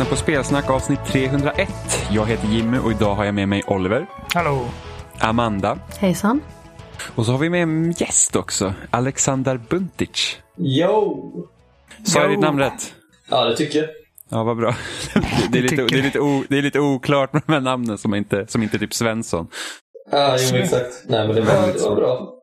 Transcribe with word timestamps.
Lyssnar 0.00 0.16
på 0.16 0.22
Spelsnack 0.22 0.70
avsnitt 0.70 1.00
301. 1.06 1.68
Jag 2.10 2.26
heter 2.26 2.48
Jimmy 2.48 2.78
och 2.78 2.90
idag 2.90 3.14
har 3.14 3.24
jag 3.24 3.34
med 3.34 3.48
mig 3.48 3.62
Oliver, 3.66 4.06
Hallå. 4.34 4.64
Amanda 5.18 5.78
Hejsan. 5.98 6.40
och 7.14 7.26
så 7.26 7.32
har 7.32 7.38
vi 7.38 7.50
med 7.50 7.62
en 7.62 7.92
gäst 7.92 8.36
också, 8.36 8.74
Alexander 8.90 9.60
Buntic. 9.70 10.38
Yo! 10.58 11.32
Sa 12.04 12.20
jag 12.20 12.30
ditt 12.30 12.40
namn 12.40 12.58
rätt? 12.58 12.94
Ja, 13.30 13.44
det 13.44 13.56
tycker 13.56 13.78
jag. 13.78 13.88
Ja, 14.28 14.44
vad 14.44 14.56
bra. 14.56 14.74
Det 15.52 15.58
är 15.58 15.62
lite, 15.62 15.76
det 15.76 15.98
är 15.98 16.02
lite, 16.02 16.20
o, 16.20 16.44
det 16.48 16.58
är 16.58 16.62
lite 16.62 16.80
oklart 16.80 17.32
med 17.32 17.42
de 17.46 17.52
här 17.52 17.60
namnen 17.60 17.98
som 17.98 18.14
inte, 18.14 18.46
som 18.46 18.62
inte 18.62 18.76
är 18.76 18.78
typ 18.78 18.94
Svensson. 18.94 19.48
Ja, 20.10 20.36
jo, 20.50 20.56
exakt. 20.56 21.04
Nej, 21.08 21.26
men 21.26 21.36
det 21.36 21.42
var, 21.42 21.72
det 21.72 21.82
var 21.82 21.96
bra. 21.96 22.34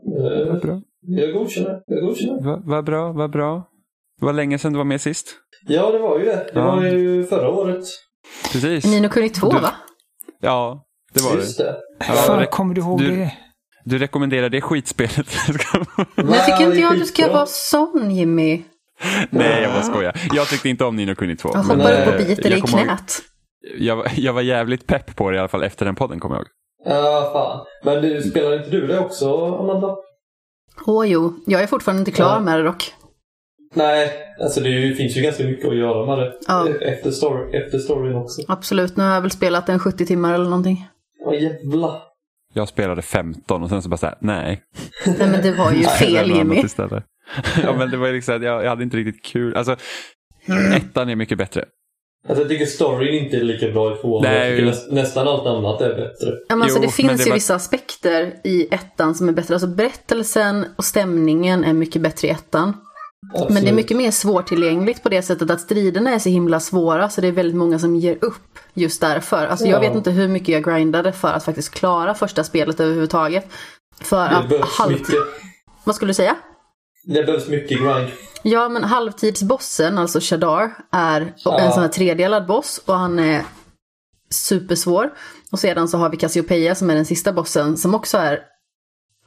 Vad 0.52 0.62
bra. 0.62 0.82
Jag 1.02 1.34
godkänner. 1.34 1.82
Jag 1.88 2.02
godkänner. 2.02 2.42
Vad 2.42 2.66
vad 2.66 2.86
bra, 2.86 3.12
vad 3.12 3.32
bra. 3.32 3.64
Det 4.20 4.26
var 4.26 4.34
länge 4.34 4.58
sedan 4.58 4.74
du 4.74 4.77
var 4.77 4.86
med 4.86 5.02
sist. 5.02 5.36
Ja, 5.66 5.91
det 5.91 5.98
var 6.00 6.20
ju 6.20 6.26
det. 6.26 6.32
Det 6.54 6.60
Ja. 6.60 6.76
var 6.76 6.84
ju 6.84 7.26
förra 7.27 7.50
året. 7.50 7.84
Precis. 8.52 8.86
Nino 8.86 9.10
Kuni 9.10 9.30
2 9.30 9.50
Du- 9.50 9.60
va? 9.60 9.72
Ja, 10.41 10.84
det 11.14 11.24
var 11.24 11.36
Just 11.36 11.58
det. 11.58 11.64
det. 11.64 11.76
Ja, 11.99 12.14
Fan, 12.14 12.40
det- 12.40 12.46
kommer 12.46 12.74
du 12.76 12.82
ihåg 12.82 12.99
du- 12.99 13.16
det? 13.16 13.32
Du 13.84 13.98
rekommenderar 13.98 14.49
det 14.49 14.62
skitspelet? 14.62 15.27
Men 16.16 16.30
jag 16.34 16.46
tycker 16.46 16.64
inte 16.64 16.77
jag 16.80 16.94
att 16.94 16.99
du 16.99 17.05
ska 17.05 17.32
vara 17.34 17.46
sån 17.46 18.12
Jimmy. 18.12 18.64
Nej, 19.30 19.62
jag 19.62 19.72
bara 19.72 19.84
skojar. 19.84 20.22
Jag 20.34 20.48
tyckte 20.48 20.70
inte 20.70 20.86
om 20.86 20.96
Nino 20.96 21.16
Kuni 21.16 21.36
2. 21.36 21.49
Jag 21.54 21.60
hoppar 21.64 21.92
upp 22.02 22.08
eh, 22.08 22.14
och 22.14 22.18
biter 22.18 22.44
jag 22.44 22.52
dig 22.52 22.58
i 22.60 22.62
knät. 22.62 23.21
Jag, 23.77 23.96
var- 23.96 24.12
jag 24.16 24.34
var 24.34 24.42
jävligt 24.42 24.88
pepp 24.88 25.16
på 25.16 25.30
det 25.32 25.36
i 25.36 25.40
alla 25.40 25.48
fall 25.48 25.64
efter 25.64 25.86
den 25.86 25.96
podden, 25.96 26.20
kommer 26.20 26.36
jag 26.36 26.42
ihåg. 26.42 26.48
Ja, 26.86 27.30
fan. 27.34 27.66
Men 27.84 28.02
du, 28.04 28.21
spelar 28.21 28.58
inte 28.58 28.70
du 28.70 28.88
det 28.88 28.99
också, 28.99 29.46
Amanda? 29.55 29.96
Åh 30.86 31.08
jo, 31.08 31.34
jag 31.46 31.62
är 31.64 31.68
fortfarande 31.68 31.99
inte 32.02 32.12
klar 32.12 32.34
Ja. 32.34 32.40
med 32.40 32.60
det 32.60 32.64
dock. 32.64 32.94
Nej, 33.73 34.12
alltså 34.41 34.60
det 34.62 34.96
finns 34.96 35.18
ju 35.18 35.21
ganska 35.21 35.43
mycket 35.43 35.68
att 35.70 35.76
göra 35.76 36.05
med 36.05 36.18
det. 36.26 36.34
Ja. 36.48 36.68
Efter, 36.82 37.12
story, 37.12 37.57
efter 37.57 37.77
storyn 37.79 38.15
också. 38.15 38.41
Absolut, 38.48 38.98
nu 38.98 39.04
har 39.04 39.13
jag 39.13 39.21
väl 39.21 39.32
spelat 39.32 39.70
en 39.70 39.79
70 39.79 40.05
timmar 40.05 40.34
eller 40.34 40.46
någonting. 40.49 40.87
Åh 41.26 41.41
jävlar. 41.43 42.01
Jag 42.54 42.68
spelade 42.68 43.01
15 43.01 43.63
och 43.63 43.70
sen 43.70 43.82
så 43.82 43.90
bara 43.90 43.98
såhär, 43.98 44.18
nej. 44.21 44.62
Nej 45.05 45.15
men 45.32 45.41
det 45.41 45.51
var 45.51 45.71
ju 45.71 45.84
fel 45.99 46.32
Jimmy. 46.32 46.63
ja 47.63 47.74
men 47.77 47.91
det 47.91 47.98
var 47.98 48.07
ju 48.07 48.13
liksom, 48.13 48.35
att 48.35 48.43
jag, 48.43 48.63
jag 48.63 48.70
hade 48.70 48.84
inte 48.84 48.98
riktigt 48.98 49.26
kul. 49.26 49.55
Alltså, 49.55 49.76
ettan 50.76 51.09
är 51.09 51.15
mycket 51.15 51.37
bättre. 51.37 51.65
Alltså 52.27 52.41
jag 52.43 52.49
tycker 52.49 52.65
storyn 52.65 53.24
inte 53.26 53.37
är 53.37 53.43
lika 53.43 53.71
bra 53.71 53.93
i 53.93 53.98
tvåan. 54.02 54.24
Nej, 54.24 54.37
Jag 54.40 54.49
tycker 54.49 54.59
ju. 54.62 54.65
näst, 54.65 54.91
nästan 54.91 55.27
allt 55.27 55.48
annat 55.48 55.81
är 55.81 55.90
bättre. 55.90 56.31
Ja, 56.49 56.55
men 56.55 56.62
alltså, 56.62 56.77
Jo, 56.77 56.81
det 56.81 56.87
men 56.87 56.91
finns 56.91 57.18
det 57.18 57.24
ju 57.24 57.29
var- 57.29 57.35
vissa 57.35 57.55
aspekter 57.55 58.34
i 58.43 58.68
ettan 58.74 59.15
som 59.15 59.29
är 59.29 59.34
bättre. 59.34 59.54
Alltså 59.54 59.68
berättelsen 59.68 60.65
och 60.76 60.84
stämningen 60.85 61.63
är 61.63 61.74
mycket 61.74 62.02
bättre 62.02 62.27
i 62.27 62.31
ettan. 62.31 62.74
Men 63.50 63.64
det 63.64 63.70
är 63.70 63.74
mycket 63.74 63.98
mer 63.98 64.12
svårtillgängligt 64.12 65.04
på 65.04 65.10
det 65.10 65.22
sättet 65.22 65.50
att 65.52 65.62
striderna 65.62 66.12
är 66.14 66.20
så 66.20 66.30
himla 66.30 66.60
svåra 66.60 67.10
så 67.10 67.22
det 67.22 67.28
är 67.28 67.32
väldigt 67.32 67.56
många 67.56 67.80
som 67.80 67.96
ger 67.96 68.18
upp 68.22 68.60
just 68.74 69.02
därför. 69.02 69.48
Alltså 69.48 69.66
jag 69.66 69.84
Ja. 69.84 69.88
vet 69.88 69.96
inte 69.98 70.12
hur 70.12 70.28
mycket 70.28 70.48
jag 70.48 70.64
grindade 70.64 71.12
för 71.14 71.28
att 71.28 71.44
faktiskt 71.46 71.74
klara 71.74 72.14
första 72.14 72.44
spelet 72.44 72.80
överhuvudtaget. 72.80 73.48
För 74.02 74.30
Det 74.30 74.38
att 74.38 74.50
behövs 74.50 74.78
halv... 74.78 74.92
mycket. 74.92 75.16
Vad 75.84 75.96
skulle 75.96 76.10
du 76.10 76.14
säga? 76.14 76.36
Det 77.04 77.24
behövs 77.24 77.48
mycket 77.48 77.78
grind. 77.80 78.08
Ja 78.44 78.70
men 78.70 78.84
halvtidsbossen, 78.84 79.98
alltså 79.98 80.20
Shadar, 80.22 80.72
är 80.92 81.34
Ja. 81.38 81.60
en 81.60 81.72
sån 81.72 81.82
här 81.82 81.90
tredelad 81.90 82.48
boss 82.48 82.82
och 82.86 82.96
han 82.96 83.20
är 83.20 83.44
supersvår. 84.30 85.10
Och 85.52 85.60
sedan 85.60 85.88
så 85.88 85.98
har 85.98 86.10
vi 86.10 86.18
Cassiopeia 86.18 86.76
som 86.76 86.90
är 86.90 86.96
den 86.96 87.06
sista 87.06 87.34
bossen 87.34 87.78
som 87.78 87.96
också 87.96 88.18
är 88.18 88.40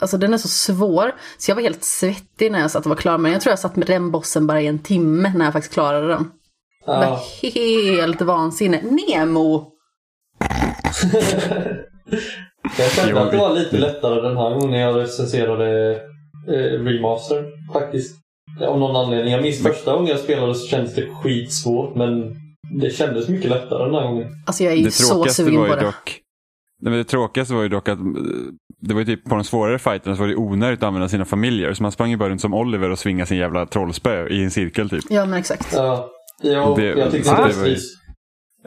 Alltså 0.00 0.16
den 0.16 0.34
är 0.34 0.38
så 0.38 0.49
svår, 0.49 1.12
så 1.38 1.50
jag 1.50 1.56
var 1.56 1.62
helt 1.62 1.84
svettig 1.84 2.53
när 2.53 2.61
jag 2.61 2.71
satt 2.71 2.84
och 2.87 2.91
var 2.91 2.97
klar 2.97 3.19
med 3.19 3.28
den. 3.28 3.33
Jag 3.33 3.43
tror 3.43 3.53
jag 3.53 3.59
satt 3.59 3.77
med 3.77 3.87
den 3.87 4.11
bossen 4.11 4.47
bara 4.47 4.61
i 4.61 4.66
en 4.66 4.78
timme 4.78 5.33
när 5.37 5.44
jag 5.44 5.53
faktiskt 5.53 5.75
klarade 5.75 6.09
den. 6.09 6.31
Det 6.87 6.93
var 6.93 7.21
Ja. 7.43 7.50
helt 7.55 8.21
vansinne. 8.22 8.83
Nemo! 8.83 9.66
Jag 12.78 12.91
kände 12.93 13.21
att 13.22 13.31
det 13.31 13.37
var 13.37 13.55
lite 13.55 13.78
lättare 13.78 14.21
den 14.21 14.37
här 14.37 14.50
gången 14.50 14.71
när 14.71 14.81
jag 14.81 14.97
recenserade 14.97 15.91
eh, 16.49 16.84
remaster 16.84 17.44
faktiskt. 17.72 18.16
Av 18.60 18.78
någon 18.78 18.97
anledning. 18.97 19.33
Jag 19.33 19.43
minns 19.43 19.62
första 19.62 19.93
gången 19.93 20.09
jag 20.09 20.19
spelade 20.19 20.55
så 20.55 20.66
kändes 20.66 20.94
det 20.94 21.09
skitsvårt 21.22 21.94
men 21.94 22.37
det 22.81 22.91
kändes 22.91 23.28
mycket 23.28 23.50
lättare 23.50 23.84
den 23.84 23.94
här 23.94 24.03
gången. 24.03 24.28
Alltså 24.47 24.65
jag 24.65 24.72
är 24.72 24.77
ju 24.77 24.91
så 24.91 25.25
sugen 25.25 25.66
på 25.69 25.77
det. 25.77 25.83
dock... 25.84 26.21
Nej, 26.82 26.91
men 26.91 26.92
det 26.98 27.04
tråkigaste 27.04 27.54
var 27.54 27.62
ju 27.62 27.68
dock 27.68 27.88
att 27.88 27.98
eh, 27.98 28.04
det 28.80 28.94
var 28.94 29.00
ju 29.00 29.06
typ 29.06 29.24
på 29.24 29.34
de 29.34 29.44
svårare 29.44 29.78
fighterna 29.78 30.16
så 30.16 30.22
var 30.22 30.28
det 30.28 30.36
onödigt 30.36 30.82
att 30.82 30.86
använda 30.86 31.08
sina 31.08 31.24
familjer. 31.24 31.72
Så 31.74 31.82
man 31.82 31.92
sprang 31.92 32.10
ju 32.10 32.16
bara 32.16 32.28
runt 32.28 32.41
som 32.41 32.54
Oliver 32.54 32.91
och 32.91 32.98
svingade 32.98 33.26
sin 33.26 33.38
jävla 33.38 33.66
trollspö 33.66 34.28
i 34.28 34.44
en 34.44 34.50
cirkel 34.50 34.91
typ. 34.91 35.04
Ja 35.10 35.26
men 35.26 35.38
exakt. 35.38 35.72
Ja, 35.74 36.10
jo, 36.42 36.74
Det- 36.76 36.84
jag 36.84 37.10
tyckte 37.10 37.30
det 37.30 37.36
var 37.60 37.66
ju-. 37.66 37.76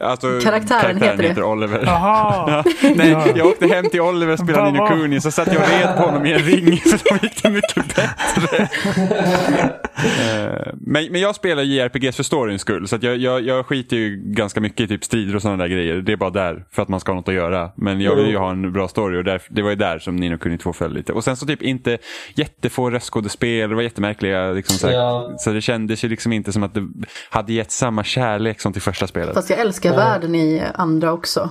Alltså, 0.02 0.40
Karaktären 0.44 1.02
heter 1.02 1.34
det. 1.36 1.44
Oliver. 1.44 1.84
Jaha. 1.86 2.64
Nej, 2.96 3.10
Ja. 3.10 3.26
jag 3.36 3.48
åkte 3.48 3.68
hem 3.68 3.86
till 3.90 4.02
Oliver 4.02 4.34
och 4.34 4.40
spelade 4.40 4.72
Nino 4.72 4.88
Kuni 4.88 5.22
så 5.22 5.32
satt 5.32 5.48
jag 5.48 5.62
och 5.62 5.68
red 5.70 5.96
på 5.98 6.04
honom 6.04 6.26
i 6.26 6.34
en 6.34 6.40
ring 6.40 6.78
så 6.86 6.98
då 7.10 7.16
gick 7.22 7.44
det 7.44 7.50
mycket 7.50 7.96
bättre. 7.96 8.70
Eh, 9.98 10.74
men, 10.74 11.12
men 11.12 11.22
jag 11.22 11.36
spelar 11.36 11.64
JRPGs 11.64 12.16
för 12.16 12.24
storyns 12.24 12.62
skull 12.62 12.88
så 12.88 12.96
att 12.96 13.04
jag, 13.04 13.18
jag, 13.18 13.42
jag 13.42 13.66
skiter 13.66 13.98
ju 13.98 14.22
ganska 14.26 14.62
mycket 14.62 14.80
i 14.80 14.88
typ 14.88 15.04
strider 15.04 15.36
och 15.36 15.42
sådana 15.42 15.64
där 15.64 15.70
grejer. 15.70 15.96
Det 15.96 16.12
är 16.12 16.18
bara 16.18 16.30
där 16.30 16.66
för 16.72 16.82
att 16.82 16.88
man 16.90 17.00
ska 17.00 17.12
ha 17.12 17.16
något 17.20 17.28
att 17.28 17.34
göra. 17.34 17.72
Men 17.76 18.02
jag 18.02 18.16
vill 18.16 18.28
ju 18.28 18.38
ha 18.38 18.52
en 18.52 18.74
bra 18.74 18.88
story 18.88 19.20
och 19.20 19.24
där, 19.24 19.42
det 19.50 19.62
var 19.62 19.70
ju 19.70 19.76
där 19.76 20.00
som 20.00 20.16
Nino 20.16 20.38
Kuni 20.38 20.58
2 20.58 20.74
föll 20.74 20.94
lite. 20.94 21.14
Och 21.14 21.24
sen 21.24 21.36
så 21.36 21.46
typ 21.46 21.62
inte 21.62 21.98
jättefå 22.36 22.90
röstskådespel, 22.90 23.70
det 23.70 23.76
var 23.76 23.82
jättemärkliga 23.82 24.52
liksom 24.52 24.76
så, 24.78 24.88
här, 24.88 24.94
Ja. 24.94 25.34
så 25.38 25.52
det 25.52 25.62
kändes 25.62 26.04
ju 26.04 26.10
liksom 26.10 26.34
inte 26.34 26.52
som 26.54 26.64
att 26.64 26.74
det 26.74 26.88
hade 27.30 27.54
gett 27.54 27.72
samma 27.72 28.04
kärlek 28.04 28.62
som 28.62 28.74
till 28.74 28.82
första 28.82 29.08
spelet. 29.08 29.34
Fast 29.34 29.50
jag 29.50 29.60
älskar 29.60 29.90
Ja. 29.90 29.96
världen 29.96 30.36
i 30.36 30.64
andra 30.74 31.14
också. 31.14 31.50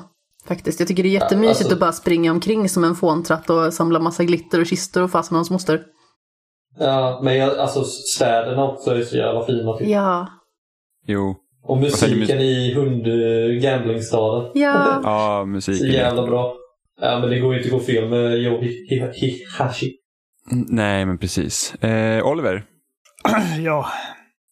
Faktiskt. 0.48 0.80
Jag 0.80 0.88
tycker 0.88 1.02
det 1.02 1.08
är 1.08 1.10
jättemysigt 1.10 1.58
alltså- 1.60 1.74
att 1.74 1.80
bara 1.80 1.92
springa 1.92 2.30
omkring 2.30 2.68
som 2.68 2.84
en 2.84 2.94
fåntratt 2.94 3.50
och 3.50 3.74
samla 3.74 3.98
massa 4.00 4.24
glitter 4.24 4.60
och 4.60 4.66
kistor 4.66 5.02
och 5.02 5.10
fast 5.10 5.30
med 5.30 5.38
hans 5.38 5.50
moster. 5.50 5.80
Ja, 6.78 7.20
men 7.22 7.36
jag, 7.36 7.58
alltså 7.58 7.84
städerna 7.84 8.64
också 8.64 8.90
är 8.90 9.02
så 9.02 9.16
jävla 9.16 9.46
fina. 9.46 9.76
Typ. 9.78 9.88
Ja. 9.88 10.26
Jo, 11.06 11.36
Och 11.62 11.78
musiken 11.78 12.38
i 12.40 12.74
hund 12.74 13.04
gamblingstaden. 13.62 14.50
Ja. 14.54 15.00
ja 15.04 15.40
Så 15.42 15.46
musiken. 15.46 15.86
är- 15.86 15.92
jävla 15.92 16.26
bra. 16.26 16.54
Ja, 17.00 17.18
men 17.20 17.30
det 17.30 17.38
går 17.38 17.54
ju 17.54 17.60
inte 17.62 17.74
att 17.74 17.80
gå 17.80 17.86
fel 17.86 18.08
med 18.08 18.38
Hi- 18.38 19.12
Hihashi. 19.14 19.92
Mm, 20.52 20.66
Nej, 20.68 21.06
men 21.06 21.18
precis. 21.18 21.74
Eh, 21.74 22.26
Oliver, 22.26 22.64
ja. 23.64 23.86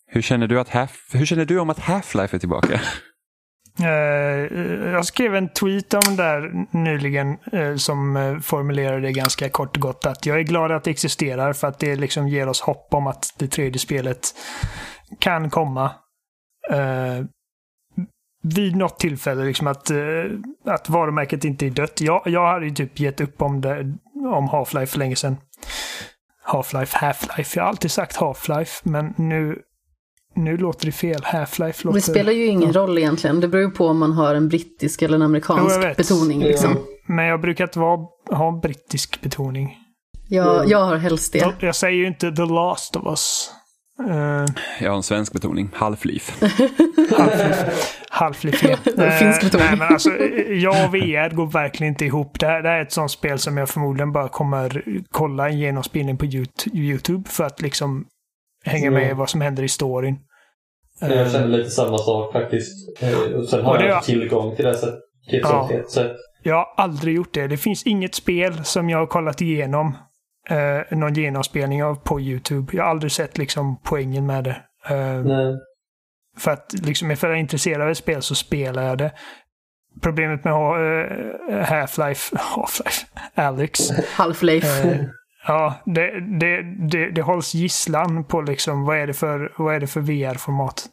hur 0.07 0.23
känner, 0.23 0.47
du 0.47 0.61
att 0.61 0.69
Half, 0.69 1.01
hur 1.13 1.27
känner 1.27 1.45
du 1.45 1.59
om 1.61 1.71
att 1.71 1.79
Half-Life 1.79 2.35
är 2.35 2.39
tillbaka? 2.39 2.81
Eh, 3.83 4.59
jag 4.93 5.07
skrev 5.07 5.35
en 5.35 5.49
tweet 5.49 5.95
om 5.95 6.17
det 6.17 6.23
där 6.23 6.67
nyligen 6.71 7.39
eh, 7.53 7.77
som 7.77 8.17
eh, 8.17 8.39
formulerade 8.39 9.01
det 9.01 9.13
ganska 9.13 9.49
kort 9.49 9.77
och 9.77 9.83
gott 9.83 10.07
att 10.07 10.27
jag 10.27 10.39
är 10.39 10.43
glad 10.43 10.72
att 10.72 10.84
det 10.84 10.91
existerar 10.91 11.53
för 11.53 11.69
att 11.69 11.78
det 11.78 11.97
liksom 11.97 12.28
ger 12.28 12.49
oss 12.49 12.60
hopp 12.60 12.95
om 12.95 13.07
att 13.07 13.34
det 13.39 13.49
tredje 13.49 13.78
spelet 13.78 14.21
kan 15.19 15.51
komma. 15.51 15.91
Vid 18.43 18.77
något 18.77 18.99
tillfälle, 18.99 19.45
liksom 19.45 19.66
att, 19.66 19.91
att 20.66 20.89
varumärket 20.89 21.45
inte 21.45 21.66
är 21.66 21.71
dött. 21.71 22.01
Jag, 22.01 22.22
jag 22.25 22.47
hade 22.47 22.66
ju 22.66 22.75
typ 22.75 23.01
gett 23.01 23.21
upp 23.21 23.43
om, 23.43 23.60
det, 23.60 23.81
om 24.15 24.49
Half-Life 24.49 24.87
för 24.87 24.99
länge 24.99 25.16
sedan. 25.16 25.37
Half-Life, 26.47 26.97
Half-Life. 26.97 27.57
Jag 27.57 27.63
har 27.63 27.69
alltid 27.69 27.91
sagt 27.91 28.16
Half-Life, 28.16 28.81
men 28.83 29.15
nu, 29.16 29.59
nu 30.41 30.57
låter 30.57 30.87
det 30.87 30.92
fel. 30.92 31.21
Half-Life 31.22 31.84
låter... 31.84 31.95
Det 31.98 32.01
spelar 32.03 32.33
ju 32.33 32.47
ingen 32.47 32.72
roll 32.72 32.98
egentligen. 32.98 33.41
Det 33.41 33.48
beror 33.48 33.65
ju 33.65 33.71
på 33.71 33.87
om 33.87 33.98
man 33.98 34.13
har 34.13 34.34
en 34.34 34.48
brittisk 34.48 35.03
eller 35.03 35.15
en 35.15 35.21
Jo, 35.21 35.25
amerikansk 35.25 35.84
vet. 35.84 35.97
betoning. 35.97 36.41
Liksom. 36.42 36.71
Ja. 36.71 36.81
Men 37.15 37.25
jag 37.25 37.41
brukar 37.41 37.65
inte 37.65 37.78
vara, 37.78 37.98
ha 38.31 38.60
brittisk 38.63 39.21
betoning. 39.21 39.77
Jag, 40.28 40.69
jag 40.71 40.78
har 40.84 40.97
helst 40.97 41.33
det. 41.33 41.54
Jag 41.60 41.77
säger 41.77 41.97
ju 41.98 42.07
inte 42.07 42.33
The 42.33 42.45
Last 42.45 42.97
of 42.97 43.07
Us. 43.07 43.51
Uh, 44.09 44.45
Jag 44.81 44.91
har 44.91 44.97
en 44.97 45.03
svensk 45.03 45.33
betoning, 45.33 45.71
Half-Life. 45.75 46.33
Half-Life. 48.10 49.19
Finsk 49.19 49.41
betoning. 49.42 49.66
Nej, 49.69 49.78
men 49.78 49.89
alltså, 49.89 50.10
jag 50.48 50.84
och 50.84 50.95
VR 50.95 51.34
går 51.34 51.47
verkligen 51.47 51.92
inte 51.92 52.04
ihop. 52.04 52.41
Det 52.41 52.47
här, 52.47 52.63
det 52.63 52.69
här 52.69 52.77
är 52.77 52.83
ett 52.83 52.92
sånt 52.92 53.10
spel 53.10 53.39
som 53.39 53.57
jag 53.57 53.69
förmodligen 53.69 54.13
bara 54.13 54.28
kommer 54.28 54.84
kolla 55.10 55.48
en 55.48 55.59
genomspelning 55.59 56.16
på 56.16 56.25
Yout- 56.25 56.69
YouTube 56.75 57.28
för 57.28 57.45
att 57.45 57.60
liksom 57.63 58.04
hänga 58.65 58.91
med 58.91 59.03
i 59.03 59.04
Mm. 59.04 59.19
vad 59.19 59.31
som 59.31 59.41
händer 59.41 59.63
i 59.63 59.69
storyn. 59.69 60.19
Jag 61.01 61.13
Eh, 61.13 61.29
känner 61.33 61.47
lite 61.49 61.71
samma 61.71 61.99
sak 61.99 62.33
faktiskt. 62.33 63.03
Eh, 63.03 63.19
Och 63.19 63.49
sen 63.49 63.65
har 63.65 63.73
Och 63.73 63.79
det 63.83 63.89
jag 63.89 64.03
tillgång 64.03 64.57
till 64.57 64.65
det 64.65 64.75
sätt- 64.75 64.95
till 65.31 65.39
ett 65.39 65.47
Ja. 65.51 65.69
sånt 65.71 65.91
sätt. 65.91 66.17
Jag 66.43 66.55
har 66.55 66.67
aldrig 66.77 67.15
gjort 67.17 67.35
det. 67.35 67.47
Det 67.47 67.57
finns 67.57 67.83
inget 67.87 68.15
spel 68.15 68.65
som 68.65 68.91
jag 68.91 68.99
har 68.99 69.07
kollat 69.07 69.41
igenom 69.41 69.97
eh, 70.51 70.97
någon 70.99 71.15
genomspelning 71.15 71.85
av 71.85 71.95
på 71.95 72.21
YouTube. 72.21 72.77
Jag 72.77 72.83
har 72.85 72.91
aldrig 72.91 73.13
sett 73.13 73.39
liksom 73.39 73.81
poängen 73.85 74.27
med 74.27 74.45
det. 74.45 74.57
Eh, 74.89 75.21
Nej. 75.25 75.55
För 76.39 76.51
att 76.51 76.73
liksom, 76.73 77.11
ifall 77.11 77.31
jag 77.31 77.37
är 77.37 77.41
intresserad 77.41 77.81
av 77.83 77.91
ett 77.91 77.97
spel 77.99 78.23
så 78.23 78.35
spelar 78.35 78.83
jag 78.83 78.99
det. 78.99 79.13
Problemet 80.03 80.45
med 80.45 80.53
uh, 80.53 81.63
Half-Life, 81.65 82.37
Half-Life, 82.57 83.05
Alex. 83.35 83.91
Half-Life. 84.17 84.87
eh, 84.93 85.01
ja, 85.47 85.83
det, 85.87 86.39
det, 86.41 86.63
det, 86.91 87.10
det 87.10 87.22
hålls 87.22 87.54
gisslan 87.54 88.25
på 88.25 88.41
liksom 88.41 88.84
vad 88.84 88.98
är 88.98 89.07
det 89.07 89.15
för, 89.15 89.53
vad 89.59 89.75
är 89.75 89.81
det 89.81 89.87
för 89.87 90.01
VR-format. 90.01 90.87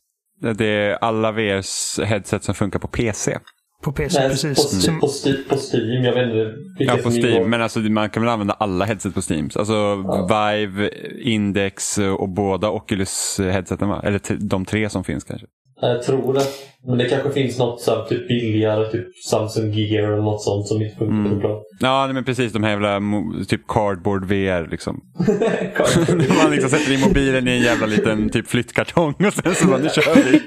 Det 0.58 0.66
är 0.66 0.98
alla 1.02 1.32
VRs 1.32 2.00
headset 2.04 2.44
som 2.44 2.56
funkar 2.56 2.80
på 2.80 2.88
PC. 2.88 3.38
På 3.84 3.92
PC, 3.92 4.20
Nej, 4.20 4.30
precis. 4.30 4.56
på, 4.56 4.82
Som, 4.82 5.00
på, 5.00 5.08
Steam, 5.08 5.38
på 5.50 5.56
Steam, 5.56 6.04
jag 6.04 6.14
vet 6.14 6.24
inte 6.24 6.84
Ja, 6.84 6.98
på 7.04 7.12
Steam. 7.12 7.50
Men 7.50 7.62
alltså, 7.62 7.80
man 7.80 8.10
kan 8.10 8.24
väl 8.24 8.30
använda 8.30 8.54
alla 8.54 8.86
headset 8.86 9.14
på 9.14 9.22
Steam. 9.22 9.50
Alltså 9.56 9.96
Vive, 10.30 10.90
Index 11.22 11.98
och 11.98 12.30
båda 12.30 12.70
Oculus-headseten 12.70 13.90
va? 13.90 14.02
Eller 14.04 14.48
de 14.50 14.66
tre 14.66 14.90
som 14.90 15.04
finns 15.04 15.24
kanske. 15.24 15.48
Jag 15.82 16.04
tror 16.04 16.34
det. 16.34 16.42
Men 16.88 16.98
det 16.98 17.10
kanske 17.10 17.32
finns 17.32 17.60
något 17.60 17.82
så 17.82 17.96
här, 17.96 18.06
typ 18.06 18.28
billigare, 18.28 18.92
typ 18.92 19.08
Samsung 19.30 19.74
Gear 19.74 20.04
eller 20.12 20.22
något 20.22 20.42
sånt 20.44 20.68
som 20.68 20.82
inte 20.82 20.96
funkar 20.98 21.16
Mm. 21.16 21.40
bra. 21.40 21.62
Ja, 21.80 22.06
nej, 22.06 22.14
men 22.14 22.24
precis. 22.24 22.54
De 22.54 22.64
här 22.64 22.70
jävla 22.70 23.02
typ 23.48 23.68
cardboard 23.68 24.26
VR 24.26 24.68
liksom. 24.72 25.02
Man 26.44 26.52
liksom 26.52 26.70
sätter 26.70 26.94
in 26.94 27.00
mobilen 27.02 27.48
i 27.48 27.52
en 27.52 27.62
jävla 27.62 27.86
liten 27.86 28.30
typ 28.30 28.48
flyttkartong 28.48 29.14
och 29.28 29.34
sen 29.34 29.56
så 29.56 29.68
bara, 29.68 29.78
nu 29.78 29.90
kör 29.90 30.16
vi. 30.32 30.42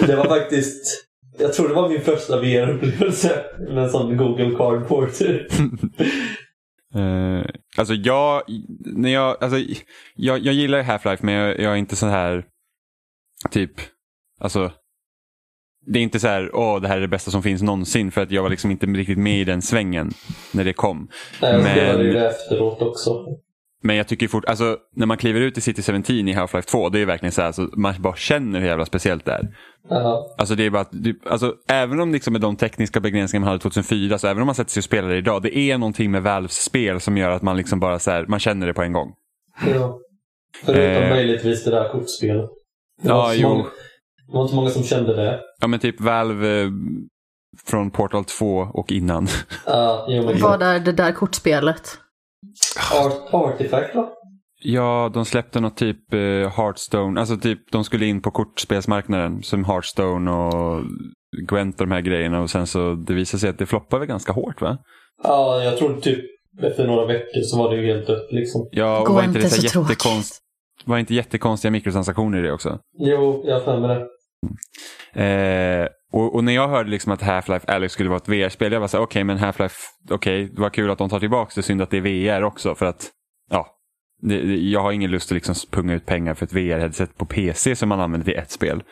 det 0.06 0.16
var 0.16 0.24
faktiskt, 0.24 1.06
jag 1.38 1.52
tror 1.52 1.68
det 1.68 1.74
var 1.74 1.88
min 1.88 2.00
första 2.00 2.40
VR-upplevelse 2.40 3.30
med 3.58 3.84
en 3.84 3.90
sån 3.90 4.16
Google 4.16 4.50
Cardboard. 4.56 5.08
Uh, 6.96 7.44
alltså 7.76 7.94
jag, 7.94 8.42
när 8.96 9.10
jag, 9.10 9.36
alltså, 9.40 9.58
jag, 10.16 10.38
jag 10.38 10.54
gillar 10.54 10.82
Half-Life 10.82 11.18
men 11.20 11.34
jag, 11.34 11.60
jag 11.60 11.72
är 11.72 11.76
inte 11.76 11.96
så 11.96 12.06
här, 12.06 12.44
typ, 13.50 13.72
alltså, 14.40 14.70
det 15.86 15.98
är 15.98 16.02
inte 16.02 16.20
så 16.20 16.28
här, 16.28 16.50
åh 16.56 16.80
det 16.80 16.88
här 16.88 16.96
är 16.96 17.00
det 17.00 17.08
bästa 17.08 17.30
som 17.30 17.42
finns 17.42 17.62
någonsin 17.62 18.10
för 18.10 18.20
att 18.22 18.30
jag 18.30 18.42
var 18.42 18.50
liksom 18.50 18.70
inte 18.70 18.86
riktigt 18.86 19.18
med 19.18 19.40
i 19.40 19.44
den 19.44 19.62
svängen 19.62 20.10
när 20.52 20.64
det 20.64 20.72
kom. 20.72 21.08
Nej, 21.42 21.52
jag 21.52 21.70
spelade 21.70 22.04
ju 22.04 22.12
det 22.12 22.26
efteråt 22.28 22.82
också. 22.82 23.26
Men 23.82 23.96
jag 23.96 24.08
tycker 24.08 24.28
fort, 24.28 24.44
alltså 24.44 24.76
när 24.96 25.06
man 25.06 25.16
kliver 25.16 25.40
ut 25.40 25.58
i 25.58 25.60
City 25.60 25.82
17 25.82 26.04
i 26.10 26.34
Half-Life 26.34 26.70
2, 26.70 26.88
det 26.88 26.98
är 27.00 27.06
verkligen 27.06 27.32
så 27.32 27.40
här, 27.40 27.46
alltså, 27.46 27.68
man 27.76 27.94
bara 27.98 28.16
känner 28.16 28.60
hur 28.60 28.66
jävla 28.66 28.86
speciellt 28.86 29.24
det 29.24 29.32
är. 29.32 29.48
Ja, 29.88 30.34
Alltså 30.38 30.54
det 30.54 30.66
är 30.66 30.70
bara 30.70 30.80
att, 30.82 30.92
alltså, 31.26 31.54
även 31.68 32.00
om 32.00 32.12
liksom 32.12 32.32
med 32.32 32.40
de 32.42 32.56
tekniska 32.56 33.00
begränsningar 33.00 33.40
man 33.40 33.48
hade 33.48 33.62
2004, 33.62 34.18
så 34.18 34.26
även 34.26 34.40
om 34.42 34.46
man 34.46 34.54
sätter 34.54 34.70
sig 34.70 34.80
och 34.80 34.84
spelar 34.84 35.08
det 35.08 35.16
idag, 35.16 35.42
det 35.42 35.56
är 35.58 35.78
någonting 35.78 36.10
med 36.10 36.22
Valves 36.22 36.52
spel 36.62 37.00
som 37.00 37.16
gör 37.16 37.30
att 37.30 37.42
man 37.42 37.56
liksom 37.56 37.80
bara 37.80 37.98
så 37.98 38.10
här, 38.10 38.26
man 38.26 38.40
känner 38.40 38.66
det 38.66 38.74
på 38.74 38.82
en 38.82 38.92
gång. 38.92 39.12
ja. 39.74 39.98
Förutom 40.64 41.02
Eh. 41.02 41.10
möjligtvis 41.10 41.64
det 41.64 41.70
där 41.70 41.88
kortspelet. 41.88 42.50
Det 43.02 43.08
Ja, 43.08 43.34
jo. 43.34 43.48
många- 43.48 43.66
Det 44.30 44.36
var 44.36 44.42
inte 44.42 44.54
många 44.54 44.70
som 44.70 44.82
kände 44.82 45.16
det. 45.16 45.40
Ja 45.60 45.66
men 45.66 45.80
typ 45.80 46.00
Valve 46.00 46.62
eh, 46.62 46.68
från 47.66 47.90
Portal 47.90 48.24
2 48.24 48.68
och 48.74 48.92
innan. 48.92 49.26
Ja, 49.66 50.06
jo, 50.08 50.24
men 50.24 50.40
Vad 50.40 50.62
är 50.62 50.80
det 50.80 50.92
där 50.92 51.12
kortspelet? 51.12 51.98
Art, 52.92 53.34
Artifact 53.34 53.94
va? 53.94 54.08
Ja, 54.62 55.10
de 55.14 55.24
släppte 55.24 55.60
något 55.60 55.76
typ 55.76 56.12
eh, 56.14 56.20
Hearthstone, 56.56 57.20
alltså 57.20 57.36
typ 57.36 57.72
de 57.72 57.84
skulle 57.84 58.06
in 58.06 58.22
på 58.22 58.30
kortspelsmarknaden 58.30 59.42
som 59.42 59.64
Hearthstone 59.64 60.30
och 60.30 60.84
Gwent 61.48 61.80
och 61.80 61.86
de 61.86 61.92
här 61.92 62.00
grejerna 62.00 62.40
och 62.40 62.50
sen 62.50 62.66
så 62.66 62.94
det 62.94 63.14
visade 63.14 63.40
sig 63.40 63.50
att 63.50 63.58
det 63.58 63.66
floppade 63.66 64.06
ganska 64.06 64.32
hårt 64.32 64.60
va? 64.60 64.78
Ja, 65.22 65.62
jag 65.62 65.78
tror 65.78 66.00
typ 66.00 66.24
efter 66.62 66.86
några 66.86 67.06
veckor 67.06 67.40
så 67.42 67.58
var 67.58 67.70
det 67.70 67.80
ju 67.82 67.86
helt 67.86 68.06
dött 68.06 68.28
liksom. 68.30 68.68
Ja, 68.72 69.00
och 69.00 69.06
Går 69.06 69.14
var 69.14 69.22
inte 69.22 69.38
det 69.38 69.48
så, 69.48 69.60
så 69.60 69.80
jättekonst, 69.80 70.40
var 70.84 70.98
inte 70.98 71.14
jättekonstiga 71.14 71.70
mikrotransaktioner 71.70 72.38
i 72.38 72.42
det 72.42 72.52
också? 72.52 72.78
Jo, 72.98 73.42
jag 73.46 73.54
har 73.54 73.60
för 73.60 73.80
mig 73.80 73.88
det. 73.96 74.06
Eh, 75.12 75.88
och, 76.12 76.34
och 76.34 76.44
när 76.44 76.52
jag 76.52 76.68
hörde 76.68 76.90
liksom 76.90 77.12
att 77.12 77.22
Half-Life 77.22 77.70
Alyx 77.70 77.94
skulle 77.94 78.08
vara 78.08 78.16
ett 78.16 78.28
VR-spel, 78.28 78.72
jag 78.72 78.80
var 78.80 78.88
så 78.88 78.98
okej 78.98 79.24
men 79.24 79.38
Half-Life, 79.38 79.80
okej, 80.10 80.50
det 80.54 80.60
var 80.60 80.70
kul 80.70 80.90
att 80.90 80.98
de 80.98 81.08
tar 81.08 81.20
tillbaka 81.20 81.52
det, 81.56 81.62
synd 81.62 81.82
att 81.82 81.90
det 81.90 81.96
är 81.96 82.00
VR 82.36 82.42
också 82.42 82.74
för 82.74 82.86
att, 82.86 83.10
ja, 83.50 83.66
det, 84.22 84.36
jag 84.56 84.80
har 84.80 84.92
ingen 84.92 85.10
lust 85.10 85.32
att 85.32 85.34
liksom 85.34 85.54
punga 85.70 85.94
ut 85.94 86.06
pengar 86.06 86.34
för 86.34 86.46
ett 86.46 86.52
VR-headset 86.52 87.16
på 87.16 87.24
PC 87.24 87.76
som 87.76 87.88
man 87.88 88.00
använder 88.00 88.24
till 88.24 88.38
ett 88.38 88.50
spel. 88.50 88.82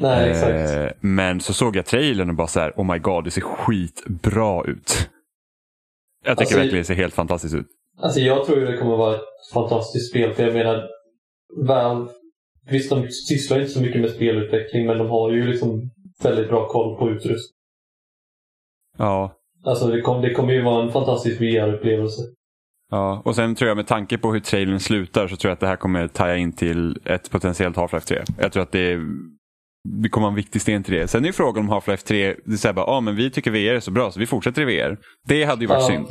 Nej, 0.00 0.30
exakt. 0.30 0.76
Eh, 0.76 0.96
men 1.00 1.40
så 1.40 1.52
såg 1.52 1.76
jag 1.76 1.86
trailern 1.86 2.30
och 2.30 2.36
bara 2.36 2.46
så 2.46 2.60
här, 2.60 2.72
oh 2.76 2.92
my 2.92 2.98
god, 2.98 3.24
det 3.24 3.30
ser 3.30 3.40
skitbra 3.40 4.64
ut. 4.64 5.10
Jag 6.24 6.38
tycker 6.38 6.42
Alltså, 6.42 6.56
verkligen 6.56 6.78
det 6.78 6.84
ser 6.84 6.94
helt 6.94 7.14
fantastiskt 7.14 7.54
ut. 7.54 7.66
Alltså 7.98 8.20
jag 8.20 8.46
tror 8.46 8.60
det 8.60 8.78
kommer 8.78 8.96
vara 8.96 9.14
ett 9.14 9.22
fantastiskt 9.54 10.10
spel. 10.10 10.32
För 10.34 10.42
jag 10.42 10.54
menar, 10.54 10.88
Valve, 11.66 12.10
visst 12.70 12.90
de 12.90 13.08
sysslar 13.10 13.58
inte 13.60 13.70
så 13.72 13.80
mycket 13.82 14.00
med 14.00 14.10
spelutveckling 14.10 14.86
men 14.86 14.98
de 14.98 15.08
har 15.10 15.30
ju 15.32 15.46
liksom 15.46 15.90
väldigt 16.22 16.48
bra 16.48 16.68
koll 16.68 16.98
på 16.98 17.10
utrustning. 17.10 17.56
Ja, 18.98 19.38
Alltså 19.64 19.86
det, 19.86 20.00
kom, 20.00 20.22
det 20.22 20.34
kommer 20.34 20.52
ju 20.52 20.62
vara 20.62 20.82
en 20.84 20.92
fantastisk 20.92 21.40
VR-upplevelse. 21.40 22.22
Ja, 22.90 23.22
och 23.24 23.34
sen 23.36 23.54
tror 23.54 23.68
jag 23.68 23.76
med 23.76 23.86
tanke 23.86 24.18
på 24.18 24.32
hur 24.32 24.40
trailern 24.40 24.80
slutar 24.80 25.28
så 25.28 25.36
tror 25.36 25.48
jag 25.50 25.54
att 25.54 25.60
det 25.60 25.66
här 25.66 25.76
kommer 25.76 26.08
taja 26.08 26.36
in 26.36 26.52
till 26.52 26.98
ett 27.04 27.30
potentiellt 27.30 27.76
Half-Life 27.76 28.06
3. 28.06 28.22
Jag 28.38 28.52
tror 28.52 28.62
att 28.62 28.72
det, 28.72 29.00
det 30.02 30.08
kommer 30.08 30.24
vara 30.24 30.30
en 30.32 30.34
viktig 30.36 30.62
sten 30.62 30.82
till 30.82 30.94
det. 30.94 31.08
Sen 31.08 31.22
är 31.22 31.26
ju 31.26 31.32
frågan 31.32 31.64
om 31.64 31.70
Half-Life 31.70 32.06
3, 32.06 32.36
det 32.44 32.52
är 32.52 32.56
så 32.56 32.68
här 32.68 32.72
bara, 32.72 32.86
ah, 32.86 33.00
men 33.00 33.16
vi 33.16 33.30
tycker 33.30 33.50
VR 33.50 33.74
är 33.74 33.80
så 33.80 33.90
bra 33.90 34.10
så 34.10 34.20
vi 34.20 34.26
fortsätter 34.26 34.62
i 34.62 34.64
VR. 34.64 34.96
Det 35.28 35.44
hade 35.44 35.60
ju 35.60 35.66
varit 35.66 35.82
Ja. 35.82 35.88
synd. 35.88 36.06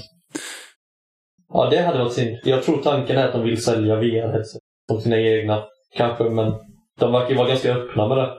Ja, 1.53 1.69
det 1.69 1.81
hade 1.81 1.99
varit 1.99 2.13
synd. 2.13 2.37
Jag 2.43 2.63
tror 2.63 2.81
tanken 2.81 3.17
är 3.17 3.27
att 3.27 3.33
de 3.33 3.43
vill 3.43 3.63
sälja 3.63 3.95
VR-headset 3.95 4.59
som 4.91 5.01
sina 5.01 5.19
egna. 5.19 5.63
Kanske, 5.97 6.23
men 6.23 6.53
de 6.99 7.11
verkar 7.11 7.29
ju 7.29 7.35
vara 7.35 7.47
ganska 7.47 7.73
öppna 7.75 8.07
med 8.07 8.17
det. 8.17 8.33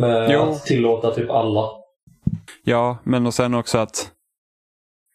Med 0.00 0.30
Jo. 0.30 0.40
att 0.40 0.64
tillåta 0.66 1.10
typ 1.10 1.30
alla. 1.30 1.68
Ja, 2.64 2.98
men 3.04 3.26
och 3.26 3.34
sen 3.34 3.54
också 3.54 3.78
att 3.78 4.12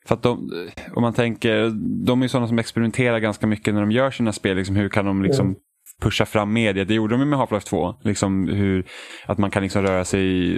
för 0.07 0.15
att 0.15 0.23
de, 0.23 0.49
om 0.95 1.01
man 1.01 1.13
tänker, 1.13 1.71
de 2.05 2.21
är 2.23 2.27
sådana 2.27 2.47
som 2.47 2.59
experimenterar 2.59 3.19
ganska 3.19 3.47
mycket 3.47 3.73
när 3.73 3.81
de 3.81 3.91
gör 3.91 4.11
sina 4.11 4.33
spel. 4.33 4.57
Liksom, 4.57 4.75
hur 4.75 4.89
kan 4.89 5.05
de 5.05 5.23
liksom 5.23 5.45
Mm. 5.47 5.55
pusha 6.01 6.25
fram 6.25 6.53
media? 6.53 6.85
Det 6.85 6.93
gjorde 6.93 7.13
de 7.13 7.19
ju 7.19 7.25
med 7.25 7.39
Half-Life 7.39 7.65
2. 7.69 7.95
Liksom 8.03 8.47
hur, 8.47 8.85
att 9.25 9.37
man 9.37 9.51
kan 9.51 9.63
liksom 9.63 9.81
röra 9.81 10.05
sig 10.05 10.55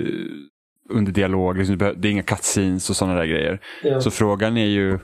under 0.89 1.12
dialog. 1.12 1.57
Liksom, 1.57 1.77
det 1.77 2.07
är 2.07 2.12
inga 2.12 2.24
cutscenes 2.24 2.89
och 2.89 2.95
sådana 2.95 3.15
där 3.17 3.25
grejer. 3.25 3.60
Ja. 3.84 4.01
Så 4.01 4.12
frågan 4.12 4.57
är 4.57 4.65
ju, 4.65 5.00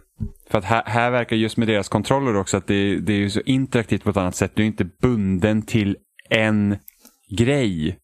för 0.52 0.58
att 0.58 0.66
här, 0.66 0.84
här 0.86 1.12
verkar 1.12 1.36
just 1.36 1.58
med 1.58 1.68
deras 1.68 1.90
kontroller 1.90 2.36
också 2.36 2.58
att 2.58 2.68
det, 2.68 2.96
det 2.96 3.14
är 3.14 3.18
ju 3.18 3.30
så 3.30 3.42
interaktivt 3.46 4.04
på 4.04 4.10
ett 4.10 4.18
annat 4.18 4.36
sätt. 4.36 4.52
Du 4.56 4.64
är 4.64 4.68
inte 4.68 4.86
bunden 5.02 5.62
till 5.62 5.98
en 6.30 6.78
grej. 7.38 7.98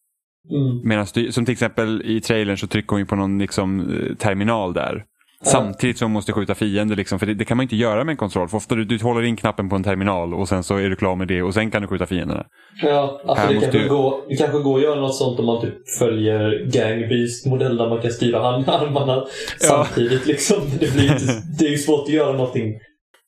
Mm. 0.50 0.88
Medan 0.88 1.08
du, 1.14 1.32
som 1.32 1.46
till 1.46 1.52
exempel 1.52 2.02
i 2.06 2.22
trailern 2.22 2.58
så 2.58 2.68
trycker 2.68 2.90
hon 2.90 3.00
ju 3.00 3.06
på 3.06 3.16
någon 3.16 3.40
liksom, 3.40 3.80
eh, 3.80 4.16
terminal 4.16 4.74
där. 4.74 5.06
Samtidigt 5.44 5.98
som 5.98 6.06
hon 6.06 6.14
måste 6.14 6.34
skjuta 6.34 6.56
fiender. 6.56 6.96
Liksom, 6.96 7.20
för 7.20 7.26
det, 7.26 7.34
det 7.34 7.46
kan 7.46 7.58
man 7.58 7.64
inte 7.64 7.76
göra 7.76 8.04
med 8.04 8.14
en 8.14 8.18
kontroll. 8.18 8.48
För 8.50 8.58
ofta 8.58 8.76
du, 8.76 8.86
du 8.86 8.98
håller 9.04 9.22
in 9.22 9.36
knappen 9.36 9.70
på 9.70 9.76
en 9.76 9.84
terminal 9.84 10.34
och 10.34 10.48
sen 10.50 10.64
så 10.64 10.78
är 10.78 10.90
du 10.90 10.96
klar 10.96 11.16
med 11.16 11.28
det 11.28 11.42
och 11.42 11.54
sen 11.54 11.72
kan 11.72 11.82
du 11.82 11.88
skjuta 11.88 12.06
fienderna. 12.06 12.46
Ja, 12.84 13.22
alltså 13.28 13.48
det 13.48 13.54
kanske, 13.62 13.80
du- 13.80 13.90
går, 13.90 14.30
det 14.30 14.36
kanske 14.36 14.60
går 14.60 14.78
att 14.78 14.84
göra 14.84 15.00
något 15.00 15.16
sånt 15.16 15.40
om 15.40 15.46
man 15.46 15.62
typ 15.62 15.74
följer 16.00 16.66
Gang 16.72 17.00
Beast-modell 17.10 17.78
där 17.78 17.90
man 17.90 18.02
kan 18.02 18.12
styra 18.12 18.42
hand- 18.42 18.70
armarna 18.70 19.24
samtidigt. 19.60 20.26
Liksom. 20.26 20.58
Det, 20.80 20.94
blir 20.94 21.04
inte, 21.12 21.42
det 21.60 21.66
är 21.66 21.70
ju 21.72 21.78
svårt 21.78 22.04
att 22.08 22.14
göra 22.14 22.32
någonting 22.32 22.74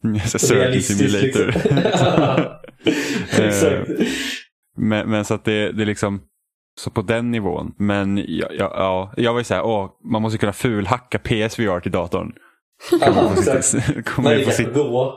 realistiskt. 0.52 1.00
Simulator. 1.12 1.46
Liksom. 1.46 2.44
Exakt. 3.46 3.90
men, 4.78 5.10
men 5.10 5.26
så 5.26 5.34
att 5.34 5.46
det, 5.46 5.72
det 5.72 5.84
är 5.84 5.86
liksom 5.86 6.22
så 6.84 6.90
på 6.90 7.02
den 7.02 7.32
nivån. 7.32 7.74
Men 7.78 8.18
ja, 8.18 8.48
ja, 8.52 8.72
ja, 8.76 9.14
jag 9.18 9.34
var 9.34 9.40
ju 9.40 9.44
såhär, 9.44 9.64
åh, 9.66 9.90
man 10.12 10.22
måste 10.22 10.38
kunna 10.38 10.54
fulhacka 10.54 11.20
PSVR 11.20 11.80
till 11.80 11.92
datorn. 11.92 12.34
Kommer 14.06 14.36
det 14.36 14.46
få 14.46 14.52
sitta 14.52 14.72
går. 14.74 15.14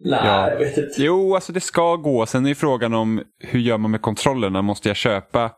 Nej, 0.00 0.20
Ja. 0.24 0.50
jag 0.50 0.58
vet 0.58 0.78
inte. 0.78 0.94
Jo, 1.02 1.34
alltså 1.34 1.52
det 1.52 1.60
ska 1.60 1.96
gå. 1.96 2.26
Sen 2.26 2.44
är 2.44 2.48
ju 2.48 2.54
frågan 2.54 2.94
om 2.94 3.22
hur 3.40 3.60
gör 3.60 3.78
man 3.78 3.90
med 3.90 4.02
kontrollerna? 4.02 4.62
Måste 4.62 4.88
jag 4.88 4.96
köpa? 4.96 5.50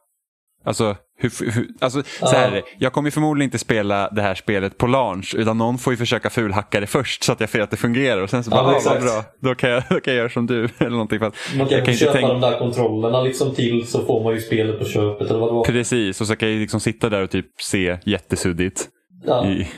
Alltså, 0.64 0.96
hur, 1.20 1.50
hur, 1.52 1.68
alltså 1.80 2.02
så 2.20 2.26
här 2.36 2.48
är 2.48 2.52
det. 2.52 2.62
Jag 2.78 2.92
kommer 2.92 3.06
ju 3.06 3.10
förmodligen 3.10 3.46
inte 3.46 3.58
spela 3.58 4.08
det 4.10 4.22
här 4.22 4.34
spelet 4.34 4.78
på 4.78 4.86
launch 4.86 5.34
utan 5.38 5.58
någon 5.58 5.78
får 5.78 5.92
ju 5.92 5.96
försöka 5.96 6.30
fulhacka 6.30 6.80
det 6.80 6.86
först 6.86 7.22
så 7.24 7.32
att 7.32 7.40
jag 7.40 7.48
ser 7.48 7.60
att 7.60 7.70
det 7.70 7.76
fungerar 7.76 8.22
och 8.22 8.30
sen 8.30 8.44
så 8.44 8.50
Ja, 8.50 8.54
bara, 8.56 8.62
ah, 8.62 8.66
vad 8.66 8.76
exakt. 8.76 9.02
bra, 9.02 9.24
då 9.40 9.54
kan, 9.54 9.70
jag, 9.70 9.82
då 9.90 10.00
kan 10.00 10.14
jag 10.14 10.18
göra 10.18 10.28
som 10.28 10.46
du 10.46 10.64
eller 10.78 10.90
någonting. 10.90 11.18
För 11.18 11.26
att 11.26 11.34
Man 11.56 11.66
kan 11.68 11.76
jag 11.78 11.86
kan 11.86 11.94
köpa 11.94 12.12
tänka- 12.12 12.28
de 12.28 12.40
där 12.40 12.58
kontrollerna 12.58 13.22
liksom 13.22 13.54
till 13.54 13.86
så 13.86 14.04
får 14.06 14.24
man 14.24 14.34
ju 14.34 14.40
spelet 14.40 14.78
på 14.78 14.84
köpet 14.84 15.30
eller 15.30 15.40
vad 15.40 15.48
det 15.48 15.54
var. 15.54 15.64
Precis, 15.64 16.20
och 16.20 16.26
så 16.26 16.36
kan 16.36 16.50
jag 16.50 16.58
liksom 16.60 16.80
sitta 16.80 17.08
där 17.08 17.22
och 17.22 17.30
typ 17.30 17.46
se 17.60 17.98
jättesuddigt. 18.06 18.88
Ja. 19.26 19.46
I, 19.46 19.68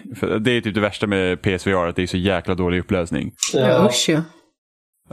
det 0.40 0.50
är 0.50 0.60
typ 0.60 0.74
det 0.74 0.80
värsta 0.80 1.06
med 1.06 1.42
PSVR, 1.42 1.86
att 1.88 1.96
det 1.96 2.02
är 2.02 2.06
så 2.06 2.16
jäkla 2.16 2.54
dålig 2.54 2.78
upplösning. 2.78 3.32
Ja, 3.54 3.60
Ja. 3.68 3.86
usch. 3.88 4.10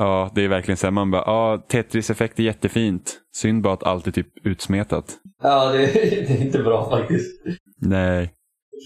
Ja, 0.01 0.31
det 0.35 0.43
är 0.43 0.47
verkligen 0.47 0.77
så 0.77 0.87
här, 0.87 0.91
man 0.91 1.11
bara, 1.11 1.23
ja, 1.25 1.65
Tetris-effekt 1.69 2.39
är 2.39 2.43
jättefint. 2.43 3.19
Synd 3.35 3.63
bara 3.63 3.73
att 3.73 3.83
allt 3.83 4.07
är 4.07 4.11
typ 4.11 4.45
utsmetat. 4.45 5.17
ja, 5.43 5.71
det, 5.71 5.77
det 5.93 6.31
är 6.33 6.41
inte 6.41 6.59
bra 6.63 6.89
faktiskt. 6.89 7.41
Nej. 7.81 8.33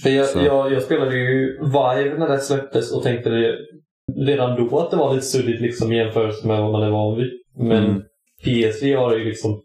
För 0.03 0.09
jag, 0.09 0.27
Så. 0.27 0.39
jag, 0.39 0.73
jag 0.73 0.83
spelade 0.83 1.17
ju 1.17 1.57
Vive 1.63 2.17
när 2.17 2.27
det 2.29 2.39
släpptes 2.39 2.91
och 2.93 3.03
tänkte 3.03 3.29
det, 3.29 3.57
redan 4.25 4.67
då 4.69 4.79
att 4.79 4.91
det 4.91 4.97
var 4.97 5.13
lite 5.13 5.25
suddigt 5.25 5.61
liksom 5.61 5.91
i 5.91 5.97
jämförelse 5.97 6.47
med 6.47 6.61
vad 6.61 6.71
man 6.71 6.83
är 6.83 6.89
van 6.91 7.17
vid. 7.17 7.31
Men 7.57 7.85
Mm. 7.85 8.01
PSV 8.43 8.93
har 8.95 9.17
ju 9.17 9.23
liksom 9.23 9.61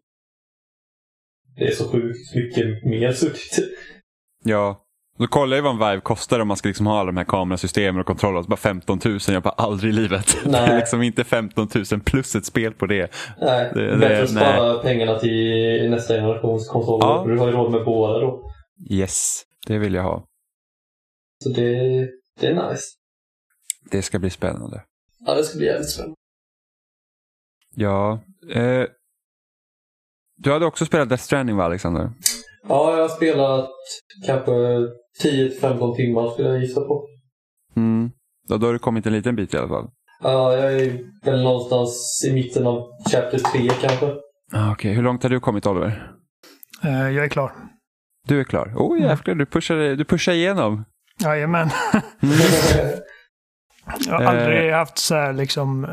det 1.57 1.65
är 1.65 1.71
så 1.73 1.89
sjukt 1.89 2.35
mycket 2.35 2.85
mer 2.85 3.13
suddigt. 3.13 3.59
Ja, 4.45 4.85
Då 5.19 5.27
kollar 5.27 5.57
jag 5.57 5.63
vad 5.65 5.73
en 5.73 5.79
Vive 5.91 6.01
kostar 6.01 6.41
om 6.41 6.49
man 6.49 6.57
ska 6.57 6.69
liksom 6.69 6.87
ha 6.87 6.99
alla 7.01 7.07
de 7.07 7.17
här 7.17 7.25
kamerasystemen 7.25 8.01
och 8.01 8.07
kontroller. 8.07 8.43
Bara 8.43 8.57
15 8.57 9.01
000, 9.05 9.19
jag 9.29 9.43
bara 9.43 9.51
aldrig 9.55 9.93
i 9.93 9.97
livet. 9.97 10.37
Nej. 10.45 10.53
Det 10.67 10.73
är 10.73 10.77
liksom 10.79 11.03
inte 11.03 11.25
15 11.25 11.69
000 11.93 12.01
plus 12.01 12.35
ett 12.37 12.45
spel 12.47 12.73
på 12.75 12.87
det. 12.87 13.11
Nej, 13.41 13.71
Det- 13.75 13.91
det- 13.91 13.97
bättre 13.97 14.23
att 14.23 14.31
spara 14.31 14.79
pengarna 14.83 15.19
till 15.19 15.91
nästa 15.91 16.15
generations 16.15 16.69
konsoler. 16.69 17.07
Ja. 17.07 17.23
för 17.25 17.31
Du 17.31 17.39
har 17.39 17.47
ju 17.47 17.53
råd 17.53 17.71
med 17.71 17.85
båda 17.85 18.19
då. 18.21 18.51
Yes, 18.91 19.43
det 19.67 19.79
vill 19.79 19.95
jag 19.95 20.03
ha. 20.03 20.25
Så 21.45 21.49
det, 21.49 21.71
det 22.41 22.47
är 22.47 22.71
nice. 22.71 22.85
Det 23.91 24.03
ska 24.03 24.19
bli 24.19 24.31
spännande. 24.31 24.85
Ja, 25.27 25.35
det 25.35 25.45
ska 25.45 25.59
bli 25.59 25.67
jävligt 25.67 25.91
spännande. 25.91 26.15
Ja. 27.75 28.21
Eh, 28.51 28.85
du 30.37 30.53
hade 30.53 30.67
också 30.67 30.87
spelat 30.87 31.09
Death 31.09 31.23
Stranding 31.25 31.57
va 31.57 31.65
Alexander? 31.65 32.11
Ja, 32.69 32.93
jag 32.97 33.03
har 33.03 33.09
spelat 33.09 33.71
kanske 34.27 34.53
10-15 35.25 35.97
timmar 35.97 36.31
skulle 36.31 36.49
jag 36.49 36.61
gissa 36.61 36.81
på. 36.81 37.07
Mm. 37.77 38.11
Ja, 38.49 38.57
då 38.57 38.67
har 38.67 38.73
du 38.73 38.79
kommit 38.79 39.07
en 39.07 39.13
liten 39.13 39.37
bit 39.37 39.55
i 39.55 39.57
alla 39.59 39.69
fall. 39.69 39.91
Ja, 40.23 40.57
jag 40.57 40.73
är 40.73 40.99
väl 41.25 41.43
någonstans 41.43 42.23
i 42.29 42.33
mitten 42.33 42.67
av 42.67 42.83
Chapter 43.13 43.39
3 43.39 43.69
kanske. 43.89 44.07
Ah, 44.53 44.73
Okej, 44.73 44.93
hur 44.95 45.03
långt 45.03 45.23
har 45.23 45.31
du 45.31 45.41
kommit 45.41 45.67
Oliver? 45.67 46.13
Eh, 46.85 46.91
jag 47.11 47.25
är 47.25 47.29
klar. 47.29 47.53
Du 48.27 48.41
är 48.41 48.45
klar? 48.45 48.73
Oh 48.77 49.01
jävlar, 49.01 49.35
du 49.35 49.47
pushar, 49.47 49.77
du 49.97 50.05
pushar 50.05 50.33
igenom. 50.33 50.85
Jajamän. 51.21 51.69
Jag 54.07 54.15
har 54.15 54.23
Eh. 54.23 54.29
aldrig 54.29 54.73
haft 54.73 54.99
så 54.99 55.15
här 55.15 55.33
liksom 55.33 55.85
eh, 55.85 55.91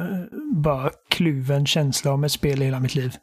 bara 0.56 0.92
kluven 1.10 1.66
känsla 1.66 2.12
om 2.14 2.24
ett 2.24 2.32
spel 2.32 2.62
i 2.62 2.66
hela 2.66 2.80
mitt 2.80 2.96
liv. 2.96 3.14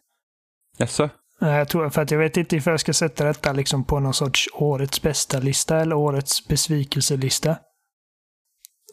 Jaså? 0.78 1.02
Eh, 1.04 1.10
Jag 1.50 1.68
tror 1.68 1.90
för 1.90 2.02
att 2.02 2.10
jag 2.10 2.18
vet 2.18 2.36
inte 2.36 2.56
ifall 2.56 2.70
jag 2.72 2.80
ska 2.80 2.92
sätta 2.92 3.24
detta 3.24 3.52
liksom 3.52 3.84
på 3.84 4.00
någon 4.00 4.14
sorts 4.14 4.48
årets 4.54 5.02
bästa-lista 5.02 5.80
eller 5.80 5.96
årets 5.96 6.48
besvikelselista. 6.48 7.56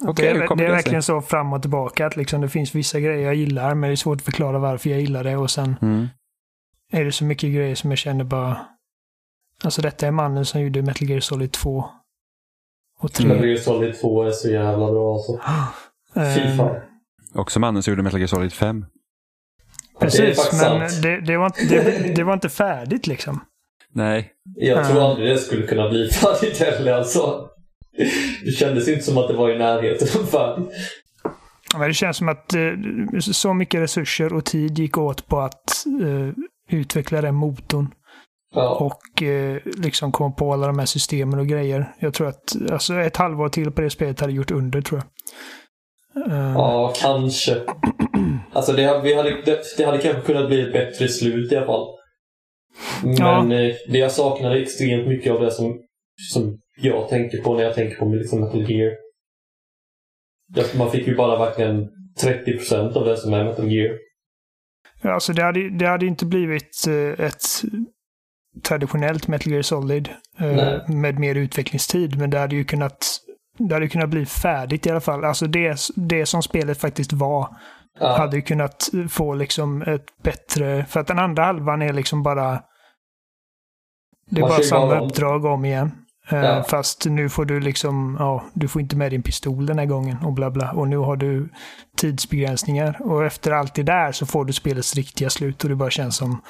Okej, 0.08 0.34
det, 0.34 0.44
är, 0.44 0.56
det 0.56 0.65
är 0.65 0.72
verkligen 0.72 1.03
så 1.03 1.22
fram 1.22 1.53
och 1.53 1.62
tillbaka 1.62 2.06
att 2.06 2.15
liksom 2.15 2.41
det 2.41 2.50
finns 2.50 2.75
vissa 2.75 3.00
grejer 3.00 3.25
jag 3.25 3.36
gillar 3.36 3.75
men 3.75 3.89
det 3.89 3.94
är 3.94 3.96
svårt 3.96 4.18
att 4.18 4.25
förklara 4.25 4.60
varför 4.60 4.89
jag 4.89 5.00
gillar 5.00 5.24
det 5.24 5.38
och 5.38 5.51
sen 5.51 5.75
Mm. 5.82 6.08
är 6.91 7.06
det 7.06 7.12
så 7.12 7.24
mycket 7.25 7.53
grejer 7.53 7.75
som 7.75 7.89
jag 7.91 7.98
känner 7.98 8.24
bara... 8.24 8.65
Alltså 9.63 9.82
detta 9.82 10.08
är 10.08 10.12
mannen 10.12 10.46
som 10.46 10.62
gjorde 10.62 10.82
Metal 10.82 11.10
Gear 11.10 11.20
Solid 11.20 11.51
2. 11.51 11.86
Och 13.00 13.13
3. 13.13 13.27
Metal 13.27 13.46
Gear 13.48 13.58
Solid 13.58 14.01
2 14.01 14.24
är 14.24 14.32
så 14.32 14.50
jävla 14.50 14.91
bra 14.91 15.13
alltså. 15.13 15.39
Fy 16.13 16.41
Eh, 16.41 16.58
fan. 16.58 16.82
Också 17.34 17.60
mannen 17.60 17.84
som 17.84 17.91
gjorde 17.91 18.03
Metal 18.03 18.20
Gear 18.20 18.27
Solid 18.27 18.53
5. 18.53 18.86
Det 20.00 20.05
Precis, 20.05 20.38
faktiskt 20.38 20.63
men 20.63 21.01
det, 21.01 21.21
det, 21.21 21.38
var 21.38 21.45
inte, 21.45 21.65
det, 21.75 22.13
det 22.15 22.24
var 22.24 22.33
inte 22.33 22.50
färdigt 22.50 23.07
liksom. 23.07 23.39
Nej. 23.93 24.31
Jag 24.55 24.88
tror 24.88 25.09
aldrig 25.09 25.29
det 25.29 25.38
skulle 25.38 25.67
kunna 25.67 25.89
bli 25.89 26.09
färdigt 26.12 26.59
heller 26.59 26.93
alltså. 26.93 27.45
Det 28.45 28.51
kändes 28.51 28.88
inte 28.88 29.03
som 29.03 29.17
att 29.17 29.27
det 29.27 29.33
var 29.33 29.50
i 29.50 29.57
närheten 29.57 30.07
av 30.21 30.25
färdigt. 30.25 30.69
Men 31.77 31.88
det 31.88 31.93
känns 31.93 32.17
som 32.17 32.29
att 32.29 32.53
eh, 32.53 32.71
så 33.19 33.53
mycket 33.53 33.81
resurser 33.81 34.33
och 34.33 34.45
tid 34.45 34.79
gick 34.79 34.98
åt 34.98 35.27
på 35.27 35.39
att 35.39 35.86
eh, 36.01 36.43
utveckla 36.69 37.21
den 37.21 37.36
motorn. 37.36 37.93
Ja. 38.55 38.75
Och 38.75 39.24
eh, 39.24 39.57
liksom 39.65 40.12
komma 40.12 40.31
på 40.31 40.53
alla 40.53 40.67
de 40.67 40.79
här 40.79 40.86
systemen 40.86 41.39
och 41.39 41.48
grejer. 41.48 41.93
Jag 42.00 42.13
tror 42.13 42.27
att 42.27 42.55
alltså, 42.71 42.93
ett 42.93 43.17
halvår 43.17 43.50
till 43.50 43.71
på 43.71 43.81
det 43.81 43.89
spelet 43.89 44.19
hade 44.19 44.33
gjort 44.33 44.51
under 44.51 44.81
tror 44.81 45.00
jag. 45.00 45.07
Eh, 46.16 46.51
Ja, 46.56 46.94
kanske. 47.01 47.62
Alltså 48.54 48.74
det, 48.74 49.01
vi 49.04 49.13
hade, 49.16 49.42
det, 49.46 49.60
det 49.78 49.84
hade 49.86 49.98
kanske 49.98 50.22
kunnat 50.22 50.48
bli 50.48 50.62
ett 50.62 50.74
bättre 50.74 51.08
slut 51.08 51.51
i 51.51 51.56
alla 51.58 51.66
fall. 51.66 51.88
Men 53.04 53.16
Ja. 53.51 53.56
eh, 53.56 53.75
det 53.92 53.98
jag 53.98 54.12
saknade 54.12 54.60
extremt 54.62 55.08
mycket 55.08 55.32
av 55.32 55.42
det 55.42 55.51
som, 55.51 55.80
som 56.34 56.58
jag 56.78 57.10
tänker 57.10 57.42
på 57.42 57.56
när 57.56 57.63
jag 57.63 57.75
tänker 57.75 57.96
på 57.96 58.06
liksom 58.06 58.42
Metal 58.42 58.72
Gear. 58.72 58.92
Man 60.78 60.92
fick 60.92 61.08
ju 61.08 61.16
bara 61.16 61.39
verkligen 61.39 61.88
30% 62.24 62.94
av 62.98 63.06
det 63.06 63.18
som 63.18 63.34
är 63.34 63.44
Metal 63.44 63.72
Gear. 63.72 63.98
Ja, 65.01 65.13
Alltså 65.13 65.34
det 65.34 65.44
hade, 65.44 65.70
det 65.70 65.86
hade 65.88 66.06
inte 66.06 66.25
blivit 66.25 66.86
eh, 66.88 67.25
ett 67.25 67.44
traditionellt 68.63 69.28
Metal 69.28 69.51
Gear 69.54 69.62
Solid 69.62 70.10
Nej. 70.39 70.80
med 70.88 71.20
mer 71.20 71.36
utvecklingstid. 71.36 72.18
Men 72.18 72.30
det 72.30 72.39
hade 72.39 72.56
ju 72.56 72.63
kunnat, 72.63 73.20
det 73.60 73.75
hade 73.75 73.88
kunnat 73.88 74.10
bli 74.10 74.25
färdigt 74.25 74.86
i 74.86 74.89
alla 74.89 75.01
fall. 75.01 75.25
Alltså 75.25 75.48
det, 75.48 75.80
det 75.96 76.25
som 76.25 76.44
spelet 76.44 76.82
faktiskt 76.82 77.13
var 77.13 77.56
Ja, 78.00 78.18
hade 78.18 78.36
ju 78.36 78.42
kunnat 78.42 78.89
få 79.10 79.34
liksom 79.34 79.82
ett 79.82 80.06
bättre... 80.24 80.86
För 80.86 81.00
att 81.00 81.08
den 81.08 81.20
andra 81.20 81.44
halvan 81.44 81.82
är 81.82 81.94
liksom 81.94 82.24
bara... 82.24 82.62
Det 84.30 84.38
är 84.38 84.42
Man 84.42 84.50
bara 84.50 84.63
samma 84.63 85.00
uppdrag 85.00 85.46
om 85.46 85.66
igen. 85.66 85.92
Eh, 86.32 86.39
Ja. 86.39 86.63
Fast 86.63 87.06
nu 87.06 87.30
får 87.30 87.46
du 87.46 87.60
liksom, 87.60 88.16
ja, 88.20 88.44
du 88.54 88.68
får 88.68 88.82
inte 88.82 88.96
med 88.96 89.12
din 89.12 89.24
pistol 89.24 89.66
den 89.66 89.80
här 89.80 89.86
gången 89.86 90.18
och 90.24 90.34
bla 90.34 90.51
bla. 90.51 90.72
Och 90.72 90.88
nu 90.88 90.98
har 90.98 91.16
du 91.16 91.50
tidsbegränsningar. 91.98 93.01
Och 93.01 93.25
efter 93.25 93.51
allt 93.51 93.75
det 93.75 93.84
där 93.84 94.12
så 94.12 94.25
får 94.25 94.46
du 94.46 94.54
spelets 94.54 94.96
riktiga 94.96 95.30
slut 95.30 95.63
och 95.63 95.70
det 95.70 95.75
bara 95.75 95.89
känns 95.89 96.16
som 96.16 96.42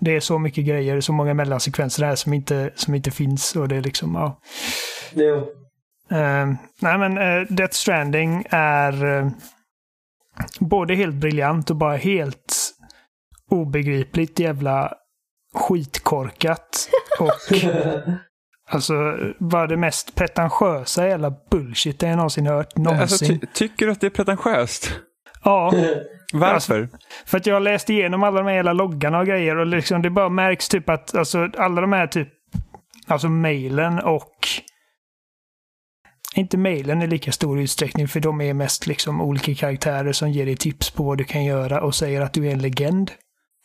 det 0.00 0.16
är 0.16 0.20
så 0.20 0.38
mycket 0.38 0.64
grejer, 0.64 1.00
så 1.00 1.12
många 1.12 1.34
mellansekvenser 1.34 2.04
här 2.04 2.14
som 2.14 2.32
inte, 2.32 2.70
som 2.74 2.94
inte 2.94 3.10
finns 3.10 3.56
och 3.56 3.68
det 3.68 3.76
är 3.76 3.82
liksom, 3.82 4.14
ja. 4.14 4.40
jo. 5.14 5.61
Eh, 6.12 6.46
nej 6.80 6.98
men 6.98 7.18
uh, 7.18 7.46
Death 7.48 7.74
Stranding 7.74 8.44
är 8.50 9.04
eh, 9.04 9.28
både 10.60 10.94
helt 10.94 11.14
briljant 11.14 11.70
och 11.70 11.76
bara 11.76 11.96
helt 11.96 12.74
obegripligt 13.50 14.38
jävla 14.38 14.92
skitkorkat. 15.54 16.88
Och 17.20 17.58
alltså 18.70 18.94
bara 19.38 19.66
det 19.66 19.76
mest 19.76 20.14
pretentiösa 20.14 21.08
jävla 21.08 21.34
bullshit 21.50 22.02
jag 22.02 22.16
någonsin 22.16 22.46
hört 22.46 22.76
någonsin. 22.76 23.02
Alltså, 23.02 23.26
ty 23.26 23.38
tycker 23.54 23.86
du 23.86 23.92
att 23.92 24.00
det 24.00 24.06
är 24.06 24.10
pretentiöst? 24.10 24.92
ja, 25.44 25.72
Varför? 26.32 26.88
för 27.26 27.38
att 27.38 27.46
jag 27.46 27.54
har 27.54 27.60
läst 27.60 27.90
igenom 27.90 28.22
alla 28.22 28.38
de 28.38 28.46
här 28.46 28.54
jävla 28.54 28.72
loggarna 28.72 29.18
och 29.18 29.26
grejer 29.26 29.56
och 29.56 29.66
liksom 29.66 30.02
det 30.02 30.10
bara 30.10 30.28
märks 30.28 30.68
typ 30.68 30.88
att 30.88 31.14
alltså 31.14 31.48
alla 31.58 31.80
de 31.80 31.92
här 31.92 32.06
typ 32.06 32.28
alltså 33.06 33.28
mailen 33.28 33.98
och 33.98 34.48
inte 36.34 36.58
mailen 36.58 37.02
i 37.02 37.06
lika 37.06 37.32
stor 37.32 37.60
utsträckning 37.60 38.08
för 38.08 38.20
de 38.20 38.40
är 38.40 38.54
mest 38.54 38.86
liksom 38.86 39.20
olika 39.20 39.54
karaktärer 39.54 40.12
som 40.12 40.30
ger 40.30 40.46
dig 40.46 40.56
tips 40.56 40.90
på 40.90 41.02
vad 41.02 41.18
du 41.18 41.24
kan 41.24 41.44
göra 41.44 41.80
och 41.80 41.94
säger 41.94 42.20
att 42.20 42.32
du 42.32 42.48
är 42.48 42.52
en 42.52 42.62
legend. 42.62 43.10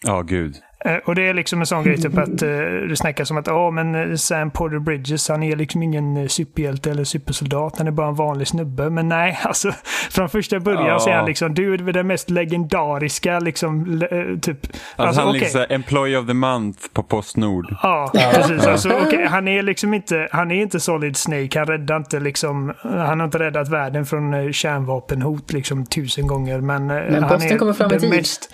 Ja, 0.06 0.22
gud. 0.22 0.56
Eh, 0.86 0.96
Och 1.06 1.16
det 1.16 1.28
är 1.28 1.34
liksom 1.34 1.60
en 1.60 1.66
sån 1.66 1.84
grej 1.84 1.98
typ 1.98 2.18
att 2.18 2.42
eh, 2.42 2.50
det 2.90 2.96
snackas 2.98 3.32
om 3.32 3.38
att 3.38 3.48
ja 3.48 3.72
men 3.72 3.96
eh, 4.12 4.16
Sam 4.16 4.52
Porter 4.52 4.80
Bridges 4.80 5.30
han 5.30 5.44
är 5.44 5.56
liksom 5.56 5.84
ingen 5.84 6.30
superhjälte 6.30 6.92
eller 6.92 7.04
supersoldat. 7.04 7.78
Han 7.78 7.88
är 7.88 7.92
bara 7.92 8.08
en 8.08 8.16
vanlig 8.16 8.48
snubbe. 8.48 8.90
Men 8.90 9.10
nej, 9.10 9.40
alltså 9.44 9.72
från 10.12 10.30
första 10.30 10.60
början 10.60 10.86
Ja. 10.86 11.00
så 11.00 11.10
är 11.10 11.14
han 11.16 11.26
liksom 11.26 11.54
du 11.54 11.74
är 11.74 11.78
den 11.78 12.08
mest 12.08 12.30
legendariska 12.30 13.40
liksom 13.40 14.02
typ. 14.42 14.58
Alltså, 14.66 14.78
Alltså, 14.96 15.22
han 15.22 15.28
är 15.28 15.32
okej. 15.32 15.42
liksom 15.42 15.66
Employee 15.70 16.18
of 16.18 16.28
the 16.28 16.34
Month 16.34 16.80
på 16.94 17.04
Postnord. 17.04 17.76
Ja, 17.84 18.12
precis. 18.36 18.68
Alltså, 18.68 18.90
okej, 19.08 19.26
han 19.28 19.48
är 19.48 19.62
liksom 19.64 19.94
inte, 19.94 20.28
han 20.32 20.52
är 20.52 20.62
inte 20.62 20.80
Solid 20.80 21.18
Snake. 21.18 21.60
Han 21.60 21.68
räddar 21.68 21.98
inte 21.98 22.20
liksom, 22.20 22.74
han 22.82 23.20
har 23.20 23.26
inte 23.26 23.40
räddat 23.40 23.70
världen 23.70 24.06
från 24.06 24.54
kärnvapenhot 24.54 25.54
liksom 25.54 25.86
tusen 25.86 26.28
gånger. 26.28 26.62
Men, 26.62 26.86
Men 26.88 27.24
han 27.24 27.30
posten 27.32 27.52
är 27.54 27.58
kommer 27.58 27.74
fram 27.74 27.92
i 27.94 28.00
tid. 28.00 28.10
mest 28.10 28.54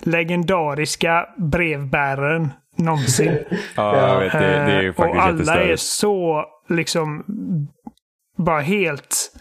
legendariska 0.00 1.26
brevbäraren 1.36 2.52
någonsin. 2.76 3.38
Ja, 3.76 4.08
jag 4.08 4.20
vet. 4.20 4.32
Det, 4.32 4.38
det 4.38 4.44
är 4.44 4.82
ju 4.82 4.88
Eh, 4.88 4.94
faktiskt 4.94 5.18
Och 5.18 5.24
alla 5.24 5.62
är 5.62 5.76
så 5.76 6.44
liksom 6.68 7.24
bara 8.38 8.60
helt 8.60 9.32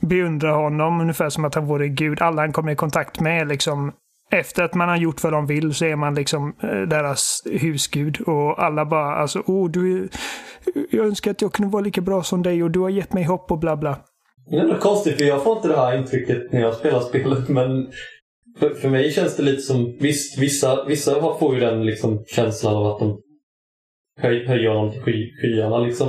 beundrar 0.00 0.52
honom 0.52 1.00
ungefär 1.00 1.28
som 1.28 1.44
att 1.44 1.54
han 1.54 1.66
vore 1.66 1.88
gud. 1.88 2.22
Alla 2.22 2.42
han 2.42 2.52
kommer 2.52 2.72
i 2.72 2.76
kontakt 2.76 3.20
med 3.20 3.48
liksom 3.48 3.92
efter 4.30 4.62
att 4.62 4.74
man 4.74 4.88
har 4.88 4.96
gjort 4.96 5.22
vad 5.22 5.32
de 5.32 5.46
vill 5.46 5.74
så 5.74 5.84
är 5.84 5.96
man 5.96 6.14
liksom 6.14 6.54
eh, 6.62 6.80
deras 6.80 7.42
husgud. 7.44 8.20
Och 8.20 8.62
alla 8.62 8.84
bara 8.84 9.14
alltså, 9.14 9.42
oh, 9.46 9.70
du 9.70 9.96
är, 9.96 10.08
jag 10.90 11.06
önskar 11.06 11.30
att 11.30 11.42
jag 11.42 11.52
kunde 11.52 11.72
vara 11.72 11.82
lika 11.82 12.00
bra 12.00 12.22
som 12.22 12.42
dig 12.42 12.62
och 12.62 12.70
du 12.70 12.80
har 12.80 12.88
gett 12.88 13.12
mig 13.12 13.24
hopp 13.24 13.50
och 13.52 13.58
bla 13.58 13.76
bla. 13.76 13.98
Det 14.50 14.56
är 14.56 14.60
ändå 14.60 14.78
konstigt 14.78 15.18
för 15.18 15.24
jag 15.24 15.42
får 15.44 15.56
inte 15.56 15.68
det 15.68 15.76
här 15.76 15.98
intrycket 15.98 16.52
när 16.52 16.60
jag 16.60 16.74
spelar 16.74 17.00
spelet 17.00 17.48
men 17.48 17.86
för, 18.58 18.74
för 18.74 18.88
mig 18.88 19.12
känns 19.12 19.36
det 19.36 19.42
lite 19.42 19.62
som, 19.62 19.96
visst 20.00 20.38
vissa, 20.38 20.84
vissa 20.84 21.20
har- 21.20 21.38
får 21.38 21.54
ju 21.54 21.60
den 21.60 21.86
liksom 21.86 22.24
känslan 22.26 22.76
av 22.76 22.86
att 22.86 22.98
de 22.98 23.20
höj, 24.20 24.46
höjer 24.46 24.68
honom 24.68 24.92
till 24.92 25.02
sky, 25.02 25.30
skyarna 25.42 25.78
liksom. 25.78 26.08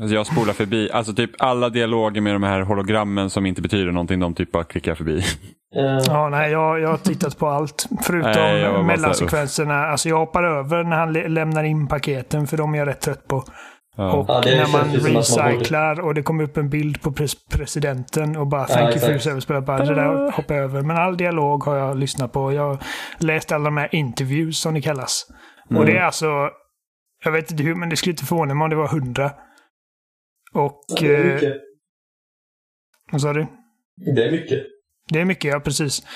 Alltså 0.00 0.14
jag 0.14 0.26
spolar 0.26 0.52
förbi, 0.52 0.90
alltså 0.92 1.12
typ 1.14 1.30
alla 1.38 1.68
dialoger 1.68 2.20
med 2.20 2.34
de 2.34 2.42
här 2.42 2.60
hologrammen 2.60 3.30
som 3.30 3.46
inte 3.46 3.62
betyder 3.62 3.92
någonting, 3.92 4.20
de 4.20 4.34
typ 4.34 4.52
bara 4.52 4.64
klickar 4.64 4.94
förbi. 4.94 5.18
Eh, 5.76 5.98
Ja, 6.06 6.28
nej, 6.28 6.52
jag, 6.52 6.80
jag 6.80 6.88
har 6.88 6.96
tittat 6.96 7.38
på 7.38 7.46
allt. 7.46 7.86
Förutom 8.02 8.30
Nej, 8.32 8.82
mellansekvenserna. 8.82 9.74
Alltså 9.74 10.08
jag 10.08 10.16
hoppar 10.18 10.44
över 10.44 10.84
när 10.84 10.96
han 10.96 11.12
lä- 11.12 11.28
lämnar 11.28 11.64
in 11.64 11.86
paketen 11.88 12.46
för 12.46 12.56
de 12.56 12.74
är 12.74 12.78
jag 12.78 12.88
rätt 12.88 13.00
trött 13.00 13.28
på. 13.28 13.44
Ja. 13.96 14.12
Och 14.16 14.26
Ja, 14.28 14.40
det 14.40 14.56
när 14.56 14.72
man 14.72 14.94
recyclar 14.96 16.00
och 16.00 16.14
det 16.14 16.22
kommer 16.22 16.44
upp 16.44 16.56
en 16.56 16.68
bild 16.70 17.02
på 17.02 17.12
pres 17.12 17.46
presidenten 17.48 18.36
och 18.36 18.46
bara 18.46 18.60
Ja, 18.60 18.66
thank 18.74 18.90
you 18.90 19.00
for 19.00 19.08
your 19.10 19.18
service. 19.18 19.46
Bara, 19.46 19.60
bara, 19.60 19.84
det 19.84 19.94
där 19.94 20.30
hoppar 20.30 20.54
jag 20.54 20.64
över. 20.64 20.82
Men 20.82 20.96
all 20.96 21.16
dialog 21.16 21.64
har 21.64 21.76
jag 21.76 21.96
lyssnat 21.98 22.32
på. 22.32 22.52
Jag 22.52 22.62
har 22.68 22.78
läst 23.18 23.52
alla 23.52 23.64
de 23.64 23.76
här 23.76 23.94
interviews 23.94 24.58
som 24.60 24.74
det 24.74 24.80
kallas. 24.80 25.26
Och 25.64 25.70
Mm. 25.76 25.86
det 25.86 25.96
är 25.96 26.02
alltså, 26.02 26.50
jag 27.24 27.32
vet 27.32 27.50
inte 27.50 27.62
hur, 27.62 27.74
men 27.74 27.88
det 27.88 27.96
skulle 27.96 28.12
inte 28.12 28.24
förvåna 28.24 28.54
mig 28.54 28.64
om 28.64 28.70
det 28.70 28.76
var 28.76 28.88
hundra. 28.88 29.32
Och... 30.52 30.80
Ja, 30.88 30.96
det 31.00 31.16
är 31.16 31.26
eh, 31.28 31.34
mycket. 31.34 31.56
vad 33.12 33.20
sa 33.20 33.32
du? 33.32 33.46
Det 34.14 34.24
är 34.24 34.30
mycket. 34.32 34.58
Det 35.12 35.20
är 35.20 35.24
mycket, 35.24 35.52
ja 35.52 35.60
precis. 35.60 36.06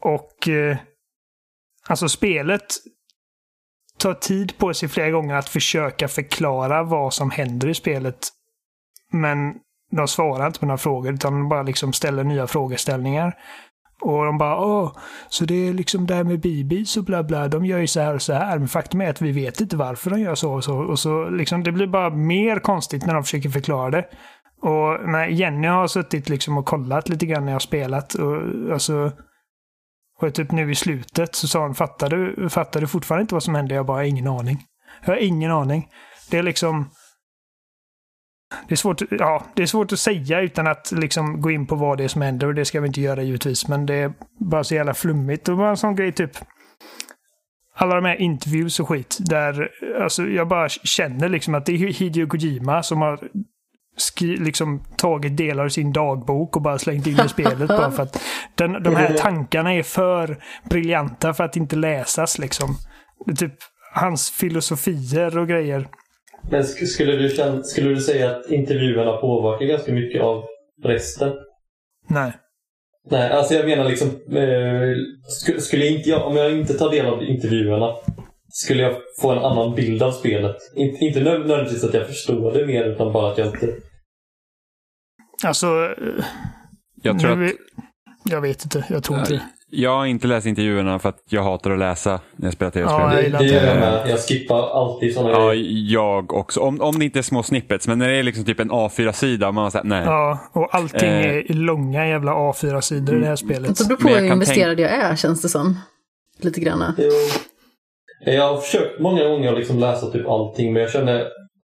Och 0.00 0.48
eh, 0.48 0.76
alltså 1.88 2.08
spelet 2.08 2.66
tar 4.00 4.14
tid 4.14 4.58
på 4.58 4.74
sig 4.74 4.88
flera 4.88 5.10
gånger 5.10 5.34
att 5.34 5.48
försöka 5.48 6.08
förklara 6.08 6.82
vad 6.82 7.14
som 7.14 7.30
händer 7.30 7.68
i 7.68 7.74
spelet. 7.74 8.28
Men 9.12 9.54
de 9.96 10.08
svarar 10.08 10.46
inte 10.46 10.60
på 10.60 10.66
några 10.66 10.78
frågor 10.78 11.14
utan 11.14 11.32
de 11.32 11.48
bara 11.48 11.62
liksom 11.62 11.92
ställer 11.92 12.24
nya 12.24 12.46
frågeställningar. 12.46 13.34
Och 14.00 14.24
de 14.24 14.38
bara 14.38 14.60
åh, 14.60 14.92
så 15.28 15.44
det 15.44 15.68
är 15.68 15.72
liksom 15.72 16.06
det 16.06 16.14
här 16.14 16.24
med 16.24 16.40
BBs 16.40 16.96
och 16.96 17.04
bla 17.04 17.22
bla, 17.22 17.48
de 17.48 17.64
gör 17.64 17.78
ju 17.78 17.86
så 17.86 18.00
här 18.00 18.14
och 18.14 18.22
så 18.22 18.32
här. 18.32 18.58
Men 18.58 18.68
faktum 18.68 19.00
är 19.00 19.10
att 19.10 19.22
vi 19.22 19.32
vet 19.32 19.60
inte 19.60 19.76
varför 19.76 20.10
de 20.10 20.20
gör 20.20 20.34
så 20.34 20.52
och 20.52 20.64
så. 20.64 20.76
Och 20.76 20.98
så 20.98 21.30
liksom, 21.30 21.62
det 21.62 21.72
blir 21.72 21.86
bara 21.86 22.10
mer 22.10 22.58
konstigt 22.58 23.06
när 23.06 23.14
de 23.14 23.22
försöker 23.22 23.48
förklara 23.48 23.90
det. 23.90 24.06
Och 24.62 25.08
när 25.10 25.26
Jenny 25.26 25.68
har 25.68 25.86
suttit 25.86 26.28
liksom 26.28 26.58
och 26.58 26.66
kollat 26.66 27.08
lite 27.08 27.26
grann 27.26 27.44
när 27.44 27.52
jag 27.52 27.54
har 27.54 27.60
spelat. 27.60 28.14
Och, 28.14 28.36
alltså, 28.72 29.12
och 30.22 30.34
typ 30.34 30.52
nu 30.52 30.70
i 30.70 30.74
slutet 30.74 31.34
så 31.34 31.48
sa 31.48 31.62
hon, 31.62 31.74
fattar 31.74 32.08
du, 32.08 32.48
fattar 32.48 32.80
du 32.80 32.86
fortfarande 32.86 33.22
inte 33.22 33.34
vad 33.34 33.42
som 33.42 33.54
hände? 33.54 33.74
Jag 33.74 33.86
bara, 33.86 34.04
ingen 34.04 34.26
aning. 34.26 34.62
Jag 35.04 35.12
har 35.12 35.16
ingen 35.16 35.50
aning. 35.50 35.88
Det 36.30 36.38
är 36.38 36.42
liksom... 36.42 36.90
Det 38.68 38.74
är, 38.74 38.76
svårt, 38.76 39.02
ja, 39.10 39.44
det 39.54 39.62
är 39.62 39.66
svårt 39.66 39.92
att 39.92 39.98
säga 39.98 40.40
utan 40.40 40.66
att 40.66 40.92
liksom 40.92 41.40
gå 41.40 41.50
in 41.50 41.66
på 41.66 41.74
vad 41.74 41.98
det 41.98 42.04
är 42.04 42.08
som 42.08 42.22
händer 42.22 42.46
och 42.46 42.54
det 42.54 42.64
ska 42.64 42.80
vi 42.80 42.86
inte 42.86 43.00
göra 43.00 43.22
givetvis. 43.22 43.68
Men 43.68 43.86
det 43.86 43.94
är 43.94 44.12
bara 44.38 44.64
så 44.64 44.74
jävla 44.74 44.94
flummigt. 44.94 45.48
Och 45.48 45.56
bara 45.56 45.70
en 45.70 45.76
sån 45.76 45.96
grej 45.96 46.12
typ 46.12 46.30
alla 47.74 47.94
de 47.94 48.04
här 48.04 48.20
interviews 48.20 48.80
och 48.80 48.88
skit 48.88 49.18
där 49.20 49.70
alltså, 50.02 50.26
jag 50.26 50.48
bara 50.48 50.68
känner 50.68 51.28
liksom 51.28 51.54
att 51.54 51.66
det 51.66 51.72
är 51.72 51.76
Hideo 51.76 52.26
Kojima 52.26 52.82
som 52.82 53.00
har 53.00 53.28
liksom 54.20 54.84
tagit 54.96 55.36
delar 55.36 55.64
av 55.64 55.68
sin 55.68 55.92
dagbok 55.92 56.56
och 56.56 56.62
bara 56.62 56.78
slängt 56.78 57.06
in 57.06 57.20
i 57.26 57.28
spelet 57.28 57.68
bara 57.68 57.90
för 57.90 58.02
att 58.02 58.22
den, 58.54 58.82
de 58.82 58.96
här 58.96 59.14
tankarna 59.14 59.74
är 59.74 59.82
för 59.82 60.42
briljanta 60.70 61.34
för 61.34 61.44
att 61.44 61.56
inte 61.56 61.76
läsas 61.76 62.38
liksom. 62.38 62.76
Det 63.26 63.32
är 63.32 63.36
typ 63.36 63.58
hans 63.94 64.30
filosofier 64.30 65.38
och 65.38 65.48
grejer. 65.48 65.88
Men 66.50 66.62
sk- 66.62 66.84
skulle 66.86 67.12
du, 67.16 67.28
känna, 67.28 67.62
skulle 67.62 67.88
du 67.88 68.00
säga 68.00 68.30
att 68.30 68.50
intervjuerna 68.50 69.16
påverkar 69.16 69.66
ganska 69.66 69.92
mycket 69.92 70.22
av 70.22 70.44
resten? 70.84 71.32
Nej. 72.08 72.32
Nej, 73.10 73.30
alltså 73.30 73.54
jag 73.54 73.66
menar 73.66 73.84
liksom... 73.84 74.08
Eh, 74.08 75.60
skulle 75.60 75.86
inte 75.86 76.10
jag, 76.10 76.26
om 76.26 76.36
jag 76.36 76.52
inte 76.52 76.74
tar 76.74 76.90
del 76.90 77.06
av 77.06 77.22
intervjuerna, 77.22 77.94
skulle 78.52 78.82
jag 78.82 78.94
få 79.20 79.30
en 79.32 79.38
annan 79.38 79.74
bild 79.74 80.02
av 80.02 80.12
spelet? 80.12 80.56
Inte, 80.76 81.04
inte 81.04 81.20
nöd- 81.20 81.38
nödvändigtvis 81.46 81.84
att 81.84 81.94
jag 81.94 82.06
förstår 82.06 82.52
det 82.52 82.66
mer, 82.66 82.84
utan 82.84 83.12
bara 83.12 83.32
att 83.32 83.38
jag 83.38 83.46
inte... 83.46 83.74
Alltså... 85.44 85.66
eh, 85.66 86.24
Jag 87.02 87.20
tror 87.20 87.36
nu, 87.36 87.46
att 87.46 87.52
Jag 88.24 88.40
vet 88.40 88.64
inte. 88.64 88.84
Jag 88.88 89.04
tror 89.04 89.18
inte 89.18 89.32
det. 89.32 89.40
jag 89.70 89.90
har 89.96 90.06
inte 90.06 90.26
läst 90.26 90.46
intervjuerna 90.46 90.98
för 90.98 91.08
att 91.08 91.18
jag 91.28 91.42
hatar 91.42 91.70
att 91.70 91.78
läsa 91.78 92.20
när 92.36 92.46
jag 92.46 92.52
spelar 92.54 92.70
tv-spel. 92.70 93.00
Ja, 93.00 93.08
Det, 93.08 93.22
jag 93.22 93.32
det 93.32 93.44
inte 93.44 93.44
gör 93.54 93.64
jag 93.66 93.74
det. 93.76 93.80
med. 93.80 94.10
Jag 94.10 94.20
skippar 94.20 94.70
alltid 94.82 95.14
sådana 95.14 95.30
Ja, 95.32 95.54
jag 95.54 96.32
också. 96.34 96.60
Om, 96.60 96.80
om 96.80 96.98
det 96.98 97.04
inte 97.04 97.18
är 97.18 97.22
små 97.22 97.42
snippets, 97.42 97.88
men 97.88 97.98
när 97.98 98.08
det 98.08 98.16
är 98.16 98.22
liksom 98.22 98.44
typ 98.44 98.60
en 98.60 98.70
A4-sida, 98.70 99.52
man 99.52 99.70
säger 99.70 99.84
nej. 99.84 100.02
Ja, 100.06 100.38
och 100.52 100.74
allting 100.74 101.08
Eh. 101.08 101.26
är 101.34 101.52
långa 101.54 102.08
jävla 102.08 102.32
A4-sidor 102.32 103.16
i 103.16 103.20
det 103.20 103.26
här 103.26 103.36
spelet. 103.36 103.76
Så 103.78 103.84
det 103.84 103.88
beror 103.96 104.08
på 104.10 104.16
hur 104.18 104.32
investerad 104.32 104.80
jag 104.80 104.90
är, 104.90 105.16
känns 105.16 105.42
det 105.42 105.48
som. 105.48 105.78
Lite 106.40 106.60
grann. 106.60 106.94
Jo. 106.98 107.10
Jag 108.24 108.48
har 108.54 108.60
försökt 108.60 109.00
många 109.00 109.24
gånger 109.24 109.52
liksom 109.52 109.78
läsa 109.78 110.10
typ 110.10 110.28
allting, 110.28 110.72
men 110.72 110.82
jag 110.82 110.90
känner 110.90 111.20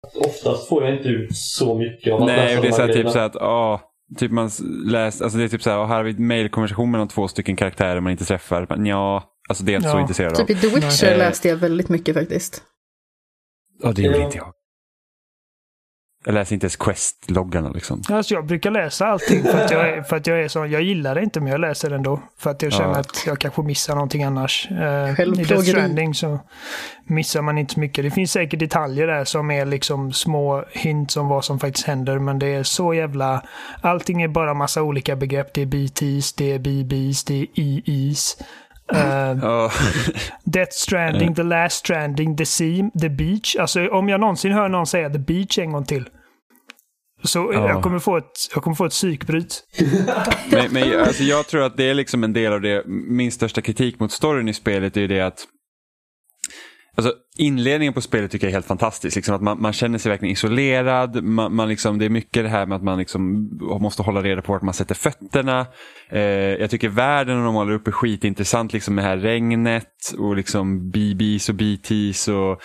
att 0.06 0.16
oftast 0.26 0.68
får 0.68 0.84
jag 0.84 0.96
inte 0.96 1.08
ut 1.08 1.36
så 1.36 1.74
mycket 1.74 2.12
av 2.12 2.20
att 2.20 2.26
Nej, 2.26 2.36
läsa 2.36 2.56
och 2.56 2.62
det 2.62 2.68
är 2.68 2.70
de 2.70 2.76
så 2.76 2.82
här 2.82 2.92
typ 2.92 3.08
så 3.12 3.18
här 3.18 3.26
att, 3.26 3.34
ja, 3.34 3.80
typ 4.18 4.32
man 4.32 4.50
läst, 4.86 5.22
alltså 5.22 5.38
det 5.38 5.44
är 5.44 5.48
typ 5.48 5.62
så 5.62 5.70
här, 5.70 5.76
har 5.84 6.02
vi 6.02 6.10
ett 6.10 6.18
mejlkonversation 6.18 6.90
mellan 6.90 7.08
två 7.08 7.28
stycken 7.28 7.56
karaktärer 7.56 8.00
man 8.00 8.12
inte 8.12 8.24
träffar. 8.24 8.66
Men 8.68 8.86
ja, 8.86 9.22
alltså 9.48 9.64
det 9.64 9.70
är 9.70 9.74
jag 9.74 9.78
inte 9.80 9.90
så 9.90 9.96
Ja. 9.96 10.00
intresserad 10.00 10.32
av. 10.32 10.36
Typ 10.36 10.50
i 10.50 10.54
The 10.54 10.66
Witcher 10.66 11.06
Nej. 11.06 11.18
läste 11.18 11.48
jag 11.48 11.56
väldigt 11.56 11.88
mycket 11.88 12.14
faktiskt. 12.14 12.62
Ja, 13.82 13.92
det 13.92 14.02
gjorde 14.02 14.18
Ja. 14.18 14.24
inte 14.24 14.36
jag. 14.36 14.52
Jag 16.24 16.34
läser 16.34 16.54
inte 16.54 16.64
ens 16.64 16.76
Quest-loggarna 16.76 17.70
liksom. 17.72 18.02
Alltså 18.08 18.34
jag 18.34 18.46
brukar 18.46 18.70
läsa 18.70 19.06
allting 19.06 19.42
för 19.42 19.64
att 19.64 19.70
jag 19.70 20.08
för 20.08 20.16
att 20.16 20.26
jag 20.26 20.40
är 20.42 20.48
så. 20.48 20.66
Jag 20.66 20.82
gillar 20.82 21.14
det 21.14 21.22
inte 21.22 21.40
men 21.40 21.52
jag 21.52 21.60
läser 21.60 21.90
det 21.90 21.96
ändå. 21.96 22.20
För 22.38 22.50
att 22.50 22.62
jag 22.62 22.72
känner 22.72 22.94
Ja. 22.94 23.00
att 23.00 23.26
jag 23.26 23.38
kanske 23.38 23.62
missar 23.62 23.94
någonting 23.94 24.22
annars. 24.24 24.68
Uh, 24.70 25.20
I. 25.20 25.24
Death 25.24 25.62
Stranding 25.62 26.14
så 26.14 26.38
missar 27.04 27.42
man 27.42 27.58
inte 27.58 27.74
så 27.74 27.80
mycket. 27.80 28.04
Det 28.04 28.10
finns 28.10 28.32
säkert 28.32 28.60
detaljer 28.60 29.06
där 29.06 29.24
som 29.24 29.50
är 29.50 29.66
liksom 29.66 30.12
små 30.12 30.64
hints 30.70 31.16
om 31.16 31.28
vad 31.28 31.44
som 31.44 31.60
faktiskt 31.60 31.86
händer. 31.86 32.18
Men 32.18 32.38
det 32.38 32.46
är 32.46 32.62
så 32.62 32.94
jävla... 32.94 33.42
Allting 33.80 34.22
är 34.22 34.28
bara 34.28 34.54
massa 34.54 34.82
olika 34.82 35.16
begrepp. 35.16 35.54
Det 35.54 35.62
är 35.62 35.66
BTs, 35.66 36.32
det 36.32 36.52
är 36.52 36.58
BBs, 36.58 37.24
det 37.24 37.34
är 37.34 37.46
EEs. 37.54 38.36
Uh, 38.94 39.38
Ja. 39.42 39.70
Death 40.44 40.72
Stranding, 40.72 41.34
The 41.34 41.42
Last 41.42 41.76
Stranding, 41.76 42.36
The 42.36 42.46
Sea, 42.46 42.90
The 43.00 43.08
Beach. 43.08 43.56
Alltså 43.56 43.88
om 43.88 44.08
jag 44.08 44.20
någonsin 44.20 44.52
hör 44.52 44.68
någon 44.68 44.86
säga 44.86 45.10
The 45.10 45.18
Beach 45.18 45.58
en 45.58 45.72
gång 45.72 45.84
till. 45.84 46.08
Så 47.22 47.50
Ja. 47.54 47.68
jag, 47.68 47.82
kommer 47.82 47.98
få 47.98 48.16
ett, 48.16 48.24
jag 48.54 48.62
kommer 48.62 48.74
få 48.76 48.84
ett 48.84 48.92
psykbryt. 48.92 49.62
men, 50.52 50.72
men 50.72 51.00
alltså, 51.00 51.22
jag 51.22 51.46
tror 51.46 51.62
att 51.62 51.76
det 51.76 51.84
är 51.90 51.94
liksom 51.94 52.24
en 52.24 52.32
del 52.32 52.52
av 52.52 52.60
det, 52.60 52.82
min 52.86 53.32
största 53.32 53.60
kritik 53.60 54.00
mot 54.00 54.12
storyn 54.12 54.48
i 54.48 54.54
spelet 54.54 54.96
är 54.96 55.00
ju 55.00 55.06
det 55.06 55.20
att 55.20 55.44
Alltså, 56.94 57.14
inledningen 57.36 57.94
på 57.94 58.00
spelet 58.00 58.30
tycker 58.30 58.46
jag 58.46 58.50
är 58.50 58.54
helt 58.54 58.66
fantastisk. 58.66 59.16
Liksom 59.16 59.34
att 59.34 59.42
man, 59.42 59.62
man 59.62 59.72
känner 59.72 59.98
sig 59.98 60.10
verkligen 60.10 60.32
isolerad. 60.32 61.24
Man, 61.24 61.54
man 61.54 61.68
liksom, 61.68 61.98
det 61.98 62.04
är 62.04 62.10
mycket 62.10 62.42
det 62.42 62.48
här 62.48 62.66
med 62.66 62.76
att 62.76 62.82
man 62.82 62.98
liksom 62.98 63.50
måste 63.80 64.02
hålla 64.02 64.22
reda 64.22 64.42
på 64.42 64.52
vart 64.52 64.62
man 64.62 64.74
sätter 64.74 64.94
fötterna. 64.94 65.66
Eh, 66.08 66.20
jag 66.20 66.70
tycker 66.70 66.88
världen 66.88 67.44
de 67.44 67.54
målar 67.54 67.72
upp 67.72 67.86
är 67.88 67.92
skitintressant. 67.92 68.72
Liksom 68.72 68.94
med 68.94 69.04
det 69.04 69.08
här 69.08 69.16
regnet 69.16 70.14
och 70.18 70.36
liksom 70.36 70.90
BBs 70.90 71.48
och 71.48 71.54
BTs 71.54 72.28
och 72.28 72.60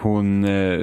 hon 0.00 0.44
eh, 0.44 0.78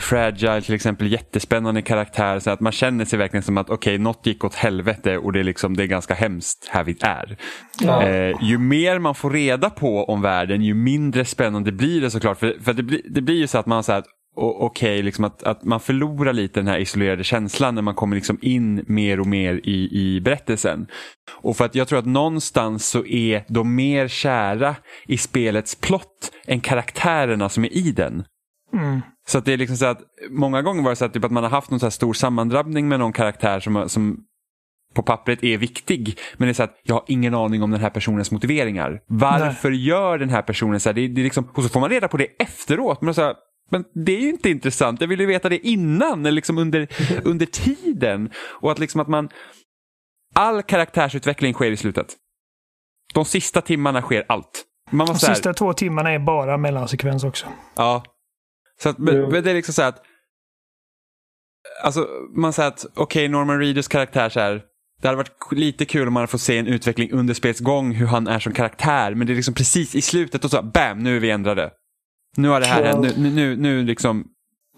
Fragile 0.00 0.60
till 0.62 0.74
exempel, 0.74 1.12
jättespännande 1.12 1.82
karaktär. 1.82 2.38
Så 2.38 2.50
att 2.50 2.60
man 2.60 2.72
känner 2.72 3.04
sig 3.04 3.18
verkligen 3.18 3.42
som 3.42 3.58
att 3.58 3.70
okej, 3.70 3.98
något 3.98 4.26
gick 4.26 4.44
åt 4.44 4.54
helvete 4.54 5.18
och 5.18 5.32
det 5.32 5.40
är, 5.40 5.44
liksom, 5.44 5.76
det 5.76 5.82
är 5.82 5.86
ganska 5.86 6.14
hemskt 6.14 6.68
här 6.70 6.84
vi 6.84 6.96
är. 7.00 7.36
Ja. 7.80 8.02
Eh, 8.02 8.36
ju 8.42 8.58
mer 8.58 8.98
man 8.98 9.14
får 9.14 9.30
reda 9.30 9.70
på 9.70 10.04
om 10.04 10.22
världen, 10.22 10.62
ju 10.62 10.74
mindre 10.74 11.24
spännande 11.24 11.72
blir 11.72 12.00
det 12.00 12.10
såklart. 12.10 12.38
För, 12.38 12.56
för 12.62 12.72
det, 12.72 12.82
blir, 12.82 13.00
det 13.10 13.20
blir 13.20 13.36
ju 13.36 13.46
så 13.46 13.58
att 13.58 13.66
man 13.66 13.82
säger 13.82 13.98
att 13.98 14.06
o- 14.36 14.56
okej, 14.60 15.02
liksom 15.02 15.24
att, 15.24 15.42
att 15.42 15.64
man 15.64 15.80
förlorar 15.80 16.32
lite 16.32 16.60
den 16.60 16.66
här 16.66 16.78
isolerade 16.78 17.24
känslan 17.24 17.74
när 17.74 17.82
man 17.82 17.94
kommer 17.94 18.16
liksom 18.16 18.38
in 18.42 18.84
mer 18.86 19.20
och 19.20 19.26
mer 19.26 19.60
i, 19.64 19.88
i 19.92 20.20
berättelsen. 20.20 20.86
Och 21.40 21.56
för 21.56 21.64
att 21.64 21.74
jag 21.74 21.88
tror 21.88 21.98
att 21.98 22.06
någonstans 22.06 22.88
så 22.88 23.06
är 23.06 23.44
de 23.48 23.74
mer 23.74 24.08
kära 24.08 24.76
i 25.06 25.18
spelets 25.18 25.74
plott 25.74 26.32
än 26.46 26.60
karaktärerna 26.60 27.48
som 27.48 27.64
är 27.64 27.76
i 27.76 27.92
den. 27.92 28.24
Mm. 28.72 29.00
Så 29.28 29.38
att 29.38 29.44
det 29.44 29.52
är 29.52 29.56
liksom 29.56 29.76
så 29.76 29.86
att 29.86 30.00
många 30.30 30.62
gånger 30.62 30.82
var 30.82 30.90
det 30.90 30.96
så 30.96 31.04
att, 31.04 31.12
typ 31.12 31.24
att 31.24 31.30
man 31.30 31.42
har 31.42 31.50
haft 31.50 31.70
någon 31.70 31.80
så 31.80 31.86
här 31.86 31.90
stor 31.90 32.12
sammandrabbning 32.12 32.88
med 32.88 32.98
någon 32.98 33.12
karaktär 33.12 33.60
som, 33.60 33.88
som 33.88 34.24
på 34.94 35.02
pappret 35.02 35.44
är 35.44 35.58
viktig. 35.58 36.18
Men 36.36 36.46
det 36.46 36.52
är 36.52 36.54
så 36.54 36.62
att 36.62 36.80
jag 36.82 36.94
har 36.94 37.04
ingen 37.06 37.34
aning 37.34 37.62
om 37.62 37.70
den 37.70 37.80
här 37.80 37.90
personens 37.90 38.30
motiveringar. 38.30 39.00
Varför 39.06 39.70
gör 39.70 40.18
den 40.18 40.28
här 40.28 40.42
personen 40.42 40.80
så 40.80 40.88
här? 40.88 40.94
Det, 40.94 41.08
det 41.08 41.20
är 41.20 41.24
liksom, 41.24 41.48
och 41.54 41.62
så 41.62 41.68
får 41.68 41.80
man 41.80 41.90
reda 41.90 42.08
på 42.08 42.16
det 42.16 42.24
efteråt. 42.24 43.02
Men, 43.02 43.14
så 43.14 43.22
här, 43.22 43.34
men 43.70 43.84
det 44.04 44.16
är 44.16 44.20
ju 44.20 44.28
inte 44.28 44.50
intressant. 44.50 45.00
Jag 45.00 45.08
vill 45.08 45.20
ju 45.20 45.26
veta 45.26 45.48
det 45.48 45.66
innan, 45.66 46.20
eller 46.20 46.32
liksom 46.32 46.58
under, 46.58 46.88
under 47.24 47.46
tiden. 47.46 48.30
Och 48.36 48.72
att 48.72 48.78
liksom 48.78 49.00
att 49.00 49.08
man... 49.08 49.28
All 50.34 50.62
karaktärsutveckling 50.62 51.54
sker 51.54 51.70
i 51.70 51.76
slutet. 51.76 52.14
De 53.14 53.24
sista 53.24 53.60
timmarna 53.60 54.02
sker 54.02 54.24
allt. 54.28 54.64
Man 54.90 55.06
var 55.06 55.14
De 55.14 55.20
sista 55.20 55.54
två 55.54 55.72
timmarna 55.72 56.10
är 56.12 56.18
bara 56.18 56.56
mellansekvens 56.56 57.24
också. 57.24 57.46
Ja. 57.76 58.02
Så 58.82 58.88
att, 58.88 58.98
men, 58.98 59.16
Jo. 59.16 59.30
men 59.30 59.44
det 59.44 59.50
är 59.50 59.54
liksom 59.54 59.74
så 59.74 59.82
att 59.82 60.02
Alltså 61.82 62.08
man 62.36 62.52
säger 62.52 62.68
att 62.68 62.86
okej 62.94 63.28
Norman 63.28 63.58
Reedus 63.58 63.88
karaktär 63.88 64.28
så 64.28 64.40
här 64.40 64.62
det 65.02 65.08
hade 65.08 65.16
varit 65.16 65.52
lite 65.52 65.84
kul 65.84 66.08
om 66.08 66.14
man 66.14 66.20
hade 66.20 66.30
fått 66.30 66.40
se 66.40 66.58
en 66.58 66.66
utveckling 66.66 67.12
under 67.12 67.34
spelets 67.34 67.60
gång 67.60 67.94
hur 67.94 68.06
han 68.06 68.26
är 68.26 68.38
som 68.38 68.52
karaktär. 68.52 69.14
Men 69.14 69.26
det 69.26 69.32
är 69.32 69.34
liksom 69.34 69.54
precis 69.54 69.94
i 69.94 70.02
slutet 70.02 70.44
och 70.44 70.50
så 70.50 70.62
bam, 70.62 70.98
nu 70.98 71.16
är 71.16 71.20
vi 71.20 71.30
ändrade. 71.30 71.70
Nu 72.36 72.48
har 72.48 72.60
det 72.60 72.66
här 72.66 72.84
hänt. 72.84 73.16
Nu, 73.16 73.30
nu, 73.30 73.56
nu 73.56 73.84
liksom. 73.84 74.26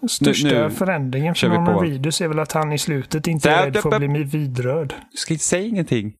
Största 0.09 0.47
nu 0.47 0.69
förändringen 0.69 1.35
för 1.35 1.47
Norman. 1.47 1.79
Reedus 1.79 2.21
är 2.21 2.27
väl 2.27 2.39
att 2.39 2.51
han 2.51 2.71
i 2.71 2.77
slutet 2.77 3.27
inte 3.27 3.49
är 3.49 3.65
rädd 3.65 3.77
för 3.77 3.93
att 3.93 4.11
bli 4.11 4.23
vidrörd. 4.23 4.93
Du 5.11 5.17
ska 5.17 5.33
inte 5.33 5.45
säga 5.45 5.67
ingenting. 5.67 6.13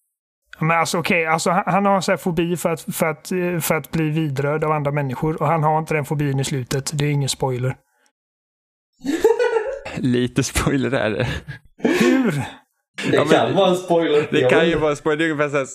Men 0.62 0.80
alltså 0.80 0.98
okej, 0.98 1.26
alltså, 1.26 1.50
han, 1.50 1.64
han 1.66 1.86
har 1.86 2.02
så 2.02 2.12
här 2.12 2.18
fobi 2.18 2.58
för 2.58 2.70
att, 2.70 2.82
för, 2.96 3.06
att, 3.06 3.32
eh, 3.32 3.60
för 3.60 3.76
att 3.76 3.92
bli 3.92 4.10
vidrörd 4.10 4.64
av 4.64 4.72
andra 4.72 4.92
människor 4.92 5.42
och 5.42 5.48
han 5.48 5.64
har 5.64 5.80
inte 5.80 5.94
den 5.94 6.06
fobin 6.06 6.40
i 6.40 6.44
slutet. 6.44 6.92
Det 6.94 7.06
är 7.06 7.10
ingen 7.12 7.30
spoiler. 7.30 7.76
Lite 9.98 10.44
spoiler 10.44 10.92
är 10.92 11.10
det. 11.10 11.28
Hur? 11.78 12.32
Det 12.32 13.16
Ja, 13.16 13.26
men- 13.26 13.28
kan 13.28 13.56
vara 13.56 13.70
en 13.70 13.76
spoiler. 13.76 14.28
Det 14.32 14.50
kan 14.50 14.70
ju 14.70 14.76
vara 14.78 14.96
spoiler. 14.96 15.18
Det 15.18 15.26
är 15.26 15.32
ungefär 15.32 15.50
så 15.50 15.58
här, 15.58 15.68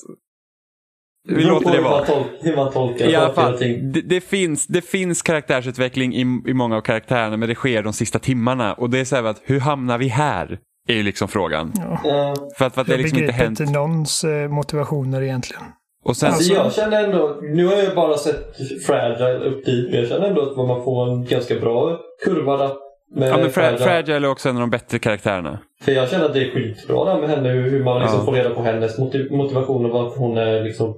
vi 1.28 1.44
låter 1.44 1.72
det 1.72 1.80
vara. 1.80 2.24
Hur 2.40 2.56
man 2.56 2.72
tolkar 2.72 3.06
I 3.06 3.16
alla 3.16 3.34
fall, 3.34 3.58
det, 3.58 4.00
det, 4.00 4.20
finns, 4.20 4.66
det 4.66 4.82
finns 4.82 5.22
karaktärsutveckling 5.22 6.14
i, 6.14 6.20
i 6.46 6.54
många 6.54 6.76
av 6.76 6.80
karaktärerna 6.80 7.36
men 7.36 7.48
det 7.48 7.54
sker 7.54 7.82
de 7.82 7.92
sista 7.92 8.18
timmarna. 8.18 8.74
Och 8.74 8.90
det 8.90 8.98
är 8.98 9.04
så 9.04 9.16
här 9.16 9.24
att 9.24 9.40
hur 9.44 9.60
hamnar 9.60 9.98
vi 9.98 10.08
här? 10.08 10.58
Är 10.86 10.94
ju 10.94 11.02
liksom 11.02 11.28
frågan. 11.28 11.72
Ja. 11.76 12.34
För 12.58 12.64
att, 12.64 12.74
för 12.74 12.80
att 12.80 12.86
det 12.86 12.92
Jag 12.92 13.00
liksom 13.00 13.18
inte 13.18 13.26
begriper 13.26 13.44
hänt. 13.44 13.60
inte 13.60 13.72
någons 13.72 14.24
eh, 14.24 14.48
motivationer 14.48 15.22
egentligen. 15.22 15.62
Och 16.04 16.16
sen, 16.16 16.32
Alltså, 16.32 16.52
jag 16.54 16.72
känner 16.72 17.04
ändå, 17.04 17.38
nu 17.42 17.66
har 17.66 17.74
jag 17.74 17.94
bara 17.94 18.16
sett 18.16 18.56
Fragile 18.86 19.38
upp 19.44 19.64
dit, 19.64 19.90
men 19.90 20.00
jag 20.00 20.08
känner 20.08 20.26
ändå 20.28 20.42
att 20.50 20.56
man 20.56 20.84
får 20.84 21.08
en 21.12 21.24
ganska 21.24 21.54
bra 21.60 21.98
kurva 22.24 22.56
där. 22.56 22.70
Med 23.14 23.28
ja, 23.28 23.36
men 23.36 23.50
Fra, 23.50 23.62
Fragile. 23.62 23.78
Fragile 23.84 24.26
är 24.26 24.30
också 24.30 24.48
en 24.48 24.56
av 24.56 24.60
de 24.60 24.70
bättre 24.70 24.98
karaktärerna. 24.98 25.58
För 25.82 25.92
jag 25.92 26.10
känner 26.10 26.24
att 26.24 26.32
det 26.34 26.40
är 26.46 26.50
skitbra 26.50 27.04
där 27.04 27.20
med 27.20 27.30
henne, 27.30 27.48
hur, 27.48 27.84
man 27.84 28.00
liksom 28.00 28.18
Ja. 28.18 28.24
får 28.24 28.32
reda 28.32 28.50
på 28.50 28.62
hennes 28.62 28.98
motiv 28.98 29.32
motivation 29.32 29.84
och 29.84 29.90
varför 29.90 30.18
hon 30.18 30.36
är 30.38 30.62
liksom 30.64 30.94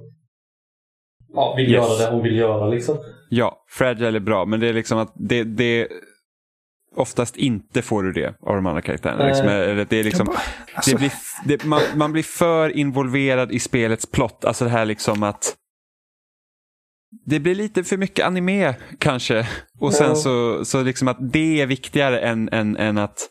ja, 1.33 1.53
vill 1.57 1.71
Yes. 1.71 1.75
göra 1.89 2.05
det 2.09 2.15
hon 2.15 2.23
vill 2.23 2.35
göra 2.37 2.67
liksom. 2.67 2.97
Ja, 3.29 3.63
Fragile 3.69 4.17
är 4.17 4.19
bra, 4.19 4.45
men 4.45 4.59
det 4.59 4.67
är 4.69 4.73
liksom 4.73 4.97
att 4.97 5.11
det, 5.15 5.43
det 5.43 5.87
oftast 6.95 7.35
inte 7.35 7.81
får 7.81 8.03
du 8.03 8.11
det 8.11 8.27
av 8.41 8.55
de 8.55 8.65
andra 8.65 8.81
karaktärerna. 8.81 9.25
Liksom, 9.25 9.47
eller 9.47 9.85
det 9.89 9.97
är 9.97 10.03
liksom, 10.03 10.25
bara- 10.25 10.37
alltså, 10.73 10.91
det 10.91 10.97
blir, 10.97 11.11
det, 11.45 11.63
man, 11.65 11.81
man 11.95 12.11
blir 12.11 12.23
för 12.23 12.69
involverad 12.69 13.51
i 13.51 13.59
spelets 13.59 14.05
plott. 14.05 14.45
Alltså 14.45 14.65
det 14.65 14.71
här 14.71 14.85
liksom 14.85 15.23
att 15.23 15.55
det 17.25 17.39
blir 17.39 17.55
lite 17.55 17.83
för 17.83 17.97
mycket 17.97 18.25
anime 18.25 18.75
kanske. 18.99 19.47
Och 19.79 19.93
sen 19.93 20.15
så, 20.15 20.65
så 20.65 20.83
liksom 20.83 21.07
att 21.07 21.17
det 21.19 21.61
är 21.61 21.65
viktigare 21.65 22.19
än, 22.19 22.49
än, 22.51 22.77
än 22.77 22.97
att 22.97 23.29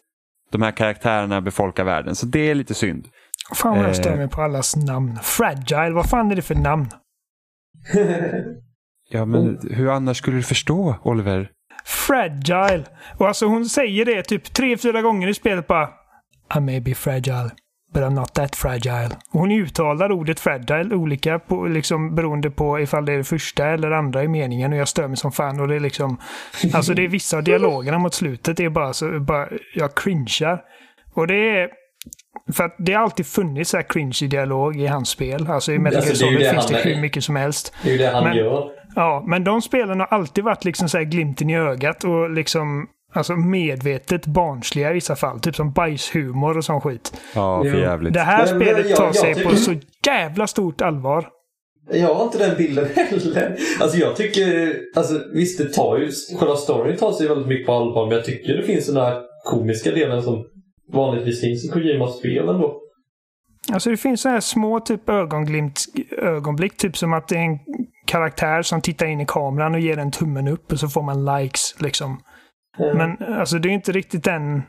de 0.53 0.63
här 0.63 0.73
karaktärerna 0.73 1.41
befolkar 1.41 1.85
världen. 1.85 2.15
Så 2.15 2.27
det 2.27 2.51
är 2.51 2.55
lite 2.55 2.75
synd. 2.75 3.09
Fan 3.55 3.79
vad 3.79 3.89
jag 3.89 3.97
stör 3.97 4.13
eh. 4.13 4.17
mig 4.17 4.29
på 4.29 4.43
allas 4.43 4.77
namn. 4.77 5.19
Fragile, 5.23 5.91
vad 5.91 6.11
fan 6.11 6.31
är 6.31 6.37
det 6.37 6.43
för 6.43 6.55
namn? 6.55 6.89
Ja, 9.11 9.25
men 9.25 9.59
hur 9.71 9.89
annars 9.89 10.17
skulle 10.17 10.37
du 10.37 10.43
förstå, 10.43 10.97
Oliver? 11.03 11.51
Fragile. 11.89 12.85
Och 13.17 13.29
alltså 13.29 13.47
hon 13.47 13.65
säger 13.65 14.05
det 14.05 14.23
typ 14.23 14.53
tre, 14.55 14.77
fyra 14.77 15.03
gånger 15.03 15.29
i 15.29 15.35
spelet 15.35 15.67
bara. 15.67 15.89
I 16.57 16.61
may 16.61 16.81
be 16.81 16.95
fragile, 16.95 17.51
but 17.95 18.03
I'm 18.03 18.11
not 18.11 18.35
that 18.35 18.57
fragile. 18.57 19.09
Och 19.33 19.41
hon 19.41 19.51
uttalar 19.51 20.13
ordet 20.13 20.41
fragile 20.41 20.95
olika 20.95 21.39
på, 21.39 21.67
liksom, 21.67 22.15
beroende 22.15 22.51
på 22.51 22.81
ifall 22.81 23.05
det 23.05 23.13
är 23.13 23.17
det 23.17 23.25
första 23.25 23.67
eller 23.67 23.91
andra 23.91 24.25
i 24.25 24.29
meningen. 24.29 24.73
Och 24.73 24.79
jag 24.79 24.89
stör 24.89 25.09
mig 25.09 25.17
som 25.17 25.33
fan. 25.33 25.61
Och 25.61 25.69
det 25.69 25.75
är 25.77 25.81
liksom, 25.81 26.21
alltså 26.75 26.95
det 26.95 27.05
är 27.05 27.09
vissa 27.09 27.37
av 27.37 27.43
dialogerna 27.45 27.99
mot 27.99 28.15
slutet. 28.15 28.57
Det 28.57 28.65
är 28.65 28.71
bara 28.71 28.93
så, 28.93 29.21
bara, 29.21 29.49
jag 29.75 29.95
cringear. 29.95 30.61
Och 31.15 31.27
det 31.27 31.35
är, 31.59 31.69
för 32.53 32.65
att 32.65 32.75
det 32.79 32.93
har 32.95 33.03
alltid 33.03 33.27
funnits 33.27 33.71
så 33.71 33.77
här 33.77 33.85
cringe 33.89 34.19
i 34.23 34.27
dialog 34.27 34.77
i 34.81 34.87
hans 34.87 35.09
spel. 35.09 35.47
Alltså 35.51 35.73
i 35.73 35.79
Metal 35.79 36.03
Gear 36.03 36.09
Alltså, 36.11 36.27
är 36.27 36.31
ju 36.31 36.37
Solid 36.37 36.51
finns 36.51 36.67
det 36.67 36.91
hur 36.91 37.01
mycket 37.01 37.25
som 37.25 37.37
helst. 37.37 37.75
Det 37.83 37.89
är 37.89 37.93
ju 37.93 37.99
det 37.99 38.11
han 38.11 38.25
Men- 38.25 38.37
gör. 38.37 38.78
Ja, 38.95 39.25
men 39.27 39.45
de 39.45 39.63
spelen 39.63 40.01
har 40.01 40.07
alltid 40.07 40.45
varit 40.45 40.65
liksom 40.65 40.89
så 40.89 40.99
här 40.99 41.05
glimten 41.05 41.51
i 41.51 41.57
ögat 41.59 42.05
och 42.05 42.31
liksom 42.31 42.87
alltså 43.15 43.37
medvetet 43.37 44.27
barnsliga 44.27 44.91
i 44.91 44.95
vissa 44.95 45.17
fall. 45.17 45.41
Typ 45.41 45.57
som 45.57 45.73
bajshumor 45.73 46.57
och 46.59 46.65
sån 46.65 46.81
skit. 46.81 47.21
Ja, 47.35 47.63
för 47.63 47.79
jävligt. 47.81 48.13
Det 48.15 48.21
här 48.21 48.39
Men- 48.39 48.61
spelet 48.61 48.89
jag- 48.89 48.97
tar 48.97 49.05
jag 49.05 49.17
sig 49.17 49.35
tycker- 49.35 49.51
på 49.51 49.57
så 49.57 49.75
jävla 50.07 50.47
stort 50.47 50.81
allvar. 50.81 51.29
Jag 51.93 52.15
har 52.15 52.25
inte 52.25 52.39
den 52.39 52.57
bilden 52.57 52.89
heller. 52.97 53.57
Alltså 53.81 53.99
jag 53.99 54.17
tycker, 54.17 54.75
alltså 54.97 55.21
visst 55.35 55.59
det 55.59 55.73
tar 55.73 55.99
ju, 55.99 56.11
själva 56.39 56.57
storyn 56.57 56.97
tar 56.97 57.13
sig 57.13 57.29
väldigt 57.29 57.47
mycket 57.49 57.67
på 57.67 57.73
allvar 57.73 58.07
men 58.07 58.17
jag 58.17 58.25
tycker 58.25 58.57
det 58.57 58.63
finns 58.63 58.87
den 58.87 58.95
där 58.95 59.23
komiska 59.45 59.91
delen 59.91 60.23
som 60.23 60.45
vanligtvis 60.93 61.41
finns 61.41 61.65
i 61.65 61.69
Kojimas 61.69 62.19
spel 62.19 62.49
ändå. 62.49 62.81
Alltså 63.73 63.91
det 63.91 63.97
finns 63.97 64.21
så 64.21 64.29
här 64.29 64.41
små 64.41 64.81
typ 64.81 65.09
ögonglimt, 65.09 65.81
ögonblick. 66.19 66.77
Typ 66.77 66.97
som 66.97 67.13
att 67.13 67.29
det 67.29 67.35
är 67.37 67.41
en 67.45 67.59
karaktär 68.09 68.63
som 68.63 68.81
tittar 68.81 69.07
in 69.07 69.21
i 69.21 69.27
kameran 69.27 69.75
och 69.75 69.81
ger 69.81 69.99
en 69.99 70.11
tummen 70.11 70.49
upp 70.49 70.73
och 70.73 70.81
så 70.81 70.89
får 70.89 71.03
man 71.03 71.25
likes 71.25 71.75
liksom. 71.79 72.23
Eh, 72.79 72.95
Men 72.95 73.35
alltså 73.39 73.59
det 73.59 73.69
är 73.69 73.71
inte 73.71 73.93
riktigt 73.93 74.25
den... 74.25 74.63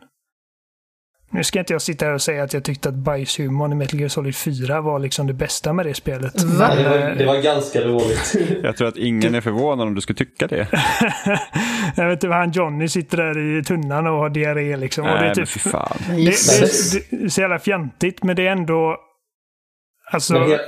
Nu 1.32 1.44
ska 1.44 1.60
inte 1.60 1.74
jag 1.74 1.82
sitta 1.82 2.06
här 2.06 2.14
och 2.14 2.22
säga 2.22 2.44
att 2.44 2.54
jag 2.54 2.64
tyckte 2.64 2.90
att 2.90 2.96
bajshumorn 2.96 3.72
i 3.72 3.76
Metal 3.76 4.00
Gear 4.00 4.10
Solid 4.10 4.36
4 4.36 4.82
var 4.82 5.00
liksom 5.00 5.28
det 5.28 5.34
bästa 5.34 5.74
med 5.74 5.86
det 5.86 5.94
spelet. 5.94 6.44
Va? 6.44 6.68
ja, 6.70 6.76
det, 6.76 6.90
var, 6.90 7.00
Men, 7.00 7.18
det 7.18 7.26
var 7.26 7.42
ganska 7.42 7.84
dåligt. 7.84 8.36
Jag 8.64 8.78
tror 8.78 8.88
att 8.88 8.98
ingen 8.98 9.36
är 9.36 9.42
förvånad 9.42 9.88
om 9.88 9.96
du 9.96 10.02
skulle 10.02 10.18
tycka 10.18 10.48
det. 10.48 10.68
jag 11.96 12.08
vet 12.08 12.14
inte 12.14 12.28
vad 12.28 12.38
han 12.38 12.52
Johnny 12.52 12.88
sitter 12.88 13.18
där 13.18 13.60
i 13.60 13.64
tunnan 13.64 14.08
och 14.08 14.14
har 14.14 14.30
diarré 14.30 14.78
liksom. 14.78 15.04
och 15.04 15.10
det 15.10 15.16
är 15.16 15.20
Nej, 15.20 15.28
men 15.28 15.36
typ, 15.36 15.50
fy 15.50 15.60
fan. 15.60 15.98
det, 16.10 16.22
Jesus. 16.22 16.92
det, 16.92 17.18
det 17.18 17.26
är 17.26 17.30
så 17.30 17.42
jävla 17.42 17.60
fjantigt 17.60 18.24
men 18.24 18.36
det 18.36 18.48
är 18.48 18.52
ändå... 18.52 18.98
Alltså... 20.12 20.60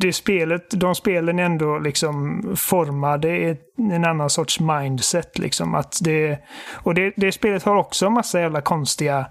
Det 0.00 0.12
spelet, 0.12 0.70
de 0.70 0.94
spelen 0.94 1.38
är 1.38 1.42
ändå 1.44 1.78
liksom 1.78 2.42
formade 2.56 3.56
en 3.92 4.04
annan 4.04 4.30
sorts 4.30 4.60
mindset. 4.60 5.38
Liksom. 5.38 5.74
Att 5.74 5.98
det, 6.02 6.38
och 6.82 6.94
det, 6.94 7.12
det 7.16 7.32
spelet 7.32 7.62
har 7.62 7.76
också 7.76 8.06
en 8.06 8.12
massa 8.12 8.40
jävla 8.40 8.60
konstiga 8.60 9.26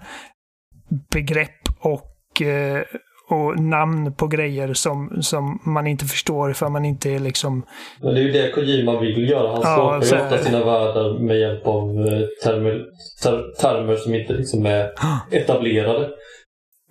begrepp 1.12 1.60
och, 1.80 2.42
eh, 2.42 2.82
och 3.30 3.60
namn 3.60 4.14
på 4.14 4.26
grejer 4.26 4.74
som, 4.74 5.22
som 5.22 5.60
man 5.66 5.86
inte 5.86 6.04
förstår 6.04 6.50
ifall 6.50 6.72
man 6.72 6.84
inte 6.84 7.10
är 7.10 7.18
liksom... 7.18 7.66
Men 8.00 8.14
det 8.14 8.20
är 8.20 8.24
ju 8.24 8.32
det 8.32 8.52
Kojima 8.52 9.00
vill 9.00 9.30
göra. 9.30 9.48
Han 9.48 9.60
Ja, 9.64 9.72
skapar 9.72 10.00
så 10.00 10.14
ju 10.14 10.20
ofta 10.22 10.38
sina 10.38 10.64
världar 10.64 11.18
med 11.18 11.38
hjälp 11.40 11.66
av 11.66 11.84
eh, 11.84 12.20
termer, 12.44 12.84
ter, 13.22 13.60
termer 13.60 13.96
som 13.96 14.14
inte 14.14 14.32
liksom 14.32 14.66
är 14.66 14.90
etablerade. 15.30 16.08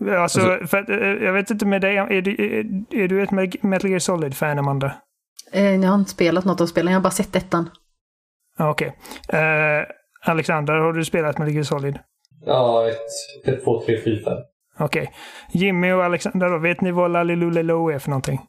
Alltså, 0.10 0.40
för 0.68 0.78
att, 0.78 0.90
eh, 0.90 0.98
jag 0.98 1.34
vet 1.34 1.50
inte 1.52 1.66
med 1.66 1.82
dig, 1.82 1.98
är 1.98 2.22
du, 2.22 2.32
är, 2.32 2.66
är 3.04 3.08
du 3.08 3.24
ett 3.24 3.32
Metal 3.64 3.90
Gear 3.90 4.00
Solid-fan, 4.00 4.60
Amanda? 4.60 4.94
Eh, 5.54 5.76
Jag 5.76 5.90
har 5.90 5.96
inte 5.96 6.12
spelat 6.12 6.46
något 6.46 6.62
av 6.62 6.66
spelen, 6.66 6.92
jag 6.94 7.00
har 7.00 7.04
bara 7.04 7.12
sett 7.12 7.36
ettan. 7.36 7.70
Okej. 8.60 8.98
Eh, 9.30 9.86
Alexander, 10.26 10.74
har 10.74 10.94
du 10.94 11.06
spelat 11.06 11.38
Metal 11.38 11.54
Gear 11.54 11.64
Solid? 11.64 12.00
Ja, 12.46 12.88
ett, 12.90 13.48
ett 13.54 13.64
två, 13.64 13.82
tre, 13.86 14.02
fyra, 14.04 14.24
fem. 14.26 14.38
Okej. 14.80 15.12
Jimmy 15.54 15.92
och 15.92 16.04
Alexander, 16.04 16.50
då, 16.50 16.58
vet 16.58 16.82
ni 16.82 16.92
vad 16.92 17.12
Lalilulelo 17.12 17.90
är 17.90 18.00
för 18.00 18.10
någonting? 18.10 18.40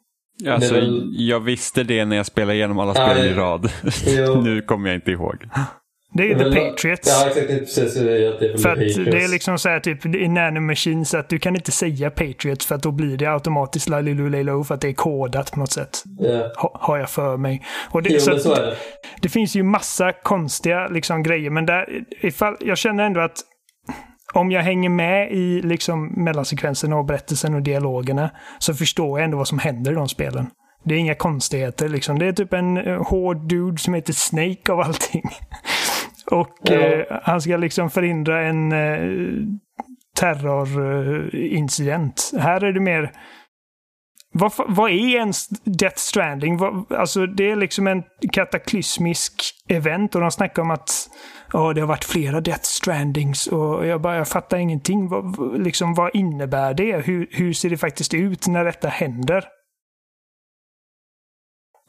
Alltså, 0.48 0.74
väl- 0.74 1.14
Jag 1.18 1.40
visste 1.40 1.82
det 1.82 2.04
när 2.04 2.16
jag 2.16 2.26
spelade 2.26 2.54
igenom 2.54 2.78
alla 2.78 2.92
Ja, 2.96 3.10
spel 3.14 3.26
i 3.26 3.34
rad. 3.34 3.70
Nu 4.44 4.62
kommer 4.62 4.88
jag 4.88 4.96
inte 4.96 5.10
ihåg. 5.10 5.36
Det 6.14 6.22
är 6.22 6.26
ju 6.26 6.34
The 6.34 6.44
Patriots. 6.44 7.08
Ja, 7.08 7.26
exakt. 7.28 7.48
Det 7.48 7.54
är 7.54 7.58
precis 7.58 7.94
det. 7.94 8.28
Att 8.28 8.40
det 8.40 8.46
är 8.46 8.58
För 8.58 8.68
att 8.68 8.78
det 8.78 9.24
är 9.24 9.28
liksom 9.28 9.58
så 9.58 9.68
här 9.68 9.80
typ 9.80 10.06
i 10.06 10.28
nanomachine 10.28 11.04
så 11.04 11.18
att 11.18 11.28
du 11.28 11.38
kan 11.38 11.56
inte 11.56 11.72
säga 11.72 12.10
Patriots 12.10 12.66
för 12.66 12.74
att 12.74 12.82
då 12.82 12.90
blir 12.90 13.16
det 13.16 13.26
automatiskt 13.26 13.88
Lalilulelo 13.88 14.64
för 14.64 14.74
att 14.74 14.80
det 14.80 14.88
är 14.88 14.92
kodat 14.92 15.52
på 15.52 15.58
något 15.58 15.72
sätt. 15.72 16.02
Ja. 16.18 16.52
Ha, 16.56 16.78
har 16.80 16.98
jag 16.98 17.10
för 17.10 17.36
mig. 17.36 17.62
Och 17.90 18.02
det, 18.02 18.10
Jo, 18.12 18.20
så 18.20 18.38
så 18.38 18.54
det. 18.54 18.76
Det 19.20 19.28
finns 19.28 19.56
ju 19.56 19.62
massa 19.62 20.12
konstiga 20.12 20.88
liksom, 20.88 21.22
grejer, 21.22 21.50
men 21.50 21.66
där, 21.66 22.04
ifall, 22.20 22.56
jag 22.60 22.78
känner 22.78 23.04
ändå 23.04 23.20
att 23.20 23.36
om 24.34 24.50
jag 24.50 24.62
hänger 24.62 24.88
med 24.88 25.32
i 25.32 25.62
liksom, 25.62 26.24
mellansekvenserna 26.24 26.96
och 26.96 27.04
berättelsen 27.04 27.54
och 27.54 27.62
dialogerna 27.62 28.30
så 28.58 28.74
förstår 28.74 29.18
jag 29.18 29.24
ändå 29.24 29.38
vad 29.38 29.48
som 29.48 29.58
händer 29.58 29.92
i 29.92 29.94
de 29.94 30.08
spelen. 30.08 30.46
Det 30.84 30.94
är 30.94 30.98
inga 30.98 31.14
konstigheter. 31.14 31.88
Liksom. 31.88 32.18
Det 32.18 32.26
är 32.26 32.32
typ 32.32 32.52
en 32.52 32.78
uh, 32.78 33.02
hård 33.02 33.48
dude 33.48 33.78
som 33.78 33.94
heter 33.94 34.12
Snake 34.12 34.72
av 34.72 34.80
allting. 34.80 35.22
och 36.32 36.48
Ja. 36.62 36.74
eh, 36.74 37.04
han 37.22 37.40
ska 37.40 37.56
liksom 37.56 37.90
förhindra 37.90 38.42
en 38.46 38.72
uh, 38.72 39.42
terrorincident. 40.16 42.30
här 42.38 42.64
är 42.64 42.72
det 42.72 42.80
mer 42.80 43.12
vad, 44.34 44.52
vad 44.68 44.90
är 44.90 45.16
ens 45.16 45.48
Death 45.64 45.96
Stranding? 45.96 46.56
Vad, 46.56 46.92
alltså 46.92 47.26
det 47.26 47.50
är 47.50 47.56
liksom 47.56 47.86
en 47.86 48.02
kataklysmisk 48.32 49.34
event 49.68 50.14
och 50.14 50.20
de 50.20 50.30
snackar 50.30 50.62
om 50.62 50.70
att 50.70 50.90
ja, 51.52 51.72
det 51.72 51.80
har 51.80 51.88
varit 51.88 52.04
flera 52.04 52.40
Death 52.40 52.62
Strandings 52.62 53.46
och 53.46 53.86
jag 53.86 54.00
bara, 54.00 54.16
jag 54.16 54.28
fattar 54.28 54.58
ingenting. 54.58 55.08
Vad, 55.08 55.36
vad- 55.36 55.60
liksom, 55.62 55.94
vad 55.94 56.10
innebär 56.14 56.74
det? 56.74 56.96
Hur, 56.96 57.26
hur 57.30 57.52
ser 57.52 57.70
det 57.70 57.76
faktiskt 57.76 58.14
ut 58.14 58.46
när 58.46 58.64
detta 58.64 58.88
händer? 58.88 59.44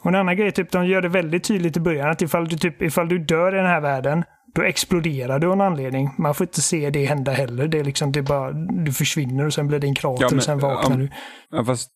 Och 0.04 0.10
en 0.10 0.16
annan 0.16 0.38
grej, 0.38 0.52
typ, 0.52 0.72
de 0.72 0.86
gör 0.86 1.02
det 1.02 1.10
väldigt 1.10 1.44
tydligt 1.44 1.78
i 1.78 1.80
början 1.80 2.10
att 2.10 2.22
ifall 2.22 2.48
du, 2.48 2.58
typ, 2.58 2.82
ifall 2.82 3.10
du 3.10 3.20
dör 3.20 3.54
i 3.54 3.58
den 3.58 3.66
här 3.66 3.82
världen, 3.82 4.24
då 4.56 4.62
exploderar 4.62 5.40
du 5.40 5.48
av 5.48 5.54
en 5.54 5.62
anledning. 5.62 6.10
Man 6.18 6.36
får 6.36 6.46
inte 6.48 6.62
se 6.62 6.90
det 6.90 7.06
hända 7.06 7.32
heller. 7.32 7.68
Det 7.68 7.80
är 7.80 7.84
liksom, 7.84 8.12
det 8.12 8.20
är 8.20 8.24
bara, 8.24 8.52
du 8.86 8.92
försvinner 8.92 9.46
och 9.46 9.54
sen 9.54 9.68
blir 9.68 9.80
det 9.80 9.88
en 9.88 9.96
krater 9.96 10.24
Ja, 10.24 10.28
men, 10.30 10.38
och 10.38 10.44
sen 10.44 10.60
vaknar 10.60 10.96
um, 10.96 11.00
du. 11.00 11.10
Ja, 11.50 11.66
fast... 11.66 11.90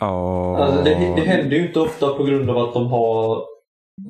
Ja. 0.00 0.58
Alltså, 0.64 0.84
det, 0.84 0.90
det 0.90 1.22
händer 1.22 1.56
ju 1.56 1.66
inte 1.66 1.80
ofta 1.80 2.14
på 2.14 2.24
grund 2.24 2.50
av 2.50 2.58
att 2.58 2.74
de 2.74 2.86
har... 2.86 3.44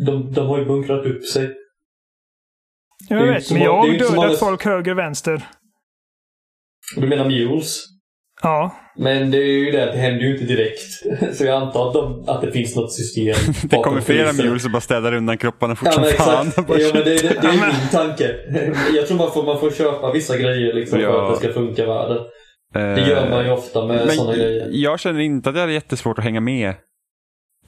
De, 0.07 0.33
de 0.33 0.47
har 0.47 0.59
ju 0.59 0.65
bunkrat 0.65 1.07
upp 1.07 1.25
sig. 1.25 1.51
Jag 3.09 3.27
vet, 3.27 3.53
men 3.53 3.63
jag 3.63 3.77
har 3.77 3.89
dödat 3.99 4.39
folk 4.39 4.65
höger 4.65 4.93
och 4.93 4.99
vänster. 4.99 5.49
Du 6.97 7.07
menar 7.07 7.25
mules? 7.25 7.92
Ja, 8.43 8.71
Men 8.97 9.31
det 9.31 9.39
är 9.39 9.43
ju 9.65 9.71
det, 9.71 9.87
det 9.87 9.99
händer 9.99 10.21
ju 10.25 10.33
inte 10.33 10.45
direkt. 10.45 10.81
Så 11.39 11.45
jag 11.45 11.63
antar 11.63 11.89
att, 11.89 11.95
de, 11.95 12.25
att 12.29 12.41
det 12.43 12.53
finns 12.53 12.77
något 12.77 12.93
system. 12.93 13.35
Det 13.71 13.77
kommer 13.77 14.01
flera 14.01 14.33
mules 14.33 14.65
och 14.65 14.71
bara 14.71 14.81
städar 14.81 15.13
undan 15.15 15.39
kropparna 15.39 15.77
fort 15.77 15.87
Ja, 15.87 15.93
som 15.93 16.03
men 16.03 16.13
fan. 16.13 16.53
Ja, 16.57 16.63
men 16.67 16.77
det, 16.77 17.05
det, 17.05 17.23
det 17.23 17.29
är 17.29 17.35
Ja, 17.35 17.43
men- 17.43 17.69
min 17.69 17.89
tanke. 17.93 18.35
Jag 18.97 19.07
tror 19.07 19.19
man 19.19 19.33
får, 19.33 19.43
man 19.43 19.61
får 19.61 19.71
köpa 19.71 20.13
vissa 20.13 20.37
grejer 20.39 20.73
liksom 20.75 20.99
för 20.99 21.05
Ja. 21.05 21.27
att 21.27 21.41
det 21.41 21.47
ska 21.47 21.55
funka 21.55 21.83
i 21.83 21.87
världen. 21.87 22.17
eh, 22.75 22.83
Det 22.83 23.09
gör 23.09 23.31
man 23.31 23.45
ju 23.45 23.51
ofta 23.51 23.87
med 23.87 23.97
men 24.07 24.17
sådana 24.17 24.37
grejer. 24.37 24.69
Jag 24.71 25.01
känner 25.01 25.21
inte 25.21 25.49
att 25.51 25.55
jag 25.57 25.61
hade 25.61 25.73
jättesvårt 25.73 26.19
att 26.19 26.25
hänga 26.25 26.41
med 26.41 26.75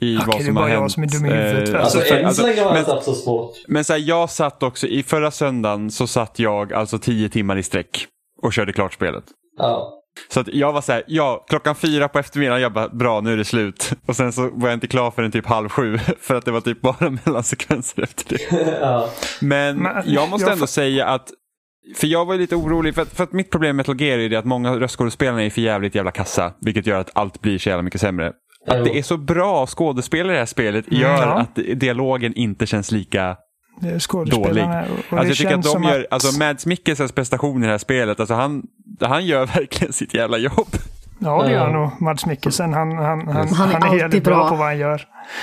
i 0.01 0.17
Okej, 0.17 0.25
vad 0.27 0.35
det 0.37 0.41
är 0.41 0.45
som 0.45 0.53
bara 0.55 0.65
har 0.65 0.69
jag 0.69 0.79
hänt. 0.79 0.91
som 0.91 1.03
är 1.03 1.07
dum 1.07 1.25
i 1.25 1.29
huvudet. 1.29 1.69
Eh, 1.69 1.81
Alltså, 1.81 1.99
för- 1.99 2.15
än 2.15 2.25
alltså, 2.25 2.41
så 2.41 2.47
länge 2.47 2.61
har 2.61 2.75
jag 2.77 2.83
haft 2.83 3.03
så 3.05 3.13
svårt. 3.13 3.51
Men 3.67 3.83
så 3.83 3.93
här, 3.93 3.99
jag 3.99 4.29
satt 4.29 4.63
också, 4.63 4.87
i 4.87 5.03
förra 5.03 5.31
söndagen 5.31 5.91
så 5.91 6.07
satt 6.07 6.39
jag 6.39 6.73
alltså 6.73 6.97
tio 6.99 7.29
timmar 7.29 7.57
i 7.57 7.63
sträck 7.63 8.07
och 8.41 8.53
körde 8.53 8.73
klart 8.73 8.93
spelet. 8.93 9.23
Ja. 9.57 9.91
Så 10.29 10.39
att 10.39 10.47
jag 10.47 10.73
var 10.73 10.81
så 10.81 10.91
här, 10.91 11.03
ja, 11.07 11.45
klockan 11.49 11.75
fyra 11.75 12.07
på 12.07 12.19
eftermiddagen, 12.19 12.61
jag 12.61 12.73
bara, 12.73 12.89
bra 12.89 13.21
nu 13.21 13.33
är 13.33 13.37
det 13.37 13.45
slut. 13.45 13.91
Och 14.05 14.15
sen 14.15 14.33
så 14.33 14.49
var 14.53 14.67
jag 14.69 14.73
inte 14.73 14.87
klar 14.87 15.11
förrän 15.11 15.31
typ 15.31 15.45
halv 15.45 15.69
sju, 15.69 15.97
för 16.19 16.35
att 16.35 16.45
det 16.45 16.51
var 16.51 16.61
typ 16.61 16.81
bara 16.81 17.09
mellansekvenser 17.25 18.03
efter 18.03 18.37
det. 18.37 18.77
ja. 18.81 19.09
Men, 19.41 19.87
jag 20.05 20.29
måste 20.29 20.51
ändå 20.51 20.67
säga 20.67 21.05
att, 21.05 21.29
för 21.97 22.07
jag 22.07 22.25
var 22.25 22.33
ju 22.33 22.39
lite 22.39 22.55
orolig, 22.55 22.95
för 22.95 23.01
att, 23.01 23.09
för 23.09 23.23
att 23.23 23.33
mitt 23.33 23.51
problem 23.51 23.75
med 23.75 23.87
Metal 23.87 24.01
Gear 24.01 24.19
är 24.19 24.29
det 24.29 24.35
att 24.35 24.45
många 24.45 24.75
röstskådespelarna 24.79 25.43
är 25.43 25.49
för 25.49 25.61
jävligt 25.61 25.95
jävla 25.95 26.11
kassa, 26.11 26.53
vilket 26.61 26.87
gör 26.87 26.99
att 26.99 27.11
allt 27.13 27.41
blir 27.41 27.57
så 27.57 27.69
jävla 27.69 27.83
mycket 27.83 28.01
sämre. 28.01 28.33
Att 28.67 28.85
det 28.85 28.97
är 28.97 29.03
så 29.03 29.17
bra 29.17 29.67
skådespelare 29.67 30.31
i 30.31 30.35
det 30.35 30.39
här 30.39 30.45
spelet 30.45 30.87
Mm, 30.87 31.01
gör 31.01 31.09
ja. 31.09 31.33
att 31.39 31.55
dialogen 31.55 32.33
inte 32.33 32.65
känns 32.65 32.91
lika 32.91 33.37
Är 33.81 33.99
skådespelarna. 33.99 34.81
Och, 34.81 34.89
och 35.13 35.19
Alltså 35.19 35.27
jag 35.27 35.37
tycker 35.37 35.53
att 35.55 35.63
de 35.63 35.83
gör, 35.83 36.07
alltså 36.11 36.39
Mads 36.39 36.65
Mikkelsens 36.65 37.11
prestation 37.11 37.63
i 37.63 37.65
det 37.65 37.71
här 37.71 37.77
spelet, 37.77 38.19
alltså 38.19 38.33
han, 38.35 38.63
han 39.01 39.25
gör 39.25 39.45
verkligen 39.45 39.93
sitt 39.93 40.13
jävla 40.13 40.37
jobb. 40.37 40.67
Ja, 41.19 41.43
det 41.43 41.51
gör 41.51 41.67
Ja. 41.67 41.71
nog 41.71 42.01
Mats 42.01 42.25
Mikkelsen. 42.25 42.73
Han, 42.73 42.91
han, 42.97 43.27
han, 43.27 43.47
Han 43.47 43.69
är 43.69 43.73
han 43.79 43.93
är 43.93 43.97
jävligt 43.99 44.23
bra 44.23 44.35
bra. 44.35 44.49
på 44.49 44.55
vad 44.55 44.65
han 44.67 44.77
gör. 44.77 45.01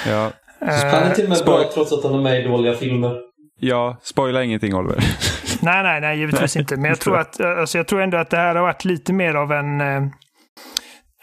Ja, 0.08 0.30
Han 0.60 0.68
är 0.70 1.14
till 1.14 1.24
och 1.24 1.30
med 1.30 1.38
bra 1.44 1.70
trots 1.74 1.92
att 1.92 2.04
han 2.04 2.14
är 2.14 2.20
med 2.22 2.40
i 2.40 2.48
dåliga 2.48 2.74
filmer. 2.74 3.16
ja 3.60 3.96
spoila 4.02 4.44
ingenting 4.44 4.74
Oliver. 4.74 4.96
Nej, 5.62 5.82
nej, 5.82 6.00
nej, 6.00 6.18
givetvis 6.18 6.56
inte. 6.56 6.76
Men 6.76 6.84
jag 6.84 7.00
tror, 7.00 7.18
att, 7.18 7.40
alltså, 7.60 7.78
jag 7.78 7.88
tror 7.88 8.02
ändå 8.02 8.16
att 8.18 8.30
det 8.30 8.36
här 8.36 8.54
har 8.54 8.62
varit 8.62 8.84
lite 8.84 9.12
mer 9.12 9.34
av 9.34 9.52
en... 9.52 9.80
Eh, 9.80 9.96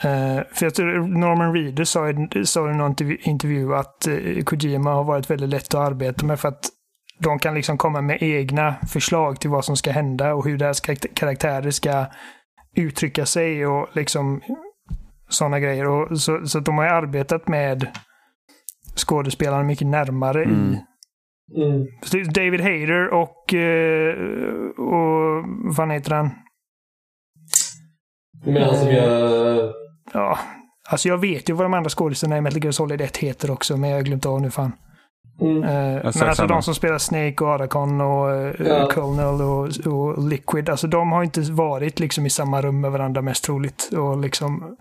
eh, 0.04 0.42
för 0.54 0.66
jag 0.66 0.76
tror 0.76 1.08
Norman 1.20 1.54
Reeder 1.54 1.84
sa 1.84 2.10
i, 2.10 2.46
sa 2.46 2.70
i 2.72 2.74
någon 2.74 2.96
intervju- 3.24 3.76
att 3.76 4.08
eh, 4.08 4.44
Kojima 4.44 4.92
har 4.92 5.04
varit 5.04 5.30
väldigt 5.30 5.50
lätt 5.50 5.74
att 5.74 5.88
arbeta 5.92 6.26
med 6.26 6.40
för 6.40 6.48
att 6.48 6.60
de 7.20 7.40
kan 7.40 7.54
liksom 7.54 7.78
komma 7.78 8.02
med 8.02 8.18
egna 8.22 8.76
förslag 8.90 9.40
till 9.40 9.50
vad 9.50 9.66
som 9.66 9.78
ska 9.78 9.92
hända 9.92 10.34
och 10.34 10.46
hur 10.46 10.58
deras 10.58 10.82
karaktä- 10.84 11.14
karaktärer 11.14 11.72
ska 11.72 12.06
uttrycka 12.76 13.26
sig 13.26 13.68
och 13.68 13.88
liksom 13.94 14.42
sådana 15.30 15.60
grejer. 15.60 15.88
Och 15.88 16.22
så, 16.22 16.46
så 16.48 16.58
att 16.58 16.66
de 16.66 16.78
har 16.78 16.86
ju 16.86 16.90
arbetat 16.92 17.48
med 17.48 17.88
skådespelarna 18.96 19.64
mycket 19.64 19.88
närmare 19.88 20.44
Mm. 20.44 20.76
i 20.76 20.80
Mm. 21.58 21.82
är 22.18 22.34
David 22.34 22.62
Hayter 22.62 23.08
och, 23.14 23.54
eh, 23.54 24.16
och 24.78 25.44
vad 25.76 25.92
heter 25.92 26.12
han? 26.16 26.30
Men 28.46 28.64
han 28.64 28.76
som 28.78 28.88
gör... 28.92 29.74
Ja, 30.14 30.40
alltså 30.90 31.10
jag 31.10 31.18
vet 31.18 31.50
ju 31.50 31.54
vad 31.54 31.66
de 31.66 31.74
andra 31.74 31.90
skådespelarna 31.90 32.38
i 32.38 32.42
Metal 32.42 32.64
Gear 32.64 32.72
Solid 32.72 33.02
1 33.02 33.18
heter 33.18 33.52
också, 33.52 33.78
men 33.78 33.90
jag 33.90 33.98
har 33.98 34.04
glömt 34.04 34.26
av 34.26 34.42
nu 34.42 34.52
fan. 34.52 34.72
Mm. 35.42 35.64
Eh, 35.64 35.70
men 36.04 36.30
alltså 36.30 36.48
de 36.48 36.62
som 36.62 36.76
spelar 36.76 36.98
Snake 36.98 37.44
och 37.44 37.50
Aracon 37.50 38.02
och 38.02 38.30
uh, 38.30 38.68
Ja. 38.68 38.88
Colonel 38.92 39.42
och, 39.42 39.94
och 39.94 40.30
Liquid, 40.30 40.70
alltså 40.70 40.88
de 40.88 41.12
har 41.12 41.24
inte 41.24 41.42
varit 41.42 42.00
liksom 42.00 42.26
i 42.26 42.30
samma 42.30 42.62
rum 42.62 42.82
med 42.82 42.92
varandra 42.92 43.22
mest 43.22 43.44
troligt 43.44 43.90
och 43.94 44.18
liksom 44.18 44.78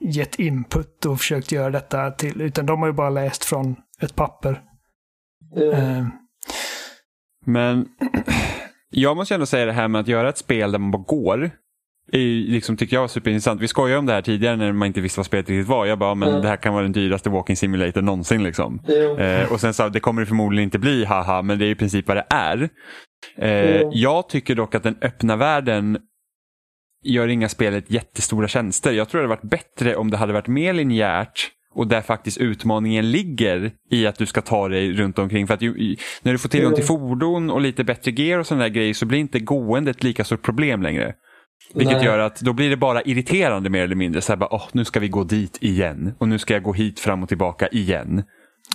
gett 0.00 0.38
input 0.38 1.06
och 1.06 1.18
försökt 1.18 1.52
göra 1.52 1.70
detta 1.70 2.10
till, 2.10 2.40
utan 2.40 2.66
de 2.66 2.80
har 2.80 2.86
ju 2.86 2.92
bara 2.92 3.10
läst 3.10 3.44
från 3.44 3.76
ett 4.00 4.14
papper. 4.16 4.60
Ja. 5.54 5.72
Eh, 5.72 6.06
Men 7.46 7.88
jag 8.90 9.16
måste 9.16 9.34
ändå 9.34 9.46
säga 9.46 9.66
det 9.66 9.72
här 9.72 9.88
med 9.88 10.00
att 10.00 10.08
göra 10.08 10.28
ett 10.28 10.38
spel 10.38 10.72
där 10.72 10.78
man 10.78 10.90
bara 10.90 11.02
går. 11.02 11.50
Är, 12.12 12.50
liksom, 12.50 12.76
tycker 12.76 12.96
jag 12.96 13.10
superintressant. 13.10 13.60
Vi 13.60 13.68
skojade 13.68 13.98
om 13.98 14.06
det 14.06 14.12
här 14.12 14.22
tidigare 14.22 14.56
när 14.56 14.72
man 14.72 14.86
inte 14.88 15.00
visste 15.00 15.18
vad 15.18 15.26
spelet 15.26 15.48
riktigt 15.48 15.68
var. 15.68 15.86
Jag 15.86 15.98
bara, 15.98 16.14
men 16.14 16.28
Mm. 16.28 16.42
det 16.42 16.48
här 16.48 16.56
kan 16.56 16.72
vara 16.74 16.82
den 16.82 16.92
dyraste 16.92 17.30
walking 17.30 17.56
simulator 17.56 18.02
någonsin. 18.02 18.42
Liksom. 18.42 18.82
Jo. 18.88 19.18
Eh, 19.18 19.52
och 19.52 19.60
sen 19.60 19.74
sa 19.74 19.88
det 19.88 20.00
kommer 20.00 20.22
det 20.22 20.26
förmodligen 20.26 20.64
inte 20.64 20.78
bli, 20.78 21.04
haha, 21.04 21.42
men 21.42 21.58
det 21.58 21.66
är 21.66 21.70
i 21.70 21.74
princip 21.74 22.08
vad 22.08 22.16
det 22.16 22.26
är. 22.30 22.68
Eh, 23.38 23.82
Mm. 23.82 23.90
Jag 23.92 24.28
tycker 24.28 24.54
dock 24.54 24.74
att 24.74 24.82
den 24.82 24.96
öppna 25.02 25.36
världen 25.36 25.98
gör 27.04 27.28
inga 27.28 27.48
spelet 27.48 27.90
jättestora 27.90 28.48
tjänster. 28.48 28.92
Jag 28.92 29.08
tror 29.08 29.20
det 29.20 29.28
hade 29.28 29.36
varit 29.42 29.50
bättre 29.50 29.96
om 29.96 30.10
det 30.10 30.16
hade 30.16 30.32
varit 30.32 30.48
mer 30.48 30.72
linjärt 30.72 31.50
och 31.74 31.86
där 31.86 32.00
faktiskt 32.00 32.38
utmaningen 32.38 33.10
ligger 33.10 33.72
i 33.90 34.06
att 34.06 34.18
du 34.18 34.26
ska 34.26 34.40
ta 34.40 34.68
dig 34.68 34.92
runt 34.92 35.18
omkring. 35.18 35.46
För 35.46 35.54
att 35.54 35.62
ju, 35.62 35.96
när 36.22 36.32
du 36.32 36.38
får 36.38 36.48
tillgång 36.48 36.74
till 36.74 36.84
fordon 36.84 37.50
och 37.50 37.60
lite 37.60 37.84
bättre 37.84 38.10
gear 38.10 38.38
och 38.38 38.46
sådana 38.46 38.62
där 38.64 38.70
grejer 38.70 38.94
så 38.94 39.06
blir 39.06 39.18
inte 39.18 39.38
gåendet 39.40 39.96
ett 39.96 40.02
lika 40.02 40.24
stort 40.24 40.42
problem 40.42 40.82
längre. 40.82 41.14
Vilket 41.74 41.96
Nej. 41.96 42.06
gör 42.06 42.18
att 42.18 42.40
då 42.40 42.52
blir 42.52 42.70
det 42.70 42.76
bara 42.76 43.02
irriterande 43.02 43.70
mer 43.70 43.82
eller 43.82 43.94
mindre. 43.96 44.20
Så 44.20 44.32
här 44.32 44.36
bara, 44.36 44.54
åh, 44.54 44.66
nu 44.72 44.84
ska 44.84 45.00
vi 45.00 45.08
gå 45.08 45.24
dit 45.24 45.58
igen 45.60 46.14
och 46.18 46.28
nu 46.28 46.38
ska 46.38 46.54
jag 46.54 46.62
gå 46.62 46.72
hit 46.72 47.00
fram 47.00 47.22
och 47.22 47.28
tillbaka 47.28 47.68
igen. 47.68 48.22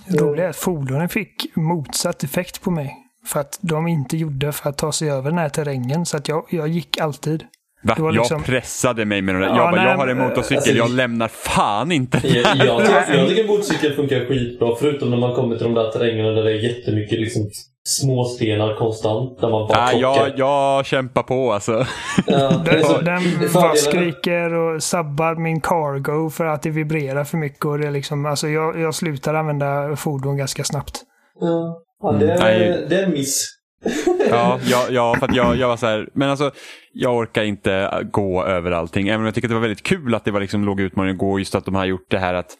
Det 0.08 0.18
roliga 0.18 0.44
är 0.44 0.50
att 0.50 0.56
fordonen 0.56 1.08
fick 1.08 1.56
motsatt 1.56 2.22
effekt 2.22 2.62
på 2.62 2.70
mig. 2.70 2.96
För 3.26 3.40
att 3.40 3.58
de 3.62 3.86
inte 3.86 4.16
gjorde 4.16 4.52
för 4.52 4.70
att 4.70 4.78
ta 4.78 4.92
sig 4.92 5.10
över 5.10 5.30
den 5.30 5.38
här 5.38 5.48
terrängen. 5.48 6.06
Så 6.06 6.16
att 6.16 6.28
jag, 6.28 6.46
jag 6.50 6.68
gick 6.68 7.00
alltid. 7.00 7.44
Va? 7.82 7.94
Jag 7.98 8.14
liksom- 8.14 8.42
pressade 8.42 9.04
mig 9.04 9.22
med 9.22 9.34
de 9.34 9.38
där. 9.40 9.48
Ja, 9.48 9.54
jag 9.56 9.70
bara, 9.70 9.82
nej, 9.82 9.90
jag 9.90 9.96
har 9.96 10.08
en 10.08 10.16
men, 10.18 10.28
motorcykel, 10.28 10.56
alltså, 10.56 10.72
jag 10.72 10.90
lämnar 10.90 11.28
fan 11.28 11.92
inte 11.92 12.20
Ja, 12.24 12.32
den 12.34 12.58
här. 12.58 12.66
jag, 12.66 12.80
tycker, 12.86 13.18
jag 13.18 13.28
tycker 13.28 13.46
motorcykeln 13.46 13.96
funkar 13.96 14.24
skitbra, 14.24 14.76
förutom 14.80 15.10
när 15.10 15.16
man 15.16 15.34
kommer 15.34 15.56
till 15.56 15.64
de 15.64 15.74
där 15.74 15.90
terrängerna 15.90 16.30
där 16.30 16.44
det 16.44 16.50
är 16.50 16.62
jättemycket 16.68 17.20
liksom, 17.20 17.50
småstenar 17.88 18.74
konstant. 18.74 19.40
Där 19.40 19.50
man 19.50 19.68
bara 19.68 19.84
Nej, 19.84 20.00
krockar. 20.00 20.26
jag, 20.26 20.38
jag 20.38 20.86
kämpar 20.86 21.22
på 21.22 21.52
alltså. 21.52 21.86
Ja, 22.26 22.36
är 22.66 22.72
Den, 22.72 22.84
så- 22.84 23.00
den 23.00 23.22
bara 23.54 23.74
skriker 23.74 24.54
och 24.54 24.82
sabbar 24.82 25.34
min 25.34 25.60
cargo 25.60 26.30
för 26.30 26.44
att 26.44 26.62
det 26.62 26.70
vibrerar 26.70 27.24
för 27.24 27.36
mycket. 27.38 27.64
Och 27.64 27.78
det 27.78 27.86
är 27.86 27.90
liksom, 27.90 28.26
alltså 28.26 28.48
jag, 28.48 28.80
jag 28.80 28.94
slutar 28.94 29.34
använda 29.34 29.96
fordon 29.96 30.36
ganska 30.36 30.64
snabbt. 30.64 31.02
Ja, 31.40 31.82
ja, 32.02 32.12
det, 32.12 32.32
är, 32.32 32.38
Nej. 32.38 32.86
det 32.88 32.96
är 32.96 33.04
en 33.04 33.10
miss. 33.12 33.54
Ja, 34.30 34.58
ja, 34.70 34.84
ja 34.90 35.16
för 35.18 35.26
att 35.28 35.34
jag, 35.34 35.56
jag 35.56 35.68
var 35.68 35.76
så 35.76 35.86
här, 35.86 36.08
men 36.14 36.30
alltså 36.30 36.50
jag 36.92 37.16
orkar 37.16 37.42
inte 37.42 38.04
gå 38.10 38.44
över 38.44 38.70
allting. 38.70 39.08
Även 39.08 39.20
om 39.20 39.24
jag 39.24 39.34
tycker 39.34 39.48
att 39.48 39.50
det 39.50 39.54
var 39.54 39.60
väldigt 39.62 39.82
kul 39.82 40.14
att 40.14 40.24
det 40.24 40.30
var 40.30 40.40
liksom 40.40 40.64
låg 40.64 40.80
utmaning 40.80 41.12
att 41.12 41.18
gå, 41.18 41.38
just 41.38 41.54
att 41.54 41.64
de 41.64 41.74
har 41.74 41.84
gjort 41.84 42.10
det 42.10 42.18
här 42.18 42.34
att 42.34 42.50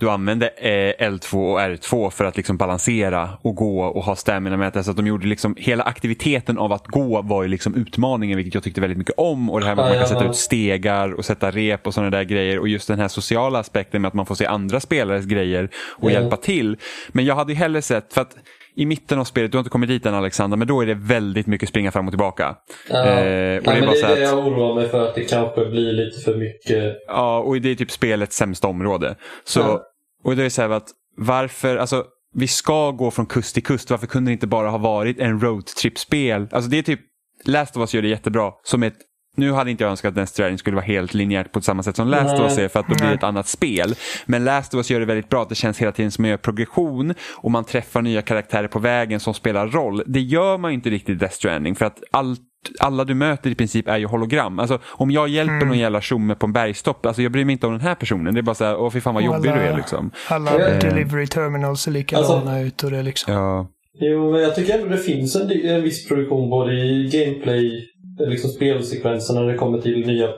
du 0.00 0.10
använde 0.10 0.48
eh, 0.48 1.08
L2 1.10 1.52
och 1.52 1.60
R2 1.60 2.10
för 2.10 2.24
att 2.24 2.36
liksom 2.36 2.56
balansera 2.56 3.30
och 3.42 3.54
gå 3.54 3.82
och 3.84 4.04
ha 4.04 4.14
stamina-mätare. 4.14 4.82
Så 4.84 4.90
att 4.90 4.96
de 4.96 5.06
gjorde 5.06 5.26
liksom, 5.26 5.54
hela 5.58 5.84
aktiviteten 5.84 6.58
av 6.58 6.72
att 6.72 6.86
gå 6.86 7.22
var 7.22 7.42
ju 7.42 7.48
liksom 7.48 7.74
utmaningen, 7.74 8.36
vilket 8.36 8.54
jag 8.54 8.62
tyckte 8.62 8.80
väldigt 8.80 8.98
mycket 8.98 9.14
om. 9.16 9.50
Och 9.50 9.60
det 9.60 9.66
här 9.66 9.74
med 9.74 9.84
att 9.84 9.90
man 9.90 9.98
kan 9.98 10.08
sätta 10.08 10.24
ut 10.30 10.36
stegar 10.36 11.12
och 11.12 11.24
sätta 11.24 11.50
rep 11.50 11.86
och 11.86 11.94
sådana 11.94 12.10
där 12.10 12.22
grejer. 12.24 12.58
Och 12.58 12.68
just 12.68 12.88
den 12.88 12.98
här 12.98 13.08
sociala 13.08 13.58
aspekten 13.58 14.02
med 14.02 14.08
att 14.08 14.14
man 14.14 14.26
får 14.26 14.34
se 14.34 14.46
andra 14.46 14.80
spelares 14.80 15.24
grejer 15.24 15.68
och 15.90 16.10
Ja. 16.10 16.14
hjälpa 16.14 16.36
till. 16.36 16.76
Men 17.08 17.24
jag 17.24 17.34
hade 17.34 17.52
ju 17.52 17.58
hellre 17.58 17.82
sett, 17.82 18.12
för 18.14 18.20
att 18.20 18.36
i 18.74 18.86
mitten 18.86 19.18
av 19.18 19.24
spelet, 19.24 19.52
du 19.52 19.58
har 19.58 19.60
inte 19.60 19.70
kommit 19.70 19.88
dit 19.88 20.06
än 20.06 20.14
Alexander, 20.14 20.56
men 20.56 20.68
då 20.68 20.80
är 20.80 20.86
det 20.86 20.94
väldigt 20.94 21.46
mycket 21.46 21.68
springa 21.68 21.90
fram 21.90 22.06
och 22.06 22.12
tillbaka. 22.12 22.56
Ja. 22.88 22.96
Eh, 22.96 23.02
och 23.02 23.06
Nej, 23.06 23.60
det 23.64 23.70
är 23.70 23.80
men 23.80 23.90
det 23.90 24.00
är 24.00 24.06
det 24.06 24.12
att, 24.12 24.18
jag 24.20 24.46
oroar 24.46 24.74
mig 24.74 24.88
för, 24.88 25.08
att 25.08 25.14
det 25.14 25.24
kanske 25.24 25.66
blir 25.66 25.92
lite 25.92 26.20
för 26.20 26.36
mycket. 26.36 26.96
ja, 27.06 27.38
och 27.38 27.60
det 27.60 27.70
är 27.70 27.74
typ 27.74 27.90
spelets 27.90 28.36
sämsta 28.36 28.68
område. 28.68 29.16
Så, 29.44 29.60
Ja. 29.60 29.82
Och 30.24 30.36
det 30.36 30.44
är 30.44 30.48
så 30.48 30.62
här 30.62 30.70
att 30.70 30.88
varför, 31.16 31.76
alltså 31.76 32.04
vi 32.34 32.46
ska 32.48 32.90
gå 32.90 33.10
från 33.10 33.26
kust 33.26 33.54
till 33.54 33.62
kust, 33.62 33.90
varför 33.90 34.06
kunde 34.06 34.30
det 34.30 34.32
inte 34.32 34.46
bara 34.46 34.68
ha 34.70 34.78
varit 34.78 35.18
en 35.20 35.40
roadtrip-spel? 35.40 36.48
Alltså 36.50 36.70
det 36.70 36.78
är 36.78 36.82
typ, 36.82 37.00
Last 37.44 37.76
of 37.76 37.80
Us 37.80 37.94
gör 37.94 38.02
det 38.02 38.08
jättebra 38.08 38.52
som 38.64 38.82
ett 38.82 38.96
nu 39.36 39.52
hade 39.52 39.70
inte 39.70 39.84
jag 39.84 39.90
önskat 39.90 40.08
att 40.08 40.14
Death 40.14 40.32
Stranding 40.32 40.58
skulle 40.58 40.76
vara 40.76 40.84
helt 40.86 41.14
linjärt 41.14 41.52
på 41.52 41.60
samma 41.60 41.82
sätt 41.82 41.96
som 41.96 42.08
Last 42.08 42.34
of 42.34 42.40
Us 42.40 42.58
är 42.58 42.68
för 42.68 42.80
att 42.80 42.88
då 42.88 42.94
blir 42.94 43.06
det 43.08 43.14
ett 43.14 43.22
annat 43.22 43.48
spel. 43.48 43.94
Men 44.26 44.44
Last 44.44 44.74
of 44.74 44.78
Us 44.78 44.90
gör 44.90 45.00
det 45.00 45.06
väldigt 45.06 45.28
bra, 45.28 45.42
att 45.42 45.48
det 45.48 45.54
känns 45.54 45.78
hela 45.78 45.92
tiden 45.92 46.10
som 46.10 46.22
att 46.22 46.24
man 46.24 46.30
gör 46.30 46.36
progression 46.36 47.14
och 47.36 47.50
man 47.50 47.64
träffar 47.64 48.02
nya 48.02 48.22
karaktärer 48.22 48.68
på 48.68 48.78
vägen 48.78 49.20
som 49.20 49.34
spelar 49.34 49.66
roll. 49.68 50.02
Det 50.06 50.20
gör 50.20 50.58
man 50.58 50.70
ju 50.70 50.74
inte 50.74 50.90
riktigt 50.90 51.08
i 51.16 51.18
Death 51.18 51.34
Stranding 51.34 51.74
för 51.74 51.84
att 51.86 52.02
allt 52.10 52.40
alla 52.80 53.04
du 53.04 53.14
möter 53.14 53.50
i 53.50 53.54
princip 53.54 53.88
är 53.88 53.98
ju 53.98 54.06
hologram. 54.06 54.58
Alltså, 54.58 54.78
om 54.86 55.10
jag 55.10 55.28
hjälper 55.28 55.54
Mm. 55.54 55.68
någon 55.68 55.78
jävla 55.78 56.00
tjomme 56.00 56.34
på 56.34 56.46
en 56.46 56.52
bergstopp, 56.52 57.06
alltså, 57.06 57.22
jag 57.22 57.32
bryr 57.32 57.44
mig 57.44 57.52
inte 57.52 57.66
om 57.66 57.72
den 57.72 57.80
här 57.80 57.94
personen. 57.94 58.34
Det 58.34 58.40
är 58.40 58.42
bara 58.42 58.54
så 58.54 58.64
här, 58.64 58.76
åh 58.76 58.90
fy 58.90 59.00
fan 59.00 59.14
vad 59.14 59.22
Och 59.28 59.34
jobbig 59.36 59.48
alla- 59.50 59.60
du 59.60 59.66
är 59.66 59.76
liksom. 59.76 60.10
Alla 60.28 60.50
Eh. 60.68 60.78
delivery 60.78 61.26
terminals 61.26 61.80
ser 61.80 61.90
likadana 61.90 62.28
Alltså- 62.52 62.66
ut 62.66 62.82
och 62.84 62.90
det 62.90 63.02
liksom... 63.02 63.34
Ja. 63.34 63.68
Jo, 64.00 64.32
men 64.32 64.40
jag 64.42 64.54
tycker 64.54 64.74
ändå 64.74 64.88
det 64.88 64.98
finns 64.98 65.36
en, 65.36 65.50
en 65.50 65.82
viss 65.82 66.08
produktion 66.08 66.50
både 66.50 66.72
i 66.72 67.10
gameplay, 67.12 67.88
liksom 68.18 68.50
spelsekvenserna 68.50 69.40
när 69.40 69.52
det 69.52 69.58
kommer 69.58 69.80
till 69.80 70.06
nya 70.06 70.28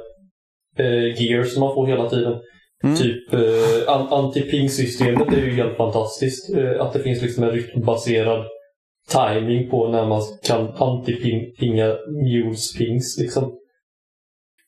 eh, 0.78 1.22
gears 1.22 1.52
som 1.52 1.60
man 1.60 1.74
får 1.74 1.86
hela 1.86 2.10
tiden. 2.10 2.40
Mm. 2.84 2.96
Typ 2.96 3.32
eh, 3.34 3.40
an- 3.94 4.08
anti-ping-systemet 4.10 5.32
är 5.32 5.44
ju 5.46 5.50
helt 5.50 5.76
fantastiskt. 5.76 6.54
Eh, 6.56 6.80
att 6.80 6.92
det 6.92 6.98
finns 7.00 7.22
liksom 7.22 7.44
en 7.44 7.50
rytmbaserad 7.50 8.44
timing 9.12 9.70
på 9.70 9.88
när 9.88 10.06
man 10.06 10.22
kan 10.46 10.68
anti-pinga 10.68 11.96
mules 12.24 12.76
pings 12.78 13.18
liksom. 13.20 13.58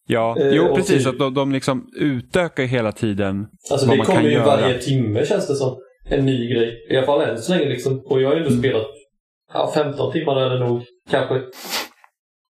Ja, 0.09 0.37
Eh, 0.41 0.49
jo 0.55 0.75
precis. 0.75 0.99
typ- 1.05 1.07
Att 1.13 1.19
de, 1.19 1.35
de 1.35 1.53
liksom 1.53 1.89
utökar 1.97 2.63
hela 2.65 2.93
tiden. 2.93 3.47
Alltså 3.71 3.87
Vad 3.87 3.95
det 3.95 3.99
man 3.99 4.07
kommer 4.07 4.21
kan 4.21 4.31
ju 4.31 4.33
göra. 4.37 4.47
varje 4.47 4.79
timme 4.79 5.27
känns 5.27 5.47
det 5.49 5.55
som. 5.55 5.77
En 6.09 6.27
ny 6.27 6.49
grej. 6.55 6.87
I 6.91 6.97
alla 6.97 7.07
fall 7.07 7.21
än 7.21 7.39
så 7.43 7.53
länge 7.55 7.69
liksom. 7.69 8.01
Och 8.07 8.21
jag 8.23 8.29
har 8.29 8.35
ju 8.35 8.39
ändå 8.39 8.51
Mm. 8.51 8.61
spelat 8.63 8.87
ja, 9.53 9.71
15 9.75 10.13
timmar 10.13 10.37
är 10.41 10.51
det 10.51 10.59
nog 10.67 10.83
kanske. 11.11 11.35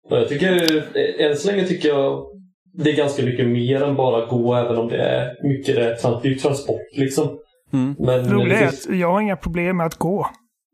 Jag 0.10 0.30
tycker, 0.30 0.78
eh, 0.78 1.26
än 1.26 1.38
så 1.38 1.52
länge 1.52 1.68
tycker 1.68 1.90
jag 1.90 2.26
det 2.74 2.92
är 2.92 2.96
ganska 2.96 3.24
mycket 3.24 3.48
mer 3.48 3.84
än 3.84 3.96
bara 3.96 4.26
gå 4.26 4.56
även 4.56 4.78
om 4.78 4.88
det 4.88 4.98
är 4.98 5.48
mycket 5.48 5.76
det 5.76 6.20
det 6.24 6.30
är 6.30 6.36
transport 6.36 6.82
liksom. 6.92 7.40
Mm. 7.74 7.96
Men 8.00 8.34
Roliga 8.34 8.60
det 8.60 8.66
är 8.66 8.68
att 8.68 9.00
jag 9.00 9.12
har 9.12 9.22
inga 9.22 9.38
problem 9.38 9.78
med 9.78 9.86
att 9.86 9.96
gå. 9.96 10.30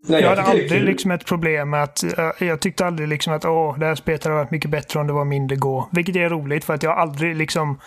Nej, 0.07 0.21
jag 0.21 0.29
hade 0.29 0.41
aldrig 0.41 0.83
liksom 0.83 1.11
ett 1.11 1.25
problem 1.25 1.69
med 1.69 1.83
att, 1.83 2.03
eh, 2.03 2.47
jag 2.47 2.59
tyckte 2.59 2.85
aldrig 2.85 3.07
liksom 3.07 3.33
att 3.33 3.45
åh, 3.45 3.79
det 3.79 3.85
här 3.85 3.95
spelet 3.95 4.23
hade 4.23 4.35
varit 4.35 4.51
mycket 4.51 4.71
bättre 4.71 4.99
om 4.99 5.07
det 5.07 5.13
var 5.13 5.25
mindre 5.25 5.55
gå. 5.55 5.89
Vilket 5.91 6.15
är 6.15 6.29
roligt 6.29 6.63
för 6.63 6.73
att 6.73 6.83
jag 6.83 6.97
aldrig 6.97 7.35
liksom 7.35 7.79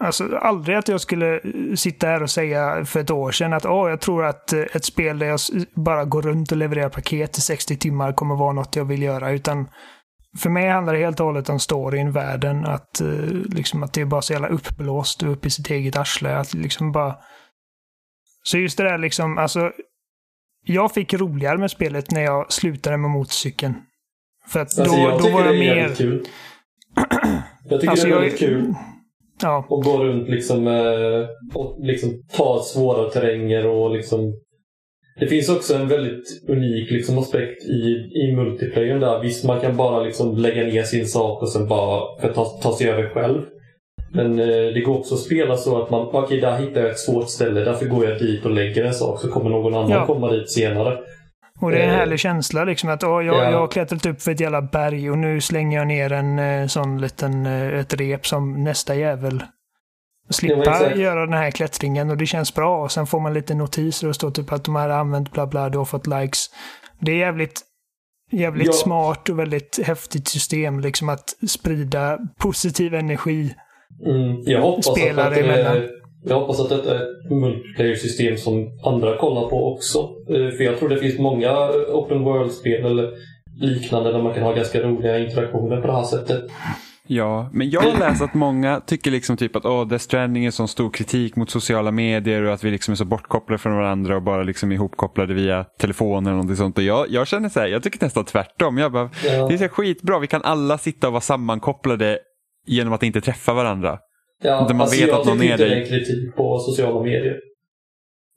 Alltså 0.00 0.36
aldrig 0.36 0.76
att 0.76 0.88
jag 0.88 1.00
skulle 1.00 1.34
eh, 1.34 1.74
sitta 1.74 2.06
här 2.06 2.22
och 2.22 2.30
säga 2.30 2.84
för 2.84 3.00
ett 3.00 3.10
år 3.10 3.30
sedan 3.30 3.52
att 3.52 3.66
åh, 3.66 3.90
jag 3.90 4.00
tror 4.00 4.24
att 4.24 4.52
ett 4.52 4.84
spel 4.84 5.18
där 5.18 5.26
jag 5.26 5.40
bara 5.74 6.04
går 6.04 6.22
runt 6.22 6.52
och 6.52 6.58
levererar 6.58 6.88
paket 6.88 7.38
i 7.38 7.40
60 7.40 7.76
timmar 7.76 8.12
kommer 8.12 8.36
vara 8.36 8.52
något 8.52 8.76
jag 8.76 8.84
vill 8.84 9.02
göra. 9.02 9.30
Utan 9.30 9.68
för 10.38 10.50
mig 10.50 10.68
handlar 10.68 10.92
det 10.94 10.98
helt 11.00 11.20
och 11.20 11.26
hållet 11.26 11.48
om 11.48 11.58
storyn, 11.58 12.12
världen, 12.12 12.64
att, 12.66 13.00
eh, 13.00 13.08
liksom, 13.54 13.82
att 13.82 13.92
det 13.92 14.00
är 14.00 14.04
bara 14.04 14.22
så 14.22 14.32
jävla 14.32 14.48
uppblåst 14.48 15.22
och 15.22 15.32
upp 15.32 15.46
i 15.46 15.50
sitt 15.50 15.70
eget 15.70 15.96
arsle. 15.96 16.36
Att 16.36 16.54
liksom 16.54 16.92
bara... 16.92 17.16
Så 18.42 18.58
just 18.58 18.78
det 18.78 18.84
där 18.84 18.98
liksom, 18.98 19.38
alltså. 19.38 19.72
Jag 20.64 20.92
fick 20.94 21.14
roligare 21.14 21.58
med 21.58 21.70
spelet 21.70 22.10
när 22.10 22.20
jag 22.20 22.52
slutade 22.52 22.96
med 22.96 23.10
motorcykeln. 23.10 23.74
För 24.48 24.60
att 24.60 24.76
då, 24.76 24.82
Alltså, 24.82 24.96
jag 24.98 25.22
då 25.22 25.30
var 25.30 25.44
jag 25.44 25.58
mer... 25.58 25.88
Jag 27.70 27.80
tycker 27.80 27.90
Alltså, 27.90 28.06
det 28.06 28.12
är 28.12 28.14
jag- 28.14 28.20
väldigt 28.20 28.38
kul 28.38 28.74
Ja, 29.42 29.58
att 29.58 29.84
gå 29.84 30.04
runt 30.04 30.28
liksom, 30.28 30.66
eh, 30.66 31.26
och 31.54 31.76
liksom 31.80 32.22
ta 32.36 32.62
svåra 32.62 33.10
terränger 33.10 33.66
och 33.66 33.90
liksom 33.90 34.34
det 35.20 35.26
finns 35.26 35.48
också 35.48 35.74
en 35.74 35.88
väldigt 35.88 36.42
unik 36.48 36.90
liksom, 36.90 37.18
aspekt 37.18 37.64
i, 37.64 38.10
i 38.14 38.32
multiplayer 38.36 38.98
där. 38.98 39.20
Visst, 39.20 39.44
man 39.44 39.60
kan 39.60 39.76
bara 39.76 40.02
liksom 40.02 40.36
lägga 40.36 40.62
ner 40.62 40.82
sin 40.82 41.06
sak 41.06 41.42
och 41.42 41.48
sen 41.52 41.68
bara 41.68 42.20
för 42.20 42.32
ta, 42.32 42.44
ta 42.44 42.76
sig 42.76 42.88
över 42.90 43.08
själv. 43.08 43.42
Men 44.12 44.38
eh, 44.38 44.46
det 44.46 44.80
går 44.80 44.98
också 44.98 45.14
att 45.14 45.20
spela 45.20 45.56
så 45.56 45.82
att 45.82 45.90
man, 45.90 46.08
okej 46.12 46.40
där 46.40 46.58
hittar 46.58 46.80
jag 46.80 46.90
ett 46.90 46.98
svårt 46.98 47.28
ställe, 47.28 47.60
därför 47.60 47.86
går 47.86 48.04
jag 48.08 48.18
dit 48.18 48.44
och 48.44 48.50
lägger 48.50 48.84
en 48.84 48.94
sak 48.94 49.20
så 49.20 49.28
kommer 49.28 49.50
någon 49.50 49.74
annan 49.74 49.90
Ja. 49.90 50.06
komma 50.06 50.30
dit 50.32 50.50
senare. 50.50 50.98
och 51.60 51.70
det 51.70 51.76
är 51.78 51.82
en 51.82 51.90
Eh, 51.90 51.96
härlig 51.96 52.18
känsla 52.20 52.64
liksom 52.64 52.90
att 52.90 53.04
åh, 53.04 53.10
jag, 53.26 53.36
ja. 53.36 53.50
jag 53.50 53.58
har 53.58 53.66
klättrat 53.66 54.06
upp 54.06 54.22
för 54.22 54.30
ett 54.30 54.40
jävla 54.40 54.62
berg 54.62 55.10
och 55.10 55.18
nu 55.18 55.40
slänger 55.40 55.78
jag 55.78 55.86
ner 55.86 56.12
en 56.12 56.38
eh, 56.38 56.66
sån 56.66 57.00
liten, 57.00 57.46
eh, 57.46 57.78
ett 57.80 57.94
rep 58.00 58.26
som 58.26 58.64
nästa 58.64 58.94
jävel 58.94 59.42
slippa 60.30 60.94
göra 60.96 61.20
den 61.26 61.32
här 61.34 61.50
klättringen 61.50 62.10
och 62.10 62.16
det 62.16 62.26
känns 62.26 62.54
bra. 62.54 62.82
Och 62.82 62.92
sen 62.92 63.06
får 63.06 63.20
man 63.20 63.34
lite 63.34 63.54
notiser 63.54 64.08
och 64.08 64.14
står 64.14 64.30
typ 64.30 64.52
att 64.52 64.64
de 64.64 64.76
här 64.76 64.88
har 64.88 64.98
använt 64.98 65.32
bla 65.32 65.46
bla, 65.46 65.68
du 65.68 65.78
har 65.78 65.84
fått 65.84 66.06
likes. 66.06 66.46
Det 67.00 67.12
är 67.12 67.16
jävligt, 67.16 67.60
jävligt 68.32 68.66
Ja. 68.66 68.72
smart 68.72 69.28
och 69.28 69.38
väldigt 69.38 69.80
häftigt 69.86 70.28
system 70.28 70.80
liksom 70.80 71.08
att 71.08 71.34
sprida 71.48 72.18
positiv 72.38 72.94
energi. 72.94 73.54
Mm, 74.06 74.42
jag 74.44 74.60
hoppas 74.62 74.86
Spelare 74.86 75.26
att, 75.26 75.38
att 75.38 75.44
det 75.44 75.62
är, 75.62 75.90
Jag 76.24 76.40
hoppas 76.40 76.60
att 76.60 76.68
detta 76.68 76.94
är 76.98 77.02
ett 77.02 77.30
multiplayer-system 77.30 78.36
som 78.36 78.80
andra 78.84 79.16
kollar 79.16 79.48
på 79.48 79.74
också. 79.74 79.98
Eh, 80.28 80.56
För 80.56 80.64
jag 80.64 80.78
tror 80.78 80.88
det 80.88 80.98
finns 80.98 81.18
många 81.18 81.68
open 81.92 82.22
world-spel 82.24 82.84
eller 82.84 83.10
liknande 83.60 84.12
där 84.12 84.22
man 84.22 84.34
kan 84.34 84.42
ha 84.42 84.52
ganska 84.52 84.80
roliga 84.82 85.18
interaktioner 85.18 85.80
på 85.80 85.86
det 85.86 85.92
här 85.92 86.02
sättet. 86.04 86.44
Ja, 87.10 87.50
men 87.52 87.70
jag 87.70 87.80
har 87.80 87.98
läst 87.98 88.22
att 88.22 88.34
många 88.34 88.80
tycker 88.80 89.10
liksom 89.10 89.36
typ 89.36 89.56
att 89.56 89.64
oh, 89.64 89.88
Death 89.88 90.02
Stranding 90.04 90.44
är 90.46 90.50
sån 90.50 90.68
stor 90.68 90.90
kritik 90.90 91.36
mot 91.36 91.50
sociala 91.50 91.90
medier 91.90 92.42
och 92.42 92.52
att 92.54 92.64
vi 92.64 92.70
liksom 92.70 92.92
är 92.92 92.96
så 92.96 93.04
bortkopplade 93.04 93.58
från 93.58 93.76
varandra 93.76 94.16
och 94.16 94.22
bara 94.22 94.42
liksom 94.42 94.72
ihopkopplade 94.72 95.34
via 95.34 95.64
telefon 95.64 96.26
eller 96.26 96.32
någonting 96.34 96.56
sånt. 96.56 96.78
Och 96.78 96.84
jag, 96.84 97.06
jag 97.10 97.26
känner 97.28 97.48
så 97.48 97.60
här, 97.60 97.66
jag 97.66 97.82
tycker 97.82 98.04
nästan 98.04 98.24
tvärtom. 98.24 98.78
Jag 98.78 98.92
bara, 98.92 99.10
Ja. 99.24 99.48
Det 99.48 99.54
är 99.54 99.58
så 99.58 99.68
skitbra, 99.68 100.18
vi 100.18 100.26
kan 100.26 100.42
alla 100.42 100.78
sitta 100.78 101.06
och 101.06 101.12
vara 101.12 101.20
sammankopplade 101.20 102.18
genom 102.66 102.92
att 102.92 103.02
inte 103.02 103.20
träffa 103.20 103.54
varandra. 103.54 103.98
Ja, 104.42 104.50
Där 104.50 104.74
man 104.74 104.80
alltså 104.80 105.00
vet 105.00 105.08
jag 105.08 105.20
att 105.20 105.26
någon 105.26 105.38
tycker 105.38 105.48
är 105.48 105.52
inte 105.52 105.64
det 105.74 105.82
är 105.82 105.88
kritik 105.88 106.36
på 106.36 106.58
sociala 106.58 107.02
medier. 107.02 107.36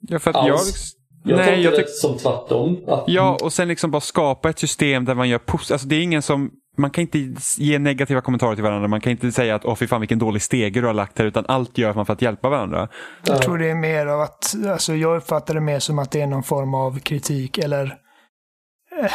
Ja, 0.08 0.18
för 0.18 0.30
att 0.30 0.36
Alls. 0.36 0.94
jag, 1.24 1.38
Jag 1.38 1.46
Nej, 1.46 1.62
jag 1.62 1.72
det 1.72 1.78
tyck- 1.78 1.86
som 1.88 2.18
tvärtom. 2.18 2.84
Att, 2.88 3.04
ja, 3.06 3.38
och 3.42 3.52
sen 3.52 3.68
liksom 3.68 3.90
bara 3.90 4.00
skapa 4.00 4.50
ett 4.50 4.58
system 4.58 5.04
där 5.04 5.14
man 5.14 5.28
gör 5.28 5.38
pos- 5.38 5.72
alltså 5.72 5.88
det 5.88 5.96
är 5.96 6.02
ingen 6.02 6.22
som 6.22 6.50
man 6.78 6.90
kan 6.90 7.02
inte 7.02 7.34
ge 7.56 7.78
negativa 7.78 8.20
kommentarer 8.20 8.54
till 8.54 8.64
varandra. 8.64 8.88
Man 8.88 9.00
kan 9.00 9.10
inte 9.12 9.32
säga 9.32 9.54
att 9.54 9.64
åh 9.64 9.74
fy 9.74 9.86
fan 9.86 10.00
vilken 10.00 10.18
dålig 10.18 10.42
stege 10.42 10.80
du 10.80 10.86
har 10.86 10.94
lagt 10.94 11.18
här. 11.18 11.26
Utan 11.26 11.44
allt 11.48 11.78
gör 11.78 11.94
man 11.94 12.06
för 12.06 12.12
att 12.12 12.22
hjälpa 12.22 12.48
varandra. 12.48 12.88
Ja. 13.24 13.32
Jag 13.32 13.42
tror 13.42 13.58
det 13.58 13.70
är 13.70 13.74
mer 13.74 14.06
av 14.06 14.20
att, 14.20 14.54
alltså 14.68 14.94
jag 14.94 15.16
uppfattar 15.16 15.54
det 15.54 15.60
mer 15.60 15.78
som 15.78 15.98
att 15.98 16.10
det 16.10 16.20
är 16.20 16.26
någon 16.26 16.42
form 16.42 16.74
av 16.74 16.98
kritik 16.98 17.58
eller 17.58 17.84
eh, 19.02 19.12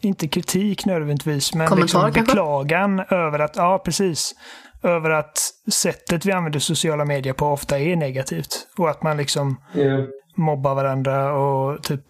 inte 0.00 0.28
kritik 0.28 0.86
nödvändigtvis, 0.86 1.54
men 1.54 1.66
Kommentar 1.68 1.82
liksom 1.82 2.02
kanske? 2.12 2.20
beklagan 2.22 3.00
över 3.10 3.38
att, 3.38 3.56
ja 3.56 3.78
precis, 3.84 4.34
över 4.82 5.10
att 5.10 5.38
sättet 5.72 6.24
vi 6.26 6.32
använder 6.32 6.60
sociala 6.60 7.04
medier 7.04 7.32
på 7.32 7.46
ofta 7.46 7.78
är 7.78 7.96
negativt. 7.96 8.66
Och 8.78 8.90
att 8.90 9.02
man 9.02 9.16
liksom 9.16 9.56
Ja. 9.72 10.06
mobbar 10.36 10.74
varandra 10.74 11.32
och 11.32 11.82
typ 11.82 12.02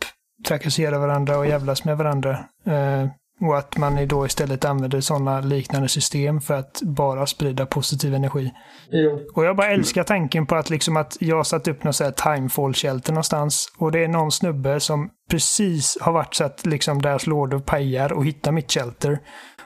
trakasserar 0.48 0.98
varandra 0.98 1.38
och 1.38 1.46
jävlas 1.46 1.84
med 1.84 1.98
varandra. 1.98 2.30
Eh, 2.66 3.06
och 3.40 3.58
att 3.58 3.76
man 3.76 4.08
då 4.08 4.26
istället 4.26 4.64
använder 4.64 5.00
sådana 5.00 5.40
liknande 5.40 5.88
system 5.88 6.40
för 6.40 6.54
att 6.54 6.82
bara 6.82 7.26
sprida 7.26 7.66
positiv 7.66 8.14
energi. 8.14 8.52
Jo. 8.90 9.20
Och 9.34 9.44
jag 9.44 9.56
bara 9.56 9.68
älskar 9.68 10.04
tanken 10.04 10.46
på 10.46 10.54
att, 10.54 10.70
liksom 10.70 10.96
att 10.96 11.16
jag 11.20 11.46
satt 11.46 11.68
upp 11.68 11.84
någon 11.84 11.92
sån 11.92 12.04
här 12.04 12.12
timefall-shelter 12.12 13.12
någonstans. 13.12 13.72
Och 13.78 13.92
det 13.92 14.04
är 14.04 14.08
någon 14.08 14.32
snubbe 14.32 14.80
som 14.80 15.10
precis 15.30 15.98
har 16.00 16.12
varit 16.12 16.34
så 16.34 16.44
att 16.44 16.66
liksom 16.66 17.02
deras 17.02 17.26
lådor 17.26 17.58
pajar 17.58 18.12
och 18.12 18.24
hittar 18.24 18.52
mitt 18.52 18.72
shelter. 18.72 19.18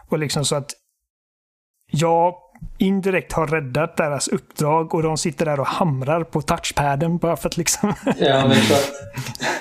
Och 0.09 0.19
liksom 0.19 0.45
så 0.45 0.57
att 0.57 0.71
jag 1.93 2.35
indirekt 2.79 3.33
har 3.33 3.47
räddat 3.47 3.97
deras 3.97 4.29
uppdrag 4.29 4.95
och 4.95 5.03
de 5.03 5.17
sitter 5.17 5.45
där 5.47 5.61
och 5.61 5.67
hamrar 5.67 6.25
på 6.25 6.43
touchpaden 6.43 7.19
bara 7.19 7.37
för 7.37 7.49
att 7.49 7.57
liksom... 7.57 7.95
Ja, 8.19 8.43
men 8.43 8.51
exakt. 8.53 8.93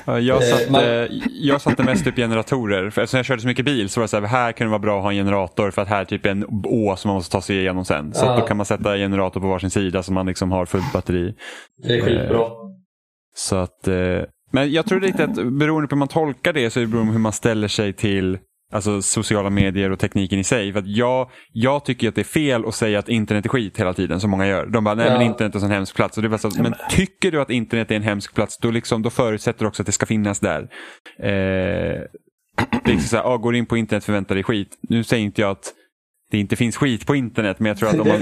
Jag, 0.05 0.29
Eh, 0.29 0.39
satte, 0.41 1.09
jag 1.29 1.62
satte 1.62 1.83
mest 1.83 2.07
upp 2.07 2.15
generatorer. 2.15 2.89
För 2.89 3.01
eftersom 3.01 3.17
jag 3.17 3.25
körde 3.25 3.41
så 3.41 3.47
mycket 3.47 3.65
bil 3.65 3.89
så 3.89 3.99
var 3.99 4.03
det 4.03 4.07
så 4.07 4.19
här, 4.19 4.27
här 4.27 4.51
kan 4.51 4.67
det 4.67 4.71
vara 4.71 4.79
bra 4.79 4.97
att 4.97 5.03
ha 5.03 5.12
en 5.12 5.17
generator 5.17 5.71
för 5.71 5.81
att 5.81 5.88
här 5.88 6.01
är 6.01 6.05
typ 6.05 6.25
en 6.25 6.45
å 6.63 6.95
som 6.95 7.09
man 7.09 7.15
måste 7.15 7.31
ta 7.31 7.41
sig 7.41 7.57
igenom 7.59 7.85
sen. 7.85 8.13
Så 8.13 8.25
Ja. 8.25 8.35
då 8.35 8.41
kan 8.41 8.57
man 8.57 8.65
sätta 8.65 8.95
generator 8.97 9.39
på 9.41 9.47
varsin 9.47 9.69
sida 9.69 10.03
så 10.03 10.13
man 10.13 10.25
liksom 10.25 10.51
har 10.51 10.65
fullt 10.65 10.93
batteri. 10.93 11.33
Det 11.83 11.97
är 11.97 12.01
skitbra. 12.01 12.45
Så 13.35 13.55
att, 13.55 13.88
eh, 13.88 13.95
men 14.51 14.71
jag 14.71 14.85
tror 14.85 14.99
lite 15.01 15.23
att 15.23 15.35
beroende 15.35 15.88
på 15.88 15.95
hur 15.95 15.99
man 15.99 16.07
tolkar 16.07 16.53
det 16.53 16.69
så 16.69 16.79
är 16.79 16.81
det 16.81 16.88
beroende 16.88 17.09
på 17.09 17.13
hur 17.13 17.19
man 17.19 17.31
ställer 17.33 17.67
sig 17.67 17.93
till 17.93 18.38
alltså, 18.73 19.01
sociala 19.01 19.49
medier 19.49 19.91
och 19.91 19.99
tekniken 19.99 20.39
i 20.39 20.43
sig. 20.43 20.73
För 20.73 20.84
jag, 20.86 21.29
jag 21.53 21.86
tycker 21.86 22.10
att 22.10 22.15
det 22.15 22.21
är 22.21 22.23
fel 22.23 22.65
att 22.65 22.75
säga 22.75 22.99
att 22.99 23.10
internet 23.10 23.45
är 23.45 23.49
skit 23.49 23.79
hela 23.79 23.93
tiden 23.93 24.19
som 24.19 24.29
många 24.32 24.47
gör. 24.47 24.65
De 24.65 24.84
bara, 24.84 24.95
nej 24.95 25.08
Ja. 25.08 25.13
men 25.13 25.21
internet 25.21 25.53
är 25.53 25.58
en 25.58 25.62
sån 25.62 25.71
hemsk 25.71 25.95
plats. 25.95 26.17
Och 26.17 26.23
det 26.23 26.36
är 26.36 26.38
så, 26.38 26.63
men 26.63 26.73
tycker 26.89 27.32
du 27.32 27.41
att 27.41 27.49
internet 27.49 27.91
är 27.91 27.95
en 27.95 28.03
hemsk 28.03 28.34
plats 28.36 28.58
då, 28.58 28.71
liksom, 28.71 29.01
då 29.01 29.10
förutsätter 29.10 29.60
du 29.60 29.67
också 29.67 29.82
att 29.82 29.86
det 29.86 29.91
ska 29.91 30.05
finnas 30.05 30.39
där. 30.39 30.62
Eh, 31.19 32.01
det 32.84 32.91
är 32.91 32.91
liksom 32.91 33.08
så 33.08 33.17
här, 33.17 33.23
ah, 33.23 33.38
går 33.38 33.55
in 33.55 33.65
på 33.65 33.77
internet 33.77 34.03
förväntar 34.03 34.36
dig 34.36 34.43
skit. 34.43 34.77
Nu 34.89 35.03
säger 35.03 35.23
inte 35.23 35.41
jag 35.41 35.51
att 35.51 35.73
det 36.32 36.38
inte 36.38 36.55
finns 36.55 36.77
skit 36.77 37.08
på 37.08 37.15
internet 37.15 37.60
men 37.60 37.65
jag 37.69 37.77
tror 37.77 37.89
att 37.89 37.99
om 37.99 38.08
man, 38.08 38.19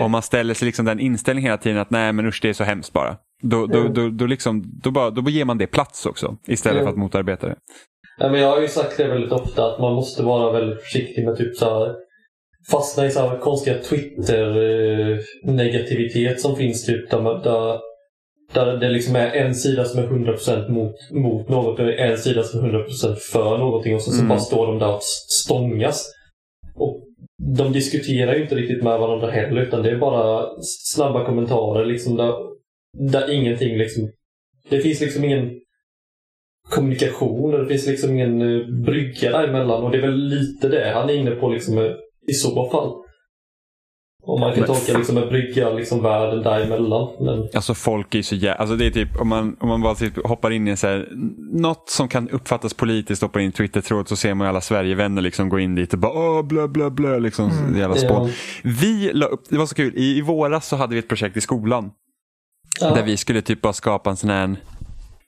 om 0.00 0.10
man 0.10 0.22
ställer 0.22 0.54
sig 0.54 0.66
liksom 0.66 0.84
den 0.84 1.00
inställningen 1.00 1.48
hela 1.48 1.58
tiden 1.58 1.78
att 1.78 1.90
nej 1.90 2.12
men 2.12 2.26
usch 2.26 2.38
det 2.42 2.48
är 2.48 2.52
så 2.52 2.64
hemskt 2.64 2.92
bara. 2.92 3.16
Då, 3.42 3.66
då, 3.66 3.78
Mm. 3.80 3.94
då, 3.94 4.08
då, 4.08 4.26
liksom, 4.26 4.64
då, 4.82 4.90
bara, 4.90 5.10
då 5.10 5.30
ger 5.30 5.44
man 5.44 5.58
det 5.58 5.66
plats 5.66 6.06
också 6.06 6.36
istället 6.46 6.76
Mm. 6.76 6.84
för 6.86 6.90
att 6.92 6.98
motarbeta 6.98 7.46
det. 7.48 7.56
Ja, 8.18 8.28
men 8.30 8.40
jag 8.40 8.48
har 8.50 8.60
ju 8.60 8.68
sagt 8.68 8.96
det 8.96 9.08
väldigt 9.08 9.32
ofta 9.32 9.66
att 9.72 9.80
man 9.80 9.94
måste 9.94 10.22
vara 10.22 10.52
väldigt 10.52 10.82
försiktig 10.82 11.24
med 11.24 11.36
typ 11.36 11.56
så 11.56 11.64
här, 11.64 11.94
fastna 12.70 13.06
i 13.06 13.10
så 13.10 13.20
här 13.20 13.38
konstiga 13.38 13.78
Twitter-negativitet 13.78 16.40
som 16.40 16.56
finns 16.56 16.86
typ 16.86 17.10
där, 17.10 17.20
man- 17.20 17.42
där, 17.42 17.80
där 18.54 18.76
det 18.76 18.88
liksom 18.88 19.16
är 19.16 19.30
en 19.30 19.54
sida 19.54 19.84
som 19.84 20.00
är 20.02 20.06
100% 20.06 20.68
mot, 20.68 20.94
mot 21.10 21.48
något 21.48 21.78
och 21.80 21.88
en 21.92 22.18
sida 22.18 22.42
som 22.42 22.64
är 22.64 22.68
100% 22.68 23.16
för 23.32 23.58
någonting 23.58 23.94
och 23.94 24.02
så, 24.02 24.10
så 24.10 24.16
Mm. 24.18 24.28
bara 24.28 24.38
står 24.38 24.66
de 24.66 24.78
där 24.78 24.94
och 24.94 25.02
stångas. 25.44 26.12
Och 26.74 27.02
de 27.56 27.72
diskuterar 27.72 28.34
ju 28.34 28.42
inte 28.42 28.54
riktigt 28.54 28.82
med 28.82 28.98
varandra 29.00 29.30
heller 29.30 29.62
utan 29.62 29.82
det 29.82 29.90
är 29.90 29.98
bara 29.98 30.46
snabba 30.60 31.26
kommentarer 31.26 31.84
liksom 31.86 32.16
där, 32.16 32.34
där 33.10 33.30
ingenting 33.32 33.78
liksom 33.78 34.10
det 34.70 34.80
finns 34.80 35.00
liksom 35.00 35.24
ingen 35.24 35.50
kommunikation 36.70 37.50
det 37.50 37.66
finns 37.66 37.86
liksom 37.86 38.10
ingen 38.10 38.40
eh, 38.40 38.66
brygga 38.66 39.30
däremellan 39.30 39.82
och 39.82 39.90
det 39.90 39.98
är 39.98 40.02
väl 40.02 40.28
lite 40.28 40.68
det 40.68 40.92
han 40.94 41.10
är 41.10 41.14
inne 41.14 41.30
på 41.30 41.48
liksom 41.48 41.78
eh, 41.78 41.90
i 42.28 42.32
så 42.32 42.70
fall. 42.70 42.92
Om 44.28 44.40
man 44.40 44.50
kan 44.52 44.60
Men- 44.60 44.74
tolka 44.74 44.98
liksom 44.98 45.16
en 45.16 45.28
brygga, 45.28 45.70
liksom 45.70 46.02
världen 46.02 46.42
däremellan. 46.42 47.08
Men 47.20 47.48
Alltså 47.54 47.74
folk 47.74 48.14
är 48.14 48.18
ju 48.18 48.22
så 48.22 48.34
jävla, 48.34 48.54
alltså 48.54 48.76
det 48.76 48.86
är 48.86 48.90
typ 48.90 49.20
om 49.20 49.28
man, 49.28 49.56
om 49.60 49.68
man 49.68 49.82
bara 49.82 49.94
typ 49.94 50.26
hoppar 50.26 50.50
in 50.50 50.68
i 50.68 50.76
så 50.76 50.86
här, 50.86 51.08
något 51.52 51.90
som 51.90 52.08
kan 52.08 52.28
uppfattas 52.30 52.74
politiskt, 52.74 53.22
hoppar 53.22 53.40
in 53.40 53.48
i 53.48 53.52
Twitter-tråd 53.52 54.08
så 54.08 54.16
ser 54.16 54.34
man 54.34 54.46
alla 54.46 54.60
Sverigevänner 54.60 55.22
liksom 55.22 55.48
gå 55.48 55.58
in 55.58 55.74
dit 55.74 55.92
och 55.92 55.98
bara 55.98 56.12
åh 56.12 56.42
blö 56.42 56.68
blö 56.68 56.90
blö 56.90 57.18
liksom 57.18 57.50
mm. 57.50 57.78
jävla 57.78 57.96
spån. 57.96 58.26
ja, 58.26 58.32
Vi 58.62 59.10
la 59.12 59.26
upp, 59.26 59.42
det 59.48 59.58
var 59.58 59.66
så 59.66 59.74
kul, 59.74 59.92
I, 59.96 60.18
i 60.18 60.20
våras 60.20 60.68
så 60.68 60.76
hade 60.76 60.94
vi 60.94 60.98
ett 60.98 61.08
projekt 61.08 61.36
i 61.36 61.40
skolan 61.40 61.90
ja, 62.80 62.94
där 62.94 63.02
vi 63.02 63.16
skulle 63.16 63.42
typ 63.42 63.60
bara 63.60 63.72
skapa 63.72 64.10
en 64.10 64.16
sån 64.16 64.30
här 64.30 64.56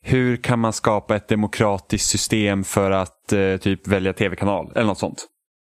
hur 0.03 0.37
kan 0.37 0.59
man 0.59 0.73
skapa 0.73 1.17
ett 1.17 1.29
demokratiskt 1.29 2.09
system 2.09 2.65
för 2.65 2.91
att 2.91 3.33
eh, 3.33 3.57
typ 3.57 3.89
välja 3.89 4.13
tv-kanal 4.13 4.73
eller 4.75 4.87
något 4.87 4.99
sånt. 4.99 5.27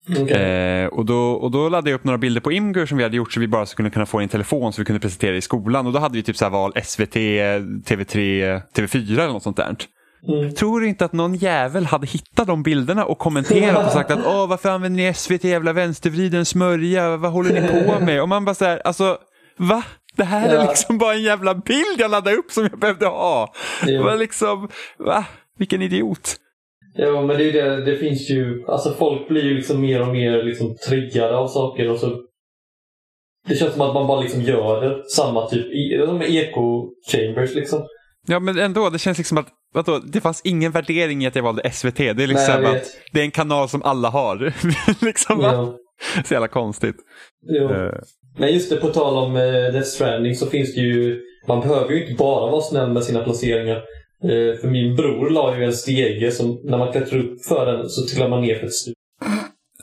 Okay. 0.08 0.42
Eh, 0.42 0.86
och, 0.86 1.06
då, 1.06 1.30
och 1.32 1.50
då 1.50 1.68
laddade 1.68 1.90
jag 1.90 1.98
upp 1.98 2.04
några 2.04 2.18
bilder 2.18 2.40
på 2.40 2.52
Imgur 2.52 2.86
som 2.86 2.98
vi 2.98 3.04
hade 3.04 3.16
gjort 3.16 3.32
så 3.32 3.40
vi 3.40 3.48
bara 3.48 3.66
skulle 3.66 3.90
kunna 3.90 4.06
få 4.06 4.20
en 4.20 4.28
telefon 4.28 4.72
så 4.72 4.80
vi 4.80 4.84
kunde 4.84 5.00
presentera 5.00 5.36
i 5.36 5.40
skolan. 5.40 5.86
Och 5.86 5.92
då 5.92 5.98
hade 5.98 6.14
vi 6.14 6.22
typ 6.22 6.36
så 6.36 6.44
här 6.44 6.52
val 6.52 6.72
SVT, 6.84 7.14
TV3, 7.14 8.62
TV4 8.74 9.12
eller 9.12 9.32
något 9.32 9.42
sånt 9.42 9.56
där. 9.56 9.76
Mm. 10.28 10.54
Tror 10.54 10.80
du 10.80 10.88
inte 10.88 11.04
att 11.04 11.12
någon 11.12 11.34
jävel 11.34 11.86
hade 11.86 12.06
hittat 12.06 12.46
de 12.46 12.62
bilderna 12.62 13.04
och 13.04 13.18
kommenterat 13.18 13.86
och 13.86 13.92
sagt 13.92 14.10
att 14.10 14.26
Åh, 14.26 14.48
varför 14.48 14.68
använder 14.68 15.02
ni 15.02 15.14
SVT 15.14 15.44
jävla 15.44 15.72
vänstervriden 15.72 16.44
smörja, 16.44 17.16
vad 17.16 17.32
håller 17.32 17.60
ni 17.60 17.68
på 17.68 18.04
med? 18.04 18.22
Och 18.22 18.28
man 18.28 18.44
bara 18.44 18.54
så 18.54 18.64
alltså 18.84 19.18
va? 19.56 19.82
Det 20.16 20.24
här 20.24 20.54
ja. 20.54 20.62
är 20.62 20.68
liksom 20.68 20.98
bara 20.98 21.14
en 21.14 21.22
jävla 21.22 21.54
bild 21.54 21.96
jag 21.98 22.10
laddade 22.10 22.36
upp 22.36 22.50
som 22.50 22.68
jag 22.70 22.78
behövde 22.78 23.06
ha. 23.06 23.52
Ja. 23.86 24.02
Var 24.02 24.16
liksom, 24.16 24.68
va? 24.98 25.24
Vilken 25.58 25.82
idiot. 25.82 26.36
Ja, 26.94 27.22
men 27.22 27.38
det 27.38 27.44
är 27.44 27.52
det. 27.52 27.84
Det 27.84 27.96
finns 27.96 28.30
ju, 28.30 28.64
alltså 28.68 28.94
folk 28.94 29.28
blir 29.28 29.44
ju 29.44 29.54
liksom 29.54 29.80
mer 29.80 30.02
och 30.02 30.08
mer 30.08 30.42
liksom 30.42 30.76
triggade 30.88 31.36
av 31.36 31.48
saker 31.48 31.90
och 31.90 31.98
så 31.98 32.22
det 33.48 33.56
känns 33.56 33.72
som 33.72 33.82
att 33.82 33.94
man 33.94 34.06
bara 34.06 34.20
liksom 34.20 34.42
gör 34.42 34.80
det. 34.80 35.10
Samma 35.10 35.48
typ, 35.48 35.66
de 36.06 36.22
eko-chambers 36.22 37.54
liksom. 37.54 37.86
Ja, 38.26 38.40
men 38.40 38.58
ändå, 38.58 38.90
det 38.90 38.98
känns 38.98 39.18
liksom 39.18 39.38
att 39.38 39.48
vadå, 39.74 39.98
det 39.98 40.20
fanns 40.20 40.40
ingen 40.44 40.72
värdering 40.72 41.24
i 41.24 41.26
att 41.26 41.36
jag 41.36 41.42
valde 41.42 41.70
SVT. 41.70 41.96
Det 41.96 42.22
är 42.22 42.26
liksom 42.26 42.62
Nej, 42.62 42.76
att 42.76 42.86
det 43.12 43.20
är 43.20 43.24
en 43.24 43.30
kanal 43.30 43.68
som 43.68 43.82
alla 43.82 44.08
har. 44.08 44.52
liksom, 45.04 45.40
ja. 45.40 45.76
Så 46.24 46.34
jävla 46.34 46.48
konstigt. 46.48 46.96
Uh. 47.60 47.90
Men 48.36 48.52
just 48.52 48.70
det, 48.70 48.76
på 48.76 48.88
tal 48.88 49.16
om 49.16 49.36
uh, 49.36 49.72
Death 49.72 49.88
Stranding 49.88 50.36
så 50.36 50.46
finns 50.46 50.74
det 50.74 50.80
ju, 50.80 51.20
man 51.48 51.60
behöver 51.60 51.92
ju 51.92 52.02
inte 52.02 52.14
bara 52.14 52.50
vara 52.50 52.62
snäll 52.62 52.92
med 52.92 53.04
sina 53.04 53.22
placeringar. 53.22 53.76
Uh, 54.24 54.60
för 54.60 54.68
min 54.68 54.96
bror 54.96 55.30
la 55.30 55.58
ju 55.58 55.64
en 55.64 55.72
stege 55.72 56.30
som 56.30 56.60
när 56.64 56.78
man 56.78 56.92
klättrar 56.92 57.18
upp 57.18 57.44
för 57.44 57.66
den 57.66 57.88
så 57.88 58.06
trillar 58.06 58.28
man 58.28 58.40
ner 58.42 58.58
för 58.58 58.66
ett 58.66 58.74
stup. 58.74 58.94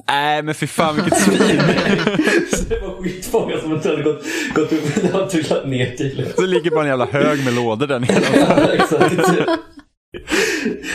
Nej 0.07 0.43
men 0.43 0.55
fy 0.55 0.67
fan 0.67 0.95
vilket 0.95 1.17
svin. 1.17 1.37
det 2.69 2.79
var 2.79 3.03
skitmånga 3.03 3.57
som 3.57 3.73
inte 3.73 3.89
hade 3.89 4.03
gått, 4.03 4.23
gått 4.55 4.71
upp 4.71 5.13
och 5.13 5.29
trillat 5.29 5.67
ner 5.67 5.95
till. 5.95 6.27
Så 6.35 6.45
ligger 6.45 6.71
bara 6.71 6.81
en 6.81 6.87
jävla 6.87 7.05
hög 7.05 7.45
med 7.45 7.53
lådor 7.53 7.87
där 7.87 7.99
nere. 7.99 8.23
ja, 8.35 8.73
exakt. 8.73 9.49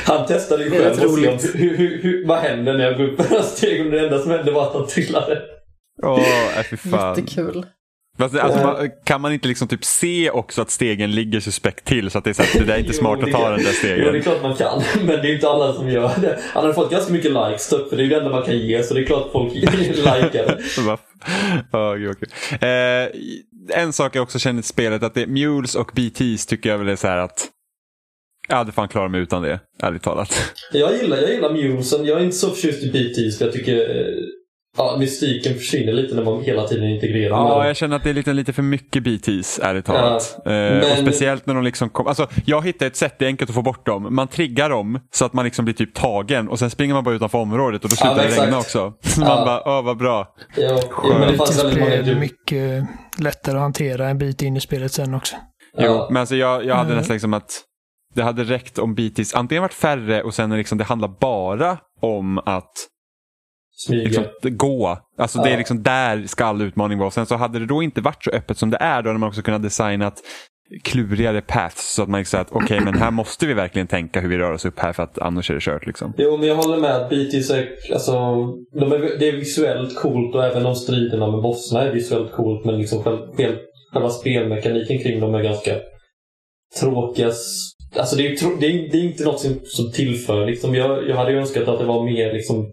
Han 0.04 0.26
testade 0.26 0.64
ju 0.64 0.70
själv 0.70 1.02
och 1.04 1.40
se 1.40 1.58
hur, 1.58 1.76
hur, 1.76 2.02
hur, 2.02 2.26
vad 2.26 2.38
händer 2.38 2.74
när 2.74 2.84
jag 2.84 2.96
går 2.96 3.04
upp 3.04 3.16
på 3.16 3.24
några 3.30 3.42
steg 3.42 3.86
och 3.86 3.92
det 3.92 4.00
enda 4.00 4.18
som 4.18 4.30
hände 4.30 4.52
var 4.52 4.66
att 4.66 4.74
han 4.74 4.86
trillade. 4.86 5.42
Åh, 6.02 6.18
oh, 6.18 6.62
fy 6.62 6.76
fan. 6.76 7.18
Jättekul. 7.18 7.66
Fast, 8.18 8.34
alltså, 8.34 8.62
man, 8.62 8.90
kan 9.04 9.20
man 9.20 9.32
inte 9.32 9.48
liksom 9.48 9.68
typ 9.68 9.84
se 9.84 10.30
också 10.30 10.62
att 10.62 10.70
stegen 10.70 11.10
ligger 11.14 11.40
suspekt 11.40 11.84
till 11.84 12.10
så 12.10 12.18
att 12.18 12.24
det 12.24 12.30
är, 12.30 12.34
så 12.34 12.42
att 12.42 12.66
det 12.66 12.74
är 12.74 12.78
inte 12.78 12.92
smart 12.92 13.22
att 13.22 13.32
ta 13.32 13.50
den 13.50 13.62
där 13.62 13.72
stegen? 13.72 14.04
Jo, 14.06 14.12
det 14.12 14.18
är 14.18 14.22
klart 14.22 14.42
man 14.42 14.56
kan. 14.56 14.82
Men 15.06 15.06
det 15.06 15.30
är 15.30 15.34
inte 15.34 15.48
alla 15.48 15.72
som 15.72 15.88
gör 15.88 16.12
det. 16.20 16.38
Han 16.54 16.66
har 16.66 16.72
fått 16.72 16.90
ganska 16.90 17.12
mycket 17.12 17.30
likes 17.30 17.68
för 17.68 17.96
det 17.96 17.96
är 17.96 18.04
ju 18.04 18.08
det 18.08 18.16
enda 18.16 18.30
man 18.30 18.42
kan 18.42 18.58
ge 18.58 18.82
så 18.82 18.94
det 18.94 19.00
är 19.00 19.04
klart 19.04 19.26
att 19.26 19.32
folk 19.32 19.54
likar 19.54 19.68
oh, 21.72 22.10
okay. 22.10 22.68
eh, 22.68 23.08
en 23.70 23.92
sak 23.92 24.16
jag 24.16 24.22
också 24.22 24.38
känner 24.38 24.60
i 24.60 24.62
spelet 24.62 25.02
att 25.02 25.14
det 25.14 25.22
är 25.22 25.26
Mules 25.26 25.74
och 25.74 25.90
BTs 25.94 26.46
tycker 26.46 26.70
jag 26.70 26.78
väl 26.78 26.88
är 26.88 26.96
så 26.96 27.06
här 27.06 27.18
att 27.18 27.48
jag 28.48 28.56
hade 28.56 28.72
fan 28.72 28.88
klarat 28.88 29.10
mig 29.10 29.20
utan 29.20 29.42
det, 29.42 29.60
ärligt 29.82 30.02
talat. 30.02 30.52
Jag 30.72 30.96
gillar, 30.96 31.16
jag 31.16 31.30
gillar 31.30 31.52
Mulesen. 31.52 32.04
Jag 32.04 32.20
är 32.20 32.24
inte 32.24 32.36
så 32.36 32.50
förtjust 32.50 32.82
i 32.82 32.88
BTs 32.88 33.38
för 33.38 33.44
jag 33.44 33.54
tycker 33.54 33.76
eh, 33.76 34.14
ja, 34.78 34.96
mystiken 34.98 35.54
försvinner 35.54 35.92
lite 35.92 36.14
när 36.14 36.24
man 36.24 36.42
hela 36.42 36.68
tiden 36.68 36.88
integrerar 36.88 37.30
Ja, 37.30 37.66
jag 37.66 37.76
känner 37.76 37.96
att 37.96 38.04
det 38.04 38.10
är 38.10 38.14
lite, 38.14 38.32
lite 38.32 38.52
för 38.52 38.62
mycket 38.62 39.02
BTs, 39.02 39.60
ärligt 39.62 39.84
talat. 39.84 40.38
Ja, 40.44 40.50
eh, 40.50 40.72
men... 40.72 40.82
och 40.82 40.98
speciellt 40.98 41.46
när 41.46 41.54
de 41.54 41.64
liksom 41.64 41.88
kommer. 41.88 42.08
Alltså, 42.08 42.26
jag 42.44 42.66
hittar 42.66 42.86
ett 42.86 42.96
sätt, 42.96 43.14
det 43.18 43.24
är 43.24 43.26
enkelt 43.26 43.50
att 43.50 43.54
få 43.54 43.62
bort 43.62 43.86
dem. 43.86 44.14
Man 44.14 44.28
triggar 44.28 44.70
dem 44.70 45.00
så 45.10 45.24
att 45.24 45.32
man 45.32 45.44
liksom 45.44 45.64
blir 45.64 45.74
typ 45.74 45.94
tagen 45.94 46.48
och 46.48 46.58
sen 46.58 46.70
springer 46.70 46.94
man 46.94 47.04
bara 47.04 47.14
utanför 47.14 47.38
området 47.38 47.84
och 47.84 47.90
då 47.90 47.96
slutar 47.96 48.16
ja, 48.16 48.22
det 48.22 48.42
regna 48.42 48.58
också. 48.58 48.92
Så 49.00 49.20
man 49.20 49.44
bara, 49.44 49.78
åh 49.78 49.84
vad 49.84 49.96
bra. 49.96 50.34
Ja, 50.56 50.80
ja 51.02 51.18
men 51.18 51.28
det 51.28 51.36
fanns 51.36 51.64
väldigt 51.64 51.80
många... 51.80 51.90
Det 51.90 52.10
är 52.10 52.20
mycket 52.20 52.84
lättare 53.18 53.56
att 53.56 53.62
hantera 53.62 54.08
en 54.08 54.18
bit 54.18 54.42
in 54.42 54.56
i 54.56 54.60
spelet 54.60 54.92
sen 54.92 55.14
också. 55.14 55.36
Jo, 55.78 56.06
men 56.10 56.20
alltså 56.20 56.36
jag, 56.36 56.64
jag 56.64 56.74
hade 56.74 56.86
mm. 56.86 56.98
nästan 56.98 57.14
liksom 57.14 57.34
att 57.34 57.62
det 58.14 58.22
hade 58.22 58.44
räckt 58.44 58.78
om 58.78 58.94
BTs 58.94 59.34
antingen 59.34 59.62
varit 59.62 59.74
färre 59.74 60.22
och 60.22 60.34
sen 60.34 60.56
liksom 60.56 60.78
det 60.78 60.84
handlar 60.84 61.08
bara 61.20 61.78
om 62.00 62.38
att 62.38 62.72
Liksom, 63.88 64.24
gå. 64.42 64.98
Alltså 65.18 65.38
ja. 65.38 65.44
det 65.44 65.50
är 65.50 65.58
liksom 65.58 65.82
där 65.82 66.26
ska 66.26 66.44
all 66.44 66.62
utmaning 66.62 66.98
vara. 66.98 67.10
Sen 67.10 67.26
så 67.26 67.36
hade 67.36 67.58
det 67.58 67.66
då 67.66 67.82
inte 67.82 68.00
varit 68.00 68.24
så 68.24 68.30
öppet 68.30 68.58
som 68.58 68.70
det 68.70 68.76
är 68.80 69.02
då 69.02 69.08
hade 69.08 69.18
man 69.18 69.28
också 69.28 69.42
kunnat 69.42 69.62
designat 69.62 70.22
klurigare 70.84 71.40
paths 71.40 71.94
så 71.94 72.02
att 72.02 72.08
man 72.08 72.20
liksom 72.20 72.40
att 72.40 72.52
okej 72.52 72.64
okay, 72.64 72.80
men 72.80 72.94
här 72.94 73.10
måste 73.10 73.46
vi 73.46 73.54
verkligen 73.54 73.86
tänka 73.86 74.20
hur 74.20 74.28
vi 74.28 74.38
rör 74.38 74.52
oss 74.52 74.64
upp 74.64 74.78
här 74.78 74.92
för 74.92 75.02
att 75.02 75.18
annars 75.18 75.50
är 75.50 75.54
det 75.54 75.60
kört 75.60 75.86
liksom. 75.86 76.14
Jo 76.16 76.36
men 76.36 76.48
jag 76.48 76.56
håller 76.56 76.76
med 76.76 76.96
att 76.96 77.10
BTs 77.10 77.50
är, 77.50 77.68
alltså, 77.92 78.12
de 78.72 78.92
är, 78.92 79.18
det 79.18 79.28
är 79.28 79.36
visuellt 79.36 79.96
coolt 79.96 80.34
och 80.34 80.44
även 80.44 80.62
de 80.62 80.74
striderna 80.74 81.30
med 81.30 81.42
bossarna 81.42 81.82
är 81.82 81.92
visuellt 81.92 82.32
coolt 82.32 82.64
men 82.64 82.78
liksom 82.78 83.02
själv, 83.02 83.18
själva 83.92 84.10
spelmekaniken 84.10 84.98
kring 84.98 85.20
dem 85.20 85.34
är 85.34 85.42
ganska 85.42 85.74
tråkiga. 86.80 87.26
Alltså 87.96 88.16
det 88.16 88.26
är, 88.26 88.60
det 88.60 88.66
är, 88.66 88.90
det 88.90 88.98
är 88.98 89.04
inte 89.04 89.24
något 89.24 89.40
som, 89.40 89.60
som 89.64 89.92
tillför 89.92 90.46
liksom. 90.46 90.74
Jag, 90.74 91.08
jag 91.08 91.16
hade 91.16 91.32
önskat 91.32 91.68
att 91.68 91.78
det 91.78 91.86
var 91.86 92.04
mer 92.04 92.32
liksom 92.32 92.72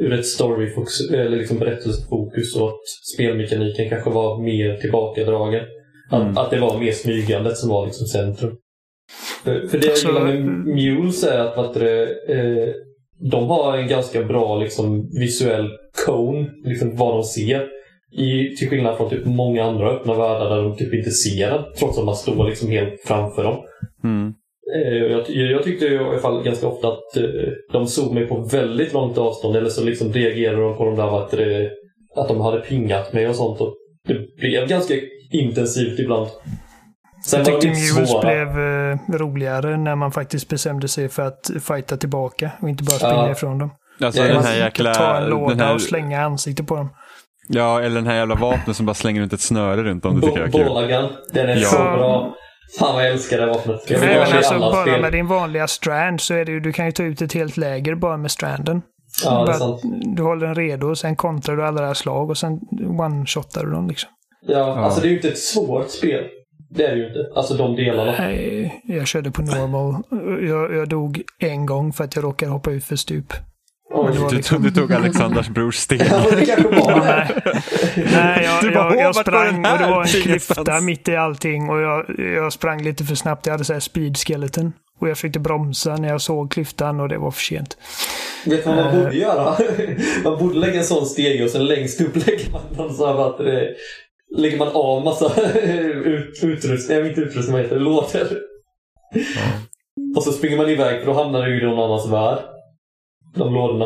ur 0.00 0.12
ett 0.12 0.26
storyfokus, 0.26 1.10
eller 1.10 1.36
liksom 1.36 1.58
berättelsefokus 1.58 2.56
och 2.56 2.68
att 2.68 2.80
spelmekaniken 3.14 3.88
kanske 3.88 4.10
var 4.10 4.42
mer 4.42 4.76
tillbakadragen. 4.76 5.64
Mm. 6.12 6.28
Att, 6.28 6.38
att 6.38 6.50
det 6.50 6.60
var 6.60 6.78
mer 6.78 6.92
smygandet 6.92 7.56
som 7.56 7.70
var 7.70 7.86
liksom 7.86 8.06
centrum. 8.06 8.56
För, 9.44 9.68
för 9.68 9.78
det 9.78 9.86
jag 9.86 9.96
gillar 9.96 10.24
med 10.24 10.44
Mules 10.74 11.24
är 11.24 11.38
att 11.38 11.56
vad 11.56 11.74
det, 11.74 12.02
eh, 12.28 12.74
de 13.30 13.48
har 13.48 13.76
en 13.76 13.88
ganska 13.88 14.22
bra 14.22 14.58
liksom, 14.58 15.10
visuell 15.20 15.68
cone, 16.06 16.50
liksom 16.64 16.96
vad 16.96 17.14
de 17.14 17.22
ser. 17.22 17.66
I, 18.12 18.56
till 18.56 18.68
skillnad 18.68 18.96
från 18.96 19.10
typ 19.10 19.26
många 19.26 19.64
andra 19.64 19.90
öppna 19.90 20.14
världar 20.14 20.50
där 20.50 20.62
de 20.62 20.76
typ 20.76 20.94
inte 20.94 21.10
ser 21.10 21.50
den, 21.50 21.64
trots 21.78 21.98
att 21.98 22.04
man 22.04 22.16
står 22.16 22.48
liksom 22.48 22.68
helt 22.68 23.00
framför 23.04 23.44
dem. 23.44 23.56
Mm. 24.04 24.34
Eh, 24.74 24.92
jag, 24.92 25.30
jag 25.30 25.62
tyckte 25.62 25.86
i 25.86 25.98
alla 25.98 26.18
fall 26.18 26.42
ganska 26.42 26.66
ofta 26.66 26.88
att 26.88 27.16
eh, 27.16 27.22
de 27.72 27.86
såg 27.86 28.14
mig 28.14 28.26
på 28.26 28.40
väldigt 28.40 28.92
långt 28.92 29.18
avstånd 29.18 29.56
eller 29.56 29.68
så 29.68 29.84
liksom 29.84 30.12
reagerade 30.12 30.62
de 30.62 30.76
på 30.76 30.84
de 30.84 30.96
där 30.96 31.18
att, 31.24 31.30
det, 31.30 31.70
att 32.16 32.28
de 32.28 32.40
hade 32.40 32.60
pingat 32.60 33.12
mig 33.12 33.28
och 33.28 33.36
sånt. 33.36 33.60
Och 33.60 33.74
det 34.08 34.36
blev 34.36 34.68
ganska 34.68 34.94
intensivt 35.32 35.98
ibland. 35.98 36.28
Sen 37.26 37.44
jag 37.46 37.60
tyckte 37.60 37.68
Mules 37.68 38.20
blev 38.20 38.48
eh, 38.48 39.18
roligare 39.18 39.76
när 39.76 39.96
man 39.96 40.12
faktiskt 40.12 40.48
bestämde 40.48 40.88
sig 40.88 41.08
för 41.08 41.22
att 41.22 41.50
fighta 41.66 41.96
tillbaka 41.96 42.50
och 42.62 42.68
inte 42.68 42.84
bara 42.84 42.96
springa 42.96 43.14
ja. 43.14 43.30
ifrån 43.30 43.58
dem. 43.58 43.70
Alltså, 44.00 44.22
den 44.22 44.42
här 44.42 44.56
jäkla, 44.56 44.94
ta 44.94 45.16
en 45.16 45.30
låda 45.30 45.64
här... 45.64 45.74
och 45.74 45.82
slänga 45.82 46.22
ansiktet 46.22 46.66
på 46.66 46.76
dem. 46.76 46.88
Ja, 47.48 47.80
eller 47.80 47.94
den 47.94 48.06
här 48.06 48.16
jävla 48.16 48.34
vapnet 48.34 48.76
som 48.76 48.86
bara 48.86 48.94
slänger 48.94 49.20
runt 49.20 49.32
ett 49.32 49.40
snöre 49.40 49.82
runt 49.82 50.04
om. 50.04 50.20
Det 50.20 50.26
tycker 50.26 50.40
jag 50.40 50.48
är 50.48 50.52
kul. 50.52 51.16
Den 51.32 51.48
är 51.48 51.56
ja. 51.56 51.68
så 51.68 51.76
bra. 51.76 52.34
Fan 52.78 52.94
vad 52.94 53.04
jag 53.04 53.12
älskar 53.12 53.38
det 53.38 53.46
vapnet. 53.46 53.90
Jag 53.90 54.00
Nej, 54.00 54.18
men 54.18 54.36
alltså, 54.36 54.58
bara 54.58 54.82
spel. 54.82 55.00
med 55.00 55.12
din 55.12 55.26
vanliga 55.26 55.68
strand 55.68 56.20
så 56.20 56.34
är 56.34 56.44
det 56.44 56.52
ju, 56.52 56.60
du 56.60 56.72
kan 56.72 56.86
ju 56.86 56.92
ta 56.92 57.02
ut 57.02 57.22
ett 57.22 57.32
helt 57.32 57.56
läger 57.56 57.94
bara 57.94 58.16
med 58.16 58.30
stranden. 58.30 58.82
Ja, 59.24 59.44
det 59.44 59.52
är 59.52 59.56
sant. 59.56 59.80
Du 60.16 60.22
håller 60.22 60.46
den 60.46 60.54
redo 60.54 60.86
och 60.86 60.98
sen 60.98 61.16
kontrar 61.16 61.56
du 61.56 61.66
alla 61.66 61.80
deras 61.82 61.98
slag 61.98 62.30
och 62.30 62.38
sen 62.38 62.60
one-shotar 62.98 63.64
du 63.64 63.70
dem 63.70 63.88
liksom. 63.88 64.10
Ja, 64.46 64.58
ja, 64.58 64.76
alltså 64.76 65.00
det 65.00 65.06
är 65.06 65.10
ju 65.10 65.16
inte 65.16 65.28
ett 65.28 65.38
svårt 65.38 65.90
spel. 65.90 66.24
Det 66.70 66.86
är 66.86 66.90
det 66.90 67.00
ju 67.00 67.06
inte. 67.06 67.32
Alltså 67.34 67.54
de 67.54 67.76
delarna. 67.76 68.14
Nej, 68.18 68.82
jag 68.84 69.06
körde 69.06 69.30
på 69.30 69.42
normal. 69.42 69.94
Jag, 70.48 70.74
jag 70.74 70.88
dog 70.88 71.22
en 71.38 71.66
gång 71.66 71.92
för 71.92 72.04
att 72.04 72.16
jag 72.16 72.24
råkade 72.24 72.52
hoppa 72.52 72.70
ut 72.70 72.84
för 72.84 72.96
stup. 72.96 73.32
Du, 73.90 74.36
liksom... 74.36 74.62
du, 74.62 74.70
tog 74.70 74.92
Alexanders 74.92 75.48
brors 75.48 75.76
steg. 75.76 76.02
ja, 76.10 76.26
Nej, 76.32 77.28
Nej 78.12 78.44
jag, 78.44 78.72
jag, 78.72 78.96
jag 78.96 79.14
sprang 79.14 79.66
och 79.66 79.78
det 79.78 79.86
var 79.86 80.02
en 80.02 80.22
klyfta 80.22 80.80
mitt 80.80 81.08
i 81.08 81.16
allting 81.16 81.70
och 81.70 81.80
jag, 81.80 82.04
jag 82.18 82.52
sprang 82.52 82.82
lite 82.82 83.04
för 83.04 83.14
snabbt. 83.14 83.46
Jag 83.46 83.52
hade 83.52 83.64
så 83.64 83.72
här 83.72 83.80
speed 83.80 84.16
skeleton. 84.16 84.72
Och 85.00 85.08
jag 85.08 85.16
försökte 85.16 85.38
bromsa 85.38 85.96
när 85.96 86.08
jag 86.08 86.20
såg 86.20 86.52
klyftan 86.52 87.00
och 87.00 87.08
det 87.08 87.18
var 87.18 87.30
för 87.30 87.40
sent. 87.40 87.76
Vet 88.46 88.64
du 88.64 88.70
vad 88.70 88.84
man 88.84 88.98
borde 88.98 89.16
göra? 89.16 89.56
Man 90.24 90.38
borde 90.38 90.58
lägga 90.58 90.78
en 90.78 90.84
sån 90.84 91.06
stege 91.06 91.44
och 91.44 91.50
sen 91.50 91.66
längst 91.66 92.00
upp 92.00 92.26
lägger 92.26 92.50
man 92.52 92.60
någon 92.76 92.94
sån 92.94 93.08
här, 93.08 93.28
att 93.28 93.38
det, 93.38 93.74
lägger 94.36 94.58
man 94.58 94.68
av 94.68 95.04
massa 95.04 95.42
ut, 96.04 96.40
utrustning, 96.42 96.98
nej 96.98 97.08
inte 97.08 97.20
utrustning, 97.20 97.52
vad 97.52 97.62
heter 97.62 97.76
det, 97.76 97.82
lådor. 97.82 98.28
Mm. 99.14 100.16
Och 100.16 100.22
så 100.22 100.32
springer 100.32 100.56
man 100.56 100.68
iväg 100.68 101.00
för 101.00 101.06
då 101.06 101.12
hamnar 101.12 101.46
du 101.46 101.60
i 101.60 101.64
någon 101.64 101.84
annans 101.84 102.08
värld 102.08 102.38
de 103.34 103.54
lådorna. 103.54 103.84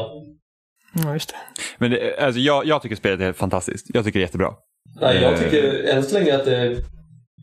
Ja, 1.04 1.12
just 1.12 1.28
det. 1.28 1.36
Men 1.78 1.90
det, 1.90 2.18
alltså, 2.18 2.40
jag, 2.40 2.66
jag 2.66 2.82
tycker 2.82 2.96
spelet 2.96 3.20
är 3.20 3.32
fantastiskt. 3.32 3.86
Jag 3.94 4.04
tycker 4.04 4.18
det 4.18 4.22
är 4.22 4.26
jättebra. 4.26 4.52
Nej, 5.00 5.22
jag 5.22 5.32
eh. 5.32 5.38
tycker 5.38 5.88
än 5.88 6.02
så 6.02 6.18
länge 6.18 6.34
att 6.36 6.44
det... 6.44 6.76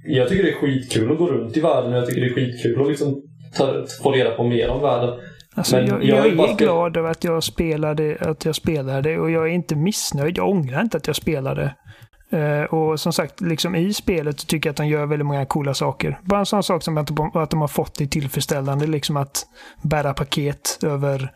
Jag 0.08 0.30
tycker 0.30 0.43
det 0.43 0.52
är 0.52 0.56
skitkul 0.56 1.12
att 1.12 1.18
gå 1.18 1.28
runt 1.28 1.58
i 1.58 1.62
världen 1.62 1.93
och 1.93 1.97
jag 1.97 2.08
tycker 2.08 2.22
det 2.22 2.28
är 2.28 2.34
skitkul 2.36 2.82
att 2.82 2.88
liksom 2.88 3.22
ta, 3.58 3.86
få 4.04 4.12
reda 4.12 4.32
på 4.32 4.43
mer 4.43 4.70
om 4.70 4.82
världen. 4.82 5.20
Alltså, 5.56 5.76
Men 5.76 5.88
jag, 5.88 6.04
jag, 6.04 6.28
jag 6.28 6.49
är 6.49 6.56
glad 6.56 6.97
över 6.97 7.10
att 7.10 7.24
jag 7.24 7.43
spelade, 7.43 8.18
att 8.20 8.45
jag 8.45 8.56
spelade 8.56 9.18
och 9.18 9.32
jag 9.32 9.43
är 9.43 9.52
inte 9.52 9.76
missnöjd. 9.76 10.38
Jag 10.38 10.49
ångrar 10.49 10.82
inte 10.82 10.97
att 10.97 11.08
jag 11.08 11.16
spelade. 11.16 11.76
Uh, 12.34 12.64
och 12.64 12.99
som 12.99 13.14
sagt, 13.14 13.41
liksom 13.41 13.76
i 13.76 13.93
spelet 13.93 14.47
tycker 14.47 14.70
jag 14.70 14.72
att 14.72 14.78
de 14.78 14.88
gör 14.88 15.06
väldigt 15.06 15.26
många 15.26 15.45
coola 15.45 15.74
saker. 15.74 16.20
Bara 16.24 16.39
en 16.39 16.45
sån 16.45 16.64
sak 16.64 16.84
som 16.84 16.97
att 16.97 17.08
de, 17.08 17.32
att 17.34 17.49
de 17.49 17.62
har 17.62 17.68
fått 17.68 17.95
det 17.97 18.08
tillfredsställande, 18.08 18.88
liksom 18.88 19.18
att 19.18 19.45
bära 19.84 20.14
paket 20.14 20.80
över 20.84 21.32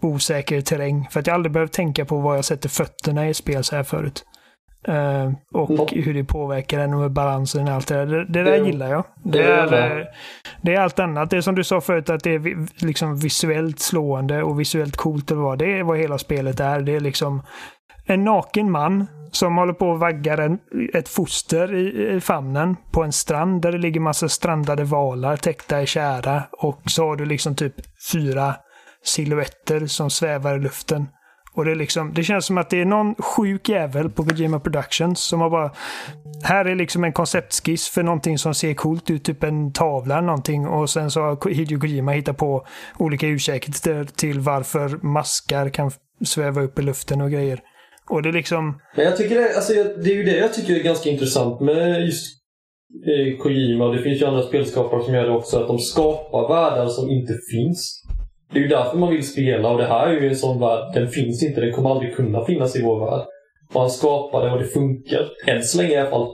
osäker 0.00 0.60
terräng. 0.60 1.08
För 1.10 1.20
att 1.20 1.26
jag 1.26 1.34
aldrig 1.34 1.52
behövt 1.52 1.72
tänka 1.72 2.04
på 2.04 2.18
var 2.18 2.34
jag 2.34 2.44
sätter 2.44 2.68
fötterna 2.68 3.28
i 3.28 3.34
spel 3.34 3.64
så 3.64 3.76
här 3.76 3.82
förut. 3.82 4.24
Uh, 4.88 5.32
och 5.54 5.70
Mm. 5.92 6.04
hur 6.04 6.14
det 6.14 6.24
påverkar 6.24 6.78
en 6.80 6.94
och 6.94 7.10
balansen 7.10 7.68
och 7.68 7.74
allt 7.74 7.88
det 7.88 7.94
där. 7.94 8.06
Det, 8.06 8.24
det 8.24 8.42
där 8.42 8.60
Det- 8.60 8.66
gillar 8.66 8.90
jag. 8.90 9.04
Det, 9.24 9.30
det 9.38 9.44
är, 9.44 9.56
jag. 9.88 10.00
eh, 10.00 10.06
det 10.62 10.74
är 10.74 10.80
allt 10.80 10.98
annat. 10.98 11.30
Det 11.30 11.36
är 11.36 11.40
som 11.40 11.54
du 11.54 11.64
sa 11.64 11.80
förut 11.80 12.10
att 12.10 12.22
det 12.24 12.34
är 12.34 12.56
liksom 12.84 13.16
visuellt 13.16 13.80
slående 13.80 14.42
och 14.42 14.60
visuellt 14.60 14.96
coolt 14.96 15.30
eller 15.30 15.40
vad. 15.42 15.58
Det 15.58 15.78
är 15.78 15.82
vad 15.82 15.98
hela 15.98 16.18
spelet 16.18 16.60
är. 16.60 16.80
Det 16.80 16.96
är 16.96 17.00
liksom 17.00 17.42
en 18.06 18.24
naken 18.24 18.70
man 18.70 19.06
som 19.32 19.56
håller 19.56 19.72
på 19.72 19.88
och 19.88 20.00
vaggar 20.00 20.38
en, 20.38 20.58
ett 20.94 21.08
foster 21.08 21.74
i, 21.74 22.14
i 22.16 22.20
famnen 22.20 22.76
på 22.92 23.02
en 23.02 23.12
strand 23.12 23.62
där 23.62 23.72
det 23.72 23.78
ligger 23.78 24.00
massa 24.00 24.28
strandade 24.28 24.84
valar 24.84 25.36
täckta 25.36 25.82
i 25.82 25.86
tjära. 25.86 26.42
Och 26.52 26.80
så 26.86 27.08
har 27.08 27.16
du 27.16 27.24
liksom 27.24 27.54
typ 27.54 27.74
fyra 28.12 28.54
silhuetter 29.04 29.86
som 29.86 30.10
svävar 30.10 30.56
i 30.56 30.60
luften. 30.60 31.06
Och 31.52 31.64
det, 31.64 31.70
är 31.70 31.76
liksom, 31.76 32.12
det 32.14 32.22
känns 32.22 32.46
som 32.46 32.58
att 32.58 32.70
det 32.70 32.80
är 32.80 32.84
någon 32.84 33.14
sjuk 33.14 33.68
jävel 33.68 34.10
på 34.10 34.24
Kojima 34.24 34.60
Productions 34.60 35.20
som 35.20 35.40
har 35.40 35.50
bara... 35.50 35.72
Här 36.42 36.64
är 36.64 36.74
liksom 36.74 37.04
en 37.04 37.12
konceptskiss 37.12 37.88
för 37.88 38.02
någonting 38.02 38.38
som 38.38 38.54
ser 38.54 38.74
coolt 38.74 39.10
ut, 39.10 39.24
typ 39.24 39.42
en 39.42 39.72
tavla 39.72 40.14
eller 40.14 40.26
någonting. 40.26 40.66
Och 40.66 40.90
sen 40.90 41.10
så 41.10 41.20
har 41.20 41.50
Hideo 41.50 41.80
Kojima 41.80 42.12
hittat 42.12 42.36
på 42.36 42.66
olika 42.98 43.26
ursäkter 43.26 44.04
till 44.04 44.40
varför 44.40 44.88
maskar 44.88 45.68
kan 45.68 45.90
sväva 46.24 46.62
upp 46.62 46.78
i 46.78 46.82
luften 46.82 47.20
och 47.20 47.30
grejer. 47.30 47.60
Och 48.10 48.22
det 48.22 48.28
är 48.28 48.32
liksom... 48.32 48.80
Men 48.96 49.04
jag 49.04 49.16
tycker 49.16 49.34
det, 49.34 49.56
alltså, 49.56 49.72
det 49.72 50.10
är 50.10 50.16
ju 50.16 50.22
det 50.22 50.36
jag 50.36 50.54
tycker 50.54 50.74
är 50.74 50.82
ganska 50.82 51.10
intressant 51.10 51.60
med 51.60 52.06
just 52.06 52.40
eh, 53.06 53.42
Kojima. 53.42 53.88
Det 53.88 54.02
finns 54.02 54.22
ju 54.22 54.26
andra 54.26 54.42
spelskapare 54.42 55.02
som 55.02 55.14
gör 55.14 55.24
det 55.24 55.36
också. 55.36 55.60
Att 55.60 55.68
de 55.68 55.78
skapar 55.78 56.48
världar 56.48 56.88
som 56.88 57.10
inte 57.10 57.32
finns. 57.52 57.99
Det 58.52 58.58
är 58.58 58.62
ju 58.62 58.68
därför 58.68 58.98
man 58.98 59.10
vill 59.10 59.28
spela 59.28 59.68
och 59.68 59.78
det 59.78 59.86
här 59.86 60.06
är 60.06 60.20
ju 60.20 60.28
en 60.28 60.36
sån 60.36 60.60
värld. 60.60 60.94
Den 60.94 61.08
finns 61.08 61.42
inte. 61.42 61.60
Den 61.60 61.72
kommer 61.72 61.90
aldrig 61.90 62.16
kunna 62.16 62.44
finnas 62.44 62.76
i 62.76 62.82
vår 62.82 63.10
värld. 63.10 63.26
Han 63.74 63.90
skapar 63.90 64.44
det 64.44 64.52
och 64.52 64.58
det 64.58 64.66
funkar. 64.66 65.28
Än 65.46 65.62
så 65.62 65.78
länge 65.78 65.92
i 65.92 65.96
alla 65.96 66.10
fall. 66.10 66.28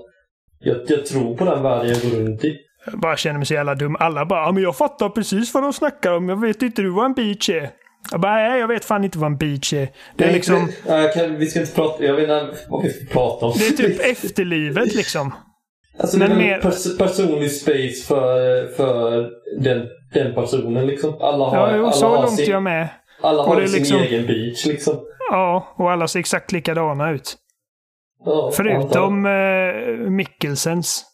Jag, 0.58 0.76
jag 0.88 1.06
tror 1.06 1.36
på 1.36 1.44
den 1.44 1.62
världen 1.62 1.88
jag 1.88 2.10
går 2.10 2.18
runt 2.18 2.44
i. 2.44 2.56
Jag 2.86 3.00
bara 3.00 3.16
känner 3.16 3.38
mig 3.38 3.46
så 3.46 3.54
jävla 3.54 3.74
dum. 3.74 3.96
Alla 4.00 4.26
bara 4.26 4.40
ja, 4.40 4.52
men 4.52 4.62
jag 4.62 4.76
fattar 4.76 5.08
precis 5.08 5.54
vad 5.54 5.62
de 5.62 5.72
snackar 5.72 6.12
om. 6.12 6.28
Jag 6.28 6.40
vet 6.40 6.62
inte 6.62 6.82
du 6.82 6.90
vad 6.90 7.04
en 7.04 7.14
beach 7.14 7.50
är. 7.50 7.70
Jag 8.10 8.20
bara 8.20 8.34
nej, 8.34 8.60
jag 8.60 8.68
vet 8.68 8.84
fan 8.84 9.04
inte 9.04 9.18
vad 9.18 9.30
en 9.30 9.36
beach 9.36 9.72
är. 9.72 9.88
Det 10.16 10.24
är 10.24 10.26
Nej, 10.26 10.34
liksom... 10.34 10.68
nej, 10.86 11.12
kan, 11.14 11.36
vi 11.36 11.46
ska 11.46 11.60
inte 11.60 11.72
prata... 11.74 12.04
Jag 12.04 12.14
vet 12.14 12.22
inte 12.22 12.56
vad 12.68 12.82
vi 12.82 12.90
ska 12.90 13.12
prata 13.12 13.46
om. 13.46 13.52
Det 13.58 13.66
är 13.66 13.88
typ 13.88 14.00
efterlivet 14.00 14.94
liksom. 14.94 15.34
Alltså 15.98 16.18
Men 16.18 16.28
det 16.30 16.34
är 16.34 16.38
mer- 16.38 16.60
pers 16.60 16.98
personlig 16.98 17.50
space 17.52 18.06
för, 18.06 18.66
för 18.76 19.30
den, 19.60 19.86
den 20.14 20.34
personen 20.34 20.86
liksom. 20.86 21.14
Alla 21.20 21.44
har, 21.44 21.56
Ja, 21.56 21.76
jo, 21.76 21.82
alla 21.82 21.92
så 21.92 22.06
har 22.08 22.16
långt 22.16 22.36
sin, 22.36 22.50
jag 22.50 22.62
med. 22.62 22.88
alla 23.22 23.42
har 23.42 23.66
sin 23.66 23.78
liksom- 23.78 24.00
egen 24.00 24.26
beach 24.26 24.66
liksom. 24.66 24.94
Ja, 25.30 25.74
och 25.76 25.92
alla 25.92 26.08
ser 26.08 26.20
exakt 26.20 26.52
likadana 26.52 27.10
ut. 27.10 27.36
Ja, 28.24 28.50
Förutom 28.54 29.26
eh, 29.26 30.10
Mikkelsens. 30.10 31.04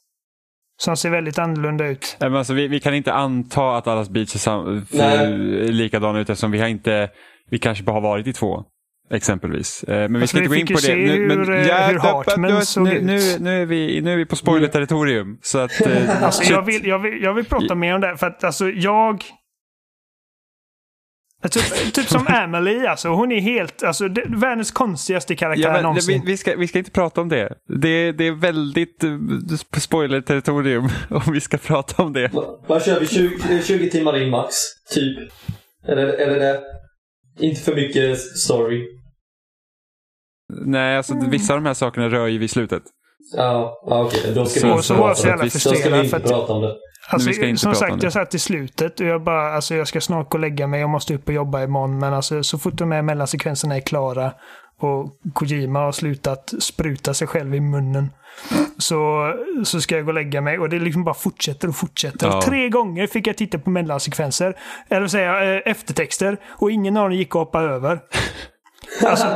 Som 0.81 0.97
ser 0.97 1.11
väldigt 1.11 1.39
annorlunda 1.39 1.87
ut. 1.87 2.17
Nej, 2.21 2.31
men 2.31 2.39
alltså, 2.39 2.53
vi, 2.55 2.69
vi 2.69 2.81
kan 2.81 2.95
inte 2.95 3.13
anta 3.13 3.77
att 3.77 3.87
allas 3.87 4.11
beach 4.11 4.47
Nej. 4.93 5.29
likadana 5.73 6.21
ut 6.21 6.31
eftersom 6.31 6.51
vi 6.51 6.59
har 6.61 6.69
inte, 6.69 7.11
vi 7.51 7.59
kanske 7.59 7.85
bara 7.85 7.93
har 7.93 8.01
varit 8.01 8.27
i 8.27 8.33
två. 8.33 8.65
Exempelvis. 9.13 9.85
Eh, 9.85 9.95
Men 9.95 10.13
vi 10.13 10.21
Alltså, 10.21 10.27
ska 10.37 10.39
inte 10.45 10.55
vi 10.55 10.63
gå 10.63 10.69
in 10.71 10.77
på 10.77 10.81
det. 10.87 10.97
Nu, 10.97 11.27
men, 11.27 11.39
hur, 11.39 11.51
eh, 11.51 11.67
ja, 11.69 11.87
hur 11.87 11.99
Hartman 11.99 12.67
såg 12.67 12.85
nu, 12.85 12.97
ut. 12.97 13.03
nu, 13.03 13.21
nu, 13.41 13.63
är 13.63 13.67
vi, 13.67 14.01
nu 14.01 14.13
är 14.13 14.17
vi 14.17 14.27
på 14.27 14.37
spoiler-territorium. 14.37 15.39
Så 15.43 15.59
att, 15.59 15.87
eh, 15.87 16.23
Alltså, 16.25 16.53
jag, 16.53 16.63
vill, 16.63 16.87
jag, 16.87 16.99
vill, 16.99 17.23
jag 17.23 17.35
vill 17.35 17.45
prata 17.45 17.75
mer 17.75 17.95
om 17.95 18.01
det. 18.01 18.17
För 18.17 18.27
att 18.27 18.45
alltså 18.45 18.69
jag... 18.71 19.25
Typ, 21.51 21.95
typ 21.95 22.09
som 22.09 22.27
Amelie 22.29 22.91
alltså. 22.91 23.09
Hon 23.09 23.33
är 23.33 23.41
helt, 23.41 23.83
alltså 23.83 24.09
det, 24.09 24.25
världens 24.29 24.71
konstigaste 24.71 25.35
karaktär 25.37 25.63
Ja, 25.63 25.69
men, 25.69 25.77
vi, 25.79 25.83
någonsin. 25.83 26.23
vi, 26.27 26.37
ska, 26.37 26.57
vi 26.57 26.69
ska 26.69 26.79
inte 26.79 26.91
prata 26.91 27.21
om 27.21 27.29
det. 27.29 27.55
Det, 27.69 28.13
det 28.13 28.27
är 28.27 28.33
väldigt 28.33 29.05
uh, 29.05 29.19
spoiler-territorium 29.77 30.89
om 31.11 31.33
vi 31.33 31.41
ska 31.41 31.59
prata 31.59 32.03
om 32.03 32.13
det. 32.13 32.31
Vad 32.67 32.85
kör 32.85 33.01
vi? 33.01 33.07
20, 33.07 33.63
20 33.63 33.91
timmar 33.91 34.23
in 34.23 34.31
max? 34.31 34.55
Typ? 34.95 35.19
Eller, 35.89 36.07
eller 36.07 36.39
det? 36.39 36.61
Inte 37.41 37.61
för 37.61 37.75
mycket 37.75 38.19
story? 38.19 39.02
Nej, 40.67 40.97
alltså 40.97 41.15
vissa 41.31 41.55
av 41.55 41.61
de 41.63 41.67
här 41.67 41.75
sakerna 41.75 42.09
rör 42.09 42.27
ju 42.27 42.39
vid 42.39 42.51
slutet. 42.51 42.83
Ja, 43.37 43.81
okej. 43.83 44.33
Då 44.35 44.45
ska 44.47 44.61
Så- 44.61 44.67
vi 44.67 44.73
inte 44.73 44.83
så 44.85 44.95
var 44.95 45.15
så 45.15 45.23
om 45.23 45.29
jävla 45.29 45.45
det. 45.45 45.51
Då 45.55 45.59
ska 45.59 45.71
vi 45.71 45.77
frustrerad 45.77 46.15
att 46.15 46.31
prata 46.31 46.53
om 46.53 46.63
det. 46.63 46.75
Alltså, 47.09 47.29
vi 47.29 47.35
ska 47.35 47.47
inte 47.47 47.61
som 47.61 47.75
sagt, 47.75 48.03
jag 48.03 48.13
satt 48.13 48.35
i 48.35 48.39
slutet 48.39 49.01
och 49.01 49.07
jag 49.07 49.23
bara, 49.23 49.55
alltså 49.55 49.75
jag 49.75 49.89
ska 49.89 50.01
snart 50.01 50.31
gå 50.31 50.37
och 50.37 50.41
lägga 50.41 50.67
mig. 50.67 50.81
Jag 50.81 50.91
måste 50.91 51.15
upp 51.15 51.29
och 51.29 51.35
jobba 51.35 51.63
imorgon. 51.63 51.99
Men 51.99 52.15
alltså 52.15 52.43
så 52.43 52.59
fort 52.59 52.75
de 52.75 52.93
här 52.93 53.03
mellansekvenserna 53.03 53.77
är 53.77 53.81
klara 53.81 54.33
och 54.81 55.17
Kojima 55.35 55.79
har 55.79 55.93
slutat 55.93 56.53
spruta 56.61 57.15
sig 57.15 57.27
själv 57.27 57.55
i 57.55 57.61
munnen. 57.61 58.11
Så, 58.79 59.33
så 59.65 59.81
ska 59.81 59.97
jag 59.97 60.05
gå 60.05 60.09
och 60.11 60.15
lägga 60.15 60.41
mig 60.41 60.59
och 60.59 60.69
det 60.69 60.79
liksom 60.79 61.05
bara 61.05 61.15
fortsätter 61.15 61.69
och 61.69 61.77
fortsätter. 61.77 62.27
Ja. 62.27 62.43
Tre 62.43 62.69
gånger 62.69 63.07
fick 63.07 63.27
jag 63.27 63.37
titta 63.37 63.59
på 63.59 63.71
mellansekvenser. 63.71 64.57
Eller 64.89 65.19
jag, 65.19 65.55
eh, 65.57 65.61
eftertexter. 65.65 66.37
Och 66.49 66.71
ingen 66.71 66.97
av 66.97 67.09
dem 67.09 67.19
gick 67.19 67.29
att 67.29 67.35
hoppa 67.35 67.61
över. 67.63 68.01
Alltså, 69.05 69.27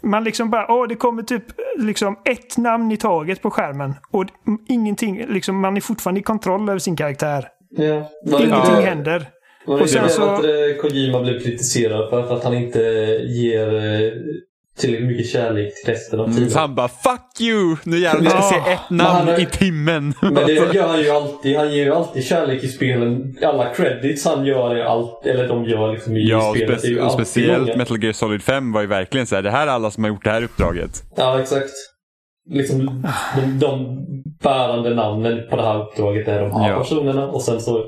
man 0.00 0.24
liksom 0.24 0.50
bara, 0.50 0.72
åh 0.72 0.88
det 0.88 0.94
kommer 0.94 1.22
typ 1.22 1.44
liksom 1.78 2.16
ett 2.24 2.56
namn 2.56 2.92
i 2.92 2.96
taget 2.96 3.42
på 3.42 3.50
skärmen. 3.50 3.94
Och 4.10 4.24
ingenting, 4.68 5.26
liksom 5.28 5.60
man 5.60 5.76
är 5.76 5.80
fortfarande 5.80 6.20
i 6.20 6.22
kontroll 6.22 6.68
över 6.68 6.78
sin 6.78 6.96
karaktär. 6.96 7.48
Ja. 7.70 8.10
Ingenting 8.26 8.74
det- 8.76 8.82
händer. 8.82 9.26
Var 9.66 9.76
det 9.76 9.82
Och 9.82 9.90
sen 9.90 10.08
så- 10.10 10.22
att 10.22 10.44
eh, 10.44 10.80
Kojima 10.80 11.22
blev 11.22 11.40
kritiserad 11.40 12.10
för, 12.10 12.22
för 12.22 12.34
att 12.36 12.44
han 12.44 12.54
inte 12.54 12.78
ger 13.22 13.74
eh, 13.74 14.12
tillräckligt 14.78 15.08
mycket 15.08 15.26
kärlek 15.30 15.72
till 15.84 15.92
resten 15.94 16.20
av 16.20 16.24
Mm, 16.26 16.36
tiden? 16.36 16.50
så 16.50 16.58
han 16.58 16.74
bara 16.74 16.88
fuck 16.88 17.40
you! 17.40 17.76
Nu 17.84 17.98
jävlar 17.98 18.30
jag 18.32 18.44
ska 18.44 18.56
Ja. 18.56 18.64
se 18.64 18.72
ett 18.72 18.90
namn 18.90 19.28
är- 19.28 19.40
i 19.40 19.46
timmen. 19.46 20.14
Men 20.22 20.34
det 20.34 20.52
gör 20.74 20.86
han 20.88 21.00
ju 21.02 21.10
alltid. 21.10 21.56
Han 21.56 21.72
ger 21.72 21.84
ju 21.84 21.94
alltid 21.94 22.24
kärlek 22.24 22.64
i 22.64 22.68
spelen. 22.68 23.36
Alla 23.42 23.74
credits 23.74 24.24
han 24.24 24.44
gör, 24.46 24.76
är 24.76 24.84
allt, 24.84 25.26
eller 25.26 25.48
de 25.48 25.64
gör 25.64 25.92
liksom 25.92 26.16
i 26.16 26.28
Ja, 26.28 26.52
spelet. 26.56 26.82
speci- 26.84 27.00
och 27.06 27.12
speciellt 27.12 27.60
många. 27.66 27.76
Metal 27.76 28.02
Gear 28.04 28.12
Solid 28.12 28.42
5 28.42 28.72
var 28.72 28.80
ju 28.80 28.86
verkligen 28.86 29.26
så 29.26 29.34
här, 29.34 29.42
det 29.42 29.50
här 29.50 29.66
är 29.66 29.70
alla 29.70 29.90
som 29.90 30.04
har 30.04 30.08
gjort 30.10 30.24
det 30.24 30.30
här 30.30 30.42
uppdraget. 30.44 31.02
Ja, 31.16 31.40
exakt. 31.40 31.70
Liksom 32.50 33.02
de, 33.36 33.58
de 33.58 34.04
bärande 34.42 34.94
namnen 34.94 35.48
på 35.50 35.56
det 35.56 35.62
här 35.62 35.82
uppdraget 35.82 36.28
är 36.28 36.40
de 36.40 36.52
här 36.60 36.70
Ja. 36.70 36.78
personerna 36.78 37.26
och 37.28 37.42
sen 37.42 37.60
så... 37.60 37.84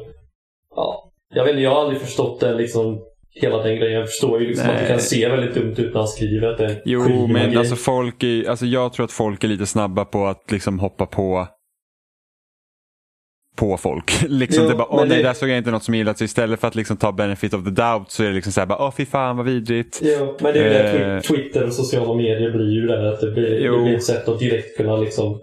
Ja. 0.76 1.02
Jag 1.34 1.44
vet 1.44 1.50
inte, 1.50 1.62
jag 1.62 1.70
har 1.70 1.80
aldrig 1.80 2.00
förstått 2.00 2.40
den 2.40 2.56
liksom 2.56 2.98
hela 3.42 3.62
den 3.62 3.76
grejen. 3.76 3.98
Jag 4.00 4.08
förstår 4.08 4.40
ju 4.40 4.46
liksom 4.48 4.70
att 4.70 4.78
det 4.80 4.86
kan 4.88 5.00
se 5.00 5.28
väldigt 5.28 5.54
dumt 5.54 5.74
ut 5.78 5.92
när 5.94 5.98
han 6.00 6.08
skriver 6.08 6.48
att 6.48 6.58
det 6.58 6.82
Jo, 6.84 7.26
men 7.26 7.58
alltså 7.58 7.76
folk 7.76 8.22
är, 8.22 8.48
alltså 8.50 8.66
jag 8.66 8.92
tror 8.92 9.04
att 9.04 9.12
folk 9.12 9.44
är 9.44 9.48
lite 9.48 9.66
snabba 9.66 10.04
på 10.04 10.26
att 10.26 10.50
liksom 10.52 10.78
hoppa 10.78 11.06
på 11.06 11.48
på 13.56 13.76
folk. 13.76 14.22
liksom 14.28 14.64
Jo, 14.64 14.70
det 14.70 14.76
bara, 14.76 14.88
åh 14.90 15.04
nej, 15.06 15.16
det- 15.16 15.22
där 15.22 15.32
såg 15.32 15.48
jag 15.48 15.58
inte 15.58 15.70
något 15.70 15.82
som 15.84 15.94
gillat. 15.94 16.18
Så 16.18 16.24
istället 16.24 16.60
för 16.60 16.68
att 16.68 16.74
liksom 16.74 16.96
ta 16.96 17.12
benefit 17.12 17.54
of 17.54 17.64
the 17.64 17.70
doubt 17.70 18.10
så 18.10 18.22
är 18.22 18.28
det 18.28 18.34
liksom 18.34 18.52
så 18.52 18.60
här, 18.60 18.66
bara, 18.66 18.78
åh 18.86 18.92
fy 18.96 19.04
fan 19.06 19.36
vad 19.36 19.46
vidrigt. 19.46 20.00
Jo, 20.02 20.36
men 20.40 20.52
det 20.52 20.60
är 20.60 20.64
ju 20.64 20.70
det 20.70 21.04
Eh. 21.14 21.18
Twi- 21.20 21.20
Twitter 21.22 21.66
och 21.66 21.72
sociala 21.72 22.14
medier 22.14 22.50
blir 22.50 22.70
ju 22.74 22.86
det. 22.86 23.12
Att 23.12 23.20
det 23.20 23.30
blir, 23.30 23.60
Jo. 23.64 23.76
det 23.76 23.82
blir 23.84 23.96
ett 23.96 24.04
sätt 24.04 24.28
att 24.28 24.38
direkt 24.38 24.76
kunna 24.76 24.96
liksom... 24.96 25.40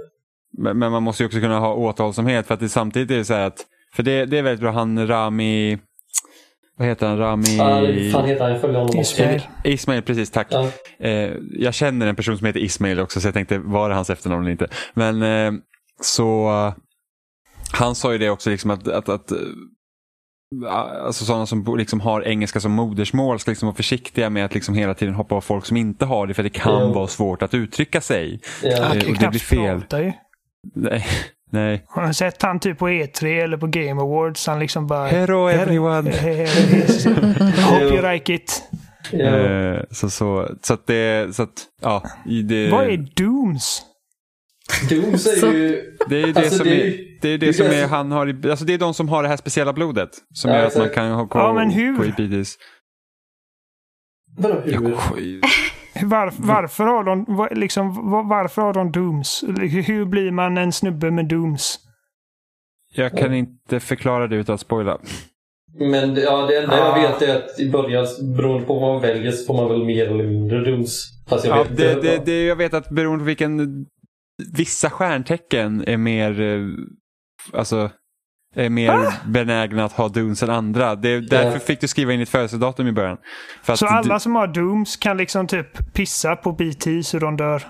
Men, 0.57 0.79
men 0.79 0.91
man 0.91 1.03
måste 1.03 1.23
ju 1.23 1.27
också 1.27 1.39
kunna 1.39 1.59
ha 1.59 1.73
återhållsamhet 1.75 2.47
för 2.47 2.53
att 2.53 2.59
det 2.59 2.69
samtidigt 2.69 3.11
är 3.11 3.23
så 3.23 3.33
här 3.33 3.47
att, 3.47 3.65
för 3.95 4.03
det, 4.03 4.25
det 4.25 4.37
är 4.37 4.43
väldigt 4.43 4.61
bra, 4.61 4.71
han 4.71 5.07
Rami, 5.07 5.77
vad 6.77 6.87
heter 6.87 7.07
han, 7.07 7.17
Rami? 7.17 7.57
Fan 8.11 8.25
heter 8.25 8.41
han? 8.43 8.51
Jag 8.51 8.61
följer 8.61 8.79
honom 8.79 8.99
också. 8.99 9.23
Ismail. 9.23 9.41
Ismail, 9.63 10.01
precis, 10.01 10.31
tack. 10.31 10.47
Ja. 10.49 10.69
Eh, 10.99 11.31
jag 11.51 11.73
känner 11.73 12.07
en 12.07 12.15
person 12.15 12.37
som 12.37 12.47
heter 12.47 12.59
Ismail 12.59 12.99
också 12.99 13.21
så 13.21 13.27
jag 13.27 13.33
tänkte, 13.33 13.57
var 13.57 13.89
det 13.89 13.95
hans 13.95 14.09
efternamn 14.09 14.41
eller 14.43 14.51
inte? 14.51 14.67
Men 14.93 15.21
eh, 15.23 15.61
så, 16.01 16.49
eh, 16.49 16.73
han 17.71 17.95
sa 17.95 18.11
ju 18.11 18.17
det 18.17 18.29
också 18.29 18.49
liksom 18.49 18.71
att, 18.71 18.87
att, 18.87 19.09
att 19.09 19.31
eh, 19.31 19.37
Alltså 21.05 21.25
sådana 21.25 21.45
som 21.45 21.75
liksom 21.77 21.99
har 22.01 22.21
engelska 22.21 22.59
som 22.59 22.71
modersmål 22.71 23.39
ska 23.39 23.51
liksom 23.51 23.65
vara 23.67 23.75
försiktiga 23.75 24.29
med 24.29 24.45
att 24.45 24.53
liksom 24.53 24.75
hela 24.75 24.93
tiden 24.93 25.13
hoppa 25.13 25.35
av 25.35 25.41
folk 25.41 25.65
som 25.65 25.77
inte 25.77 26.05
har 26.05 26.27
det 26.27 26.33
för 26.33 26.43
det 26.43 26.49
kan 26.49 26.81
Jo. 26.87 26.93
vara 26.93 27.07
svårt 27.07 27.41
att 27.41 27.53
uttrycka 27.53 28.01
sig. 28.01 28.39
Ja. 28.63 28.89
Och 28.89 28.95
det 28.95 29.01
knappt 29.01 29.29
blir 29.29 29.39
fel. 29.39 29.83
Nej, 30.75 31.05
nej. 31.53 31.85
Har 31.87 32.07
ni 32.07 32.13
sett 32.13 32.41
han 32.41 32.59
typ 32.59 32.77
på 32.77 32.89
E3 32.89 33.43
eller 33.43 33.57
på 33.57 33.67
Game 33.67 34.01
Awards? 34.01 34.47
Han 34.47 34.59
liksom 34.59 34.87
bara... 34.87 35.07
Hello 35.07 35.47
everyone! 35.49 36.11
Hope 37.61 37.83
you 37.83 38.11
like 38.13 38.33
it. 38.33 38.63
Ja. 39.11 39.25
Eh, 39.37 39.83
så, 39.91 40.09
så, 40.09 40.49
så 40.61 40.73
att 40.73 40.87
det, 40.87 41.35
så 41.35 41.43
att, 41.43 41.53
ja. 41.81 42.03
i 42.29 42.41
Det, 42.41 42.69
Vad 42.71 42.85
är 42.85 42.97
Dooms? 43.15 43.81
Doom 44.89 45.11
Så- 45.17 45.17
säger 45.29 45.53
ju... 45.53 45.95
det 46.09 46.15
är 46.23 46.27
ju 46.27 46.33
det 46.33 46.39
Alltså, 46.39 46.55
som 46.57 46.67
det 46.67 46.81
är 46.81 46.85
är, 46.87 46.97
det 47.21 47.27
är 47.29 47.31
det 47.31 47.37
det 47.37 47.47
är 47.47 47.53
som 47.53 47.65
är, 47.65 47.87
han 47.87 48.11
har, 48.11 48.27
i- 48.45 48.49
alltså 48.49 48.65
det 48.65 48.73
är 48.73 48.77
de 48.77 48.93
som 48.93 49.09
har 49.09 49.23
det 49.23 49.29
här 49.29 49.37
speciella 49.37 49.73
blodet. 49.73 50.09
Som 50.33 50.51
Ja, 50.51 50.57
gör 50.57 50.65
att 50.67 50.77
man 50.77 50.89
kan 50.89 51.11
ha 51.11 51.25
på, 51.27 51.37
Ja, 51.37 51.53
men 51.53 51.69
hur? 51.71 51.97
Vadå 54.37 54.61
hur? 54.65 55.41
Var, 56.03 56.33
varför, 56.37 56.83
har 56.83 57.03
de, 57.03 57.47
liksom, 57.51 58.11
var, 58.11 58.23
varför 58.23 58.61
har 58.61 58.73
de 58.73 58.91
Dooms? 58.91 59.43
Hur 59.87 60.05
blir 60.05 60.31
man 60.31 60.57
en 60.57 60.71
snubbe 60.71 61.11
med 61.11 61.25
Dooms? 61.27 61.79
Jag 62.95 63.17
kan 63.17 63.33
inte 63.33 63.79
förklara 63.79 64.27
det 64.27 64.35
utan 64.35 64.53
att 64.55 64.61
spoila. 64.61 64.97
Men 65.79 66.15
ja, 66.15 66.45
det 66.47 66.57
enda 66.57 66.77
jag 66.77 67.01
vet 67.01 67.21
är 67.21 67.35
att 67.35 67.59
i 67.59 67.69
början, 67.71 68.05
beroende 68.35 68.67
på 68.67 68.79
vad 68.79 68.93
man 68.93 69.01
väljer, 69.01 69.31
så 69.31 69.45
får 69.45 69.53
man 69.53 69.69
väl 69.69 69.83
mer 69.85 70.07
eller 70.07 70.23
mindre 70.23 70.59
dums. 70.63 71.09
Fast 71.27 71.45
jag 71.45 71.57
Ja, 71.57 71.63
vet 71.63 71.77
det, 71.77 72.01
det, 72.01 72.25
det, 72.25 72.45
jag 72.45 72.55
vet 72.55 72.73
att 72.73 72.89
beroende 72.89 73.19
på 73.19 73.25
vilken... 73.25 73.85
Vissa 74.57 74.89
stjärntecken 74.89 75.83
är 75.87 75.97
mer... 75.97 76.41
eh, 76.41 76.67
Alltså... 77.53 77.89
Är 78.55 78.69
mer 78.69 79.13
benägna 79.31 79.85
att 79.85 79.91
ha 79.91 80.09
duns 80.09 80.43
än 80.43 80.49
andra. 80.49 80.95
Det, 80.95 81.19
därför 81.19 81.51
Ja. 81.53 81.59
fick 81.59 81.81
du 81.81 81.87
skriva 81.87 82.13
in 82.13 82.19
ditt 82.19 82.29
födelsedatum 82.29 82.87
i 82.87 82.91
början. 82.91 83.17
För 83.63 83.73
att 83.73 83.79
Så 83.79 83.87
alla 83.87 84.13
du, 84.13 84.19
som 84.19 84.35
har 84.35 84.47
Dooms 84.47 84.97
kan 84.97 85.17
liksom 85.17 85.47
typ 85.47 85.93
pissa 85.93 86.35
på 86.35 86.51
BT 86.51 87.03
så 87.03 87.19
de 87.19 87.37
dör. 87.37 87.63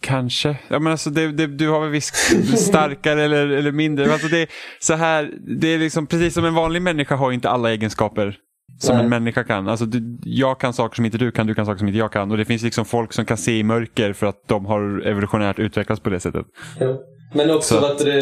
Kanske. 0.00 0.56
Ja, 0.68 0.78
men 0.78 0.92
alltså 0.92 1.10
det, 1.10 1.32
det, 1.32 1.46
du 1.46 1.68
har 1.68 1.80
väl 1.80 1.90
visst 1.90 2.14
starkare 2.58 3.22
eller, 3.24 3.48
eller 3.48 3.72
mindre. 3.72 4.12
Alltså 4.12 4.28
det, 4.28 4.38
är 4.42 4.48
så 4.80 4.94
här, 4.94 5.30
det 5.60 5.68
är 5.68 5.78
liksom 5.78 6.06
precis 6.06 6.34
som 6.34 6.44
en 6.44 6.54
vanlig 6.54 6.82
människa 6.82 7.16
har 7.16 7.32
inte 7.32 7.50
alla 7.50 7.70
egenskaper 7.70 8.36
som 8.78 8.94
Nej. 8.96 9.04
en 9.04 9.10
människa 9.10 9.44
kan. 9.44 9.68
Alltså 9.68 9.86
du, 9.86 10.18
jag 10.22 10.60
kan 10.60 10.72
saker 10.72 10.96
som 10.96 11.04
inte 11.04 11.18
du 11.18 11.30
kan, 11.30 11.46
du 11.46 11.54
kan 11.54 11.66
saker 11.66 11.78
som 11.78 11.88
inte 11.88 11.98
jag 11.98 12.12
kan. 12.12 12.30
Och 12.30 12.36
det 12.36 12.44
finns 12.44 12.62
liksom 12.62 12.84
folk 12.84 13.12
som 13.12 13.24
kan 13.24 13.36
se 13.36 13.58
i 13.58 13.62
mörker 13.62 14.12
för 14.12 14.26
att 14.26 14.48
de 14.48 14.66
har 14.66 15.06
evolutionärt 15.06 15.58
utvecklats 15.58 16.02
på 16.02 16.10
det 16.10 16.20
sättet. 16.20 16.46
Ja. 16.80 16.98
Men 17.34 17.50
också 17.50 17.74
Så- 17.80 17.86
att 17.86 17.98
det 17.98 18.18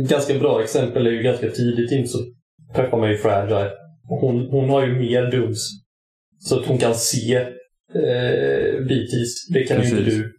ett 0.00 0.08
ganska 0.08 0.34
bra 0.38 0.62
exempel 0.62 1.06
är 1.06 1.10
ju 1.10 1.22
ganska 1.22 1.50
tidigt 1.50 1.92
in 1.92 2.08
så 2.08 2.18
träffar 2.76 2.98
man 2.98 3.10
ju 3.10 3.16
Fragile. 3.16 3.70
Hon, 4.08 4.48
hon 4.50 4.70
har 4.70 4.86
ju 4.86 4.92
mer 4.98 5.30
dums. 5.30 5.68
Så 6.40 6.60
att 6.60 6.66
hon 6.66 6.78
kan 6.78 6.94
se 6.94 7.34
eh, 7.94 8.84
BTs. 8.88 9.48
Det 9.52 9.62
kan 9.64 9.76
ju 9.82 9.84
inte 9.84 9.96
Precis. 9.96 10.14
du. 10.14 10.32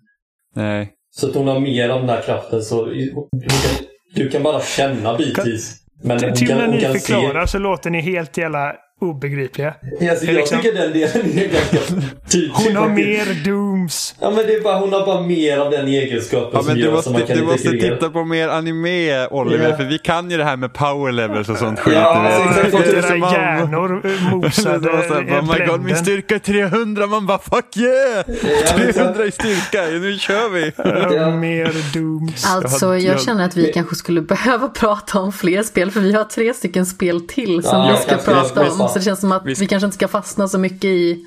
Nej. 0.55 0.89
Så 1.11 1.29
att 1.29 1.35
hon 1.35 1.47
har 1.47 1.59
mer 1.59 1.89
av 1.89 1.99
den 1.99 2.09
här 2.09 2.21
kraften. 2.21 2.61
Så 2.61 2.85
kan, 2.85 3.85
du 4.15 4.29
kan 4.29 4.43
bara 4.43 4.61
känna 4.61 5.17
BTs. 5.17 5.75
Men 6.03 6.23
hon 6.23 6.33
Till 6.33 6.47
kan, 6.47 6.57
när 6.57 6.67
ni 6.67 6.81
kan 6.81 6.93
förklarar 6.93 7.45
så 7.45 7.59
låter 7.59 7.89
ni 7.89 8.01
helt 8.01 8.37
jävla 8.37 8.75
obegripliga. 9.01 9.75
se. 9.99 10.09
Alltså, 10.09 10.25
jag 10.25 10.35
liksom- 10.35 10.57
tycker 10.61 10.77
den 10.77 10.93
delen 10.93 11.37
är 11.37 11.53
ganska 11.53 11.77
tydlig. 12.31 12.51
Hon 12.53 12.75
har 12.75 12.89
mer 12.89 13.43
Dooms. 13.89 14.15
Ja 14.19 14.29
men 14.29 14.37
det 14.47 14.53
är 14.55 14.61
bara, 14.61 14.79
hon 14.79 14.93
har 14.93 15.05
bara 15.05 15.21
mer 15.21 15.57
av 15.57 15.71
den 15.71 15.87
egenskapen 15.87 16.49
Ja, 16.53 16.59
som 16.59 16.67
men 16.67 16.75
du 16.75 16.81
gör 16.83 16.91
måste, 16.91 17.03
som 17.03 17.13
man 17.13 17.21
kan 17.27 17.37
du 17.37 17.43
måste 17.43 17.67
integrera. 17.67 17.95
titta 17.95 18.09
på 18.09 18.23
mer 18.25 18.49
anime 18.49 19.27
Oliver, 19.27 19.69
Ja. 19.69 19.77
för 19.77 19.83
vi 19.83 19.97
kan 19.97 20.31
ju 20.31 20.37
det 20.37 20.43
här 20.43 20.57
med 20.57 20.73
power 20.73 21.11
levels 21.11 21.49
och 21.49 21.57
sånt 21.57 21.79
skit. 21.79 21.93
Ja, 21.93 22.21
du 22.21 22.27
alltså, 22.35 22.59
exakt. 22.59 22.71
Fått 22.71 22.83
det 22.85 22.91
är 22.91 22.95
era 22.97 23.07
som 23.07 23.19
man- 23.19 23.33
hjärnor 23.33 24.01
mosade 24.35 24.89
oh 24.89 25.57
my 25.59 25.65
god, 25.65 25.81
min 25.81 25.95
styrka 25.95 26.35
är 26.35 26.39
300. 26.39 27.07
Man 27.07 27.25
bara 27.25 27.39
fuck 27.39 27.77
yeah! 27.77 28.25
Ja, 28.27 28.73
men 28.77 28.93
så- 28.93 28.99
300 28.99 29.25
i 29.25 29.31
styrka, 29.31 29.81
nu 29.91 30.17
kör 30.19 30.49
vi! 30.49 30.71
Ja, 31.15 31.29
Mer 31.35 31.93
Dooms. 31.93 32.45
Alltså, 32.45 32.97
Jag 32.97 33.21
känner 33.21 33.45
att 33.45 33.55
vi 33.57 33.71
kanske 33.73 33.95
skulle 33.95 34.21
behöva 34.35 34.67
prata 34.67 35.19
om 35.19 35.31
fler 35.33 35.63
spel, 35.63 35.91
för 35.91 35.99
vi 35.99 36.13
har 36.13 36.23
tre 36.23 36.53
stycken 36.53 36.85
spel 36.85 37.27
till 37.27 37.63
som 37.63 37.77
Ja, 37.79 37.95
vi 37.97 38.03
ska 38.03 38.31
prata 38.33 38.61
om. 38.71 38.89
Så 38.89 38.97
det 38.99 39.01
känns 39.05 39.19
som 39.19 39.31
att 39.31 39.41
Vi 39.45 39.67
kanske 39.67 39.85
inte 39.85 39.95
ska 39.95 40.07
fastna 40.07 40.47
så 40.47 40.57
mycket 40.57 40.85
i 40.85 41.25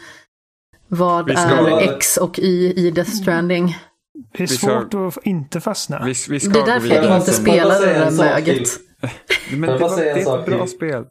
vad 0.96 1.24
ska- 1.30 1.80
är 1.80 1.94
X 1.94 2.16
och 2.16 2.38
Y 2.38 2.72
i 2.76 2.90
Death 2.90 3.10
Stranding. 3.10 3.66
Det 4.32 4.42
är 4.42 4.46
Vi 4.46 4.46
ska- 4.46 4.66
svårt 4.66 4.94
att 5.16 5.26
inte 5.26 5.60
fastna. 5.60 6.02
Vi, 6.04 6.14
vi 6.30 6.40
ska 6.40 6.52
Det 6.52 6.60
är 6.60 6.66
därför 6.66 6.88
jag 6.94 7.16
inte 7.16 7.32
säga 7.32 7.68
det 7.68 7.94
en 7.94 8.00
där 8.00 8.10
sak 8.10 8.46
möget. 8.46 8.68
Men 9.56 9.70
det, 9.70 9.78
var, 9.78 9.98
är 10.02 10.16
ett 10.16 10.46
bra 10.46 10.66
till? 10.66 10.74
spel. 10.76 11.04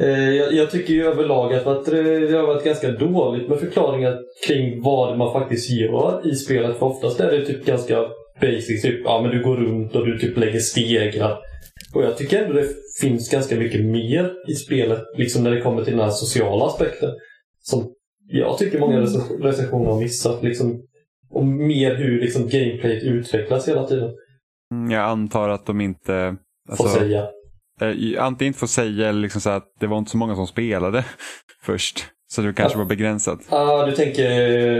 Eh, 0.00 0.08
Jag, 0.30 0.52
jag 0.52 0.70
tycker 0.70 0.94
ju 0.94 1.04
överlag 1.06 1.54
att, 1.54 1.64
det 1.86 2.32
har 2.36 2.46
varit 2.46 2.64
ganska 2.64 2.90
dåligt 2.90 3.48
med 3.48 3.58
förklaringar 3.60 4.18
kring 4.46 4.82
vad 4.82 5.18
man 5.18 5.32
faktiskt 5.32 5.70
gör 5.70 6.32
i 6.32 6.34
spelet. 6.36 6.78
För 6.78 6.86
oftast 6.86 7.20
är 7.20 7.30
det 7.32 7.46
typ 7.46 7.64
ganska 7.66 7.96
basic. 8.40 8.82
Typ, 8.82 9.00
ja 9.04 9.22
men 9.22 9.30
du 9.30 9.42
går 9.44 9.56
runt 9.56 9.94
och 9.94 10.06
du 10.06 10.18
typ 10.18 10.36
lägger 10.36 10.60
stegar. 10.60 11.38
Och 11.94 12.02
jag 12.04 12.16
tycker 12.16 12.42
ändå 12.42 12.54
det 12.60 12.68
finns 13.00 13.30
ganska 13.30 13.56
mycket 13.56 13.80
mer 13.84 14.32
i 14.48 14.54
spelet. 14.54 15.02
Liksom 15.18 15.42
när 15.44 15.50
det 15.50 15.60
kommer 15.60 15.84
till 15.84 15.92
den 15.96 16.02
här 16.04 16.10
sociala 16.10 16.64
aspekten. 16.66 17.10
Som 17.62 17.92
jag 18.32 18.58
tycker 18.58 18.78
många 18.80 19.00
recens- 19.00 19.42
recensioner 19.42 19.90
har 19.90 20.00
missat. 20.00 20.42
Liksom, 20.42 20.82
och 21.30 21.44
mer 21.46 21.94
hur 21.94 22.20
liksom 22.20 22.42
gameplayet 22.48 23.02
utvecklas 23.02 23.68
hela 23.68 23.84
tiden. 23.86 24.10
Mm, 24.74 24.90
Jag 24.90 25.04
antar 25.04 25.48
att 25.48 25.66
de 25.66 25.80
inte... 25.80 26.36
Får 26.76 26.84
Alltså, 26.84 26.98
säga. 26.98 27.28
eh, 27.80 28.24
antingen 28.24 28.46
inte 28.48 28.58
får 28.58 28.66
säga 28.66 29.08
eller 29.08 29.20
liksom 29.20 29.40
så 29.40 29.50
att 29.50 29.64
det 29.80 29.86
var 29.86 29.98
inte 29.98 30.10
så 30.10 30.16
många 30.16 30.34
som 30.34 30.46
spelade 30.46 31.04
först. 31.62 32.04
Så 32.32 32.42
det 32.42 32.52
kanske 32.52 32.78
var 32.78 32.84
begränsat. 32.84 33.38
ah, 33.48 33.86
du 33.86 33.92
tänker 33.92 34.28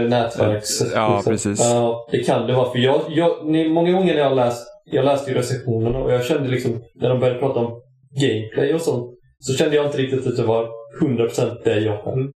nätverks... 0.07 0.81
Ja, 0.95 1.15
liksom. 1.15 1.31
precis. 1.33 1.59
Ja, 1.59 2.07
det 2.11 2.19
kan 2.23 2.47
det 2.47 2.53
vara. 2.53 2.71
För 2.71 2.79
jag, 2.79 3.01
jag, 3.09 3.45
ni, 3.47 3.69
många 3.69 3.91
gånger 3.91 4.13
när 4.13 4.21
jag 4.21 4.29
har 4.29 4.35
läst, 4.35 4.67
jag 4.85 5.05
läste 5.05 5.31
ju 5.31 5.37
recensionerna 5.37 5.99
och 5.99 6.11
jag 6.11 6.25
kände 6.25 6.49
liksom, 6.49 6.81
när 6.95 7.09
de 7.09 7.19
började 7.19 7.39
prata 7.39 7.59
om 7.59 7.81
gameplay 8.21 8.73
och 8.73 8.81
sånt, 8.81 9.11
så 9.39 9.53
kände 9.53 9.75
jag 9.75 9.85
inte 9.85 9.97
riktigt 9.97 10.27
att 10.27 10.37
det 10.37 10.43
var 10.43 10.69
100% 11.01 11.57
det 11.63 11.79
jag 11.79 12.03
själv 12.03 12.29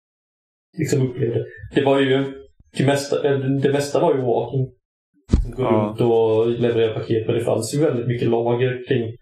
liksom 0.79 1.09
upplevde. 1.11 1.45
Det 1.75 1.85
var 1.85 2.01
ju, 2.01 2.25
det 2.79 2.85
mesta, 2.87 3.29
eh, 3.33 3.39
det 3.39 3.73
mesta 3.73 4.01
var 4.01 4.15
ju 4.15 4.21
walking. 4.21 4.67
Gå 5.57 5.63
Ja. 5.63 5.69
runt 5.71 6.01
och 6.01 6.61
leverera 6.61 6.95
paket, 6.95 7.27
men 7.27 7.35
det 7.35 7.45
fanns 7.45 7.75
ju 7.75 7.79
väldigt 7.81 8.07
mycket 8.07 8.29
lager 8.29 8.85
kring 8.89 9.17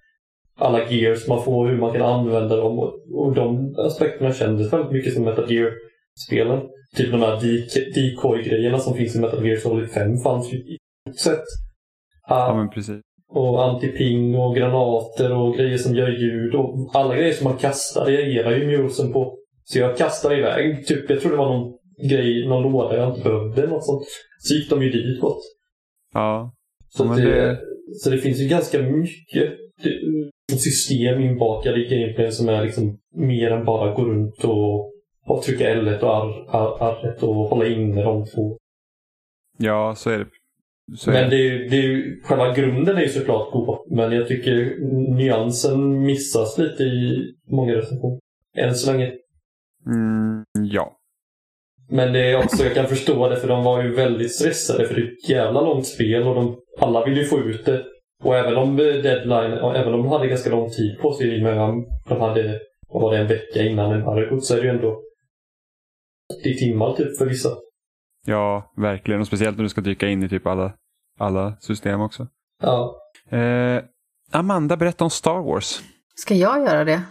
alla 0.59 0.91
gears 0.91 1.29
man 1.29 1.43
får, 1.45 1.69
hur 1.69 1.77
man 1.77 1.93
kan 1.93 2.03
använda 2.03 2.57
dem 2.57 2.79
och, 3.15 3.35
de 3.35 3.75
aspekterna 3.79 4.33
kändes 4.33 4.73
väldigt 4.73 4.93
mycket 4.93 5.15
som 5.15 5.25
Metal 5.25 5.53
Gear-spelen. 5.53 6.61
Typ 6.97 7.11
de 7.13 7.21
här 7.21 7.41
decoy-grejerna 7.95 8.79
som 8.79 8.95
finns 8.95 9.17
i 9.17 9.21
Metal 9.21 9.47
Gear 9.47 9.57
Solid 9.57 9.91
5 9.91 10.17
fanns 10.17 10.53
ju 10.53 10.57
i 10.57 10.77
stort 11.11 11.19
sett. 11.19 11.45
Ja, 12.29 12.49
Ah, 12.51 12.55
men 12.57 12.71
precis. 12.71 13.01
och 13.33 13.65
antiping 13.65 14.35
och 14.35 14.57
granater 14.57 15.33
och 15.37 15.57
grejer 15.57 15.77
som 15.79 15.95
gör 15.95 16.09
ljud. 16.09 16.55
Och 16.55 16.91
alla 16.95 17.17
grejer 17.17 17.33
som 17.33 17.45
man 17.45 17.57
kastar 17.59 18.05
reagerar 18.07 18.57
ju 18.57 18.83
musen 18.83 19.13
på. 19.13 19.37
Så 19.73 19.79
jag 19.79 19.97
kastade 19.97 20.37
iväg, 20.39 20.87
typ, 20.87 21.11
jag 21.11 21.21
tror 21.21 21.31
det 21.31 21.37
var 21.39 21.59
någon 21.59 21.73
grej, 22.11 22.49
någon 22.49 22.73
låda 22.73 22.97
jag 22.97 23.09
inte 23.11 23.21
behövde. 23.29 23.67
Något 23.67 23.85
sånt. 23.87 24.03
Så 24.39 24.55
gick 24.55 24.71
de 24.71 24.83
ju 24.83 24.91
dit 24.91 25.21
bort. 25.21 25.39
Ja. 26.15 26.53
Så, 26.89 27.05
Ja, 27.05 27.15
det, 27.15 27.23
det- 27.31 27.59
så 28.03 28.11
det 28.11 28.19
finns 28.19 28.39
ju 28.39 28.49
ganska 28.49 28.83
mycket 28.83 29.53
system 30.59 31.21
inbakade 31.21 31.81
i 31.87 31.89
gameplay 31.89 32.33
som 32.33 32.49
är 32.49 32.65
liksom 32.65 32.99
mer 33.15 33.51
än 33.51 33.65
bara 33.65 33.95
gå 33.95 34.05
runt 34.05 34.45
och, 34.45 34.93
och 35.27 35.43
trycka 35.43 35.75
L1 35.75 35.99
och 36.01 36.27
R, 36.27 36.47
R, 36.53 36.95
R1 37.03 37.21
och 37.25 37.35
hålla 37.35 37.67
inne 37.67 38.03
de 38.03 38.25
två. 38.27 38.59
ja, 39.59 39.95
så 39.97 40.11
är 40.11 40.19
det. 40.19 40.27
Så 40.97 41.11
är 41.11 41.15
Men 41.15 41.31
det. 41.31 41.37
det 41.37 41.49
är, 41.49 41.71
det 41.71 42.05
själva 42.23 42.55
grunden 42.55 42.97
är 42.97 43.03
ju 43.03 43.09
såklart 43.09 43.53
god. 43.53 43.79
Men 43.91 44.13
jag 44.13 44.29
tycker 44.29 44.77
nyansen 45.17 46.03
missas 46.03 46.59
lite 46.59 46.83
i 46.83 47.33
många 47.51 47.75
recensioner. 47.75 48.19
Än 48.57 48.75
så 48.75 48.93
länge. 48.93 49.13
Mm, 49.87 50.45
ja. 50.55 50.97
Men 51.89 52.13
det 52.13 52.31
är 52.31 52.45
också, 52.45 52.65
jag 52.65 52.75
kan 52.75 52.87
förstå 52.87 53.29
det 53.29 53.37
för 53.37 53.49
de 53.49 53.65
var 53.65 53.83
ju 53.83 53.95
väldigt 53.95 54.35
stressade 54.35 54.89
för 54.89 54.95
det 54.95 55.01
är 55.01 55.13
ett 55.13 55.29
jävla 55.29 55.61
långt 55.61 55.87
spel 55.87 56.23
och 56.23 56.35
de, 56.35 56.61
alla 56.81 57.05
vill 57.05 57.17
ju 57.17 57.25
få 57.25 57.39
ut 57.39 57.65
det. 57.65 57.85
Och 58.23 58.37
även 58.37 58.57
om 58.57 58.77
deadline, 58.77 59.53
och 59.53 59.77
även 59.77 59.95
om 59.95 60.03
de 60.03 60.09
hade 60.09 60.29
ganska 60.29 60.51
lång 60.51 60.71
tid 60.71 60.99
på 60.99 61.13
sig 61.13 61.37
i 61.37 61.39
och 61.39 61.43
med 61.43 61.85
de 62.09 62.21
hade, 62.21 62.61
vad 62.89 63.03
var 63.03 63.13
det, 63.13 63.19
en 63.19 63.27
vecka 63.27 63.63
innan 63.63 63.93
embargot 63.93 64.45
så 64.45 64.55
är 64.57 64.59
det 64.61 64.65
ju 64.65 64.71
ändå 64.71 65.01
80 66.41 66.59
timmar 66.59 66.95
typ 66.95 67.19
för 67.19 67.27
vissa. 67.27 67.49
Ja, 68.27 68.73
verkligen. 68.77 69.21
Och 69.21 69.27
speciellt 69.27 69.57
när 69.57 69.63
du 69.63 69.69
ska 69.69 69.81
dyka 69.81 70.09
in 70.09 70.23
i 70.23 70.29
typ 70.29 70.47
alla, 70.47 70.73
alla 71.19 71.57
system 71.61 72.01
också. 72.01 72.27
Ja. 72.63 72.97
Eh, 73.31 73.83
Amanda, 74.33 74.77
berätta 74.77 75.05
om 75.05 75.11
Star 75.11 75.43
Wars. 75.43 75.81
Ska 76.15 76.35
jag 76.35 76.65
göra 76.65 76.85
det? 76.85 77.03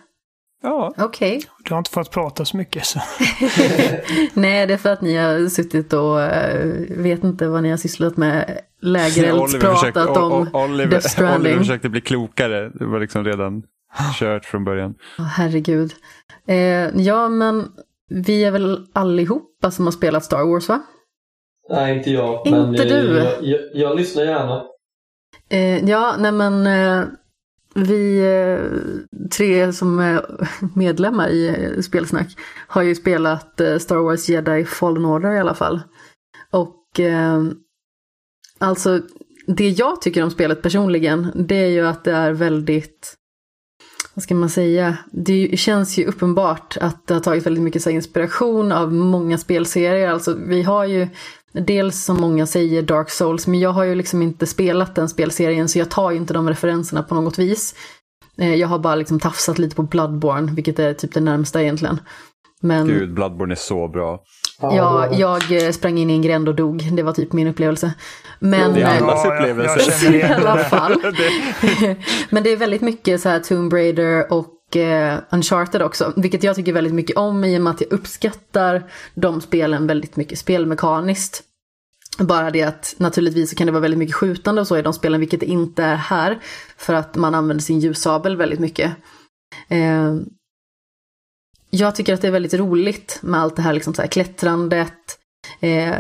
Ja. 0.64 0.94
Okej. 0.98 1.42
Du 1.64 1.74
har 1.74 1.78
inte 1.80 1.92
fått 1.92 2.12
prata 2.12 2.46
så 2.46 2.58
mycket. 2.58 2.86
Så. 2.86 3.00
Nej, 4.34 4.68
det 4.68 4.74
är 4.74 4.78
för 4.78 4.90
att 4.90 5.02
ni 5.02 5.16
har 5.16 5.50
suttit 5.50 5.94
och 5.94 6.22
eh, 6.22 6.66
vet 6.90 7.24
inte 7.24 7.48
vad 7.48 7.64
ni 7.64 7.70
har 7.70 7.78
sysslat 7.78 8.18
med. 8.18 8.60
Lägereldspratat 8.82 10.18
O- 10.18 10.22
om 10.22 10.50
Oliver, 10.54 10.92
Death 10.92 11.08
Stranding. 11.08 11.42
Oliver 11.42 11.58
försökte 11.58 11.90
bli 11.90 12.02
klokare. 12.02 12.70
Det 12.70 12.86
var 12.86 13.00
liksom 13.00 13.26
redan 13.26 13.64
kört 14.20 14.46
från 14.46 14.64
början. 14.66 14.94
Åh, 15.20 15.26
herregud. 15.26 15.94
Eh, 16.48 16.56
ja, 17.02 17.30
men 17.30 17.68
vi 18.10 18.44
är 18.44 18.52
väl 18.52 18.86
allihopa 18.94 19.72
som 19.72 19.86
har 19.86 19.92
spelat 19.92 20.24
Star 20.26 20.44
Wars, 20.54 20.70
va? 20.70 20.82
Nej, 21.70 21.98
inte 21.98 22.12
jag. 22.12 22.48
Inte 22.48 22.60
men 22.60 22.72
du. 22.72 23.18
Jag, 23.18 23.34
jag, 23.44 23.60
jag 23.74 23.98
lyssnar 23.98 24.24
gärna. 24.24 24.64
Eh, 25.50 25.86
ja, 25.90 26.16
nej 26.20 26.32
men 26.32 26.68
eh, 26.68 27.06
vi 27.76 28.20
eh, 28.20 28.80
tre 29.30 29.74
som 29.74 30.00
är 30.00 30.26
medlemmar 30.76 31.30
i 31.30 31.48
eh, 31.48 31.82
Spelsnack 31.82 32.28
har 32.68 32.82
ju 32.82 32.96
spelat 32.96 33.62
eh, 33.62 33.78
Star 33.78 33.96
Wars 33.96 34.30
Jedi 34.30 34.66
Fallen 34.66 35.06
Order 35.06 35.32
i 35.32 35.40
alla 35.40 35.54
fall. 35.54 35.82
Och 36.52 37.00
eh, 37.00 37.44
alltså, 38.58 39.02
det 39.48 39.70
jag 39.70 40.02
tycker 40.02 40.24
om 40.24 40.32
spelet 40.32 40.62
personligen, 40.62 41.32
det 41.36 41.56
är 41.56 41.70
ju 41.70 41.88
att 41.88 42.04
det 42.04 42.14
är 42.14 42.32
väldigt 42.32 43.16
vad 44.14 44.24
ska 44.24 44.36
man 44.36 44.50
säga? 44.50 44.98
Det 45.12 45.60
känns 45.60 45.98
ju 45.98 46.06
uppenbart 46.06 46.78
att 46.82 47.08
det 47.08 47.14
har 47.14 47.22
tagit 47.22 47.46
väldigt 47.46 47.64
mycket 47.64 47.88
inspiration 47.88 48.72
av 48.72 48.94
många 48.94 49.38
spelserier. 49.38 50.10
Alltså 50.10 50.34
vi 50.34 50.62
har 50.64 50.86
ju 50.86 51.08
dels 51.54 52.04
som 52.06 52.18
många 52.22 52.46
säger 52.46 52.82
Dark 52.82 53.10
Souls, 53.10 53.48
men 53.48 53.60
jag 53.60 53.70
har 53.70 53.84
ju 53.84 53.96
liksom 53.96 54.22
inte 54.22 54.46
spelat 54.46 54.96
den 54.96 55.10
spelserien 55.10 55.70
så 55.70 55.80
jag 55.80 55.90
tar 55.90 56.12
ju 56.12 56.18
inte 56.18 56.34
de 56.34 56.50
referenserna 56.50 57.04
på 57.04 57.16
något 57.16 57.40
vis. 57.40 57.76
Eh, 58.38 58.56
jag 58.56 58.68
har 58.68 58.80
bara 58.80 58.96
liksom 58.96 59.20
tafsat 59.20 59.60
lite 59.60 59.76
på 59.76 59.84
Bloodborne, 59.84 60.52
vilket 60.52 60.80
är 60.80 60.94
typ 60.94 61.14
det 61.14 61.20
närmsta 61.22 61.62
egentligen. 61.62 62.00
Men 62.62 62.88
Gud, 62.88 63.14
Bloodborne 63.14 63.54
är 63.54 63.56
så 63.56 63.88
bra. 63.88 64.20
ja, 64.62 65.08
jag 65.14 65.66
eh, 65.66 65.72
sprang 65.72 65.98
in 65.98 66.10
i 66.10 66.14
en 66.14 66.22
gränd 66.22 66.50
och 66.50 66.56
dog. 66.56 66.90
Det 66.96 67.04
var 67.04 67.14
typ 67.14 67.34
min 67.34 67.48
upplevelse. 67.48 67.94
Men, 68.40 68.74
Det 68.74 68.82
är 68.82 68.98
allas 69.02 69.22
Ja, 69.26 69.36
jag- 69.36 69.40
upplevelse. 69.50 70.06
jag 70.06 70.16
I 70.30 70.34
alla 70.34 70.58
fall. 70.58 70.94
Men 72.30 72.44
det 72.44 72.52
är 72.52 72.58
väldigt 72.58 72.82
mycket 72.82 73.22
så 73.22 73.30
här 73.30 73.40
Tomb 73.40 73.74
Raider 73.74 74.34
och 74.34 74.46
Eh, 74.76 75.18
Uncharted 75.30 75.82
också. 75.82 76.14
Vilket 76.16 76.44
jag 76.44 76.56
tycker 76.56 76.74
väldigt 76.74 76.94
mycket 76.94 77.18
om 77.18 77.44
i 77.44 77.58
och 77.58 77.62
med 77.62 77.72
att 77.72 77.82
jag 77.82 77.94
uppskattar 77.94 78.92
de 79.14 79.42
spelen 79.42 79.88
väldigt 79.88 80.16
mycket 80.16 80.40
spelmekaniskt. 80.40 81.44
Bara 82.20 82.52
det 82.52 82.64
att 82.64 82.96
naturligtvis 82.98 83.50
så 83.50 83.56
kan 83.56 83.66
det 83.66 83.72
vara 83.72 83.82
väldigt 83.82 83.98
mycket 83.98 84.16
skjutande 84.16 84.62
och 84.62 84.68
så 84.68 84.78
i 84.78 84.82
de 84.82 84.94
spelen, 84.94 85.20
vilket 85.20 85.40
det 85.40 85.46
inte 85.46 85.84
är 85.84 85.96
här. 85.96 86.40
För 86.78 86.94
att 86.94 87.16
man 87.16 87.36
använder 87.36 87.64
sin 87.64 87.80
ljussabel 87.80 88.38
väldigt 88.38 88.60
mycket. 88.60 88.92
Eh, 89.68 90.16
jag 91.70 91.96
tycker 91.96 92.14
att 92.14 92.22
det 92.22 92.28
är 92.28 92.32
väldigt 92.32 92.54
roligt 92.54 93.20
med 93.22 93.40
allt 93.40 93.56
det 93.56 93.62
här, 93.62 93.74
liksom 93.74 93.94
så 93.94 94.02
här 94.02 94.10
klättrandet. 94.10 94.94
Eh, 95.60 95.96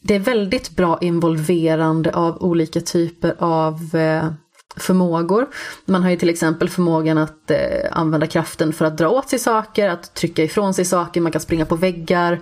det 0.00 0.14
är 0.14 0.18
väldigt 0.18 0.70
bra 0.70 0.98
involverande 1.00 2.14
av 2.14 2.42
olika 2.42 2.80
typer 2.80 3.34
av 3.38 3.94
eh, 3.94 4.32
förmågor. 4.76 5.46
Man 5.84 6.02
har 6.02 6.10
ju 6.10 6.16
till 6.16 6.28
exempel 6.28 6.68
förmågan 6.68 7.18
att 7.18 7.50
eh, 7.50 7.58
använda 7.92 8.26
kraften 8.26 8.72
för 8.72 8.84
att 8.84 8.98
dra 8.98 9.08
åt 9.08 9.28
sig 9.28 9.38
saker, 9.38 9.88
att 9.88 10.14
trycka 10.14 10.44
ifrån 10.44 10.74
sig 10.74 10.84
saker, 10.84 11.20
man 11.20 11.32
kan 11.32 11.40
springa 11.40 11.66
på 11.66 11.76
väggar. 11.76 12.40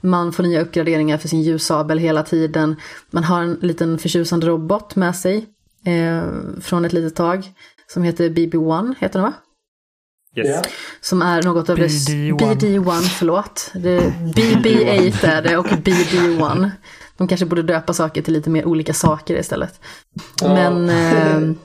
Man 0.00 0.32
får 0.32 0.42
nya 0.42 0.60
uppgraderingar 0.60 1.18
för 1.18 1.28
sin 1.28 1.42
ljussabel 1.42 1.98
hela 1.98 2.22
tiden. 2.22 2.76
Man 3.10 3.24
har 3.24 3.42
en 3.42 3.58
liten 3.60 3.98
förtjusande 3.98 4.46
robot 4.46 4.96
med 4.96 5.16
sig 5.16 5.46
eh, 5.86 6.22
från 6.60 6.84
ett 6.84 6.92
litet 6.92 7.16
tag 7.16 7.52
som 7.86 8.02
heter 8.02 8.30
BB-1, 8.30 8.94
heter 8.98 9.18
den 9.18 9.22
va? 9.22 9.32
Yes. 10.36 10.48
Ja. 10.48 10.62
Som 11.00 11.22
är 11.22 11.42
något 11.42 11.70
av 11.70 11.78
BD1. 11.78 12.38
det... 12.38 12.44
BD1, 12.44 13.00
förlåt. 13.00 13.70
Det, 13.74 14.00
BB8 14.34 15.26
är 15.26 15.42
det 15.42 15.56
och 15.56 15.66
BD1. 15.66 16.70
De 17.20 17.28
kanske 17.28 17.46
borde 17.46 17.62
döpa 17.62 17.92
saker 17.92 18.22
till 18.22 18.34
lite 18.34 18.50
mer 18.50 18.64
olika 18.66 18.94
saker 18.94 19.38
istället. 19.38 19.80
Ja. 20.42 20.54
Men 20.54 20.88
eh, 20.88 21.56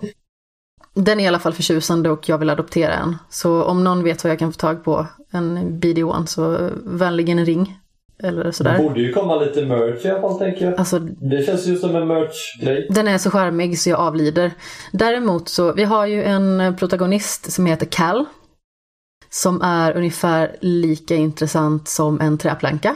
den 0.94 1.20
är 1.20 1.24
i 1.24 1.28
alla 1.28 1.40
fall 1.40 1.54
förtjusande 1.54 2.10
och 2.10 2.30
jag 2.30 2.38
vill 2.38 2.50
adoptera 2.50 2.94
en. 2.94 3.18
Så 3.30 3.64
om 3.64 3.84
någon 3.84 4.04
vet 4.04 4.24
vad 4.24 4.32
jag 4.32 4.40
kan 4.40 4.54
få 4.54 4.58
tag 4.58 4.84
på 4.84 5.08
en 5.32 5.80
BD1 5.82 6.26
så 6.26 6.70
vänligen 6.86 7.40
en 7.40 7.46
ring. 7.46 7.80
Eller 8.24 8.44
Det 8.44 8.54
sådär. 8.54 8.78
borde 8.78 9.02
ju 9.02 9.14
komma 9.14 9.36
lite 9.36 9.66
merch 9.66 10.06
i 10.06 10.10
alla 10.10 10.22
fall 10.22 10.40
tänker 10.40 10.66
jag. 10.66 10.80
Alltså 10.80 11.00
Det 11.00 11.46
känns 11.46 11.66
ju 11.66 11.78
som 11.78 11.96
en 11.96 12.08
merch-grej. 12.08 12.88
Den 12.90 13.08
är 13.08 13.18
så 13.18 13.32
charmig 13.32 13.80
så 13.80 13.90
jag 13.90 14.00
avlider. 14.00 14.52
Däremot 14.92 15.50
så, 15.50 15.74
vi 15.74 15.84
har 15.84 16.06
ju 16.06 16.24
en 16.24 16.76
protagonist 16.80 17.52
som 17.52 17.66
heter 17.66 17.86
Cal. 17.86 18.26
Som 19.30 19.62
är 19.62 19.98
ungefär 19.98 20.56
lika 20.62 21.16
intressant 21.16 21.88
som 21.88 22.22
en 22.22 22.38
träplanka. 22.38 22.96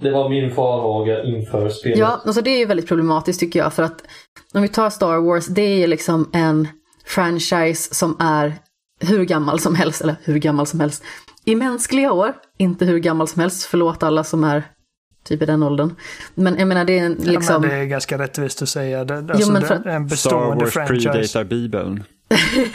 Det 0.00 0.10
var 0.10 0.28
min 0.28 0.50
farhåga 0.54 1.22
inför 1.24 1.68
spelet. 1.68 1.98
Ja, 1.98 2.20
alltså 2.26 2.42
det 2.42 2.50
är 2.50 2.58
ju 2.58 2.64
väldigt 2.64 2.88
problematiskt 2.88 3.40
tycker 3.40 3.58
jag. 3.58 3.74
För 3.74 3.82
att 3.82 4.02
om 4.54 4.62
vi 4.62 4.68
tar 4.68 4.90
Star 4.90 5.16
Wars, 5.18 5.46
det 5.46 5.82
är 5.82 5.86
liksom 5.86 6.30
en 6.32 6.68
franchise 7.06 7.94
som 7.94 8.16
är 8.20 8.54
hur 9.00 9.24
gammal 9.24 9.60
som 9.60 9.74
helst. 9.74 10.00
Eller 10.02 10.16
hur 10.24 10.38
gammal 10.38 10.66
som 10.66 10.80
helst. 10.80 11.02
I 11.44 11.54
mänskliga 11.54 12.12
år, 12.12 12.32
inte 12.58 12.84
hur 12.84 12.98
gammal 12.98 13.28
som 13.28 13.40
helst. 13.40 13.64
Förlåt 13.66 14.02
alla 14.02 14.24
som 14.24 14.44
är 14.44 14.62
typ 15.24 15.42
i 15.42 15.46
den 15.46 15.62
åldern. 15.62 15.94
Men 16.34 16.58
jag 16.58 16.68
menar 16.68 16.84
det 16.84 16.98
är 16.98 17.04
en, 17.06 17.16
Ja, 17.24 17.32
liksom... 17.32 17.60
men 17.60 17.70
det 17.70 17.76
är 17.76 17.84
ganska 17.84 18.18
rättvist 18.18 18.62
att 18.62 18.68
säga. 18.68 19.04
Det, 19.04 19.14
alltså, 19.32 19.52
men 19.52 19.62
det 19.62 19.68
för- 19.68 19.74
är 19.74 19.96
en 19.96 20.08
Star 20.08 20.30
bestående 20.30 20.64
Wars 20.64 20.74
franchise. 20.74 21.10
predatar 21.12 21.44
Bibeln. 21.44 22.04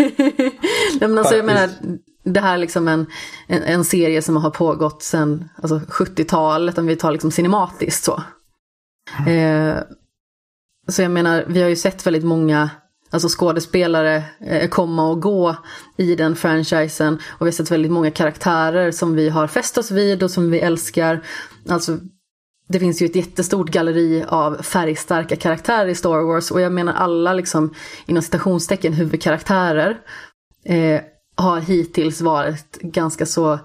Nej, 0.99 0.99
men 0.99 1.17
alltså, 1.17 1.35
jag 1.35 1.45
menar. 1.45 1.69
Det 2.25 2.39
här 2.39 2.53
är 2.53 2.57
liksom 2.57 2.87
en, 2.87 3.05
en, 3.47 3.63
en 3.63 3.85
serie 3.85 4.21
som 4.21 4.37
har 4.37 4.49
pågått 4.49 5.03
sedan 5.03 5.49
alltså, 5.55 5.77
70-talet, 5.77 6.77
om 6.77 6.87
vi 6.87 6.95
tar 6.95 7.11
liksom 7.11 7.31
cinematiskt 7.31 8.03
så. 8.03 8.23
Eh, 9.27 9.75
så 10.87 11.01
jag 11.01 11.11
menar, 11.11 11.45
vi 11.47 11.61
har 11.61 11.69
ju 11.69 11.75
sett 11.75 12.07
väldigt 12.07 12.23
många 12.23 12.69
alltså 13.09 13.27
skådespelare 13.39 14.23
eh, 14.39 14.69
komma 14.69 15.09
och 15.09 15.21
gå 15.21 15.55
i 15.97 16.15
den 16.15 16.35
franchisen. 16.35 17.13
Och 17.13 17.41
vi 17.41 17.45
har 17.45 17.51
sett 17.51 17.71
väldigt 17.71 17.91
många 17.91 18.11
karaktärer 18.11 18.91
som 18.91 19.15
vi 19.15 19.29
har 19.29 19.47
fäst 19.47 19.77
oss 19.77 19.91
vid 19.91 20.23
och 20.23 20.31
som 20.31 20.51
vi 20.51 20.59
älskar. 20.59 21.23
Alltså, 21.69 21.97
det 22.67 22.79
finns 22.79 23.01
ju 23.01 23.05
ett 23.05 23.15
jättestort 23.15 23.69
galleri 23.69 24.25
av 24.27 24.61
färgstarka 24.61 25.35
karaktärer 25.35 25.87
i 25.87 25.95
Star 25.95 26.21
Wars. 26.21 26.51
Och 26.51 26.61
jag 26.61 26.71
menar 26.71 26.93
alla 26.93 27.33
liksom, 27.33 27.73
inom 28.05 28.23
citationstecken, 28.23 28.93
huvudkaraktärer 28.93 29.97
eh, 30.65 31.01
har 31.35 31.59
hittills 31.59 32.21
varit 32.21 32.77
ganska 32.81 33.25
så 33.25 33.59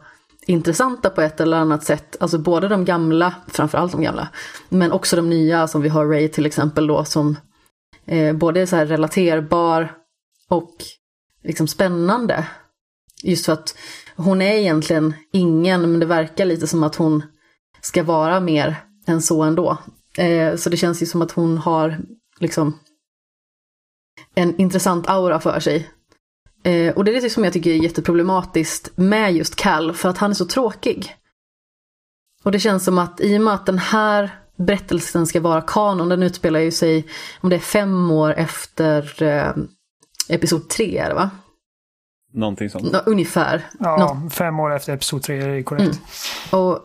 intressanta 0.47 1.11
på 1.11 1.21
ett 1.21 1.41
eller 1.41 1.57
annat 1.57 1.85
sätt. 1.85 2.16
Alltså 2.21 2.39
både 2.39 2.68
de 2.68 2.85
gamla, 2.85 3.35
framförallt 3.47 3.93
de 3.93 4.03
gamla, 4.03 4.29
men 4.68 4.93
också 4.93 5.16
de 5.16 5.31
nya 5.31 5.68
som 5.68 5.83
vi 5.83 5.89
har 5.89 6.07
Ray 6.07 6.29
till 6.29 6.47
exempel 6.47 6.87
då 6.87 7.05
som 7.05 7.37
eh, 8.07 8.37
både 8.37 8.61
är 8.61 8.66
så 8.66 8.77
här 8.77 8.87
relaterbar 8.87 9.93
och 10.49 10.75
liksom 11.45 11.68
spännande. 11.68 12.47
Just 13.23 13.47
för 13.47 13.53
att 13.53 13.77
hon 14.16 14.43
är 14.43 14.55
egentligen 14.55 15.14
ingen, 15.33 15.81
men 15.81 16.01
det 16.01 16.07
verkar 16.07 16.45
lite 16.45 16.66
som 16.66 16.83
att 16.83 16.97
hon 16.97 17.23
ska 17.81 18.03
vara 18.03 18.41
mer 18.41 18.77
än 19.07 19.23
så 19.23 19.43
ändå. 19.43 19.79
Eh, 20.18 20.57
så 20.57 20.71
det 20.71 20.77
känns 20.77 21.03
ju 21.03 21.07
som 21.07 21.23
att 21.23 21.33
hon 21.33 21.59
har 21.59 21.99
liksom 22.41 22.79
en 24.35 24.61
intressant 24.61 25.09
aura 25.09 25.41
för 25.41 25.61
sig. 25.61 25.91
Eh, 26.62 26.94
och 26.94 27.04
det 27.04 27.16
är 27.16 27.20
det 27.20 27.30
som 27.30 27.44
jag 27.44 27.52
tycker 27.52 27.70
är 27.70 27.74
jätteproblematiskt 27.74 28.90
med 28.96 29.32
just 29.32 29.56
Cal, 29.56 29.92
för 29.92 30.08
att 30.08 30.18
han 30.18 30.30
är 30.30 30.34
så 30.34 30.44
tråkig. 30.44 31.16
Och 32.42 32.52
det 32.52 32.58
känns 32.58 32.84
som 32.84 32.98
att 32.98 33.20
i 33.20 33.38
och 33.38 33.40
med 33.40 33.54
att 33.54 33.66
den 33.66 33.78
här 33.78 34.30
berättelsen 34.56 35.26
ska 35.26 35.40
vara 35.40 35.61
kanon, 35.61 36.08
den 36.08 36.22
utspelar 36.22 36.61
ju 36.61 36.70
sig, 36.70 37.06
om 37.40 37.50
det 37.50 37.56
är 37.56 37.61
fem 37.61 38.11
år 38.11 38.34
efter 38.34 39.22
eh, 39.22 39.52
episod 40.28 40.68
tre, 40.68 40.98
är 40.98 41.08
det 41.08 41.14
va? 41.14 41.30
Någonting 42.32 42.70
sånt. 42.70 42.92
Nå, 42.92 42.98
ungefär. 43.06 43.66
Ja, 43.78 44.22
fem 44.30 44.61
år 44.61 44.74
efter 44.74 44.92
episod 44.92 45.22
tre 45.22 45.42
är 45.42 45.48
det 45.48 45.62
korrekt. 45.62 46.00
Och 46.50 46.84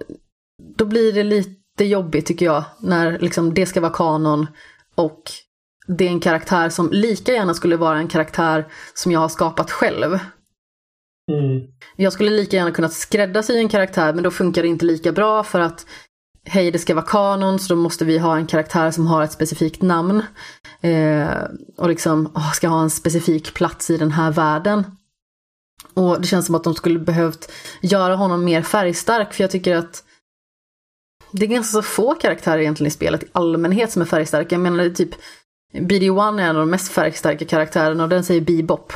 då 0.75 0.85
blir 0.85 1.13
det 1.13 1.23
lite 1.23 1.85
jobbigt 1.85 2.25
tycker 2.25 2.45
jag, 2.45 2.63
när 2.79 3.19
liksom 3.19 3.53
det 3.53 3.65
ska 3.65 3.81
vara 3.81 3.93
kanon 3.93 4.47
och 4.95 5.21
det 5.87 6.05
är 6.05 6.09
en 6.09 6.19
karaktär 6.19 6.69
som 6.69 6.89
lika 6.91 7.33
gärna 7.33 7.53
skulle 7.53 7.77
vara 7.77 7.97
en 7.97 8.07
karaktär 8.07 8.67
som 8.93 9.11
jag 9.11 9.19
har 9.19 9.29
skapat 9.29 9.71
själv. 9.71 10.19
Mm. 11.31 11.67
Jag 11.95 12.13
skulle 12.13 12.29
lika 12.29 12.57
gärna 12.57 12.71
kunnat 12.71 12.93
skräddarsy 12.93 13.57
en 13.57 13.69
karaktär 13.69 14.13
men 14.13 14.23
då 14.23 14.31
funkar 14.31 14.61
det 14.61 14.67
inte 14.67 14.85
lika 14.85 15.11
bra 15.11 15.43
för 15.43 15.59
att 15.59 15.85
hej 16.45 16.71
det 16.71 16.79
ska 16.79 16.95
vara 16.95 17.05
kanon 17.05 17.59
så 17.59 17.73
då 17.73 17.81
måste 17.81 18.05
vi 18.05 18.17
ha 18.17 18.37
en 18.37 18.47
karaktär 18.47 18.91
som 18.91 19.07
har 19.07 19.23
ett 19.23 19.31
specifikt 19.31 19.81
namn. 19.81 20.23
Eh, 20.81 21.29
och 21.77 21.89
liksom 21.89 22.31
åh, 22.35 22.51
ska 22.51 22.67
ha 22.67 22.81
en 22.81 22.89
specifik 22.89 23.53
plats 23.53 23.89
i 23.89 23.97
den 23.97 24.11
här 24.11 24.31
världen. 24.31 24.83
Och 25.93 26.21
det 26.21 26.27
känns 26.27 26.45
som 26.45 26.55
att 26.55 26.63
de 26.63 26.75
skulle 26.75 26.99
behövt 26.99 27.51
göra 27.81 28.15
honom 28.15 28.45
mer 28.45 28.61
färgstark 28.61 29.33
för 29.33 29.43
jag 29.43 29.51
tycker 29.51 29.75
att 29.75 30.03
det 31.31 31.45
är 31.45 31.49
ganska 31.49 31.71
så 31.71 31.81
få 31.81 32.13
karaktärer 32.13 32.59
egentligen 32.59 32.87
i 32.87 32.91
spelet 32.91 33.23
i 33.23 33.27
allmänhet 33.31 33.91
som 33.91 34.01
är 34.01 34.05
färgstarka. 34.05 34.55
Jag 34.55 34.61
menar 34.61 34.77
det 34.77 34.85
är 34.85 34.89
typ 34.89 35.15
BD-1 35.75 36.39
är 36.39 36.43
en 36.43 36.55
av 36.55 36.55
de 36.55 36.69
mest 36.69 36.91
färgstarka 36.91 37.45
karaktärerna 37.45 38.03
och 38.03 38.09
den 38.09 38.23
säger 38.23 38.41
Bebop. 38.41 38.93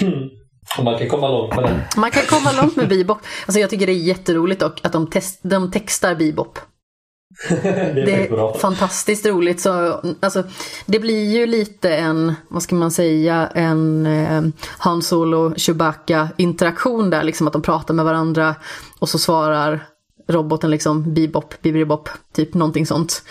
Hmm. 0.00 0.28
Och 0.78 0.84
man 0.84 0.98
kan 0.98 1.08
komma 1.08 1.28
långt 1.28 1.56
med 1.56 1.64
den. 1.64 1.80
Man 1.96 2.10
kan 2.10 2.22
komma 2.22 2.52
långt 2.52 2.76
med 2.76 2.88
Bebop. 2.88 3.18
Alltså 3.46 3.60
jag 3.60 3.70
tycker 3.70 3.86
det 3.86 3.92
är 3.92 3.94
jätteroligt 3.94 4.60
dock 4.60 4.80
att 4.82 4.92
de, 4.92 5.06
test, 5.06 5.40
de 5.42 5.70
textar 5.70 6.14
Bebop. 6.14 6.58
det 7.48 7.68
är 7.68 7.94
Det 7.94 8.12
är 8.12 8.58
fantastiskt 8.58 9.26
roligt. 9.26 9.60
Så, 9.60 10.00
alltså, 10.20 10.42
det 10.86 10.98
blir 10.98 11.30
ju 11.30 11.46
lite 11.46 11.96
en, 11.96 12.34
vad 12.48 12.62
ska 12.62 12.74
man 12.74 12.90
säga, 12.90 13.48
en 13.54 14.06
eh, 14.06 14.42
Han 14.78 15.02
Solo 15.02 15.54
Chewbacca 15.56 16.28
interaktion 16.36 17.10
där. 17.10 17.22
Liksom 17.22 17.46
att 17.46 17.52
de 17.52 17.62
pratar 17.62 17.94
med 17.94 18.04
varandra 18.04 18.54
och 18.98 19.08
så 19.08 19.18
svarar 19.18 19.86
roboten 20.28 20.70
liksom 20.70 21.14
bebop, 21.14 21.62
bibribop, 21.62 22.08
typ 22.32 22.54
någonting 22.54 22.86
sånt. 22.86 23.22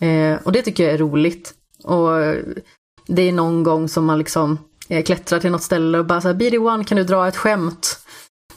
Eh, 0.00 0.38
och 0.44 0.52
det 0.52 0.62
tycker 0.62 0.84
jag 0.84 0.92
är 0.92 0.98
roligt. 0.98 1.54
Och 1.84 2.08
det 3.06 3.22
är 3.22 3.32
någon 3.32 3.62
gång 3.62 3.88
som 3.88 4.04
man 4.04 4.18
liksom 4.18 4.58
eh, 4.88 5.04
klättrar 5.04 5.40
till 5.40 5.50
något 5.50 5.62
ställe 5.62 5.98
och 5.98 6.06
bara 6.06 6.20
så 6.20 6.28
här, 6.28 6.34
BD1 6.34 6.84
kan 6.84 6.96
du 6.96 7.04
dra 7.04 7.28
ett 7.28 7.36
skämt? 7.36 7.98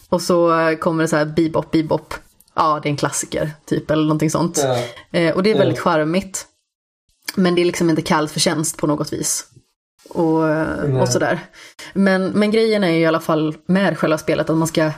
Och 0.09 0.21
så 0.21 0.51
kommer 0.79 1.03
det 1.03 1.07
så 1.07 1.15
här 1.15 1.25
bebop, 1.25 1.71
bebop. 1.71 2.13
Ja, 2.55 2.79
det 2.83 2.87
är 2.87 2.91
en 2.91 2.97
klassiker, 2.97 3.51
typ, 3.65 3.91
eller 3.91 4.03
någonting 4.03 4.29
sånt. 4.29 4.59
Ja. 4.63 4.77
Eh, 5.19 5.35
och 5.35 5.43
det 5.43 5.51
är 5.51 5.57
väldigt 5.57 5.77
Ja. 5.77 5.83
charmigt. 5.83 6.45
Men 7.35 7.55
det 7.55 7.61
är 7.61 7.65
liksom 7.65 7.89
inte 7.89 8.01
kallt 8.01 8.31
förtjänst 8.31 8.77
på 8.77 8.87
något 8.87 9.13
vis. 9.13 9.45
Och, 10.09 10.49
eh, 10.49 10.67
Nej. 10.87 11.01
och 11.01 11.09
sådär. 11.09 11.39
Men, 11.93 12.25
men 12.27 12.51
grejen 12.51 12.83
är 12.83 12.89
ju 12.89 12.99
i 12.99 13.05
alla 13.05 13.19
fall 13.19 13.55
med 13.65 13.97
själva 13.97 14.17
spelet 14.17 14.49
att 14.49 14.57
man 14.57 14.67
ska 14.67 14.91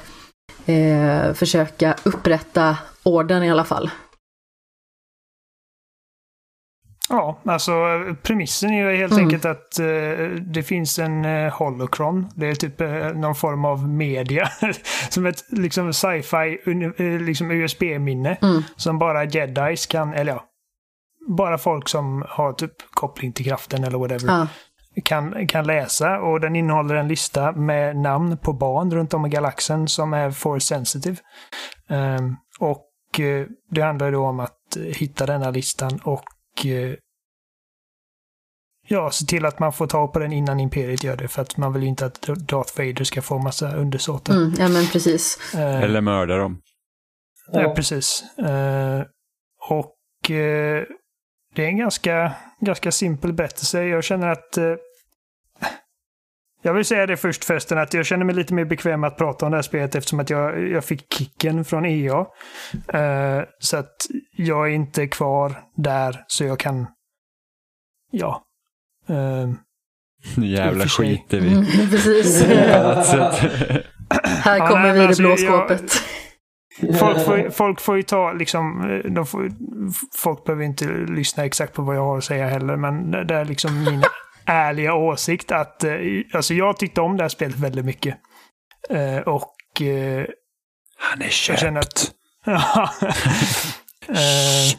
eh, 0.66 1.34
försöka 1.34 1.96
upprätta 2.04 2.78
orden 3.04 3.44
i 3.44 3.52
alla 3.52 3.64
fall. 3.64 3.90
Ja, 7.10 7.40
alltså 7.46 7.72
premissen 8.24 8.70
är 8.74 8.90
ju 8.92 8.98
helt 8.98 9.14
Mm. 9.14 9.24
enkelt 9.26 9.46
att 9.46 9.80
eh, 9.80 9.86
det 10.42 10.64
finns 10.64 11.00
en 11.00 11.26
uh, 11.26 11.52
holocron. 11.54 12.30
Det 12.36 12.48
är 12.48 12.56
typ 12.56 12.82
eh, 12.82 12.90
någon 13.14 13.36
form 13.36 13.66
av 13.66 13.90
media. 13.90 14.50
som 15.10 15.26
ett 15.26 15.44
liksom 15.50 15.94
sci-fi 15.94 16.60
eh, 16.98 17.06
liksom 17.22 17.52
USB-minne. 17.52 18.38
Mm. 18.42 18.64
Som 18.76 19.00
bara 19.00 19.24
jedis 19.24 19.86
kan, 19.86 20.14
eller 20.14 20.32
ja. 20.32 20.44
Bara 21.28 21.58
folk 21.58 21.90
som 21.90 22.26
har 22.30 22.54
typ 22.54 22.72
koppling 22.94 23.34
till 23.34 23.46
kraften 23.46 23.84
eller 23.84 23.98
whatever. 23.98 24.28
Ja. 24.28 24.48
kan, 25.04 25.48
kan 25.48 25.68
läsa 25.68 26.20
och 26.20 26.40
den 26.42 26.56
innehåller 26.56 26.96
en 26.96 27.08
lista 27.08 27.52
med 27.52 27.98
namn 27.98 28.38
på 28.38 28.54
barn 28.54 28.92
runt 28.92 29.14
om 29.14 29.26
i 29.26 29.30
galaxen 29.30 29.88
som 29.88 30.14
är 30.14 30.32
force 30.32 30.66
sensitive. 30.68 31.18
Ehm, 31.90 32.36
och 32.60 33.20
eh, 33.20 33.46
det 33.72 33.82
handlar 33.82 34.12
då 34.12 34.26
om 34.26 34.40
att 34.40 34.76
eh, 34.78 34.84
hitta 34.84 35.26
denna 35.26 35.52
listan 35.52 36.00
och 36.04 36.24
eh, 36.24 36.35
ja, 38.88 39.12
se 39.12 39.26
till 39.26 39.46
att 39.46 39.60
man 39.60 39.74
får 39.74 39.88
ta 39.88 40.08
på 40.08 40.20
den 40.20 40.32
innan 40.32 40.60
Imperiet 40.60 41.04
gör 41.04 41.18
det 41.18 41.28
för 41.28 41.42
att 41.42 41.58
man 41.58 41.74
vill 41.74 41.84
ju 41.84 41.90
inte 41.90 42.06
att 42.06 42.22
Darth 42.22 42.78
Vader 42.78 43.04
ska 43.04 43.22
få 43.22 43.38
massa 43.38 43.76
undersåtar. 43.76 44.34
Mm, 44.34 44.54
ja 44.60 44.68
men 44.68 44.88
precis. 44.88 45.54
Eh, 45.54 45.84
Eller 45.84 46.02
mörda 46.02 46.38
dem. 46.38 46.62
Ja, 47.52 47.74
precis. 47.76 48.24
Eh, 48.38 49.04
och 49.70 50.32
eh, 50.32 50.84
det 51.56 51.64
är 51.64 51.68
en 51.68 51.78
ganska, 51.78 52.34
ganska 52.60 52.92
simpel 52.92 53.34
berättelse. 53.34 53.84
Jag 53.84 54.04
känner 54.04 54.28
att... 54.28 54.58
Jag 56.66 56.74
vill 56.74 56.86
säga 56.86 57.06
det 57.06 57.18
först 57.18 57.46
förresten, 57.46 57.78
att 57.78 57.94
jag 57.94 58.06
känner 58.06 58.26
mig 58.26 58.36
lite 58.36 58.54
mer 58.54 58.66
bekväm 58.66 59.02
med 59.02 59.08
att 59.08 59.18
prata 59.18 59.46
om 59.46 59.52
det 59.52 59.58
här 59.58 59.62
spelet 59.62 59.96
eftersom 59.96 60.20
att 60.20 60.30
jag, 60.30 60.70
jag 60.70 60.86
fick 60.86 61.14
kicken 61.14 61.66
från 61.66 61.86
EA. 61.86 62.26
Eh, 62.94 63.44
så 63.60 63.78
att 63.78 63.96
jag 64.38 64.68
är 64.68 64.72
inte 64.72 65.08
kvar 65.08 65.64
där, 65.76 66.24
så 66.28 66.44
jag 66.44 66.60
kan... 66.60 66.88
Ja. 68.12 68.44
Eh, 69.10 69.50
Nu 70.38 70.48
jävla 70.48 70.84
I 70.84 70.88
skiter 70.88 71.40
vi. 71.40 71.54
Mm, 71.54 71.66
precis. 71.90 72.44
Här 72.46 73.84
Ja, 74.58 74.68
kommer 74.68 74.82
nej, 74.82 74.94
vi 74.94 74.98
men 74.98 74.98
det 74.98 75.08
alltså, 75.08 75.22
blå 75.22 75.38
skåpet. 75.38 75.92
Folk 77.00 77.26
får, 77.26 77.50
folk 77.50 77.82
får 77.82 77.96
ju 77.96 78.04
ta 78.04 78.34
liksom, 78.34 78.92
eh, 78.92 79.12
de 79.12 79.26
får, 79.26 79.52
folk 80.18 80.46
behöver 80.46 80.64
inte 80.64 80.86
lyssna 81.08 81.46
exakt 81.46 81.74
på 81.74 81.82
vad 81.82 81.96
jag 81.96 82.06
har 82.06 82.18
att 82.18 82.24
säga 82.24 82.48
heller, 82.48 82.76
men 82.76 83.12
det 83.12 83.24
det 83.24 83.36
är 83.36 83.46
liksom 83.46 83.84
min 83.84 84.04
ärliga 84.46 84.94
åsikt 84.94 85.52
att, 85.52 85.84
eh, 85.84 85.94
alltså 86.34 86.54
jag 86.54 86.78
tyckte 86.78 87.02
om 87.02 87.18
det 87.18 87.24
här 87.24 87.30
spelet 87.30 87.58
väldigt 87.60 87.86
mycket. 87.86 88.18
Eh, 88.90 89.18
och 89.18 89.82
eh, 89.82 90.26
Han 90.98 91.20
är 91.22 91.26
jag 91.26 91.32
köpt. 91.32 91.60
känner 91.60 91.80
att, 91.80 92.12
eh, 94.08 94.78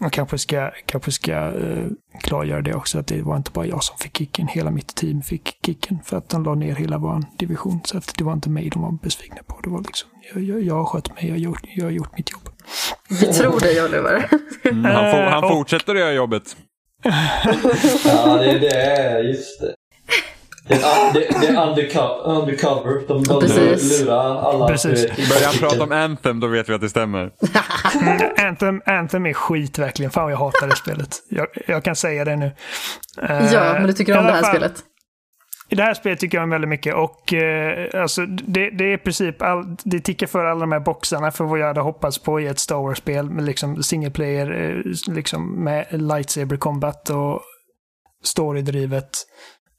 jag 0.00 0.12
kanske 0.12 0.38
ska, 0.38 0.70
kanske 0.86 1.12
ska 1.12 1.32
eh, 1.32 1.86
klargöra 2.22 2.60
det 2.62 2.74
också, 2.74 2.98
att 2.98 3.06
det 3.06 3.22
var 3.22 3.36
inte 3.36 3.50
bara 3.50 3.66
jag 3.66 3.84
som 3.84 3.98
fick 3.98 4.16
kicken. 4.18 4.48
Hela 4.48 4.70
mitt 4.70 4.94
team 4.94 5.22
fick 5.22 5.58
kicken 5.66 5.98
för 6.04 6.16
att 6.16 6.28
de 6.28 6.44
la 6.44 6.54
ner 6.54 6.74
hela 6.74 6.98
vår 6.98 7.22
division. 7.38 7.80
Så 7.84 7.98
att 7.98 8.14
det 8.18 8.24
var 8.24 8.32
inte 8.32 8.50
mig 8.50 8.70
de 8.70 8.82
var 8.82 8.92
besvikna 8.92 9.42
på. 9.46 9.60
Det 9.62 9.70
var 9.70 9.80
liksom, 9.80 10.10
jag, 10.34 10.42
jag, 10.42 10.62
jag 10.62 10.74
har 10.74 10.84
skött 10.84 11.14
mig, 11.14 11.24
jag 11.26 11.32
har 11.32 11.38
gjort, 11.38 11.60
jag 11.74 11.84
har 11.84 11.90
gjort 11.90 12.16
mitt 12.16 12.32
jobb. 12.32 12.48
Vi 13.08 13.26
tror 13.32 13.60
dig 13.60 13.84
Oliver. 13.84 14.28
Mm, 14.64 14.84
han 14.84 15.10
får, 15.12 15.20
han 15.22 15.44
Och- 15.44 15.50
fortsätter 15.50 15.94
att 15.94 16.00
göra 16.00 16.12
jobbet. 16.12 16.56
Ja, 18.04 18.36
det 18.36 18.50
är 18.50 18.58
det. 18.60 19.20
Just 19.20 19.60
det. 19.60 19.74
Det 20.68 20.74
är, 20.74 21.12
det, 21.12 21.20
det 21.40 21.46
är 21.46 21.68
undercover. 21.68 22.24
undercover. 22.40 23.08
De, 23.08 23.22
de 23.24 23.40
Precis. 23.40 24.00
lurar 24.00 24.40
alla. 24.52 24.68
Precis. 24.68 25.04
eh, 25.04 25.14
Börjar 25.28 25.46
han 25.46 25.54
prata 25.54 25.82
om 25.82 25.92
Anthem, 25.92 26.40
då 26.40 26.46
vet 26.46 26.68
vi 26.68 26.74
att 26.74 26.80
det 26.80 26.88
stämmer. 26.88 27.30
Anthem, 28.38 28.82
Anthem 28.86 29.26
är 29.26 29.32
skit 29.32 29.78
verkligen. 29.78 30.10
Fan 30.10 30.30
jag 30.30 30.36
hatar 30.38 30.66
det 30.66 30.76
spelet. 30.76 31.08
Jag, 31.30 31.46
jag 31.66 31.84
kan 31.84 31.96
säga 31.96 32.24
det 32.24 32.36
nu. 32.36 32.46
Eh, 33.28 33.52
Ja, 33.52 33.72
men 33.72 33.86
du 33.86 33.92
tycker 33.92 34.18
om 34.18 34.24
det 34.24 34.28
alla 34.32 34.36
här 34.36 34.42
fall- 34.42 34.50
spelet? 34.56 34.74
I 35.68 35.74
det 35.74 35.82
här 35.82 35.94
spelet 35.94 36.18
tycker 36.18 36.38
jag 36.38 36.44
om 36.44 36.50
väldigt 36.50 36.68
mycket 36.68 36.94
och 36.94 37.32
eh, 37.32 38.02
alltså, 38.02 38.26
det, 38.26 38.70
det 38.70 38.84
är 38.84 38.94
i 38.94 38.98
princip 38.98 39.42
all, 39.42 39.76
det 39.84 40.00
tickar 40.00 40.26
för 40.26 40.44
alla 40.44 40.60
de 40.60 40.72
här 40.72 40.80
boxarna 40.80 41.30
för 41.30 41.44
vad 41.44 41.58
jag 41.58 41.66
hade 41.66 41.80
hoppats 41.80 42.18
på 42.18 42.40
i 42.40 42.46
ett 42.46 42.58
Star 42.58 42.76
Wars-spel 42.76 43.30
med 43.30 43.44
liksom 43.44 43.82
single 43.82 44.10
player, 44.10 44.50
eh, 44.50 45.14
liksom 45.14 45.64
med 45.64 45.86
lightsaber 45.90 46.56
combat 46.56 47.10
och 47.10 47.40
storydrivet. 48.24 49.10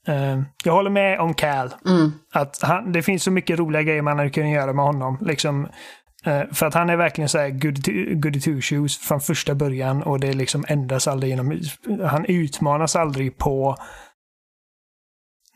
Eh, 0.08 0.42
jag 0.64 0.72
håller 0.72 0.90
med 0.90 1.20
om 1.20 1.34
Cal. 1.34 1.74
Mm. 1.86 2.12
Att 2.34 2.62
han, 2.62 2.92
det 2.92 3.02
finns 3.02 3.22
så 3.22 3.30
mycket 3.30 3.58
roliga 3.58 3.82
grejer 3.82 4.02
man 4.02 4.18
hade 4.18 4.30
kunnat 4.30 4.50
göra 4.50 4.72
med 4.72 4.84
honom. 4.84 5.18
Liksom, 5.20 5.68
eh, 6.26 6.42
för 6.52 6.66
att 6.66 6.74
han 6.74 6.90
är 6.90 6.96
verkligen 6.96 7.28
så 7.28 7.38
här 7.38 7.48
goody 7.48 7.80
two- 7.80 8.14
goody 8.14 8.40
two 8.40 8.60
shoes 8.60 8.98
från 8.98 9.20
första 9.20 9.54
början 9.54 10.02
och 10.02 10.20
det 10.20 10.32
liksom 10.32 10.64
ändras 10.68 11.08
aldrig 11.08 11.30
genom... 11.30 11.60
Han 12.04 12.24
utmanas 12.24 12.96
aldrig 12.96 13.38
på 13.38 13.76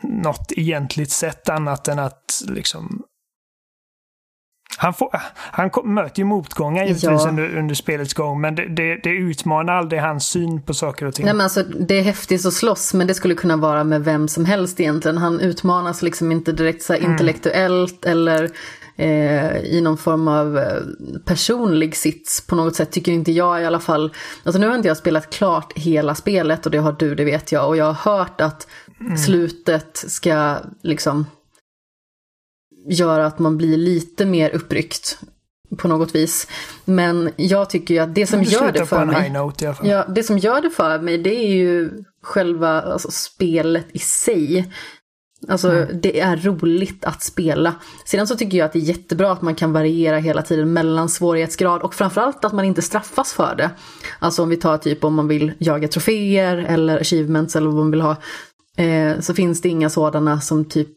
något 0.03 0.53
egentligt 0.57 1.11
sätt 1.11 1.49
annat 1.49 1.89
än 1.89 1.99
att 1.99 2.43
liksom... 2.49 3.03
Han, 4.77 4.95
får, 4.95 5.11
han 5.35 5.71
möter 5.85 6.19
ju 6.19 6.25
motgångar 6.25 6.83
givetvis 6.85 7.03
Ja. 7.03 7.29
under, 7.29 7.57
under 7.57 7.75
spelets 7.75 8.15
gång, 8.15 8.41
men 8.41 8.55
det, 8.55 8.69
det, 8.69 9.01
det 9.03 9.11
utmanar 9.11 9.73
aldrig 9.73 10.01
hans 10.01 10.27
syn 10.29 10.63
på 10.63 10.75
saker 10.75 11.07
och 11.07 11.15
ting. 11.15 11.25
Nej 11.25 11.35
men 11.35 11.41
alltså 11.41 11.63
det 11.63 11.99
är 11.99 12.03
häftigt 12.03 12.47
att 12.47 12.53
slåss 12.55 12.95
men 12.95 13.07
det 13.07 13.15
skulle 13.15 13.35
kunna 13.35 13.57
vara 13.57 13.85
med 13.85 14.05
vem 14.05 14.29
som 14.29 14.45
helst 14.45 14.81
egentligen. 14.81 15.19
Han 15.19 15.41
utmanas 15.41 16.03
liksom 16.03 16.33
inte 16.33 16.53
direkt 16.53 16.83
så 16.83 16.93
här 16.93 17.01
intellektuellt 17.01 18.05
eller 18.05 18.51
eh, 18.97 19.57
i 19.57 19.81
någon 19.83 19.99
form 19.99 20.29
av 20.29 20.59
eh, 20.59 20.83
personlig 21.25 21.97
sits 21.97 22.47
på 22.47 22.57
något 22.57 22.77
sätt 22.77 22.93
tycker 22.93 23.13
inte 23.13 23.33
jag 23.33 23.63
i 23.63 23.65
alla 23.65 23.81
fall. 23.81 24.15
Alltså 24.45 24.61
nu 24.61 24.69
har 24.69 24.75
inte 24.75 24.89
jag 24.89 24.97
spelat 24.97 25.31
klart 25.31 25.73
hela 25.77 26.15
spelet 26.15 26.67
och 26.67 26.73
det 26.73 26.79
har 26.79 26.93
du, 26.93 27.15
det 27.15 27.25
vet 27.25 27.53
jag. 27.53 27.69
Och 27.69 27.77
jag 27.77 27.93
har 27.93 28.13
hört 28.13 28.41
att 28.41 28.67
slutet 29.19 30.05
ska 30.09 30.57
liksom 30.83 31.27
göra 32.87 33.27
att 33.27 33.39
man 33.39 33.57
blir 33.57 33.77
lite 33.77 34.27
mer 34.27 34.51
uppryckt 34.51 35.19
på 35.77 35.89
något 35.89 36.15
vis. 36.15 36.49
Men 36.85 37.31
jag 37.37 37.71
tycker 37.71 37.95
ju 37.95 38.01
att 38.01 38.15
det 38.15 38.27
som 38.27 38.43
gör 38.43 38.73
det 38.73 38.87
för 38.87 39.05
mig. 39.05 39.31
Ja, 39.83 40.05
det 40.09 40.23
som 40.23 40.39
gör 40.39 40.61
det 40.61 40.71
för 40.71 40.99
mig 40.99 41.19
det 41.19 41.35
är 41.35 41.49
ju 41.55 41.91
själva 42.23 42.83
alltså, 42.83 43.11
spelet 43.11 43.87
i 43.93 43.99
sig. 43.99 44.73
Alltså 45.49 45.87
det 45.93 46.21
är 46.21 46.37
roligt 46.37 47.05
att 47.05 47.23
spela. 47.23 47.75
Sedan 48.05 48.27
så 48.27 48.37
tycker 48.37 48.59
jag 48.59 48.67
att 48.67 48.73
det 48.73 48.79
är 48.79 48.81
jättebra 48.81 49.33
att 49.33 49.43
man 49.43 49.55
kan 49.55 49.73
variera 49.73 50.19
hela 50.19 50.43
tiden 50.43 50.73
mellan 50.73 51.09
svårighetsgrad 51.09 51.83
och 51.83 51.95
framförallt 51.95 52.45
att 52.45 52.53
man 52.53 52.65
inte 52.65 52.83
straffas 52.83 53.33
för 53.33 53.55
det. 53.57 53.71
Alltså 54.19 54.43
om 54.43 54.49
vi 54.49 54.57
tar 54.57 54.79
typ 54.79 55.05
om 55.05 55.15
man 55.15 55.29
vill 55.29 55.53
jaga 55.59 55.89
troféer 55.89 56.57
eller 56.57 57.01
achievements 57.01 57.57
eller 57.57 57.67
vad 57.67 57.77
man 57.77 57.91
vill 57.91 58.01
ha. 58.01 58.17
Eh, 58.77 59.21
så 59.21 59.35
finns 59.35 59.61
det 59.61 59.69
inga 59.69 59.91
sådana 59.91 60.41
som 60.41 60.65
typ 60.65 60.97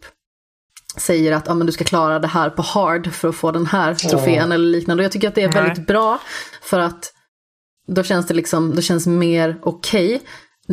säger 0.97 1.31
att 1.31 1.49
ah, 1.49 1.53
men 1.53 1.67
du 1.67 1.73
ska 1.73 1.83
klara 1.83 2.19
det 2.19 2.27
här 2.27 2.49
på 2.49 2.61
hard 2.61 3.13
för 3.13 3.27
att 3.27 3.35
få 3.35 3.51
den 3.51 3.65
här 3.65 3.93
trofén 3.93 4.51
eller 4.51 4.65
liknande. 4.65 5.01
Och 5.01 5.05
jag 5.05 5.11
tycker 5.11 5.27
att 5.27 5.35
det 5.35 5.43
är 5.43 5.51
väldigt 5.51 5.87
bra 5.87 6.19
för 6.61 6.79
att 6.79 7.13
då 7.87 8.03
känns 8.03 8.27
det 8.27 8.33
liksom, 8.33 8.75
då 8.75 8.81
känns 8.81 9.07
mer 9.07 9.59
okej 9.63 10.21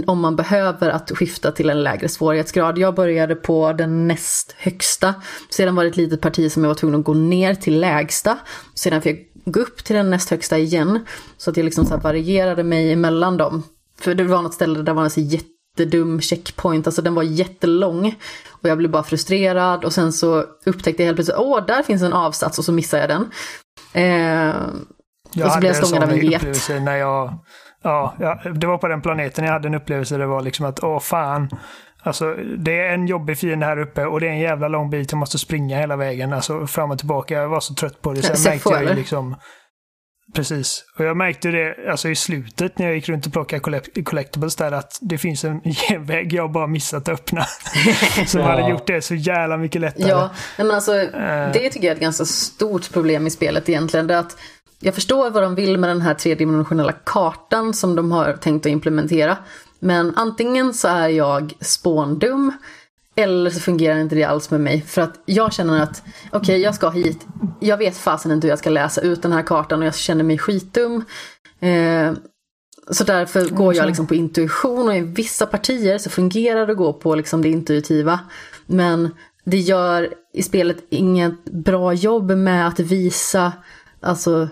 om 0.06 0.20
man 0.20 0.36
behöver 0.36 0.90
att 0.90 1.10
skifta 1.10 1.52
till 1.52 1.70
en 1.70 1.82
lägre 1.82 2.08
svårighetsgrad. 2.08 2.78
Jag 2.78 2.94
började 2.94 3.34
på 3.34 3.72
den 3.72 4.08
näst 4.08 4.54
högsta. 4.58 5.14
Sedan 5.50 5.74
var 5.74 5.84
det 5.84 5.90
ett 5.90 5.96
litet 5.96 6.20
parti 6.20 6.52
som 6.52 6.64
jag 6.64 6.68
var 6.68 6.74
tvungen 6.74 7.00
att 7.00 7.06
gå 7.06 7.14
ner 7.14 7.54
till 7.54 7.80
lägsta. 7.80 8.38
Sedan 8.74 9.02
fick 9.02 9.32
jag 9.44 9.52
gå 9.52 9.60
upp 9.60 9.84
till 9.84 9.96
den 9.96 10.10
näst 10.10 10.30
högsta 10.30 10.58
igen. 10.58 11.06
Så 11.36 11.50
att 11.50 11.56
jag 11.56 11.64
liksom 11.64 11.86
så 11.86 11.96
varierade 11.96 12.64
mig 12.64 12.92
emellan 12.92 13.36
dem. 13.36 13.62
För 14.00 14.14
det 14.14 14.24
var 14.24 14.42
något 14.42 14.54
ställe 14.54 14.74
där 14.74 14.82
det 14.82 14.92
var 14.92 15.04
en 15.04 15.10
så 15.10 15.20
jättedum 15.76 16.20
checkpoint, 16.20 16.86
alltså 16.86 17.02
den 17.02 17.14
var 17.14 17.22
jättelång. 17.22 18.14
Och 18.50 18.68
jag 18.68 18.78
blev 18.78 18.90
bara 18.90 19.02
frustrerad 19.02 19.84
och 19.84 19.92
sen 19.92 20.12
så 20.12 20.44
upptäckte 20.66 21.02
jag 21.02 21.06
helt 21.06 21.16
plötsligt, 21.16 21.38
åh 21.38 21.66
där 21.66 21.82
finns 21.82 22.02
en 22.02 22.12
avsats 22.12 22.58
och 22.58 22.64
så 22.64 22.72
missade 22.72 23.02
jag 23.02 23.10
den. 23.10 23.30
Eh, 23.92 24.54
Jag 25.34 25.46
Och 25.46 25.52
så 25.52 25.58
blev 25.60 25.72
jag 25.74 25.86
stångad 25.86 26.02
av 26.02 26.10
en 26.10 26.26
get. 26.26 26.68
när 26.68 26.96
jag... 26.96 27.38
Ja, 27.84 28.14
ja, 28.18 28.40
det 28.54 28.66
var 28.66 28.78
på 28.78 28.88
den 28.88 29.02
planeten 29.02 29.44
jag 29.44 29.52
hade 29.52 29.68
en 29.68 29.74
upplevelse 29.74 30.16
det 30.16 30.26
var 30.26 30.42
liksom 30.42 30.66
att 30.66 30.84
åh 30.84 31.00
fan. 31.00 31.48
Alltså 32.04 32.34
det 32.58 32.78
är 32.78 32.94
en 32.94 33.06
jobbig 33.06 33.38
fiende 33.38 33.66
här 33.66 33.78
uppe 33.78 34.04
och 34.04 34.20
det 34.20 34.26
är 34.26 34.30
en 34.30 34.38
jävla 34.38 34.68
lång 34.68 34.90
bit 34.90 35.12
jag 35.12 35.18
måste 35.18 35.38
springa 35.38 35.78
hela 35.78 35.96
vägen. 35.96 36.32
Alltså 36.32 36.66
fram 36.66 36.90
och 36.90 36.98
tillbaka. 36.98 37.34
Jag 37.34 37.48
var 37.48 37.60
så 37.60 37.74
trött 37.74 38.02
på 38.02 38.12
det. 38.12 38.22
Sen 38.22 38.52
märkte 38.52 38.70
jag 38.70 38.84
ju 38.84 38.94
liksom... 38.94 39.36
Precis. 40.34 40.84
Och 40.98 41.04
jag 41.04 41.16
märkte 41.16 41.48
det 41.48 41.90
alltså 41.90 42.08
i 42.08 42.16
slutet 42.16 42.78
när 42.78 42.86
jag 42.86 42.94
gick 42.94 43.08
runt 43.08 43.26
och 43.26 43.32
plockade 43.32 43.60
collect- 43.62 44.04
collectibles 44.04 44.56
där 44.56 44.72
att 44.72 44.98
det 45.00 45.18
finns 45.18 45.44
en 45.44 45.60
genväg 45.88 46.32
jag 46.32 46.52
bara 46.52 46.66
missat 46.66 47.08
att 47.08 47.14
öppna. 47.14 47.44
Som 48.26 48.40
Ja. 48.40 48.46
hade 48.46 48.70
gjort 48.70 48.86
det 48.86 49.02
så 49.02 49.14
jävla 49.14 49.56
mycket 49.56 49.80
lättare. 49.80 50.08
Ja, 50.08 50.30
men 50.56 50.70
alltså, 50.70 50.94
Eh. 51.00 51.52
det 51.52 51.70
tycker 51.70 51.86
jag 51.86 51.90
är 51.90 51.94
ett 51.94 52.00
ganska 52.00 52.24
stort 52.24 52.92
problem 52.92 53.26
i 53.26 53.30
spelet 53.30 53.68
egentligen. 53.68 54.06
Det 54.06 54.18
att 54.18 54.36
jag 54.80 54.94
förstår 54.94 55.30
vad 55.30 55.42
de 55.42 55.54
vill 55.54 55.78
med 55.78 55.90
den 55.90 56.00
här 56.00 56.14
tredimensionella 56.14 56.92
kartan 56.92 57.74
som 57.74 57.96
de 57.96 58.12
har 58.12 58.32
tänkt 58.32 58.66
att 58.66 58.72
implementera. 58.72 59.36
Men 59.78 60.12
antingen 60.16 60.74
så 60.74 60.88
är 60.88 61.08
jag 61.08 61.52
spåndum 61.60 62.52
eller 63.16 63.50
så 63.50 63.60
fungerar 63.60 63.98
inte 63.98 64.14
det 64.14 64.24
alls 64.24 64.50
med 64.50 64.60
mig. 64.60 64.80
För 64.80 65.02
att 65.02 65.20
jag 65.24 65.52
känner 65.52 65.82
att, 65.82 66.02
okej 66.32 66.60
jag 66.60 66.74
ska 66.74 66.90
hit. 66.90 67.26
Jag 67.60 67.76
vet 67.76 67.96
fasen 67.96 68.32
inte 68.32 68.46
hur 68.46 68.52
jag 68.52 68.58
ska 68.58 68.70
läsa 68.70 69.00
ut 69.00 69.22
den 69.22 69.32
här 69.32 69.42
kartan 69.42 69.80
och 69.80 69.86
jag 69.86 69.94
känner 69.94 70.24
mig 70.24 70.38
skitdum. 70.38 71.04
Eh, 71.60 72.12
Så 72.90 73.04
därför 73.04 73.48
går 73.48 73.74
jag 73.74 73.86
liksom 73.86 74.06
på 74.06 74.14
intuition 74.14 74.88
och 74.88 74.96
i 74.96 75.00
vissa 75.00 75.46
partier 75.46 75.98
så 75.98 76.10
fungerar 76.10 76.66
det 76.66 76.72
att 76.72 76.78
gå 76.78 76.92
på 76.92 77.14
liksom 77.14 77.42
det 77.42 77.48
intuitiva. 77.48 78.20
Men 78.66 79.10
det 79.44 79.58
gör 79.58 80.14
i 80.34 80.42
spelet 80.42 80.76
inget 80.90 81.44
bra 81.44 81.92
jobb 81.92 82.30
med 82.30 82.68
att 82.68 82.80
visa, 82.80 83.52
alltså 84.00 84.48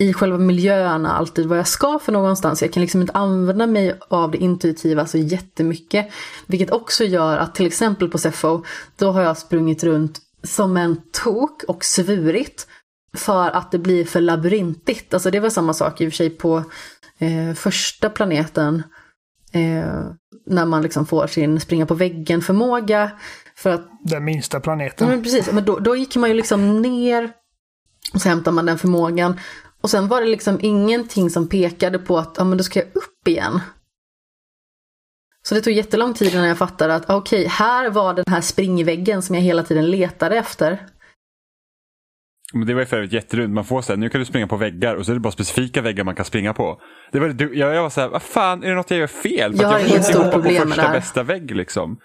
i 0.00 0.12
själva 0.12 0.38
miljöerna 0.38 1.12
alltid 1.12 1.46
vad 1.46 1.58
jag 1.58 1.68
ska 1.68 1.98
för 1.98 2.12
någonstans. 2.12 2.62
Jag 2.62 2.72
kan 2.72 2.80
liksom 2.80 3.00
inte 3.00 3.12
använda 3.12 3.66
mig 3.66 3.98
av 4.08 4.30
det 4.30 4.38
intuitiva 4.38 5.06
så 5.06 5.18
jättemycket. 5.18 6.08
Vilket 6.46 6.70
också 6.70 7.04
gör 7.04 7.36
att 7.36 7.54
till 7.54 7.66
exempel 7.66 8.08
på 8.08 8.18
Sefo, 8.18 8.64
då 8.96 9.10
har 9.10 9.22
jag 9.22 9.38
sprungit 9.38 9.84
runt 9.84 10.20
som 10.42 10.76
en 10.76 11.00
tok 11.12 11.62
och 11.68 11.84
svurit. 11.84 12.66
För 13.16 13.50
att 13.50 13.70
det 13.70 13.78
blir 13.78 14.04
för 14.04 14.20
labyrintigt. 14.20 15.14
Alltså 15.14 15.30
det 15.30 15.40
var 15.40 15.50
samma 15.50 15.74
sak 15.74 16.00
i 16.00 16.08
och 16.08 16.12
för 16.12 16.16
sig 16.16 16.30
på 16.30 16.64
eh, 17.18 17.54
första 17.54 18.10
planeten. 18.10 18.82
Eh, 19.52 20.04
när 20.46 20.66
man 20.66 20.82
liksom 20.82 21.06
får 21.06 21.26
sin 21.26 21.60
springa 21.60 21.86
på 21.86 21.94
väggen 21.94 22.42
förmåga. 22.42 23.10
För 23.56 23.70
att, 23.70 23.88
Den 24.04 24.24
minsta 24.24 24.60
planeten. 24.60 25.08
men 25.08 25.22
precis, 25.22 25.52
men 25.52 25.64
då, 25.64 25.78
då 25.78 25.96
gick 25.96 26.16
man 26.16 26.30
ju 26.30 26.36
liksom 26.36 26.82
ner 26.82 27.32
och 28.14 28.20
så 28.20 28.28
hämtar 28.28 28.52
man 28.52 28.66
den 28.66 28.78
förmågan. 28.78 29.36
Och 29.80 29.90
sen 29.90 30.08
var 30.08 30.20
det 30.20 30.26
liksom 30.26 30.58
ingenting 30.62 31.30
som 31.30 31.48
pekade 31.48 31.98
på 31.98 32.18
att 32.18 32.34
ja, 32.38 32.44
men 32.44 32.58
då 32.58 32.64
ska 32.64 32.78
jag 32.78 32.88
upp 32.94 33.28
igen. 33.28 33.60
Så 35.42 35.54
det 35.54 35.60
tog 35.60 35.72
jättelång 35.72 36.14
tid 36.14 36.34
innan 36.34 36.48
jag 36.48 36.58
fattade 36.58 36.94
att 36.94 37.10
okej, 37.10 37.46
här 37.46 37.90
var 37.90 38.14
den 38.14 38.24
här 38.30 38.40
springväggen 38.40 39.22
som 39.22 39.34
jag 39.34 39.42
hela 39.42 39.62
tiden 39.62 39.90
letade 39.90 40.36
efter. 40.36 40.86
Men 42.52 42.66
det 42.66 42.74
var 42.74 42.80
ju 42.80 42.86
för 42.86 42.96
övrigt 42.96 43.12
jätterunt. 43.12 43.54
Man 43.54 43.64
får 43.64 43.82
så 43.82 43.92
här, 43.92 43.96
nu 43.96 44.08
kan 44.08 44.18
du 44.18 44.24
springa 44.24 44.46
på 44.46 44.56
väggar 44.56 44.94
och 44.94 45.06
så 45.06 45.12
är 45.12 45.14
det 45.14 45.20
bara 45.20 45.32
specifika 45.32 45.82
väggar 45.82 46.04
man 46.04 46.14
kan 46.14 46.24
springa 46.24 46.54
på. 46.54 46.80
Det 47.12 47.20
var, 47.20 47.36
jag, 47.54 47.74
jag 47.74 47.82
var 47.82 47.90
så 47.90 48.00
här, 48.00 48.08
vad 48.08 48.22
fan, 48.22 48.62
är 48.62 48.68
det 48.68 48.74
något 48.74 48.90
jag 48.90 49.00
gör 49.00 49.06
fel? 49.06 49.56
För 49.56 49.62
Jag 49.62 49.66
att 49.66 49.72
har 49.72 49.80
jag 49.80 49.88
inget 49.88 50.04
stort 50.04 50.24
på 50.24 50.30
problem 50.30 50.54
med 50.54 50.62
första 50.68 50.82
det 50.82 50.88
här. 50.88 50.94
bästa 50.94 51.22
vägg 51.22 51.56
liksom. 51.56 51.96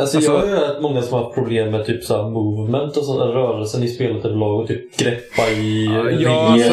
Alltså, 0.00 0.16
Alltså- 0.16 0.32
jag 0.32 0.38
har 0.38 0.46
ju 0.46 0.54
hört 0.54 0.82
många 0.82 1.02
som 1.02 1.12
har 1.18 1.24
haft 1.24 1.34
problem 1.34 1.70
med 1.70 1.86
typ 1.86 2.04
så 2.04 2.16
här 2.22 2.30
movement 2.30 2.96
och 2.96 3.04
sån 3.04 3.18
rörelsen 3.18 3.82
i 3.82 3.88
spelet 3.88 4.24
överlag 4.24 4.60
och 4.60 4.68
typ 4.68 4.96
greppa 4.96 5.48
i 5.50 5.84
Ja, 6.20 6.52
alltså, 6.52 6.72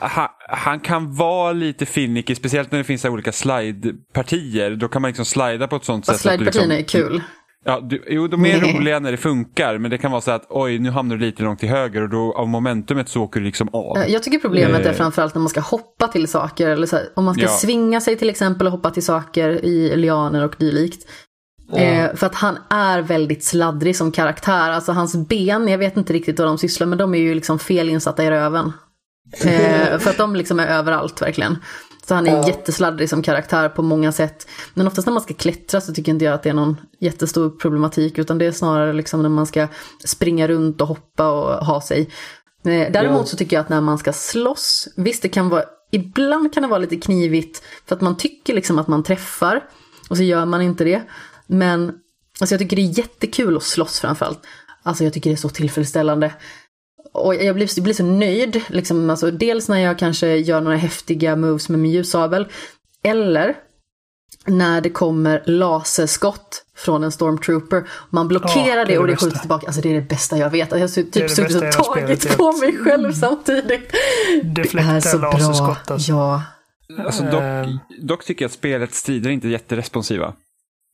han, 0.00 0.28
han 0.48 0.80
kan 0.80 1.14
vara 1.16 1.52
lite 1.52 1.86
finicky, 1.86 2.34
speciellt 2.34 2.70
när 2.72 2.78
det 2.78 2.84
finns 2.84 3.00
så 3.02 3.08
här 3.08 3.12
olika 3.14 3.32
slide-partier. 3.32 4.70
Då 4.70 4.88
kan 4.88 5.02
man 5.02 5.08
liksom 5.08 5.24
slida 5.24 5.68
på 5.68 5.76
ett 5.76 5.84
sånt 5.84 6.06
Fast 6.06 6.20
sätt. 6.20 6.32
slidepartierna 6.36 6.74
liksom, 6.74 7.00
är 7.00 7.04
kul. 7.08 7.22
Ja, 7.64 7.80
du, 7.80 8.04
jo, 8.08 8.26
de 8.28 8.46
är 8.46 8.60
Nej. 8.60 8.74
roliga 8.78 8.98
när 8.98 9.10
det 9.10 9.16
funkar, 9.16 9.78
men 9.78 9.90
det 9.90 9.98
kan 9.98 10.10
vara 10.10 10.20
så 10.20 10.30
att 10.30 10.46
oj, 10.48 10.78
nu 10.78 10.90
hamnar 10.90 11.16
du 11.16 11.26
lite 11.26 11.42
långt 11.42 11.60
till 11.60 11.68
höger 11.68 12.02
och 12.02 12.08
då 12.08 12.34
av 12.36 12.48
momentumet 12.48 13.08
så 13.08 13.22
åker 13.22 13.40
du 13.40 13.46
liksom 13.46 13.68
av. 13.72 13.98
Jag 14.08 14.22
tycker 14.22 14.38
problemet 14.38 14.86
är 14.86 14.90
Eh. 14.90 14.94
framförallt 14.96 15.34
när 15.34 15.40
man 15.40 15.48
ska 15.48 15.60
hoppa 15.60 16.08
till 16.08 16.28
saker. 16.28 16.68
Eller 16.68 16.86
så 16.86 16.96
här, 16.96 17.04
om 17.16 17.24
man 17.24 17.34
ska 17.34 17.42
Ja. 17.42 17.48
svinga 17.48 18.00
sig 18.00 18.16
till 18.16 18.30
exempel 18.30 18.66
och 18.66 18.72
hoppa 18.72 18.90
till 18.90 19.04
saker 19.04 19.64
i 19.64 19.96
lianer 19.96 20.44
och 20.44 20.54
dylikt. 20.58 21.06
Eh, 21.76 22.14
för 22.16 22.26
att 22.26 22.34
han 22.34 22.58
är 22.70 23.02
väldigt 23.02 23.44
sladdrig 23.44 23.96
som 23.96 24.12
karaktär. 24.12 24.70
Alltså 24.70 24.92
hans 24.92 25.16
ben, 25.16 25.68
jag 25.68 25.78
vet 25.78 25.96
inte 25.96 26.12
riktigt 26.12 26.38
vad 26.38 26.48
de 26.48 26.58
sysslar 26.58 26.86
med, 26.86 26.98
de 26.98 27.14
är 27.14 27.18
ju 27.18 27.34
liksom 27.34 27.58
felinsatta 27.58 28.24
i 28.24 28.30
röven. 28.30 28.72
Eh, 29.44 29.98
för 29.98 30.10
att 30.10 30.18
de 30.18 30.36
liksom 30.36 30.60
är 30.60 30.66
överallt 30.66 31.22
verkligen. 31.22 31.56
Så 32.06 32.14
han 32.14 32.26
är 32.26 32.36
Ja. 32.36 32.46
jättesladdrig 32.48 33.08
som 33.08 33.22
karaktär 33.22 33.68
på 33.68 33.82
många 33.82 34.12
sätt. 34.12 34.48
Men 34.74 34.86
oftast 34.86 35.06
när 35.06 35.12
man 35.12 35.22
ska 35.22 35.34
klättra 35.34 35.80
så 35.80 35.92
tycker 35.94 36.12
inte 36.12 36.24
jag 36.24 36.34
att 36.34 36.42
det 36.42 36.48
är 36.48 36.54
någon 36.54 36.76
jättestor 37.00 37.50
problematik. 37.50 38.18
Utan 38.18 38.38
det 38.38 38.46
är 38.46 38.52
snarare 38.52 38.92
liksom 38.92 39.22
när 39.22 39.28
man 39.28 39.46
ska 39.46 39.66
springa 40.04 40.48
runt 40.48 40.80
och 40.80 40.88
hoppa 40.88 41.30
och 41.30 41.66
ha 41.66 41.80
sig. 41.80 42.00
Eh, 42.64 42.92
Däremot 42.92 43.28
så 43.28 43.36
tycker 43.36 43.56
jag 43.56 43.60
att 43.62 43.68
när 43.68 43.80
man 43.80 43.98
ska 43.98 44.12
slåss, 44.12 44.88
visst 44.96 45.22
det 45.22 45.28
kan 45.28 45.48
vara, 45.48 45.62
ibland 45.90 46.54
kan 46.54 46.62
det 46.62 46.68
vara 46.68 46.78
lite 46.78 46.96
knivigt 46.96 47.62
för 47.86 47.94
att 47.94 48.00
man 48.00 48.16
tycker 48.16 48.54
liksom 48.54 48.78
att 48.78 48.88
man 48.88 49.02
träffar 49.02 49.64
och 50.10 50.16
så 50.16 50.22
gör 50.22 50.44
man 50.44 50.62
inte 50.62 50.84
det. 50.84 51.02
Men 51.50 51.92
alltså 52.40 52.52
jag 52.54 52.58
tycker 52.60 52.76
det 52.76 52.82
är 52.82 52.98
jättekul 52.98 53.56
att 53.56 53.62
slåss 53.62 54.00
framförallt. 54.00 54.40
Alltså 54.82 55.04
jag 55.04 55.12
tycker 55.12 55.30
det 55.30 55.34
är 55.34 55.36
så 55.36 55.48
tillfredsställande. 55.48 56.32
Och 57.12 57.34
jag 57.34 57.54
blir, 57.54 57.68
jag 57.76 57.84
blir 57.84 57.94
så 57.94 58.04
nöjd, 58.04 58.60
liksom, 58.68 59.10
alltså, 59.10 59.30
dels 59.30 59.68
när 59.68 59.78
jag 59.78 59.98
kanske 59.98 60.36
gör 60.36 60.60
några 60.60 60.76
häftiga 60.76 61.36
moves 61.36 61.68
med 61.68 61.78
min 61.80 61.92
ljussabel. 61.92 62.48
Eller 63.04 63.56
när 64.46 64.80
det 64.80 64.90
kommer 64.90 65.42
laserskott 65.46 66.64
från 66.76 67.04
en 67.04 67.12
stormtrooper. 67.12 67.88
Man 68.10 68.28
blockerar 68.28 68.76
Ja, 68.78 68.84
det, 68.84 68.98
och 68.98 69.06
det 69.06 69.12
bästa. 69.12 69.26
skjuter 69.26 69.38
tillbaka. 69.40 69.66
Alltså 69.66 69.82
det 69.82 69.88
är 69.88 69.94
det 69.94 70.08
bästa 70.08 70.38
jag 70.38 70.50
vet. 70.50 70.70
Jag 70.70 70.78
har 70.78 70.88
typ 70.88 71.12
Det 71.12 71.20
det 71.20 71.28
suttit 71.28 71.56
och 71.56 71.72
tagit 71.94 72.36
på 72.36 72.52
mig 72.52 72.76
själv 72.76 73.12
samtidigt. 73.12 73.92
Det 74.42 74.62
Deflekta 74.62 74.90
är 74.92 75.00
så 75.00 75.18
bra. 75.18 75.30
alltså. 75.32 76.12
Ja. 76.12 76.42
Alltså, 77.04 77.22
dock, 77.22 77.42
Ehm. 77.42 77.78
dock 78.02 78.24
tycker 78.24 78.44
jag 78.44 78.48
att 78.48 78.52
spelets 78.52 78.98
strider 78.98 79.30
inte 79.30 79.46
är 79.48 79.50
jätteresponsiva. 79.50 80.34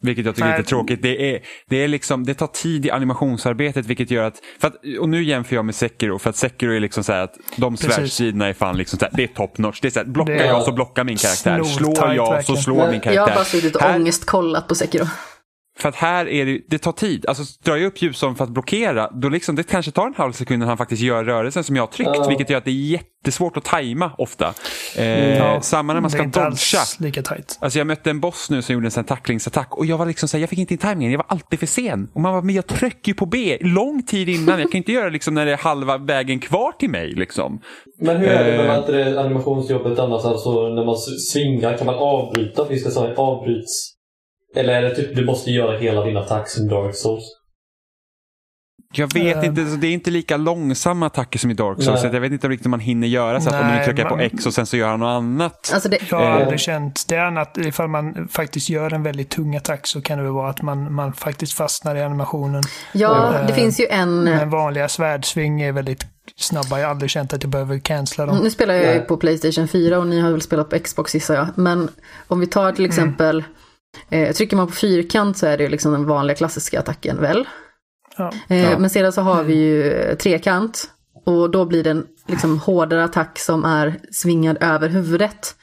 Vilket 0.02 0.26
jag 0.26 0.34
tycker 0.34 0.48
är 0.48 0.58
lite 0.58 0.68
tråkigt. 0.68 1.02
Det, 1.02 1.34
är, 1.34 1.40
det, 1.68 1.76
är 1.76 1.88
liksom, 1.88 2.24
det 2.24 2.34
tar 2.34 2.46
tid 2.46 2.86
i 2.86 2.90
animationsarbetet 2.90 3.86
vilket 3.86 4.10
gör 4.10 4.24
att, 4.24 4.34
för 4.60 4.68
att, 4.68 4.74
och 5.00 5.08
nu 5.08 5.24
jämför 5.24 5.56
jag 5.56 5.64
med 5.64 5.74
Sekiro, 5.74 6.18
för 6.18 6.30
att 6.30 6.36
Sekiro 6.36 6.72
är 6.72 6.80
liksom 6.80 7.04
så 7.04 7.12
här 7.12 7.20
att 7.20 7.34
de 7.56 7.76
Precis. 7.76 7.94
svärdsstriderna 7.94 8.46
är 8.46 8.52
fan 8.52 8.76
liksom 8.76 8.98
så 8.98 9.04
här, 9.04 9.12
det 9.16 9.22
är 9.22 9.26
top 9.26 9.58
notch. 9.58 9.80
Det 9.80 9.88
är 9.88 9.90
så 9.90 9.98
här, 9.98 10.06
blockar 10.06 10.44
jag 10.44 10.62
så 10.62 10.72
blockar 10.72 11.04
min 11.04 11.16
karaktär, 11.16 11.62
slår 11.64 12.14
jag 12.14 12.44
så 12.44 12.56
slår 12.56 12.76
min 12.76 13.00
karaktär. 13.00 13.12
Jag 13.12 13.22
har 13.22 13.34
bara 13.34 13.44
suttit 13.44 13.76
och 13.76 13.82
Här- 13.82 13.96
ångestkollat 13.96 14.68
på 14.68 14.74
Sekiro. 14.74 15.06
För 15.78 15.88
att 15.88 15.94
här 15.96 16.28
är 16.28 16.46
det, 16.46 16.60
det 16.68 16.78
tar 16.78 16.92
tid. 16.92 17.26
Alltså 17.28 17.42
drar 17.64 17.76
jag 17.76 17.86
upp 17.86 18.02
ljusson 18.02 18.36
för 18.36 18.44
att 18.44 18.50
blockera, 18.50 19.10
då 19.10 19.28
liksom, 19.28 19.54
det 19.56 19.62
kanske 19.62 19.90
tar 19.90 20.06
en 20.06 20.14
halv 20.16 20.32
sekund 20.32 20.54
innan 20.56 20.68
han 20.68 20.78
faktiskt 20.78 21.02
gör 21.02 21.24
rörelsen 21.24 21.64
som 21.64 21.76
jag 21.76 21.82
har 21.82 21.86
tryckt, 21.86 22.10
Ja. 22.14 22.28
vilket 22.28 22.50
gör 22.50 22.58
att 22.58 22.64
det 22.64 22.70
är 22.70 22.74
jättesvårt 22.74 23.56
att 23.56 23.64
tajma 23.64 24.10
ofta. 24.18 24.54
Eh, 24.96 25.36
Ja, 25.38 25.60
samma 25.60 25.92
när 25.92 26.00
man 26.00 26.10
det 26.10 26.16
ska 26.30 26.40
dodga. 26.40 26.80
lika 26.98 27.22
tajt. 27.22 27.58
Alltså 27.60 27.78
jag 27.78 27.86
mötte 27.86 28.10
en 28.10 28.20
boss 28.20 28.50
nu 28.50 28.62
som 28.62 28.72
gjorde 28.74 28.86
en 28.86 28.90
sån 28.90 29.04
tacklingsattack 29.04 29.76
och 29.76 29.86
jag 29.86 29.98
var 29.98 30.06
liksom 30.06 30.28
så 30.28 30.36
här, 30.36 30.42
jag 30.42 30.50
fick 30.50 30.58
inte 30.58 30.74
in 30.74 30.78
tajmingen, 30.78 31.12
jag 31.12 31.18
var 31.18 31.26
alltid 31.28 31.58
för 31.58 31.66
sen. 31.66 32.08
Och 32.14 32.20
man 32.20 32.34
var, 32.34 32.42
men 32.42 32.54
jag 32.54 32.66
trycker 32.66 33.08
ju 33.08 33.14
på 33.14 33.26
B 33.26 33.58
lång 33.60 34.02
tid 34.02 34.28
innan, 34.28 34.60
jag 34.60 34.70
kan 34.72 34.78
inte 34.78 34.92
göra 34.92 35.04
det 35.04 35.10
liksom 35.10 35.34
när 35.34 35.46
det 35.46 35.52
är 35.52 35.56
halva 35.56 35.98
vägen 35.98 36.38
kvar 36.40 36.72
till 36.72 36.90
mig 36.90 37.12
liksom. 37.12 37.60
Men 38.00 38.16
hur 38.16 38.28
är 38.28 38.44
det 38.44 38.56
Eh. 38.62 38.66
med 38.66 38.78
inte 38.78 38.92
det 38.92 39.20
animationsjobbet 39.20 39.98
annars? 39.98 40.24
Alltså 40.24 40.68
när 40.68 40.84
man 40.84 40.96
svingar, 41.32 41.76
kan 41.76 41.86
man 41.86 41.94
avbryta? 41.94 42.64
Ska 42.78 42.90
säga 42.90 43.14
avbryts. 43.16 43.95
Eller 44.56 44.72
är 44.72 44.82
det 44.82 44.94
typ 44.94 45.16
du 45.16 45.24
måste 45.24 45.50
göra 45.50 45.78
hela 45.78 46.04
din 46.04 46.16
attack 46.16 46.48
som 46.48 46.68
Dark 46.68 46.94
Souls? 46.94 47.24
Jag 48.94 49.14
vet 49.14 49.36
Eh. 49.36 49.44
inte, 49.46 49.66
så 49.66 49.76
det 49.76 49.86
är 49.86 49.92
inte 49.92 50.10
lika 50.10 50.36
långsamma 50.36 51.06
attacker 51.06 51.38
som 51.38 51.50
i 51.50 51.54
Dark 51.54 51.76
Souls, 51.82 52.02
Nej. 52.02 52.10
så 52.10 52.16
jag 52.16 52.20
vet 52.20 52.32
inte 52.32 52.48
riktigt 52.48 52.66
om 52.66 52.70
man 52.70 52.80
hinner 52.80 53.08
göra 53.08 53.40
så 53.40 53.48
att 53.48 53.54
om 53.60 53.66
Nej, 53.66 53.78
du 53.78 53.84
trycker 53.84 54.04
på 54.04 54.16
man- 54.16 54.24
X 54.24 54.46
och 54.46 54.54
sen 54.54 54.66
så 54.66 54.76
gör 54.76 54.88
han 54.88 55.00
något 55.00 55.06
annat. 55.16 55.70
Alltså 55.74 55.88
det, 55.88 55.98
Jag 56.10 56.18
har 56.18 56.24
Eh. 56.26 56.34
aldrig 56.42 56.60
känt, 56.60 57.04
det 57.08 57.14
är 57.16 57.24
annat 57.24 57.58
ifall 57.58 57.88
man 57.88 58.28
faktiskt 58.28 58.68
gör 58.68 58.92
en 58.94 59.02
väldigt 59.02 59.30
tung 59.30 59.56
attack 59.56 59.86
så 59.86 60.02
kan 60.02 60.18
det 60.18 60.24
väl 60.24 60.32
vara 60.32 60.50
att 60.50 60.62
man, 60.62 60.92
man 60.94 61.12
faktiskt 61.12 61.52
fastnar 61.52 61.96
i 61.96 62.02
animationen. 62.02 62.62
ja, 62.92 63.32
det 63.46 63.52
Eh, 63.52 63.54
finns 63.58 63.80
ju 63.80 63.86
en... 63.86 64.24
Men 64.24 64.50
vanliga 64.50 64.88
svärdsving 64.88 65.60
är 65.62 65.72
väldigt 65.72 66.06
snabba. 66.36 66.78
Jag 66.78 66.86
har 66.86 66.90
aldrig 66.90 67.10
känt 67.10 67.32
att 67.32 67.42
jag 67.42 67.50
behöver 67.50 67.78
cancella 67.78 68.26
dem. 68.32 68.38
Nu 68.42 68.50
spelar 68.50 68.74
jag 68.74 68.82
ju 68.84 68.90
Nej. 68.90 69.00
på 69.06 69.16
Playstation 69.16 69.68
4 69.68 69.98
och 69.98 70.06
ni 70.06 70.20
har 70.20 70.30
väl 70.32 70.40
spelat 70.42 70.70
på 70.70 70.78
Xbox 70.78 71.14
gissar 71.14 71.34
jag. 71.34 71.46
Men 71.54 71.88
om 72.28 72.40
vi 72.40 72.46
tar 72.46 72.72
till 72.72 72.84
exempel, 72.84 73.44
eh, 74.10 74.32
trycker 74.34 74.56
man 74.56 74.66
på 74.66 74.72
fyrkant 74.72 75.38
så 75.38 75.46
är 75.46 75.56
det 75.56 75.62
ju 75.64 75.70
liksom 75.70 75.92
den 75.92 76.06
vanliga 76.06 76.34
klassiska 76.36 76.80
attacken 76.80 77.20
väl? 77.20 77.48
Ja. 78.16 78.32
Eh, 78.48 78.62
Ja. 78.70 78.78
Men 78.78 78.90
sedan 78.90 79.12
så 79.12 79.20
har 79.20 79.42
vi 79.44 79.54
ju 79.54 80.14
trekant. 80.16 80.90
Och 81.26 81.50
då 81.50 81.64
blir 81.64 81.84
det 81.84 81.90
en 81.90 82.06
liksom 82.26 82.58
hårdare 82.58 83.04
attack 83.04 83.38
som 83.38 83.64
är 83.64 84.00
svingad 84.12 84.56
över 84.60 84.88
huvudet. 84.88 85.54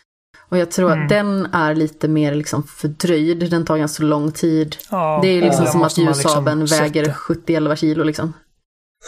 Och 0.50 0.58
jag 0.58 0.72
tror 0.72 0.92
Mm. 0.92 1.04
att 1.04 1.10
den 1.10 1.48
är 1.54 1.76
lite 1.76 2.08
mer 2.08 2.36
liksom 2.36 2.64
fördröjd, 2.64 3.50
den 3.52 3.66
tar 3.66 3.78
ganska 3.78 4.04
lång 4.04 4.32
tid. 4.32 4.76
Ja, 4.92 5.20
det 5.22 5.28
är 5.28 5.34
ju 5.34 5.42
liksom 5.42 5.66
som 5.66 5.84
att 5.84 5.98
ljussabeln 5.98 6.60
liksom 6.60 6.78
väger 6.80 7.04
sätta- 7.04 7.16
70-11 7.18 7.76
kilo 7.76 8.04
liksom. 8.04 8.34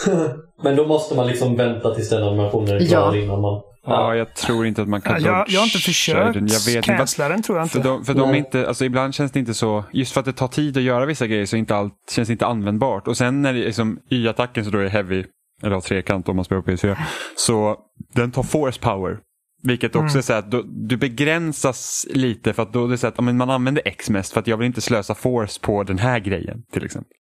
Men 0.64 0.76
då 0.76 0.88
måste 0.88 1.16
man 1.16 1.28
liksom 1.28 1.56
vänta 1.56 1.96
tills 1.96 2.10
den 2.10 2.24
animationen 2.24 2.70
är 2.76 2.88
klar 2.88 3.16
Ja. 3.16 3.22
innan 3.22 3.42
man... 3.42 3.62
Ja, 3.86 4.16
jag 4.16 4.34
tror 4.36 4.66
inte 4.66 4.82
att 4.82 4.88
man 4.88 5.02
kan 5.02 5.22
Ja, 5.22 5.28
jag, 5.28 5.50
jag 5.50 5.60
har 5.60 5.66
inte 5.66 5.78
försökt 5.78 6.34
den. 6.34 6.48
Jag 6.48 6.60
vet 6.60 6.76
inte. 6.76 6.82
cancella 6.98 7.30
den 7.30 7.42
tror 7.44 7.58
jag 7.58 7.72
För 7.72 7.80
inte. 7.80 7.90
de, 7.90 8.06
för 8.06 8.14
de 8.14 8.30
är 8.30 8.36
inte, 8.36 8.68
alltså 8.68 8.86
ibland 8.86 9.14
känns 9.16 9.32
det 9.32 9.40
inte 9.40 9.54
så, 9.54 9.84
just 9.92 10.14
för 10.14 10.20
att 10.20 10.26
det 10.26 10.34
tar 10.34 10.48
tid 10.48 10.78
att 10.78 10.84
göra 10.84 11.06
vissa 11.06 11.28
grejer 11.28 11.46
så 11.46 11.58
inte 11.58 11.76
allt, 11.76 11.94
känns 12.12 12.28
det 12.28 12.32
inte 12.32 12.46
användbart. 12.46 13.08
Och 13.08 13.18
sen 13.18 13.42
när 13.42 13.54
det 13.54 13.60
liksom 13.60 14.00
Y-attacken 14.10 14.66
så 14.66 14.72
då 14.72 14.78
är 14.80 14.88
heavy, 14.88 15.24
eller 15.64 15.74
har 15.74 15.82
trekant 15.82 16.30
om 16.30 16.36
man 16.36 16.46
spelar 16.46 16.62
på 16.62 16.72
PS4, 16.72 16.98
så 17.38 17.78
den 18.14 18.32
tar 18.32 18.44
force 18.44 18.80
power. 18.82 19.20
Vilket 19.64 19.96
också 19.96 20.02
Mm. 20.04 20.18
är 20.18 20.22
så 20.22 20.34
att 20.34 20.52
då, 20.52 20.64
du 20.68 20.98
begränsas 20.98 22.06
lite 22.10 22.54
för 22.54 22.64
att 22.64 22.74
då 22.74 22.86
är 22.86 22.90
det 22.90 22.98
så 22.98 23.08
att 23.08 23.20
man 23.20 23.42
använder 23.50 23.82
X 23.86 24.10
mest 24.10 24.34
för 24.34 24.40
att 24.40 24.48
jag 24.48 24.58
vill 24.58 24.68
inte 24.68 24.82
slösa 24.82 25.16
force 25.16 25.60
på 25.62 25.84
den 25.84 25.98
här 26.00 26.20
grejen 26.20 26.64
till 26.72 26.86
exempel. 26.86 27.12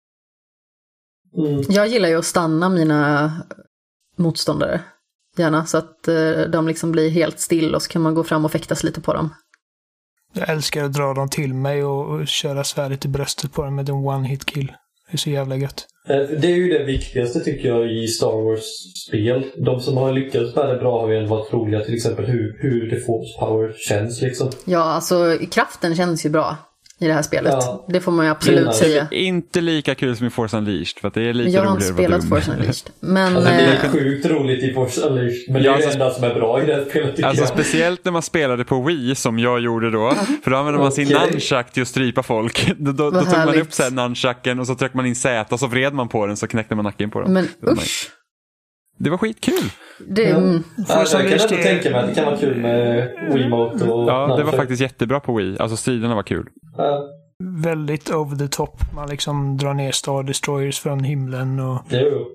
Mm. 1.38 1.62
Jag 1.68 1.88
gillar 1.88 2.08
ju 2.08 2.18
att 2.18 2.24
stanna 2.24 2.68
mina 2.68 3.32
motståndare. 4.18 4.80
Gärna, 5.36 5.66
så 5.66 5.78
att 5.78 6.08
eh, 6.08 6.40
de 6.52 6.68
liksom 6.68 6.92
blir 6.92 7.10
helt 7.10 7.40
still 7.40 7.74
och 7.74 7.82
så 7.82 7.88
kan 7.88 8.02
man 8.02 8.14
gå 8.14 8.24
fram 8.24 8.44
och 8.44 8.52
fäktas 8.52 8.84
lite 8.84 9.00
på 9.00 9.12
dem. 9.12 9.34
Jag 10.32 10.48
älskar 10.50 10.84
att 10.84 10.92
dra 10.92 11.14
dem 11.14 11.28
till 11.28 11.54
mig 11.54 11.84
och, 11.84 12.26
köra 12.28 12.64
svärdet 12.64 13.04
i 13.04 13.08
bröstet 13.08 13.52
på 13.52 13.62
dem 13.62 13.74
med 13.74 13.88
en 13.88 13.94
one 13.94 14.28
hit 14.28 14.46
kill. 14.46 14.72
Det 15.06 15.14
är 15.14 15.18
så 15.18 15.30
jävla 15.30 15.56
gött. 15.56 15.86
Eh, 16.08 16.16
Det 16.16 16.46
är 16.46 16.56
ju 16.56 16.78
det 16.78 16.84
viktigaste 16.84 17.40
tycker 17.40 17.68
jag 17.68 17.92
i 17.92 18.08
Star 18.08 18.44
Wars-spel. 18.44 19.44
De 19.56 19.80
som 19.80 19.96
har 19.96 20.12
lyckats 20.12 20.56
med 20.56 20.68
det 20.68 20.76
bra 20.76 21.00
har 21.00 21.10
ju 21.10 21.16
ändå 21.18 21.36
varit 21.36 21.52
roliga. 21.52 21.80
Till 21.84 21.94
exempel 21.94 22.24
hur, 22.24 22.58
hur 22.60 22.90
The 22.90 23.00
Force 23.00 23.38
Power 23.38 23.74
känns 23.88 24.22
liksom. 24.22 24.50
Ja, 24.64 24.82
alltså 24.82 25.38
kraften 25.50 25.96
känns 25.96 26.26
ju 26.26 26.30
bra 26.30 26.56
i 27.00 27.06
det 27.06 27.12
här 27.12 27.22
spelet. 27.22 27.52
Ja. 27.52 27.84
Det 27.88 28.00
får 28.00 28.12
man 28.12 28.24
ju 28.26 28.30
absolut 28.30 28.66
det. 28.66 28.72
säga. 28.72 29.06
Inte 29.10 29.60
lika 29.60 29.94
kul 29.94 30.16
som 30.16 30.26
i 30.26 30.30
Force 30.30 30.56
Unleashed 30.56 30.98
för 31.00 31.08
att 31.08 31.14
det 31.14 31.22
är 31.22 31.32
lite 31.34 31.50
Jag 31.50 31.64
har 31.64 31.72
inte 31.76 31.90
roligare 31.92 32.20
spelat. 32.20 32.28
Force 32.28 32.50
Unleashed. 32.52 32.90
Men 33.00 33.36
Alltså, 33.36 33.50
det 33.52 33.56
är 33.60 33.84
eh, 33.84 33.90
sjukt 33.90 34.26
roligt 34.26 34.62
i 34.64 34.72
Force 34.74 35.00
Unleashed. 35.00 35.44
Men 35.48 35.62
det 35.62 35.68
är 35.68 35.70
det 35.70 35.74
alltså- 35.74 35.90
enda 35.90 36.10
som 36.10 36.24
är 36.24 36.34
bra 36.34 36.62
i 36.62 36.66
det 36.66 36.84
spelet 36.90 37.24
Alltså 37.24 37.42
jag. 37.42 37.48
speciellt 37.48 38.04
när 38.04 38.12
man 38.12 38.22
spelade 38.22 38.64
på 38.64 38.82
Wii 38.82 39.14
som 39.14 39.38
jag 39.38 39.60
gjorde 39.60 39.90
då. 39.90 40.14
För 40.44 40.50
då 40.50 40.56
använde 40.56 40.80
man 40.80 40.92
sin 40.92 41.16
Okej. 41.16 41.30
nunchuck 41.30 41.72
till 41.72 41.82
att 41.82 41.88
strypa 41.88 42.22
folk. 42.22 42.72
Då, 42.78 42.92
då, 42.92 43.10
då 43.10 43.20
tog 43.20 43.32
man 43.38 43.60
upp 43.60 43.72
så 43.72 43.82
här 43.82 43.90
nunchucken 43.90 44.60
och 44.60 44.66
så 44.66 44.74
tryckte 44.74 44.96
man 44.96 45.06
in 45.06 45.14
Z 45.14 45.46
och 45.54 45.60
så 45.60 45.66
vred 45.66 45.94
man 45.94 46.08
på 46.08 46.26
den 46.26 46.36
så 46.36 46.46
knäckte 46.46 46.74
man 46.74 46.84
nacken 46.84 47.10
på 47.10 47.20
dem. 47.20 47.32
men 47.32 47.48
Det 47.60 47.70
usch. 47.72 48.08
Det 48.98 49.10
var 49.10 49.18
skitkul. 49.18 49.70
Det, 50.08 50.30
mm, 50.30 50.62
Ja, 50.76 50.84
Force 50.94 51.18
jag 51.22 51.28
kan 51.30 51.40
ändå 51.40 51.62
tänka 51.62 51.90
mig 51.90 52.00
att 52.00 52.08
det 52.08 52.14
kan 52.14 52.24
vara 52.24 52.36
kul 52.36 52.56
med 52.60 53.10
Wiimote 53.32 53.90
och 53.90 54.10
Ja, 54.10 54.36
det 54.36 54.44
var 54.44 54.52
faktiskt 54.52 54.80
jättebra 54.82 55.20
på 55.20 55.36
Wii. 55.36 55.56
Alltså 55.58 55.76
striderna 55.76 56.14
var 56.14 56.22
kul. 56.22 56.48
Ja, 56.76 57.02
Väldigt 57.62 58.10
over 58.10 58.36
the 58.36 58.48
top. 58.48 58.80
Man 58.94 59.08
liksom 59.08 59.56
drar 59.56 59.74
ner 59.74 59.92
Star 59.92 60.22
Destroyers 60.22 60.80
från 60.80 61.04
himlen 61.04 61.60
och 61.60 61.78
jo. 61.90 62.26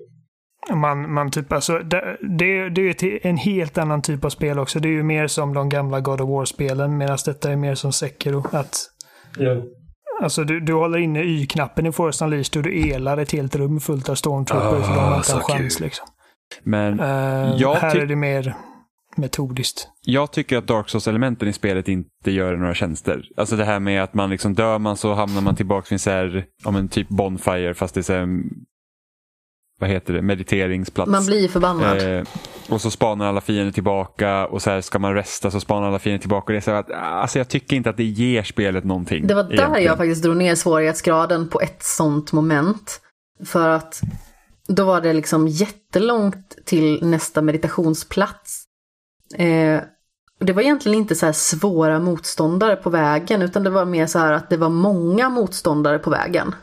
man, 0.76 1.12
man 1.12 1.30
typ 1.30 1.52
alltså, 1.52 1.78
det, 1.78 2.16
det, 2.38 2.68
det 2.68 3.02
är 3.02 3.26
en 3.26 3.36
helt 3.36 3.78
annan 3.78 4.02
typ 4.02 4.24
av 4.24 4.30
spel 4.30 4.58
också. 4.58 4.80
Det 4.80 4.88
är 4.88 4.92
ju 4.92 5.02
mer 5.02 5.26
som 5.26 5.54
de 5.54 5.68
gamla 5.68 6.00
God 6.00 6.20
of 6.20 6.28
War-spelen 6.28 6.98
medan 6.98 7.18
detta 7.26 7.52
är 7.52 7.56
mer 7.56 7.74
som 7.74 7.92
Sekiro. 7.92 8.44
Att, 8.52 8.76
jo. 9.38 9.62
alltså 10.22 10.44
du, 10.44 10.60
du 10.60 10.72
håller 10.72 10.98
inne 10.98 11.22
Y-knappen 11.24 11.86
i 11.86 11.92
Force 11.92 12.24
Unleashed 12.24 12.56
och 12.56 12.62
du 12.62 12.90
elar 12.90 13.16
ett 13.18 13.32
helt 13.32 13.56
rum 13.56 13.80
fullt 13.80 14.08
av 14.08 14.14
stormtroopers 14.14 14.88
och 14.88 14.94
de 14.94 15.00
har 15.00 15.12
Ah, 15.12 15.16
inte 15.16 15.32
en 15.32 15.40
så 15.40 15.46
kul. 15.46 15.56
chans 15.56 15.80
liksom. 15.80 16.06
Men 16.62 16.98
Jag 17.58 17.74
här 17.74 17.96
är 17.96 18.06
det 18.06 18.16
mer 18.16 18.54
metodiskt. 19.16 19.88
jag 20.06 20.32
tycker 20.32 20.58
att 20.58 20.66
Dark 20.66 20.88
Souls-elementen 20.88 21.48
i 21.48 21.52
spelet 21.52 21.88
inte 21.88 22.30
gör 22.30 22.56
några 22.56 22.74
tjänster. 22.74 23.24
Alltså 23.36 23.56
det 23.56 23.64
här 23.64 23.80
med 23.80 24.02
att 24.02 24.14
man 24.14 24.30
liksom 24.30 24.54
dör 24.54 24.78
man 24.78 24.96
så 24.96 25.14
hamnar 25.14 25.40
man 25.40 25.56
tillbaka 25.56 25.86
vid 25.90 25.92
en 25.92 25.98
så 25.98 26.10
här, 26.10 26.44
om 26.64 26.76
en 26.76 26.88
typ 26.88 27.08
bonfire 27.08 27.74
fast 27.74 27.94
det 27.94 28.00
är 28.00 28.02
så 28.02 28.12
här, 28.12 28.28
vad 29.80 29.90
heter 29.90 30.14
det, 30.14 30.22
mediteringsplats. 30.22 31.10
man 31.10 31.26
blir 31.26 31.48
förbannad. 31.48 32.16
Eh, 32.18 32.24
och 32.68 32.80
så 32.80 32.90
spanar 32.90 33.26
alla 33.26 33.40
fiender 33.40 33.72
tillbaka 33.72 34.46
och 34.46 34.62
så 34.62 34.70
här 34.70 34.80
ska 34.80 34.98
man 34.98 35.14
resta 35.14 35.50
så 35.50 35.60
spanar 35.60 35.88
alla 35.88 35.98
fiender 35.98 36.20
tillbaka. 36.20 36.44
Och 36.46 36.52
det 36.52 36.58
är 36.58 36.60
så 36.60 36.70
att, 36.70 36.90
alltså 36.90 37.38
jag 37.38 37.48
tycker 37.48 37.76
inte 37.76 37.90
att 37.90 37.96
det 37.96 38.04
ger 38.04 38.42
spelet 38.42 38.84
någonting. 38.84 39.26
Det 39.26 39.34
var 39.34 39.42
där 39.42 39.52
egentligen. 39.52 39.84
jag 39.84 39.96
faktiskt 39.96 40.22
drog 40.22 40.36
ner 40.36 40.54
svårighetsgraden 40.54 41.48
på 41.48 41.60
ett 41.60 41.82
sånt 41.82 42.32
moment. 42.32 43.00
För 43.44 43.68
att 43.68 44.00
då 44.76 44.84
var 44.84 45.00
det 45.00 45.12
liksom 45.12 45.48
jättelångt 45.48 46.58
till 46.64 47.06
nästa 47.06 47.42
meditationsplats. 47.42 48.64
Eh, 49.34 49.80
det 50.38 50.52
var 50.52 50.62
egentligen 50.62 50.98
inte 50.98 51.14
så 51.14 51.26
här 51.26 51.32
svåra 51.32 51.98
motståndare 51.98 52.76
på 52.76 52.90
vägen, 52.90 53.42
utan 53.42 53.64
det 53.64 53.70
var 53.70 53.84
mer 53.84 54.06
så 54.06 54.18
här 54.18 54.32
att 54.32 54.50
det 54.50 54.56
var 54.56 54.68
många 54.68 55.28
motståndare 55.28 55.98
på 55.98 56.10
vägen. 56.10 56.54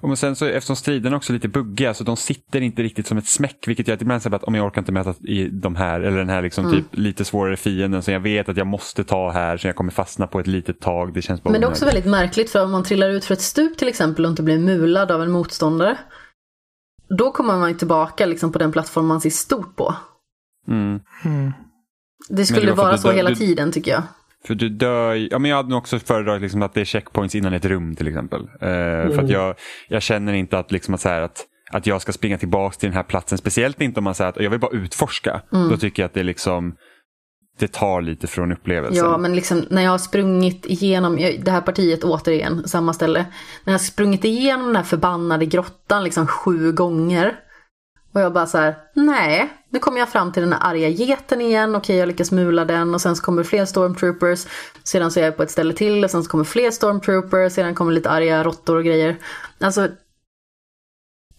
Och 0.00 0.18
sen 0.18 0.36
så 0.36 0.46
eftersom 0.46 0.76
striderna 0.76 1.16
också 1.16 1.32
är 1.32 1.34
lite 1.34 1.48
buggiga 1.48 1.94
så 1.94 2.04
de 2.04 2.16
sitter 2.16 2.60
inte 2.60 2.82
riktigt 2.82 3.06
som 3.06 3.18
ett 3.18 3.26
smäck 3.26 3.64
vilket 3.66 3.88
gör 3.88 3.94
att 3.94 4.02
ibland 4.02 4.22
säger 4.22 4.36
att 4.36 4.44
om 4.44 4.54
jag 4.54 4.66
orkar 4.66 4.80
inte 4.80 4.92
möta 4.92 5.14
i 5.24 5.48
de 5.48 5.76
här 5.76 6.00
eller 6.00 6.18
den 6.18 6.28
här 6.28 6.42
liksom 6.42 6.64
Mm. 6.64 6.76
typ 6.76 6.86
lite 6.90 7.24
svårare 7.24 7.56
fienden 7.56 8.02
som 8.02 8.14
jag 8.14 8.20
vet 8.20 8.48
att 8.48 8.56
jag 8.56 8.66
måste 8.66 9.04
ta 9.04 9.30
här 9.30 9.56
så 9.56 9.66
jag 9.66 9.76
kommer 9.76 9.90
fastna 9.92 10.26
på 10.26 10.40
ett 10.40 10.46
litet 10.46 10.80
tag. 10.80 11.14
Det 11.14 11.22
känns 11.22 11.42
bara 11.42 11.50
Men 11.52 11.60
det 11.60 11.66
är 11.66 11.70
också 11.70 11.84
väldigt 11.84 12.04
märkligt 12.06 12.50
för 12.50 12.64
om 12.64 12.70
man 12.70 12.84
trillar 12.84 13.08
ut 13.10 13.24
för 13.24 13.34
ett 13.34 13.40
stup 13.40 13.78
till 13.78 13.88
exempel 13.88 14.24
och 14.24 14.30
inte 14.30 14.42
blir 14.42 14.58
mulad 14.58 15.10
av 15.10 15.22
en 15.22 15.30
motståndare. 15.30 15.98
Då 17.18 17.32
kommer 17.32 17.58
man 17.58 17.68
ju 17.68 17.76
tillbaka 17.76 18.26
liksom 18.26 18.52
på 18.52 18.58
den 18.58 18.72
plattform 18.72 19.06
man 19.06 19.20
ser 19.20 19.30
stort 19.30 19.76
på. 19.76 19.94
Mm. 20.68 21.00
Mm. 21.24 21.52
Det 22.28 22.46
skulle 22.46 22.66
det 22.66 22.72
vara 22.72 22.98
så 22.98 23.08
du- 23.08 23.14
hela 23.16 23.28
du- 23.30 23.36
tiden 23.36 23.72
tycker 23.72 23.90
jag. 23.90 24.02
För 24.46 24.54
du 24.54 24.68
dör 24.68 25.14
ja 25.30 25.38
men 25.38 25.50
jag 25.50 25.56
hade 25.56 25.68
nog 25.68 25.78
också 25.78 25.98
föredragit 25.98 26.42
liksom 26.42 26.62
att 26.62 26.74
det 26.74 26.80
är 26.80 26.84
checkpoints 26.84 27.34
innan 27.34 27.52
ett 27.52 27.64
rum 27.64 27.96
till 27.96 28.08
exempel. 28.08 28.40
Eh, 28.40 28.48
För 28.60 29.04
Mm. 29.10 29.24
att 29.24 29.30
jag, 29.30 29.54
jag 29.88 30.02
känner 30.02 30.32
inte 30.32 30.58
att, 30.58 30.72
liksom 30.72 30.94
att, 30.94 31.00
så 31.00 31.08
här, 31.08 31.20
att, 31.20 31.46
att 31.70 31.86
jag 31.86 32.02
ska 32.02 32.12
springa 32.12 32.38
tillbaka 32.38 32.76
till 32.76 32.88
den 32.88 32.96
här 32.96 33.02
platsen. 33.02 33.38
Speciellt 33.38 33.80
inte 33.80 34.00
om 34.00 34.04
man 34.04 34.14
säger 34.14 34.28
att 34.28 34.40
jag 34.40 34.50
vill 34.50 34.60
bara 34.60 34.76
utforska. 34.76 35.42
Mm. 35.52 35.68
Då 35.68 35.76
tycker 35.76 36.02
jag 36.02 36.08
att 36.08 36.14
det 36.14 36.22
liksom 36.22 36.74
det 37.58 37.72
tar 37.72 38.02
lite 38.02 38.26
från 38.26 38.52
upplevelsen. 38.52 39.04
Ja, 39.06 39.18
men 39.18 39.34
liksom 39.34 39.64
när 39.70 39.82
jag 39.82 39.90
har 39.90 39.98
sprungit 39.98 40.66
igenom 40.66 41.16
det 41.16 41.50
här 41.50 41.60
partiet 41.60 42.04
återigen, 42.04 42.68
samma 42.68 42.92
ställe. 42.92 43.18
När 43.64 43.72
jag 43.72 43.78
har 43.78 43.84
sprungit 43.84 44.24
igenom 44.24 44.66
den 44.66 44.76
här 44.76 44.82
förbannade 44.82 45.46
grottan 45.46 46.04
liksom 46.04 46.26
sju 46.26 46.72
gånger. 46.72 47.34
Och 48.12 48.20
jag 48.20 48.32
bara 48.32 48.46
så 48.46 48.58
här, 48.58 48.76
nej, 48.94 49.52
nu 49.70 49.78
kommer 49.78 49.98
jag 49.98 50.08
fram 50.08 50.32
till 50.32 50.42
den 50.42 50.52
här 50.52 50.70
arga 50.70 50.88
geten 50.88 51.40
igen, 51.40 51.76
okej 51.76 51.96
jag 51.96 52.06
lyckas 52.06 52.32
mula 52.32 52.64
den 52.64 52.94
och 52.94 53.00
sen 53.00 53.16
så 53.16 53.22
kommer 53.22 53.42
fler 53.42 53.64
stormtroopers. 53.64 54.46
Sedan 54.82 55.10
så 55.10 55.20
är 55.20 55.24
jag 55.24 55.36
på 55.36 55.42
ett 55.42 55.50
ställe 55.50 55.74
till 55.74 56.04
och 56.04 56.10
sen 56.10 56.24
så 56.24 56.30
kommer 56.30 56.44
fler 56.44 56.70
stormtroopers, 56.70 57.52
sedan 57.52 57.74
kommer 57.74 57.92
lite 57.92 58.10
arga 58.10 58.44
råttor 58.44 58.76
och 58.76 58.84
grejer. 58.84 59.16
Alltså, 59.60 59.88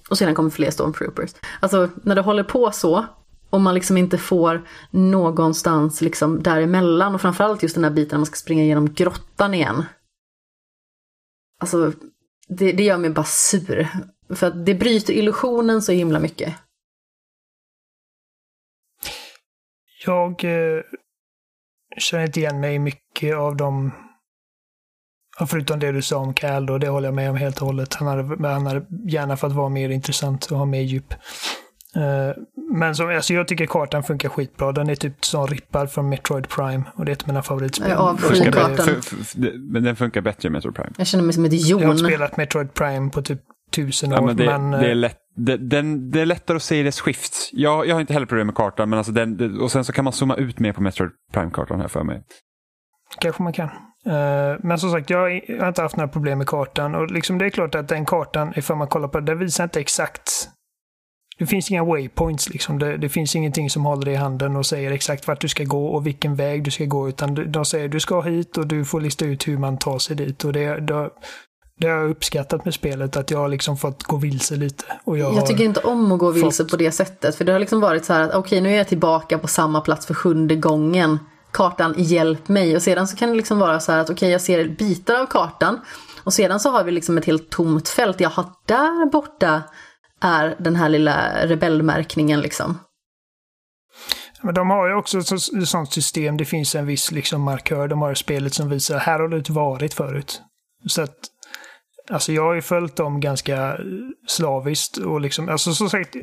och 0.10 0.18
sedan 0.18 0.36
kommer 0.36 0.50
fler 0.50 0.72
stormtroopers. 0.72 1.32
Alltså 1.60 1.90
när 2.04 2.16
det 2.16 2.22
håller 2.22 2.44
på 2.44 2.72
så 2.72 3.06
och 3.50 3.62
man 3.62 3.74
liksom 3.74 3.98
inte 3.98 4.18
får 4.18 4.68
någonstans 4.92 6.02
liksom 6.02 6.44
däremellan 6.44 7.16
och 7.16 7.22
framförallt 7.22 7.64
just 7.64 7.76
den 7.76 7.84
här 7.84 7.92
biten 7.92 8.16
när 8.16 8.20
man 8.20 8.26
ska 8.26 8.36
springa 8.36 8.64
igenom 8.64 8.94
grottan 8.94 9.54
igen. 9.54 9.84
Alltså, 11.60 11.94
det, 12.48 12.72
det 12.72 12.84
gör 12.84 12.98
mig 12.98 13.10
bara 13.10 13.26
sur. 13.26 13.88
För 14.36 14.48
att 14.48 14.66
det 14.66 14.76
bryter 14.76 15.14
illusionen 15.14 15.82
så 15.82 15.92
himla 15.92 16.20
mycket. 16.20 16.54
Jag 20.06 20.44
eh, 20.44 20.82
känner 21.98 22.26
inte 22.26 22.40
igen 22.40 22.60
mig 22.60 22.76
i 22.76 22.80
mycket 22.80 23.36
av 23.36 23.56
de... 23.56 23.92
Förutom 25.48 25.80
det 25.80 25.92
du 25.92 26.02
sa 26.02 26.18
om 26.18 26.34
Cal 26.34 26.66
då, 26.66 26.78
det 26.78 26.88
håller 26.88 27.08
jag 27.08 27.16
med 27.16 27.30
om 27.30 27.36
helt 27.36 27.62
och 27.62 27.68
hållet. 27.68 27.94
Han 27.94 28.08
hade, 28.08 28.24
men 28.24 28.52
han 28.54 28.66
hade 28.66 28.86
gärna 29.10 29.38
fått 29.38 29.52
vara 29.52 29.70
mer 29.70 29.90
intressant 29.90 30.46
och 30.46 30.58
ha 30.58 30.66
mer 30.66 30.82
djup. 30.82 31.14
Eh, 31.96 32.42
men 32.80 32.96
som, 32.96 33.10
alltså 33.10 33.34
jag 33.34 33.48
tycker 33.48 33.66
kartan 33.66 34.04
funkar 34.04 34.30
skitbra. 34.30 34.72
Den 34.72 34.90
är 34.90 34.96
typ 34.96 35.26
som 35.26 35.48
rippad 35.48 35.92
från 35.92 36.10
Metroid 36.10 36.50
Prime 36.50 36.84
och 36.96 37.06
det 37.06 37.12
är 37.12 37.14
ett 37.14 37.22
av 37.22 37.28
mina 37.28 37.44
favoritspel. 37.44 37.90
Jag 37.90 38.00
avskyr 38.00 38.52
kartan. 38.52 38.78
för- 38.78 39.02
för- 39.02 39.24
för- 39.24 39.58
Men 39.72 39.84
den 39.84 39.96
funkar 39.96 40.22
bättre 40.22 40.50
med 40.50 40.58
Metro 40.58 40.72
Prime. 40.72 40.92
Jag 40.98 41.08
känner 41.08 41.24
mig 41.24 41.34
som 41.34 41.46
ett 41.46 41.54
Jag 41.54 41.78
har 41.78 41.84
jon. 41.86 41.98
spelat 41.98 42.38
Metroid 42.38 42.74
Prime 42.74 43.10
på 43.10 43.22
typ 43.22 43.42
tusen 43.72 44.14
år. 44.14 44.18
Ja, 44.18 44.26
men 44.26 44.38
det, 44.38 44.46
men, 44.46 44.72
det, 44.72 44.86
är 44.86 44.90
eh, 44.90 44.96
lätt, 44.96 45.18
det, 45.36 45.58
den, 45.58 46.12
det 46.12 46.22
är 46.22 46.26
lättare 46.26 46.56
att 46.56 46.64
se 46.64 46.80
i 46.80 46.84
dess 46.84 47.02
skift. 47.02 47.50
Jag, 47.52 47.88
jag 47.88 47.96
har 47.96 48.02
inte 48.02 48.14
heller 48.14 48.28
problem 48.28 48.48
med 48.48 48.56
kartan, 48.56 48.90
men 48.90 48.98
alltså 48.98 49.14
den, 49.14 49.38
det, 49.38 49.60
och 49.60 49.72
sen 49.72 49.86
så 49.86 49.94
kan 49.94 50.04
man 50.04 50.14
zooma 50.14 50.36
ut 50.36 50.60
mer 50.60 50.74
på 50.74 50.82
Metroid 50.82 51.12
Prime-kartan 51.34 51.82
här 51.82 51.88
för 51.88 52.04
mig. 52.04 52.24
Kanske 53.20 53.44
man 53.44 53.54
kan. 53.54 53.70
Eh, 54.06 54.56
men 54.60 54.78
som 54.78 54.92
sagt, 54.92 55.10
jag 55.10 55.20
har 55.60 55.68
inte 55.68 55.82
haft 55.82 55.96
några 55.96 56.08
problem 56.08 56.38
med 56.38 56.48
kartan. 56.48 56.96
Och 56.96 57.12
liksom 57.12 57.38
det 57.38 57.46
är 57.46 57.50
klart 57.50 57.76
att 57.76 57.88
den 57.88 58.06
kartan, 58.06 58.54
ifall 58.56 58.78
man 58.78 58.88
kollar 58.88 59.08
på 59.08 59.18
den, 59.18 59.26
den 59.26 59.40
visar 59.40 59.64
inte 59.64 59.80
exakt. 59.80 60.50
Det 61.38 61.46
finns 61.46 61.72
inga 61.72 61.84
waypoints 61.84 62.50
liksom. 62.50 62.80
Det, 62.80 62.98
det 62.98 63.10
finns 63.10 63.36
ingenting 63.36 63.70
som 63.70 63.86
håller 63.86 64.06
dig 64.06 64.14
i 64.14 64.18
handen 64.18 64.56
och 64.56 64.66
säger 64.66 64.92
exakt 64.92 65.28
vart 65.28 65.42
du 65.42 65.48
ska 65.48 65.64
gå 65.64 65.88
och 65.88 66.08
vilken 66.08 66.36
väg 66.36 66.64
du 66.64 66.72
ska 66.72 66.86
gå. 66.86 67.10
Utan 67.10 67.52
de 67.52 67.66
säger 67.66 67.90
du 67.90 68.00
ska 68.00 68.22
hit 68.22 68.58
och 68.58 68.68
du 68.68 68.86
får 68.86 69.02
lista 69.02 69.26
ut 69.26 69.48
hur 69.48 69.58
man 69.58 69.78
tar 69.78 70.00
sig 70.00 70.16
dit. 70.16 70.44
Och 70.44 70.54
det, 70.54 70.80
det, 70.80 71.10
det 71.82 71.88
har 71.88 71.96
jag 71.98 72.10
uppskattat 72.10 72.66
med 72.66 72.74
spelet, 72.74 73.18
att 73.18 73.32
jag 73.32 73.40
har 73.40 73.48
liksom 73.50 73.78
fått 73.78 74.04
gå 74.04 74.18
vilse 74.18 74.56
lite. 74.56 74.84
Och 75.04 75.18
jag, 75.18 75.34
Jag 75.34 75.40
har, 75.40 75.48
tycker 75.48 75.64
inte 75.64 75.80
om 75.80 76.12
att 76.12 76.20
gå 76.20 76.32
vilse 76.32 76.64
fått- 76.64 76.72
på 76.72 76.78
det 76.78 76.92
sättet. 76.92 77.36
För 77.36 77.46
det 77.46 77.52
har 77.52 77.60
liksom 77.60 77.82
varit 77.82 78.06
så 78.06 78.14
här 78.14 78.22
att 78.22 78.36
okej, 78.36 78.62
nu 78.62 78.74
är 78.74 78.78
jag 78.78 78.88
tillbaka 78.88 79.38
på 79.38 79.48
samma 79.48 79.82
plats 79.82 80.06
för 80.06 80.14
sjunde 80.14 80.56
gången. 80.56 81.20
Kartan, 81.52 81.94
hjälp 81.98 82.48
mig. 82.48 82.76
Och 82.76 82.82
sedan 82.82 83.08
så 83.08 83.18
kan 83.18 83.30
det 83.30 83.36
liksom 83.36 83.60
vara 83.60 83.80
så 83.80 83.92
här 83.92 84.00
att 84.00 84.10
okej, 84.10 84.30
jag 84.32 84.42
ser 84.42 84.68
bitar 84.70 85.16
av 85.22 85.26
kartan. 85.26 85.80
Och 86.24 86.34
sedan 86.34 86.60
så 86.60 86.70
har 86.72 86.84
vi 86.84 86.92
liksom 86.92 87.18
ett 87.18 87.26
helt 87.26 87.50
tomt 87.50 87.90
fält. 87.90 88.20
Jaha, 88.20 88.46
där 88.68 89.10
borta 89.12 89.64
är 90.22 90.56
den 90.60 90.76
här 90.76 90.90
lilla 90.90 91.46
rebellmärkningen 91.48 92.42
liksom. 92.42 92.80
Men 94.42 94.54
de 94.54 94.70
har 94.70 94.88
ju 94.88 94.96
också 94.96 95.18
ett 95.18 95.28
så- 95.28 95.58
ett 95.58 95.68
sånt 95.68 95.94
system, 95.94 96.38
det 96.38 96.46
finns 96.46 96.76
en 96.76 96.86
viss 96.86 97.12
liksom 97.12 97.42
markör 97.42 97.88
de 97.88 98.02
har 98.02 98.14
spelet 98.14 98.54
som 98.54 98.70
visar 98.70 98.98
här 99.00 99.20
har 99.20 99.28
du 99.28 99.38
inte 99.38 99.52
varit 99.52 99.94
förut. 99.94 100.42
Så 100.88 101.02
att, 101.02 101.16
alltså 102.10 102.32
jag 102.32 102.44
har 102.44 102.54
ju 102.54 102.62
följt 102.62 102.96
dem 102.96 103.20
ganska 103.20 103.78
slaviskt 104.28 104.98
och 104.98 105.22
liksom, 105.22 105.50
alltså 105.50 105.74
som 105.74 105.90
sagt, 105.90 106.16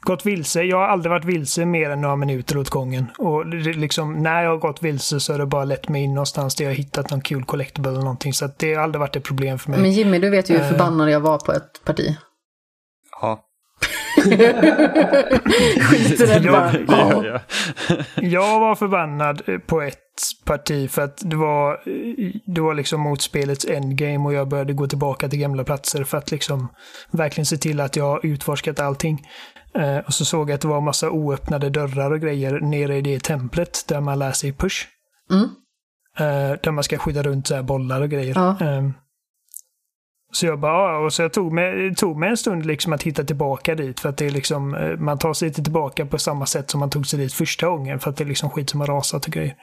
gått 0.00 0.26
vilse. 0.26 0.62
Jag 0.62 0.76
har 0.76 0.86
aldrig 0.88 1.10
varit 1.10 1.24
vilse 1.24 1.64
mer 1.64 1.90
än 1.90 2.00
några 2.00 2.16
minuter 2.16 2.56
åt 2.58 2.70
gången. 2.70 3.06
Och 3.18 3.46
det, 3.46 3.72
liksom, 3.72 4.22
när 4.22 4.42
jag 4.42 4.50
har 4.50 4.58
gått 4.58 4.82
vilse 4.82 5.20
så 5.20 5.32
har 5.32 5.38
det 5.38 5.46
bara 5.46 5.64
lett 5.64 5.88
mig 5.88 6.02
in 6.02 6.14
någonstans 6.14 6.54
där 6.54 6.64
jag 6.64 6.70
har 6.70 6.76
hittat 6.76 7.10
någon 7.10 7.20
kul 7.20 7.44
collectible 7.44 7.90
eller 7.90 8.00
någonting. 8.00 8.32
Så 8.32 8.48
det 8.58 8.74
har 8.74 8.82
aldrig 8.82 9.00
varit 9.00 9.16
ett 9.16 9.24
problem 9.24 9.58
för 9.58 9.70
mig. 9.70 9.80
Men 9.80 9.92
Jimmy, 9.92 10.18
du 10.18 10.30
vet 10.30 10.50
ju 10.50 10.54
hur 10.54 10.62
Eh. 10.64 10.68
förbannad 10.68 11.10
jag 11.10 11.20
var 11.20 11.38
på 11.38 11.52
ett 11.52 11.84
parti. 11.84 12.16
Skiter 15.80 16.26
den 16.26 16.52
bara. 16.52 16.72
Gör 16.72 17.24
jag. 17.24 17.40
Jag 18.30 18.60
var 18.60 18.74
förbannad 18.74 19.42
eh, 19.46 19.58
på 19.58 19.82
ett 19.82 19.98
parti 20.44 20.90
för 20.90 21.02
att 21.02 21.22
det 21.24 21.36
var, 21.36 21.72
eh, 21.72 22.30
det 22.46 22.60
var 22.60 22.74
liksom 22.74 23.00
mot 23.00 23.22
spelets 23.22 23.64
endgame 23.64 24.24
och 24.24 24.34
jag 24.34 24.48
började 24.48 24.72
gå 24.72 24.86
tillbaka 24.86 25.28
till 25.28 25.38
gamla 25.38 25.64
platser 25.64 26.04
för 26.04 26.18
att 26.18 26.30
liksom 26.30 26.68
verkligen 27.10 27.46
se 27.46 27.56
till 27.56 27.80
att 27.80 27.96
jag 27.96 28.24
utforskat 28.24 28.80
allting. 28.80 29.26
Eh, 29.74 29.98
och 29.98 30.14
så 30.14 30.24
såg 30.24 30.50
jag 30.50 30.54
att 30.54 30.60
det 30.60 30.68
var 30.68 30.80
massa 30.80 31.10
oöppnade 31.10 31.70
dörrar 31.70 32.10
och 32.10 32.20
grejer 32.20 32.60
nere 32.60 32.96
i 32.96 33.00
det 33.00 33.22
templet 33.22 33.84
där 33.88 34.00
man 34.00 34.18
lär 34.18 34.32
sig 34.32 34.52
push. 34.52 34.86
Mm. 35.30 35.48
Eh, 36.18 36.58
där 36.62 36.70
man 36.70 36.84
ska 36.84 36.98
skydda 36.98 37.22
runt 37.22 37.46
så 37.46 37.54
här 37.54 37.62
bollar 37.62 38.00
och 38.00 38.10
grejer. 38.10 38.34
Ja. 38.34 38.50
Eh, 38.60 38.82
så 40.34 40.46
jag 40.46 40.58
bara, 40.58 40.98
och 40.98 41.12
så 41.12 41.22
jag 41.22 41.32
tog 41.32 41.52
mig, 41.52 41.88
det 41.88 41.94
tog 41.94 42.16
mig 42.16 42.28
en 42.28 42.36
stund 42.36 42.66
liksom 42.66 42.92
att 42.92 43.02
hitta 43.02 43.24
tillbaka 43.24 43.74
dit. 43.74 44.00
För 44.00 44.08
att 44.08 44.16
det 44.16 44.26
är 44.26 44.30
liksom, 44.30 44.74
eh, 44.74 44.96
man 44.96 45.18
tar 45.18 45.32
sig 45.32 45.48
inte 45.48 45.62
tillbaka 45.62 46.06
på 46.06 46.18
samma 46.18 46.46
sätt 46.46 46.70
som 46.70 46.80
man 46.80 46.90
tog 46.90 47.06
sig 47.06 47.18
dit 47.18 47.32
första 47.32 47.68
gången. 47.68 48.00
För 48.00 48.10
att 48.10 48.16
det 48.16 48.24
är 48.24 48.28
liksom 48.28 48.50
skit 48.50 48.70
som 48.70 48.80
har 48.80 48.86
rasat 48.86 49.26
och 49.26 49.32
grejer. 49.32 49.54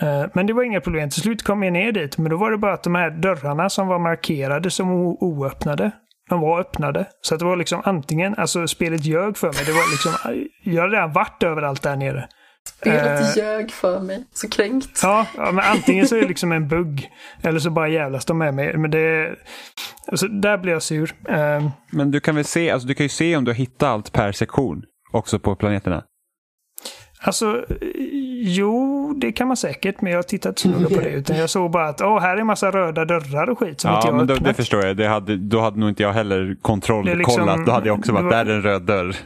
Eh, 0.00 0.24
men 0.34 0.46
det 0.46 0.52
var 0.52 0.62
inga 0.62 0.80
problem. 0.80 1.10
Till 1.10 1.22
slut 1.22 1.42
kom 1.42 1.62
jag 1.62 1.72
ner 1.72 1.92
dit. 1.92 2.18
Men 2.18 2.30
då 2.30 2.36
var 2.36 2.50
det 2.50 2.58
bara 2.58 2.74
att 2.74 2.82
de 2.82 2.94
här 2.94 3.10
dörrarna 3.10 3.70
som 3.70 3.88
var 3.88 3.98
markerade 3.98 4.70
som 4.70 4.90
oöppnade. 5.20 5.90
De 6.28 6.40
var 6.40 6.60
öppnade. 6.60 7.06
Så 7.20 7.34
att 7.34 7.38
det 7.38 7.46
var 7.46 7.56
liksom 7.56 7.82
antingen, 7.84 8.34
alltså 8.38 8.66
spelet 8.66 9.04
ljög 9.04 9.36
för 9.36 9.46
mig. 9.46 9.64
Det 9.66 9.72
var 9.72 9.90
liksom, 9.90 10.42
jag 10.64 10.82
hade 10.82 10.96
redan 10.96 11.12
varit 11.12 11.42
överallt 11.42 11.82
där 11.82 11.96
nere. 11.96 12.28
Spelet 12.78 13.20
Eh. 13.20 13.36
ljög 13.44 13.70
för 13.70 14.00
mig. 14.00 14.24
Så 14.32 14.48
kränkt. 14.48 15.00
Ja, 15.02 15.26
ja, 15.36 15.52
men 15.52 15.64
antingen 15.64 16.08
så 16.08 16.16
är 16.16 16.20
det 16.20 16.28
liksom 16.28 16.52
en 16.52 16.68
bugg. 16.68 17.08
Eller 17.42 17.58
så 17.58 17.70
bara 17.70 17.88
jävlas 17.88 18.24
de 18.24 18.38
med 18.38 18.54
mig. 18.54 18.76
Men 18.76 18.90
det... 18.90 19.36
Alltså, 20.06 20.26
där 20.28 20.58
blir 20.58 20.72
jag 20.72 20.82
sur. 20.82 21.14
Eh, 21.28 21.68
Men 21.90 22.10
du 22.10 22.20
kan 22.20 22.34
väl 22.34 22.44
se, 22.44 22.70
alltså 22.70 22.88
du 22.88 22.94
kan 22.94 23.04
ju 23.04 23.08
se 23.08 23.36
om 23.36 23.44
du 23.44 23.50
har 23.50 23.56
hittat 23.56 23.82
allt 23.88 24.12
per 24.12 24.32
sektion 24.32 24.82
också 25.12 25.38
på 25.38 25.56
planeterna. 25.56 26.02
Alltså, 27.22 27.64
jo, 28.42 29.14
det 29.20 29.32
kan 29.32 29.48
man 29.48 29.56
säkert. 29.56 30.00
Men 30.00 30.12
jag 30.12 30.18
har 30.18 30.22
tittat 30.22 30.58
så 30.58 30.68
noga 30.68 30.88
på 30.96 31.00
det. 31.00 31.08
Utan 31.10 31.36
jag 31.36 31.50
såg 31.50 31.70
bara 31.70 31.88
att 31.88 32.00
åh, 32.00 32.20
här 32.20 32.36
är 32.36 32.40
en 32.40 32.46
massa 32.46 32.70
röda 32.70 33.04
dörrar 33.04 33.50
och 33.50 33.58
skit 33.58 33.80
som 33.80 33.90
inte 33.90 33.98
Ja, 33.98 34.00
jag 34.06 34.12
har 34.12 34.18
men 34.18 34.26
då, 34.26 34.34
det 34.34 34.54
förstår 34.54 34.84
jag. 34.86 34.96
Det 34.96 35.06
hade, 35.06 35.36
då 35.36 35.60
hade 35.60 35.78
nog 35.80 35.88
inte 35.88 36.02
jag 36.02 36.12
heller 36.12 36.56
kontroll, 36.62 37.04
Det 37.04 37.12
är 37.12 37.16
liksom- 37.16 37.40
kollat. 37.40 37.66
Då 37.66 37.72
hade 37.72 37.86
jag 37.88 37.98
också 37.98 38.12
varit, 38.12 38.24
var- 38.24 38.30
där 38.30 38.46
är 38.46 38.54
en 38.54 38.62
röd 38.62 38.82
dörr. 38.82 39.16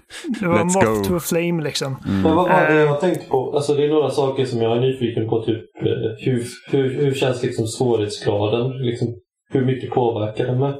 det 0.41 0.47
var 0.47 0.59
Let's 0.59 0.65
moth 0.65 0.87
go. 0.87 1.05
to 1.05 1.17
a 1.17 1.21
flame 1.21 1.63
liksom. 1.63 1.97
Men 2.07 2.23
vad 2.23 2.35
var 2.49 2.49
det 2.49 2.67
Eh. 2.69 2.75
jag 2.81 3.01
tänkte 3.01 3.29
på? 3.29 3.53
Alltså 3.57 3.75
det 3.75 3.85
är 3.85 3.89
några 3.89 4.11
saker 4.11 4.45
som 4.45 4.63
jag 4.63 4.77
är 4.77 4.81
nyfiken 4.81 5.29
på. 5.29 5.45
Typ 5.45 5.57
eh, 5.83 5.87
hur, 6.27 6.45
hur, 6.71 6.95
hur 7.05 7.15
känns 7.15 7.43
liksom 7.43 7.67
svårighetsgraden? 7.67 8.71
Liksom, 8.79 9.09
hur 9.53 9.65
mycket 9.65 9.91
påverkar 9.91 10.47
den 10.47 10.59
med? 10.61 10.75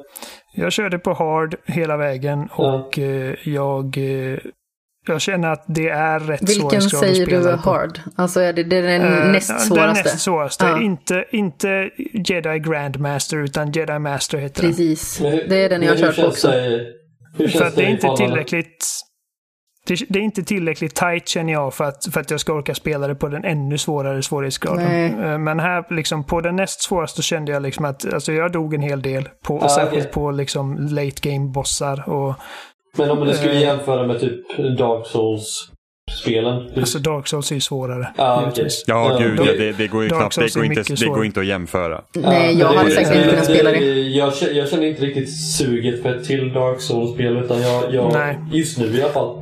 Jag 0.55 0.71
körde 0.71 0.99
på 0.99 1.13
hard 1.13 1.55
hela 1.65 1.97
vägen 1.97 2.47
och 2.51 2.99
eh, 2.99 3.35
jag, 3.43 3.97
eh, 3.97 4.37
jag 5.13 5.21
känner 5.21 5.51
att 5.51 5.63
det 5.67 5.89
är 5.89 6.19
rätt 6.19 6.41
Vilken 6.41 6.55
svårighetsgrad 6.61 7.03
att 7.03 7.09
säger 7.09 7.25
du 7.25 7.31
spela 7.31 7.53
är 7.53 7.57
på. 7.57 7.69
hard? 7.69 7.99
Alltså 8.15 8.39
är 8.39 8.53
det, 8.53 8.63
det 8.63 8.77
är 8.77 8.81
den 8.81 9.01
Eh, 9.23 9.31
näst 9.31 9.47
Den 9.49 9.59
svåraste? 9.59 10.03
näst 10.03 10.19
svåraste. 10.19 10.65
Ja. 10.65 10.81
Inte, 10.81 11.25
inte 11.31 11.89
Jedi 12.13 12.59
Grandmaster 12.59 13.37
utan 13.37 13.71
Jedi 13.71 13.99
Master 13.99 14.37
heter 14.37 14.61
den. 14.61 14.71
Precis. 14.71 15.19
Men 15.21 15.31
hur- 15.31 15.47
Det 15.49 15.55
är 15.55 15.69
den 15.69 15.81
jag 15.83 15.97
kört 15.99 16.15
på 16.15 16.25
också. 16.25 16.51
Känns 17.37 17.53
För 17.53 17.65
att 17.65 17.75
det 17.75 17.83
är 17.83 17.89
inte 17.89 18.15
tillräckligt 18.17 18.85
det, 19.87 19.95
det 20.09 20.19
är 20.19 20.23
inte 20.23 20.43
tillräckligt 20.43 20.95
tight 20.95 21.27
känner 21.27 21.53
jag 21.53 21.73
för 21.73 21.83
att, 21.85 22.05
för 22.13 22.21
att 22.21 22.31
jag 22.31 22.39
ska 22.39 22.53
orka 22.53 22.75
spela 22.75 23.07
det 23.07 23.15
på 23.15 23.27
den 23.27 23.43
ännu 23.45 23.77
svårare 23.77 24.21
svårighetsgraden. 24.23 24.83
Nej. 24.85 25.31
Eh, 25.31 25.37
Men 25.37 25.59
här 25.59 25.93
liksom 25.95 26.23
på 26.23 26.41
den 26.41 26.55
näst 26.55 26.81
svåraste 26.81 27.21
kände 27.21 27.51
jag 27.51 27.61
liksom 27.61 27.85
att 27.85 28.13
alltså 28.13 28.33
jag 28.33 28.51
dog 28.51 28.73
en 28.73 28.81
hel 28.81 29.01
del. 29.01 29.29
På, 29.43 29.59
Ah, 29.61 29.69
särskilt 29.69 30.01
okej. 30.03 30.11
på 30.13 30.31
liksom 30.31 30.77
late 30.91 31.29
game 31.29 31.45
bossar 31.49 32.09
och 32.09 32.35
Men 32.95 33.09
om 33.11 33.25
du 33.27 33.33
skulle 33.33 33.53
Eh. 33.53 33.61
jämföra 33.61 34.07
med 34.07 34.19
typ 34.19 34.57
Dark 34.77 35.07
Souls-spelen. 35.07 36.61
hur- 36.73 36.79
alltså 36.81 36.99
Dark 36.99 37.27
Souls 37.27 37.51
är 37.51 37.55
ju 37.55 37.61
svårare. 37.61 38.07
Ah. 38.17 38.41
Ja, 38.55 38.63
Ja, 38.87 39.17
gud, 39.21 39.39
ja, 39.39 39.45
det, 39.57 39.71
det 39.71 39.87
går 39.87 40.03
ju 40.03 40.09
Dark 40.09 40.19
knappt, 40.19 40.35
det 40.35 40.41
Souls 40.41 40.55
går, 40.55 40.65
inte, 40.65 40.93
det 40.95 41.05
går 41.05 41.25
inte 41.25 41.39
att 41.39 41.45
jämföra. 41.45 42.01
Nej, 42.15 42.59
jag 42.59 42.67
hade 42.67 42.91
säkert 42.91 43.15
inte 43.15 43.29
kunnat 43.29 43.45
spela 43.45 43.71
det. 43.71 43.79
Jag, 44.01 44.33
jag 44.53 44.69
känner 44.69 44.83
inte 44.85 45.01
riktigt 45.05 45.37
suget 45.57 46.01
för 46.01 46.15
ett 46.15 46.23
till 46.25 46.53
Dark 46.53 46.81
Souls-spel 46.81 47.37
utan 47.37 47.61
jag, 47.61 47.93
jag 47.93 48.35
just 48.53 48.77
nu 48.77 48.85
i 48.97 49.01
alla 49.01 49.11
fall. 49.13 49.41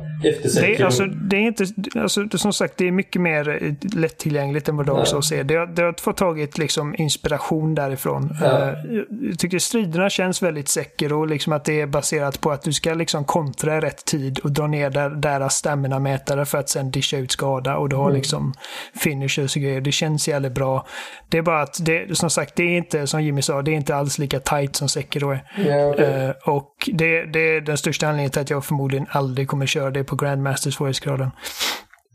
Det, 0.60 0.82
alltså, 0.84 1.04
det 1.06 1.36
är 1.36 1.40
inte, 1.40 1.64
alltså, 2.00 2.28
som 2.38 2.52
sagt, 2.52 2.74
det 2.76 2.88
är 2.88 2.92
mycket 2.92 3.22
mer 3.22 3.62
eh, 3.64 3.72
lättillgängligt 4.00 4.68
än 4.68 4.76
vad 4.76 4.86
Dark. 4.86 5.06
Souls 5.06 5.32
är. 5.32 5.44
Det, 5.44 5.54
har- 5.54 5.66
det 5.66 5.82
har 5.82 5.94
fått 6.00 6.16
tagit 6.16 6.58
liksom, 6.58 6.94
inspiration 6.98 7.74
därifrån. 7.74 8.36
Ja. 8.40 8.46
Eh, 8.68 8.74
jag 9.20 9.38
tycker 9.38 9.58
striderna 9.58 10.10
känns 10.10 10.42
väldigt 10.42 10.68
säker 10.68 11.12
och 11.12 11.26
liksom 11.26 11.52
att 11.52 11.64
det 11.64 11.80
är 11.80 11.86
baserat 11.86 12.40
på 12.40 12.50
att 12.50 12.62
du 12.62 12.72
ska 12.72 12.94
liksom 12.94 13.24
kontra 13.24 13.76
i 13.76 13.80
rätt 13.80 14.04
tid 14.04 14.38
och 14.38 14.52
dra 14.52 14.66
ner 14.66 14.90
där, 14.90 15.10
deras 15.10 15.54
stamina-mätare 15.54 16.44
för 16.44 16.58
att 16.58 16.68
sen 16.68 16.90
discha 16.90 17.16
ut 17.16 17.30
skada 17.32 17.76
och 17.76 17.88
du 17.88 17.96
har 17.96 18.04
Mm. 18.04 18.16
liksom 18.16 18.54
finishers 18.94 19.56
och 19.56 19.62
grejer. 19.62 19.80
Det 19.80 19.92
känns 19.92 20.28
jävligt 20.28 20.52
bra. 20.54 20.86
Det 21.28 21.38
är 21.38 21.42
bara 21.42 21.62
att, 21.62 21.78
det, 21.84 22.18
som 22.18 22.30
sagt, 22.30 22.56
det 22.56 22.62
är 22.62 22.76
inte 22.76 23.06
som 23.06 23.22
Jimmy 23.22 23.42
sa, 23.42 23.62
det 23.62 23.70
är 23.70 23.74
inte 23.74 23.94
alls 23.96 24.18
lika 24.18 24.40
tight 24.40 24.76
som 24.76 24.88
Sekiro 24.88 25.30
är. 25.30 25.44
Ja, 25.68 25.86
okej. 25.90 26.04
Eh, 26.04 26.30
och 26.54 26.70
det, 26.92 27.24
det 27.24 27.38
är 27.56 27.60
den 27.60 27.78
största 27.78 28.06
anledningen 28.06 28.30
till 28.30 28.40
att 28.42 28.50
jag 28.50 28.64
förmodligen 28.64 29.06
aldrig 29.10 29.48
kommer 29.48 29.66
köra 29.66 29.90
det 29.90 30.04
på 30.04 30.13
Grandmaster 30.16 30.70
svårighetsgraden. 30.70 31.30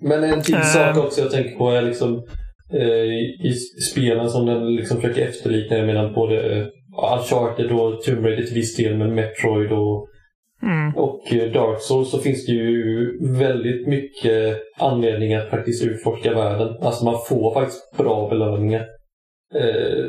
Men 0.01 0.23
en 0.23 0.41
till 0.43 0.55
Ehm. 0.55 0.63
sak 0.63 0.97
också 0.97 1.21
jag 1.21 1.31
tänker 1.31 1.57
på 1.57 1.69
är 1.71 1.81
liksom 1.81 2.23
eh, 2.73 3.45
i 3.47 3.53
spelen 3.91 4.29
som 4.29 4.45
den 4.45 4.75
liksom 4.75 5.01
försöker 5.01 5.21
efterlikna. 5.27 5.77
Jag 5.77 5.85
menar 5.87 6.13
både 6.13 6.59
eh, 6.59 6.67
Uncharted 7.13 7.71
och 7.71 8.01
Tomb 8.03 8.25
Raider 8.25 8.43
till 8.43 8.55
viss 8.55 8.75
del, 8.75 8.97
men 8.97 9.15
Metroid 9.15 9.71
och, 9.71 10.05
Mm. 10.63 10.95
och 10.95 11.33
eh, 11.33 11.51
Dark 11.51 11.81
Souls 11.81 12.11
så 12.11 12.17
finns 12.19 12.45
det 12.45 12.51
ju 12.51 13.17
väldigt 13.37 13.87
mycket 13.87 14.59
anledning 14.77 15.33
att 15.33 15.49
faktiskt 15.49 15.83
utforska 15.83 16.33
världen. 16.33 16.75
Alltså 16.81 17.05
man 17.05 17.15
får 17.29 17.53
faktiskt 17.53 17.97
bra 17.97 18.29
belöningar. 18.29 18.85
Eh, 19.55 20.05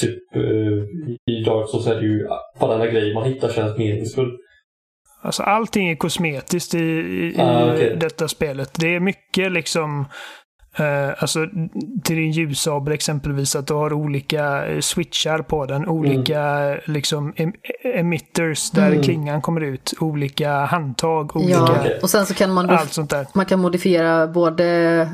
typ 0.00 0.36
eh, 0.36 1.32
i 1.34 1.42
Dark 1.44 1.68
Souls 1.70 1.86
är 1.86 1.94
det 2.00 2.06
ju 2.06 2.26
varenda 2.60 2.86
grej 2.86 3.14
man 3.14 3.24
hittar 3.32 3.48
känns 3.48 3.78
meningsfull. 3.78 4.36
Alltså 5.22 5.42
allting 5.42 5.88
är 5.88 5.96
kosmetiskt 5.96 6.74
i, 6.74 6.78
i, 6.78 7.34
Ah, 7.38 7.72
i 7.72 7.74
okej. 7.76 7.96
detta 8.00 8.28
spelet. 8.28 8.70
Det 8.78 8.94
är 8.94 9.00
mycket 9.00 9.52
liksom 9.52 10.00
eh, 10.78 11.08
alltså 11.18 11.46
till 12.04 12.16
din 12.16 12.30
ljussabel 12.30 12.94
exempelvis 12.94 13.56
att 13.56 13.66
du 13.66 13.74
har 13.74 13.92
olika 13.92 14.66
eh, 14.66 14.80
switchar 14.80 15.38
på 15.38 15.66
den. 15.66 15.88
Olika 15.88 16.74
liksom 16.84 17.32
em 17.36 17.52
emitters 17.84 18.70
där 18.70 18.90
Mm. 18.90 19.02
klingan 19.02 19.42
kommer 19.42 19.60
ut. 19.60 19.94
Olika 20.00 20.50
handtag. 20.64 21.36
Olika, 21.36 21.50
Ja, 21.52 21.76
Okej. 21.80 21.98
och 22.02 22.10
sen 22.10 22.26
så 22.26 22.34
kan 22.34 22.54
man, 22.54 22.70
allt 22.70 22.92
sånt 22.92 23.10
där. 23.10 23.26
man 23.34 23.46
kan 23.46 23.60
modifiera 23.60 24.26
både 24.26 25.08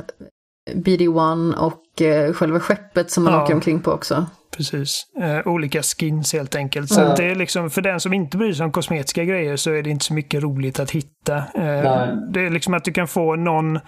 BD1 0.74 1.55
och 1.55 2.03
eh, 2.03 2.33
själva 2.33 2.61
skeppet 2.61 3.11
som 3.11 3.24
man 3.24 3.33
Ja. 3.33 3.43
åker 3.45 3.55
omkring 3.55 3.81
på 3.81 3.91
också. 3.93 4.27
Precis. 4.57 5.05
Eh, 5.20 5.47
olika 5.47 5.83
skins 5.83 6.33
helt 6.33 6.55
enkelt. 6.55 6.91
Så 6.91 7.01
att 7.01 7.16
det 7.16 7.24
är 7.24 7.35
liksom, 7.35 7.70
för 7.70 7.83
den 7.83 8.01
som 8.01 8.12
inte 8.12 8.37
bryr 8.37 8.53
sig 8.53 8.65
om 8.65 8.73
kosmetiska 8.73 9.24
grejer 9.24 9.57
så 9.57 9.70
är 9.70 9.83
det 9.83 9.91
inte 9.91 10.05
så 10.05 10.15
mycket 10.15 10.43
roligt 10.43 10.81
att 10.81 10.91
hitta. 10.91 11.37
Eh, 11.37 12.07
det 12.33 12.41
är 12.41 12.51
liksom 12.51 12.74
att 12.74 12.85
du 12.85 12.93
kan 12.93 13.09
få 13.09 13.37
någon 13.37 13.79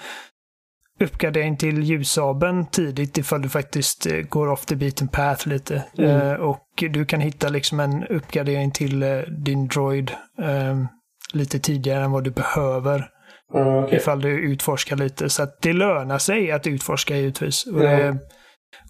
uppgradering 1.01 1.57
till 1.57 1.83
ljussabeln 1.83 2.67
tidigt 2.67 3.19
ifall 3.19 3.43
du 3.43 3.49
faktiskt 3.49 4.07
eh, 4.07 4.17
går 4.17 4.49
off 4.49 4.67
the 4.67 4.77
beaten 4.77 5.09
path 5.09 5.49
lite. 5.49 5.83
Mm. 5.99 6.11
Eh, 6.11 6.33
och 6.33 6.67
du 6.91 7.05
kan 7.05 7.21
hitta 7.21 7.49
liksom 7.49 7.81
en 7.81 8.05
uppgradering 8.05 8.71
till 8.71 9.03
eh, 9.03 9.19
din 9.19 9.69
droid 9.69 10.11
eh, 10.43 10.85
lite 11.33 11.59
tidigare 11.59 12.05
än 12.05 12.11
vad 12.11 12.25
du 12.25 12.31
behöver. 12.31 13.11
Ja, 13.53 13.85
okej. 13.85 13.99
Ifall 13.99 14.21
du 14.21 14.29
utforskar 14.29 14.97
lite. 14.97 15.29
Så 15.29 15.43
att 15.43 15.63
det 15.63 15.73
lönar 15.73 16.19
sig 16.19 16.53
att 16.53 16.67
utforska 16.67 17.17
givetvis. 17.17 17.67
Och, 17.67 17.81
det, 17.81 18.19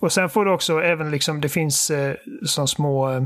och 0.00 0.12
sen 0.12 0.28
får 0.28 0.44
du 0.44 0.52
också 0.52 0.80
även 0.82 1.10
liksom, 1.10 1.40
det 1.40 1.48
finns 1.48 1.90
eh, 1.90 2.14
som 2.46 2.68
små 2.68 3.10
eh, 3.12 3.22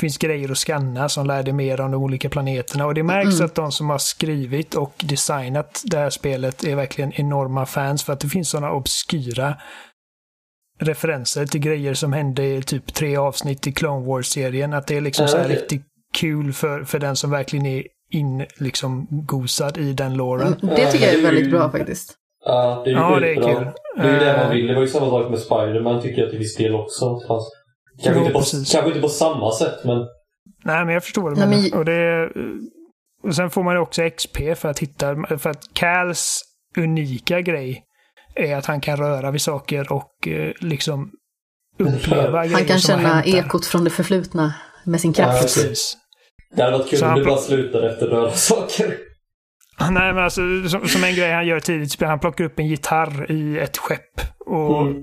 finns 0.00 0.18
grejer 0.18 0.50
att 0.50 0.58
scanna 0.58 1.08
som 1.08 1.26
lär 1.26 1.42
dig 1.42 1.52
mer 1.54 1.80
om 1.80 1.90
de 1.90 2.02
olika 2.02 2.28
planeterna. 2.28 2.86
Och 2.86 2.94
det 2.94 3.02
märks 3.02 3.34
Mm. 3.34 3.44
att 3.46 3.54
de 3.54 3.72
som 3.72 3.90
har 3.90 3.98
skrivit 3.98 4.74
och 4.74 4.94
designat 5.04 5.82
det 5.84 5.96
här 5.98 6.10
spelet 6.10 6.64
är 6.64 6.76
verkligen 6.76 7.12
enorma 7.12 7.66
fans 7.66 8.04
för 8.04 8.12
att 8.12 8.20
det 8.20 8.28
finns 8.28 8.48
sådana 8.50 8.72
obskyra 8.72 9.54
referenser 10.80 11.46
till 11.46 11.60
grejer 11.60 11.94
som 11.94 12.12
hände 12.12 12.44
i 12.44 12.62
typ 12.62 12.94
tre 12.94 13.16
avsnitt 13.16 13.66
i 13.66 13.72
Clone 13.72 14.06
Wars-serien. 14.06 14.72
Att 14.72 14.86
det 14.86 14.96
är 14.96 15.00
liksom 15.00 15.22
Ja, 15.26 15.28
så 15.28 15.48
riktigt 15.48 15.82
kul 16.14 16.52
för, 16.52 16.84
för 16.84 16.98
den 16.98 17.16
som 17.16 17.30
verkligen 17.30 17.66
är 17.66 17.84
in, 18.10 18.46
liksom 18.56 19.06
gosad 19.10 19.78
i 19.78 19.92
den 19.92 20.14
loren. 20.14 20.54
Mm, 20.62 20.74
Det 20.74 20.90
tycker 20.90 21.06
jag 21.06 21.14
är 21.14 21.22
väldigt 21.22 21.50
bra 21.50 21.70
faktiskt. 21.70 22.14
Ja, 22.44 22.82
det 22.84 22.90
är 22.90 22.94
ju 22.94 22.98
Ja, 23.00 23.20
det 23.20 23.30
är 23.30 23.34
kul. 23.34 23.66
Det 23.96 24.02
är 24.02 24.12
ju 24.12 24.18
det 24.18 24.36
man 24.36 24.46
Eh, 24.46 24.50
vill. 24.50 24.66
Det 24.66 24.74
var 24.74 24.80
ju 24.82 24.88
samma 24.88 25.10
sak 25.10 25.30
med 25.30 25.38
Spider-Man 25.38 26.02
tycker 26.02 26.20
jag 26.22 26.30
till 26.30 26.38
viss 26.38 26.56
del 26.56 26.74
också. 26.74 27.20
Fast 27.28 27.50
kanske, 28.02 28.12
Jo, 28.20 28.20
inte 28.20 28.32
på, 28.32 28.38
precis. 28.38 28.72
kanske 28.72 28.88
inte 28.88 29.00
på 29.00 29.08
samma 29.08 29.52
sätt, 29.52 29.84
men... 29.84 29.98
Nej, 30.64 30.84
men 30.84 30.94
jag 30.94 31.02
förstår 31.04 31.22
vad 31.22 31.34
du 31.34 31.40
menar. 31.40 31.56
men- 31.70 31.78
Och, 31.78 31.84
det, 31.84 32.28
och 33.28 33.34
sen 33.34 33.50
får 33.50 33.62
man 33.62 33.74
ju 33.74 33.80
också 33.80 34.02
XP 34.10 34.36
för 34.56 34.68
att 34.68 34.78
hitta, 34.78 35.16
för 35.38 35.50
att 35.50 35.74
Cals 35.74 36.40
unika 36.78 37.40
grej 37.40 37.82
är 38.34 38.56
att 38.56 38.66
han 38.66 38.80
kan 38.80 38.96
röra 38.96 39.30
vid 39.30 39.40
saker 39.42 39.92
och 39.92 40.28
eh, 40.28 40.52
liksom 40.60 41.10
uppleva 41.78 42.42
grejer 42.44 42.56
Han 42.56 42.64
kan 42.66 42.78
som 42.80 43.00
känna 43.00 43.24
ekot 43.24 43.66
från 43.66 43.84
det 43.84 43.90
förflutna 43.90 44.54
med 44.84 45.00
sin 45.00 45.10
Ja, 45.16 45.24
kraft. 45.24 45.42
precis. 45.42 45.62
Precis. 45.62 45.96
Det 46.56 46.62
hade 46.62 46.78
varit 46.78 46.90
kul 46.90 47.02
om 47.02 47.08
han 47.08 47.18
det 47.18 47.24
pro- 47.24 47.30
bara 47.32 47.40
slutade 47.40 47.90
efter 47.92 48.06
röda 48.06 48.30
saker. 48.30 48.96
Nej, 49.90 50.12
men 50.14 50.24
alltså 50.24 50.40
som, 50.68 50.88
som 50.88 51.04
en 51.04 51.14
grej 51.14 51.32
han 51.32 51.46
gör 51.46 51.60
tidigt, 51.60 52.00
han 52.02 52.18
plockar 52.18 52.44
upp 52.44 52.58
en 52.58 52.66
gitarr 52.66 53.30
i 53.32 53.58
ett 53.58 53.76
skepp. 53.76 54.20
Och 54.46 54.82
Mm. 54.86 55.02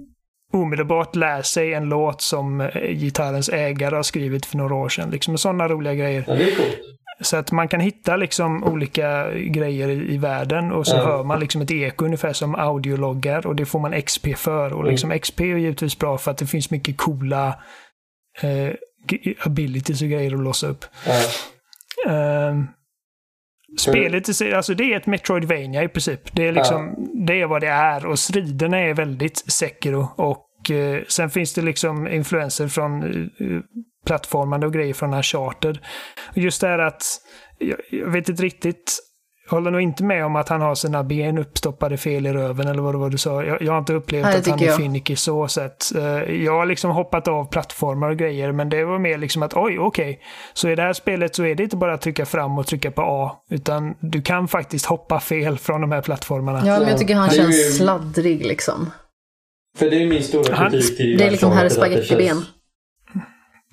omedelbart 0.54 1.16
lär 1.16 1.42
sig 1.42 1.74
en 1.74 1.86
låt 1.90 2.22
som 2.22 2.62
eh, 2.62 2.68
gitarrens 2.92 3.50
ägare 3.50 3.96
har 3.96 4.04
skrivit 4.04 4.46
för 4.46 4.58
några 4.58 4.76
år 4.76 4.90
sedan. 4.90 5.10
Liksom 5.10 5.38
sådana 5.38 5.68
roliga 5.68 5.94
grejer. 5.94 6.24
Ja, 6.28 6.34
det 6.34 6.52
är 6.52 6.56
coolt. 6.56 6.78
Så 7.22 7.38
att 7.38 7.52
man 7.52 7.68
kan 7.68 7.80
hitta 7.80 8.16
liksom 8.16 8.64
olika 8.64 9.32
grejer 9.34 9.90
i, 9.90 10.14
i 10.14 10.18
världen 10.18 10.72
och 10.72 10.88
så 10.88 10.96
Ja. 10.96 11.04
hör 11.06 11.24
man 11.24 11.40
liksom 11.40 11.62
ett 11.62 11.72
eko 11.72 12.06
ungefär 12.06 12.34
som 12.34 12.56
audiologgar 12.56 13.48
och 13.48 13.56
det 13.56 13.66
får 13.66 13.80
man 13.80 14.02
XP 14.02 14.28
för. 14.38 14.74
Och 14.74 14.86
liksom 14.86 15.20
XP 15.20 15.40
är 15.42 15.46
givetvis 15.58 16.00
bra 16.00 16.18
för 16.18 16.32
att 16.32 16.38
det 16.38 16.46
finns 16.46 16.72
mycket 16.72 16.98
coola 16.98 17.60
eh, 18.42 18.74
abilities 19.46 20.02
och 20.02 20.08
grejer 20.08 20.34
att 20.34 20.44
låsa 20.44 20.68
upp. 20.68 20.86
Ja. 21.06 21.14
Ehm, 22.12 22.68
spelet 23.78 24.30
i 24.30 24.34
sig, 24.34 24.54
alltså 24.54 24.74
det 24.74 24.94
är 24.94 24.98
ett 24.98 25.08
Metroidvania 25.08 25.84
i 25.84 25.88
princip. 25.88 26.36
Det 26.36 26.48
är 26.48 26.52
liksom, 26.52 26.96
det 27.28 27.42
är 27.42 27.48
vad 27.48 27.62
det 27.62 27.68
är 27.68 28.06
och 28.06 28.20
striderna 28.20 28.80
är 28.80 28.94
väldigt 28.94 29.38
Sekiro. 29.38 30.08
Och 30.16 30.72
eh, 30.72 31.04
sen 31.08 31.30
finns 31.30 31.54
det 31.54 31.62
liksom 31.62 32.08
influenser 32.08 32.68
från 32.68 33.04
eh, 33.04 33.30
plattformande 34.06 34.68
och 34.68 34.74
grejer 34.74 34.94
från 34.94 35.14
Uncharted. 35.14 35.80
Just 36.34 36.62
det 36.62 36.68
här 36.68 36.80
att, 36.80 37.04
jag, 37.58 37.80
jag 37.92 38.12
vet 38.12 38.30
inte 38.30 38.44
riktigt, 38.44 39.00
jag 39.50 39.56
håller 39.56 39.72
nog 39.72 39.82
inte 39.82 40.04
med 40.04 40.26
om 40.26 40.36
att 40.36 40.50
han 40.50 40.62
har 40.62 40.76
sina 40.76 41.04
ben 41.04 41.38
uppstoppade 41.38 41.98
fel 41.98 42.28
i 42.28 42.34
röven 42.34 42.68
eller 42.68 42.82
vad 42.82 42.94
det 42.94 42.98
var 42.98 43.10
du 43.10 43.18
sa. 43.18 43.44
Jag, 43.44 43.62
jag 43.62 43.72
har 43.72 43.80
inte 43.80 43.94
upplevt 43.94 44.24
Nej, 44.26 44.38
att 44.38 44.48
han 44.48 44.64
är 44.64 44.72
finicky 44.72 45.16
så 45.16 45.48
sätt. 45.48 45.96
Eh, 45.96 46.04
Jag 46.44 46.54
har 46.54 46.66
liksom 46.66 46.92
hoppat 46.92 47.28
av 47.28 47.46
plattformar 47.46 48.10
och 48.10 48.18
grejer 48.18 48.52
men 48.52 48.70
det 48.70 48.86
var 48.86 49.00
mer 49.00 49.18
liksom 49.18 49.44
att 49.44 49.54
oj, 49.54 49.80
okej. 49.80 50.20
Så 50.54 50.70
i 50.70 50.76
det 50.76 50.82
här 50.82 50.94
spelet 50.94 51.36
så 51.36 51.44
är 51.44 51.56
det 51.56 51.64
inte 51.64 51.76
bara 51.78 51.94
att 51.94 52.02
trycka 52.02 52.26
fram 52.26 52.58
och 52.58 52.68
trycka 52.68 52.92
på 52.92 53.02
A. 53.02 53.32
Utan 53.50 53.96
du 54.00 54.22
kan 54.22 54.48
faktiskt 54.48 54.86
hoppa 54.86 55.20
fel 55.20 55.58
från 55.58 55.82
de 55.82 55.92
här 55.92 56.02
plattformarna. 56.02 56.62
Ja, 56.66 56.80
men 56.80 56.90
jag 56.90 56.98
tycker 56.98 57.16
han 57.16 57.30
känns 57.30 57.78
sladdrig 57.78 58.46
liksom. 58.46 58.92
För 59.78 59.90
det 59.90 60.04
är 60.04 60.08
min 60.08 60.24
stora 60.24 60.70
kritik 60.70 60.98
till 60.98 61.18
Det 61.18 61.26
är 61.26 61.32
liksom 61.32 61.52
herr 61.52 61.70
spagettiben. 61.70 62.38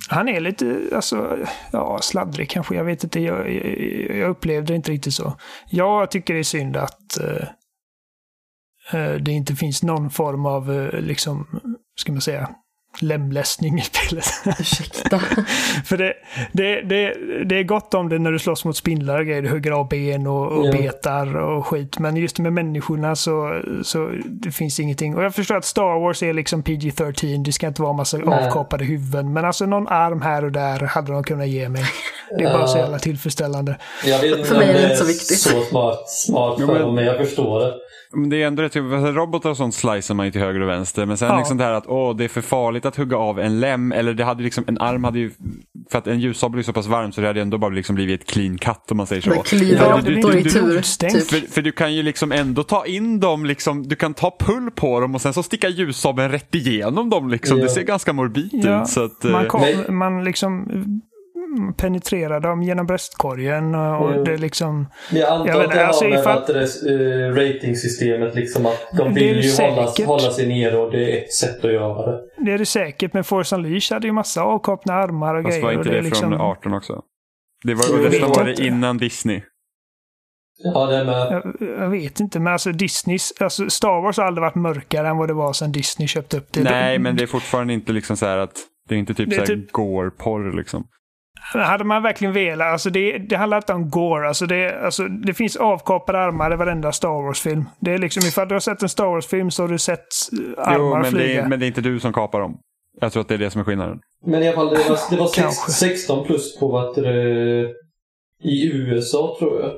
Han 0.08 0.28
är 0.28 0.40
lite, 0.40 0.90
alltså, 0.94 1.38
ja, 1.72 1.98
sladdrig 2.02 2.50
kanske. 2.50 2.74
Jag 2.74 2.84
vet 2.84 3.04
inte. 3.04 3.20
Jag, 3.20 3.52
jag, 3.54 4.16
jag 4.16 4.30
upplevde 4.30 4.72
det 4.72 4.76
inte 4.76 4.90
riktigt 4.90 5.14
så. 5.14 5.36
Jag 5.70 6.10
tycker 6.10 6.34
det 6.34 6.40
är 6.40 6.44
synd 6.44 6.76
att 6.76 7.20
eh, 7.20 7.48
eh 8.92 9.14
det 9.14 9.32
inte 9.32 9.54
finns 9.54 9.82
någon 9.82 10.10
form 10.10 10.46
av, 10.46 10.72
eh, 10.72 11.00
liksom, 11.00 11.60
ska 11.96 12.12
man 12.12 12.20
säga, 12.20 12.48
lemlästning 13.02 13.78
i 13.78 13.82
spelet. 13.82 14.24
Ursäkta. 14.60 15.18
För 15.84 15.96
det, 15.96 16.12
det, 16.52 16.80
det, 16.80 17.14
det 17.44 17.58
är 17.58 17.62
gott 17.62 17.94
om 17.94 18.08
det 18.08 18.18
när 18.18 18.32
du 18.32 18.38
slåss 18.38 18.64
mot 18.64 18.76
spindlar 18.76 19.18
och 19.18 19.26
grejer. 19.26 19.42
Du 19.42 19.48
hugger 19.48 19.70
av 19.70 19.88
ben 19.88 20.26
och, 20.26 20.52
och 20.52 20.66
Ja. 20.66 20.72
betar 20.72 21.36
och 21.36 21.66
skit. 21.66 21.98
Men 21.98 22.16
just 22.16 22.38
med 22.38 22.52
människorna 22.52 23.16
så, 23.16 23.60
så 23.84 24.10
det 24.24 24.50
finns 24.50 24.80
ingenting. 24.80 25.16
Och 25.16 25.24
jag 25.24 25.34
förstår 25.34 25.56
att 25.56 25.64
Star 25.64 26.00
Wars 26.00 26.22
är 26.22 26.32
liksom 26.32 26.62
PG-13. 26.62 27.44
Det 27.44 27.52
ska 27.52 27.66
inte 27.66 27.82
vara 27.82 27.92
massa 27.92 28.16
Nej. 28.18 28.46
avkapade 28.46 28.84
huvuden. 28.84 29.32
Men 29.32 29.44
alltså 29.44 29.66
någon 29.66 29.88
arm 29.88 30.22
här 30.22 30.44
och 30.44 30.52
där 30.52 30.78
hade 30.80 31.12
de 31.12 31.24
kunnat 31.24 31.48
ge 31.48 31.68
mig. 31.68 31.84
Det 32.38 32.44
är 32.44 32.52
bara 32.52 32.66
så 32.66 32.78
jävla 32.78 32.98
tillfredsställande. 32.98 33.76
Jag 34.06 34.18
vet 34.20 34.38
inte 34.38 34.48
För 34.48 34.56
mig 34.56 34.68
är 34.68 34.72
det 34.72 34.82
inte 34.82 34.96
så 34.96 35.04
viktigt. 35.04 35.38
så 35.38 35.60
smart, 35.62 36.08
smart 36.08 36.56
för 36.60 36.78
dem, 36.80 36.94
men 36.94 37.04
jag 37.04 37.16
förstår 37.16 37.60
det. 37.60 37.74
Men 38.12 38.28
det 38.30 38.42
är 38.42 38.46
ändå 38.46 38.62
rätt, 38.62 38.72
typ, 38.72 38.82
robotar 39.16 39.50
och 39.50 39.56
sånt 39.56 39.74
slicear 39.74 40.14
man 40.14 40.26
ju 40.26 40.32
till 40.32 40.40
höger 40.40 40.60
och 40.60 40.68
vänster. 40.68 41.06
Men 41.06 41.16
sen 41.18 41.28
Ja. 41.28 41.38
liksom 41.38 41.56
det 41.56 41.64
här 41.64 41.72
att 41.72 41.86
åh, 41.86 42.16
det 42.16 42.24
är 42.24 42.28
för 42.28 42.40
farligt 42.40 42.86
att 42.86 42.96
hugga 42.96 43.16
av 43.16 43.40
en 43.40 43.60
lem. 43.60 43.92
Eller 43.92 44.14
det 44.14 44.24
hade 44.24 44.42
liksom, 44.42 44.64
en 44.66 44.78
arm 44.78 45.04
hade 45.04 45.18
ju, 45.18 45.30
för 45.90 45.98
att 45.98 46.06
en 46.06 46.20
ljussabel 46.20 46.58
är 46.58 46.62
så 46.62 46.72
pass 46.72 46.86
varm 46.86 47.12
så 47.12 47.20
det 47.20 47.26
hade 47.26 47.40
ändå 47.40 47.58
bara 47.58 47.70
liksom 47.70 47.94
blivit 47.94 48.20
ett 48.22 48.28
clean 48.30 48.58
cut 48.58 48.90
om 48.90 48.96
man 48.96 49.06
säger 49.06 49.22
så. 49.22 49.28
Men 49.28 49.38
Ja, 49.68 49.96
det 49.96 50.02
blir 50.02 50.16
råttor 50.22 50.36
i 50.36 50.42
tur. 50.44 51.08
Typ. 51.08 51.28
För, 51.28 51.52
för 51.52 51.62
du 51.62 51.72
kan 51.72 51.94
ju 51.94 52.02
liksom 52.02 52.32
ändå 52.32 52.62
ta 52.62 52.86
in 52.86 53.20
dem, 53.20 53.44
liksom, 53.46 53.88
du 53.88 53.96
kan 53.96 54.14
ta 54.14 54.36
pull 54.40 54.70
på 54.70 55.00
dem 55.00 55.14
och 55.14 55.20
sen 55.20 55.32
så 55.32 55.42
sticka 55.42 55.68
ljussabeln 55.68 56.30
rätt 56.32 56.54
igenom 56.54 57.10
dem. 57.10 57.28
Liksom. 57.28 57.58
Ja. 57.58 57.64
Det 57.64 57.70
ser 57.70 57.82
ganska 57.82 58.12
morbid 58.12 58.50
Ja, 58.64 58.82
ut. 58.82 58.88
Så 58.88 59.04
att, 59.04 59.24
eh, 59.24 59.30
Man, 59.30 59.46
kom, 59.48 59.60
Nej. 59.60 59.90
man 59.90 60.24
liksom 60.24 60.68
mm, 61.58 61.74
penetrerar 61.74 62.40
dem 62.40 62.62
genom 62.62 62.86
bröstkorgen 62.86 63.74
och, 63.74 64.10
Mm. 64.12 64.24
det 64.24 64.32
är 64.32 64.38
liksom... 64.38 64.86
Jag 65.12 65.28
antar 65.32 65.46
Jag 65.54 65.64
att 65.64 65.70
det 65.72 65.86
alltså, 65.86 66.04
har 66.04 66.10
med 66.10 66.20
ifall- 66.20 66.56
eh, 66.56 67.34
ratingsystemet, 67.34 68.34
liksom 68.34 68.66
att 68.66 68.86
de 68.96 69.08
är 69.08 69.12
vill 69.14 69.40
ju 69.44 69.52
hålla, 69.62 69.92
hålla 70.06 70.30
sig 70.30 70.46
nere 70.48 70.76
och 70.78 70.90
det 70.92 71.12
är 71.18 71.22
ett 71.24 71.32
sätt 71.32 71.64
att 71.64 71.72
göra 71.72 72.12
det. 72.12 72.20
Det 72.38 72.52
är 72.52 72.58
det 72.58 72.66
säkert, 72.66 73.12
men 73.14 73.24
Force 73.24 73.56
Unleashed 73.56 73.96
hade 73.96 74.06
ju 74.06 74.12
massa 74.12 74.42
avkapna 74.42 74.94
armar 74.94 75.34
och 75.34 75.42
fast 75.42 75.52
grejer. 75.52 75.62
var 75.62 75.72
och 75.72 75.78
inte 75.78 75.88
det 75.90 75.96
det 75.96 76.02
liksom... 76.02 76.30
från 76.30 76.40
18 76.40 76.74
också? 76.74 77.02
Det 77.64 77.74
var, 77.74 77.84
och 78.04 78.10
detta 78.10 78.26
var 78.26 78.44
det 78.44 78.66
innan 78.66 78.98
Disney. 78.98 79.42
Ja, 80.58 80.86
det 80.86 80.96
är 80.96 81.04
med. 81.04 81.42
Jag, 81.60 81.68
jag 81.82 81.88
vet 81.90 82.20
inte, 82.20 82.40
men 82.40 82.52
alltså 82.52 82.72
Disneys, 82.72 83.32
alltså 83.40 83.70
Star 83.70 84.02
Wars 84.02 84.16
har 84.16 84.24
aldrig 84.24 84.42
varit 84.42 84.54
mörkare 84.54 85.08
än 85.08 85.16
vad 85.16 85.28
det 85.28 85.34
var 85.34 85.52
sedan 85.52 85.72
Disney 85.72 86.08
köpte 86.08 86.36
upp 86.36 86.52
det. 86.52 86.62
Nej, 86.62 86.98
men 86.98 87.16
det 87.16 87.22
är 87.22 87.26
fortfarande 87.26 87.72
inte 87.72 87.92
liksom 87.92 88.16
så 88.16 88.26
här 88.26 88.38
att 88.38 88.52
det 88.88 88.94
är 88.94 88.98
inte 88.98 89.14
typ 89.14 89.30
Det 89.30 89.36
är 89.36 89.46
så 89.46 89.52
här 89.52 89.60
typ- 89.60 89.72
gore-porr 89.72 90.56
liksom. 90.56 90.84
Hade 91.52 91.84
man 91.84 92.02
verkligen 92.02 92.34
velat, 92.34 92.66
alltså 92.72 92.90
det, 92.90 93.18
det 93.18 93.36
handlar 93.36 93.56
inte 93.56 93.72
om 93.72 93.90
gore, 93.90 94.28
alltså 94.28 94.46
det, 94.46 94.84
alltså 94.84 95.08
det 95.08 95.34
finns 95.34 95.56
avkapade 95.56 96.18
armar 96.18 96.52
i 96.52 96.56
varenda 96.56 96.92
Star 96.92 97.22
Wars-film. 97.22 97.64
Det 97.80 97.90
är 97.90 97.98
liksom, 97.98 98.22
ifall 98.26 98.48
du 98.48 98.54
har 98.54 98.60
sett 98.60 98.82
en 98.82 98.88
Star 98.88 99.06
Wars-film 99.06 99.50
så 99.50 99.62
har 99.62 99.68
du 99.68 99.78
sett 99.78 100.06
armar 100.58 100.76
Jo, 100.78 100.90
men 100.94 101.02
det, 101.02 101.10
flyga. 101.10 101.42
är, 101.44 101.48
men 101.48 101.60
det 101.60 101.66
är 101.66 101.68
inte 101.68 101.80
du 101.80 102.00
som 102.00 102.12
kapar 102.12 102.40
dem. 102.40 102.58
Jag 103.00 103.12
tror 103.12 103.20
att 103.20 103.28
det 103.28 103.34
är 103.34 103.38
det 103.38 103.50
som 103.50 103.60
är 103.60 103.64
skillnaden. 103.64 103.98
Men 104.26 104.42
i 104.42 104.48
alla 104.48 104.56
fall, 104.56 104.68
det 104.68 104.88
var, 104.88 104.98
det 105.10 105.16
var 105.16 105.26
sex, 105.26 105.42
Kanske. 105.42 105.72
16 105.72 106.26
plus 106.26 106.58
på 106.58 106.68
vad 106.68 106.94
det, 106.94 107.72
i 108.42 108.72
USA 108.72 109.36
tror 109.38 109.60
jag. 109.60 109.72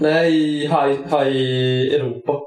Nej, 0.00 0.34
i 0.34 0.60
high, 0.60 1.00
high 1.10 1.94
Europa. 1.94 2.40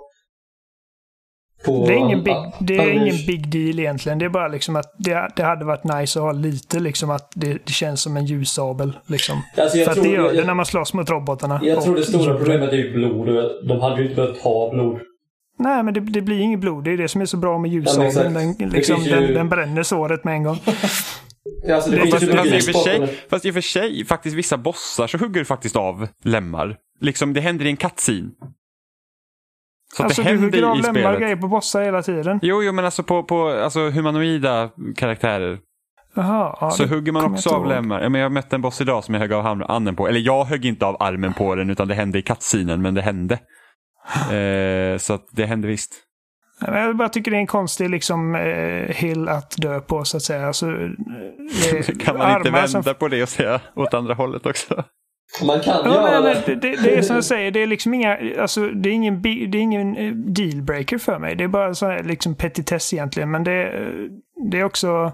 På 1.66 1.86
Det 1.88 1.94
är 1.94 1.98
ingen 1.98 2.24
big, 2.24 2.36
det 2.60 2.78
är 2.78 2.90
ingen 2.92 3.16
big 3.28 3.50
deal 3.52 3.80
egentligen. 3.80 4.20
Det 4.20 4.26
är 4.26 4.30
bara 4.30 4.48
liksom 4.48 4.76
att 4.76 4.96
det, 4.98 5.30
det 5.36 5.44
hade 5.44 5.66
varit 5.66 5.84
nice 5.84 6.20
att 6.20 6.26
ha 6.26 6.32
lite 6.32 6.80
liksom 6.80 7.10
att 7.10 7.32
det, 7.36 7.58
det 7.66 7.72
känns 7.74 8.02
som 8.02 8.18
en 8.18 8.26
ljussabel. 8.26 8.98
Liksom. 9.06 9.42
Alltså, 9.58 9.78
För 9.78 9.92
att 9.92 9.94
tror, 9.94 10.04
det 10.04 10.10
gör 10.10 10.26
jag, 10.26 10.36
det 10.36 10.44
när 10.46 10.54
man 10.54 10.66
slåss 10.66 10.94
mot 10.94 11.10
robotarna. 11.10 11.60
jag 11.64 11.84
tror 11.84 11.96
det 11.96 12.04
stora 12.04 12.38
problemet 12.38 12.70
är 12.74 12.78
ju 12.78 12.94
blod. 12.94 13.28
De 13.68 13.82
hade 13.82 13.96
ju 14.02 14.04
inte 14.04 14.16
behövt 14.16 14.42
ha 14.42 14.72
blod. 14.74 15.00
Nej, 15.60 15.84
men 15.84 15.94
det, 15.94 16.00
det 16.00 16.22
blir 16.22 16.40
inget 16.40 16.60
blod. 16.60 16.84
Det 16.84 16.92
är 16.92 16.98
det 16.98 17.08
som 17.08 17.22
är 17.22 17.26
så 17.26 17.38
bra 17.38 17.58
med 17.58 17.72
Ja, 17.72 17.76
ljussabeln. 17.76 18.08
exakt. 18.38 18.60
den, 18.60 18.70
liksom, 18.70 19.02
ju- 19.04 19.12
den, 19.12 19.34
den 19.34 19.50
bränner 19.50 19.84
såret 19.84 20.24
med 20.24 20.34
en 20.34 20.44
gång. 20.44 20.58
Alltså, 21.74 21.90
det, 21.92 21.98
Det- 21.98 22.02
finns 22.02 22.14
Fast, 22.14 22.24
i 22.24 22.72
och 22.72 22.74
för 22.76 22.82
sig, 22.84 23.00
det. 23.00 23.08
fast 23.30 23.46
i 23.46 23.50
och 23.50 23.54
för 23.54 23.62
sig, 23.62 24.06
faktiskt 24.06 24.36
vissa 24.36 24.58
bossar 24.58 25.08
så 25.08 25.18
hugger 25.18 25.40
du 25.40 25.46
faktiskt 25.46 25.76
av 25.76 26.08
lemmar. 26.24 26.76
Liksom, 27.00 27.34
det 27.34 27.42
händer 27.42 27.66
i 27.66 27.70
en 27.70 27.78
cutscene. 27.78 28.30
Så 29.98 30.04
Alltså 30.04 30.24
det 30.24 30.32
du 30.32 30.38
hugger 30.38 30.64
av 30.64 30.76
spelet. 30.76 31.20
grejer 31.20 31.36
på 31.36 31.48
bossar 31.48 31.82
hela 31.82 32.02
tiden. 32.02 32.40
Jo, 32.42 32.64
jo, 32.64 32.72
men 32.72 32.86
alltså 32.86 33.04
på, 33.04 33.24
på 33.24 33.48
alltså, 33.48 33.90
humanoida 33.90 34.70
karaktärer 34.96 35.60
Jaha, 36.14 36.58
ja, 36.62 36.72
så 36.72 36.86
hugger 36.86 37.12
man 37.12 37.34
också 37.34 37.50
av 37.50 37.66
lemmar. 37.68 38.02
Ja, 38.02 38.10
men 38.10 38.22
jag 38.22 38.32
mötte 38.32 38.56
en 38.56 38.62
boss 38.62 38.82
idag 38.82 39.04
som 39.04 39.14
jag 39.14 39.22
högg 39.22 39.34
av 39.34 39.64
handen 39.68 39.96
på. 39.96 40.08
Eller 40.08 40.20
jag 40.20 40.46
högg 40.46 40.66
inte 40.66 40.86
av 40.86 40.98
armen 41.00 41.34
på 41.34 41.56
den 41.56 41.70
utan 41.70 41.88
det 41.88 41.94
hände 41.94 42.20
i 42.20 42.22
cutscenen, 42.22 42.82
men 42.82 42.94
det 42.94 43.02
hände. 43.02 43.40
Eh, 44.32 44.98
så 44.98 45.20
det 45.32 45.46
hände 45.46 45.68
visst. 45.68 45.94
Jag 46.66 46.98
bara 46.98 47.10
tycker 47.10 47.32
det 47.32 47.38
är 47.38 47.42
en 47.42 47.48
konstig 47.48 47.90
liksom, 47.90 48.36
eh, 48.36 48.96
hill 48.96 49.28
att 49.30 49.56
dö 49.58 49.80
på 49.80 50.04
så 50.04 50.18
att 50.18 50.24
säga. 50.24 50.48
Alltså, 50.48 50.66
eh, 50.72 50.74
kan 52.00 52.18
man 52.18 52.38
inte 52.38 52.50
armar 52.50 52.68
som- 52.68 52.82
vända 52.82 52.94
på 52.94 53.08
det 53.08 53.24
och 53.24 53.30
säga 53.30 53.62
åt 53.76 53.94
andra 53.94 54.14
hållet 54.14 54.46
också? 54.46 54.84
Man 55.44 55.60
kan 55.62 55.82
Ja, 55.86 56.12
göra 56.12 56.22
men, 56.22 56.36
det. 56.46 56.56
det, 56.56 56.76
det, 56.84 56.98
är 56.98 57.02
som 57.02 57.16
jag 57.16 57.26
säger, 57.26 57.52
det 57.52 57.60
är 57.64 57.68
liksom 57.68 57.94
inga, 57.94 58.18
alltså, 58.42 58.68
det 58.68 58.90
är 58.90 58.94
ingen, 58.94 59.22
det 59.22 59.30
är 59.30 59.62
ingen 59.62 59.98
eh, 59.98 60.12
dealbreaker 60.14 60.98
för 60.98 61.20
mig. 61.20 61.36
Det 61.36 61.44
är 61.44 61.48
bara 61.48 61.74
så 61.74 61.86
här, 61.86 62.04
liksom 62.04 62.36
petitess 62.36 62.94
egentligen. 62.94 63.32
Men 63.32 63.44
det, 63.44 63.64
eh, 63.64 63.88
det 64.52 64.60
är 64.60 64.64
också... 64.64 65.12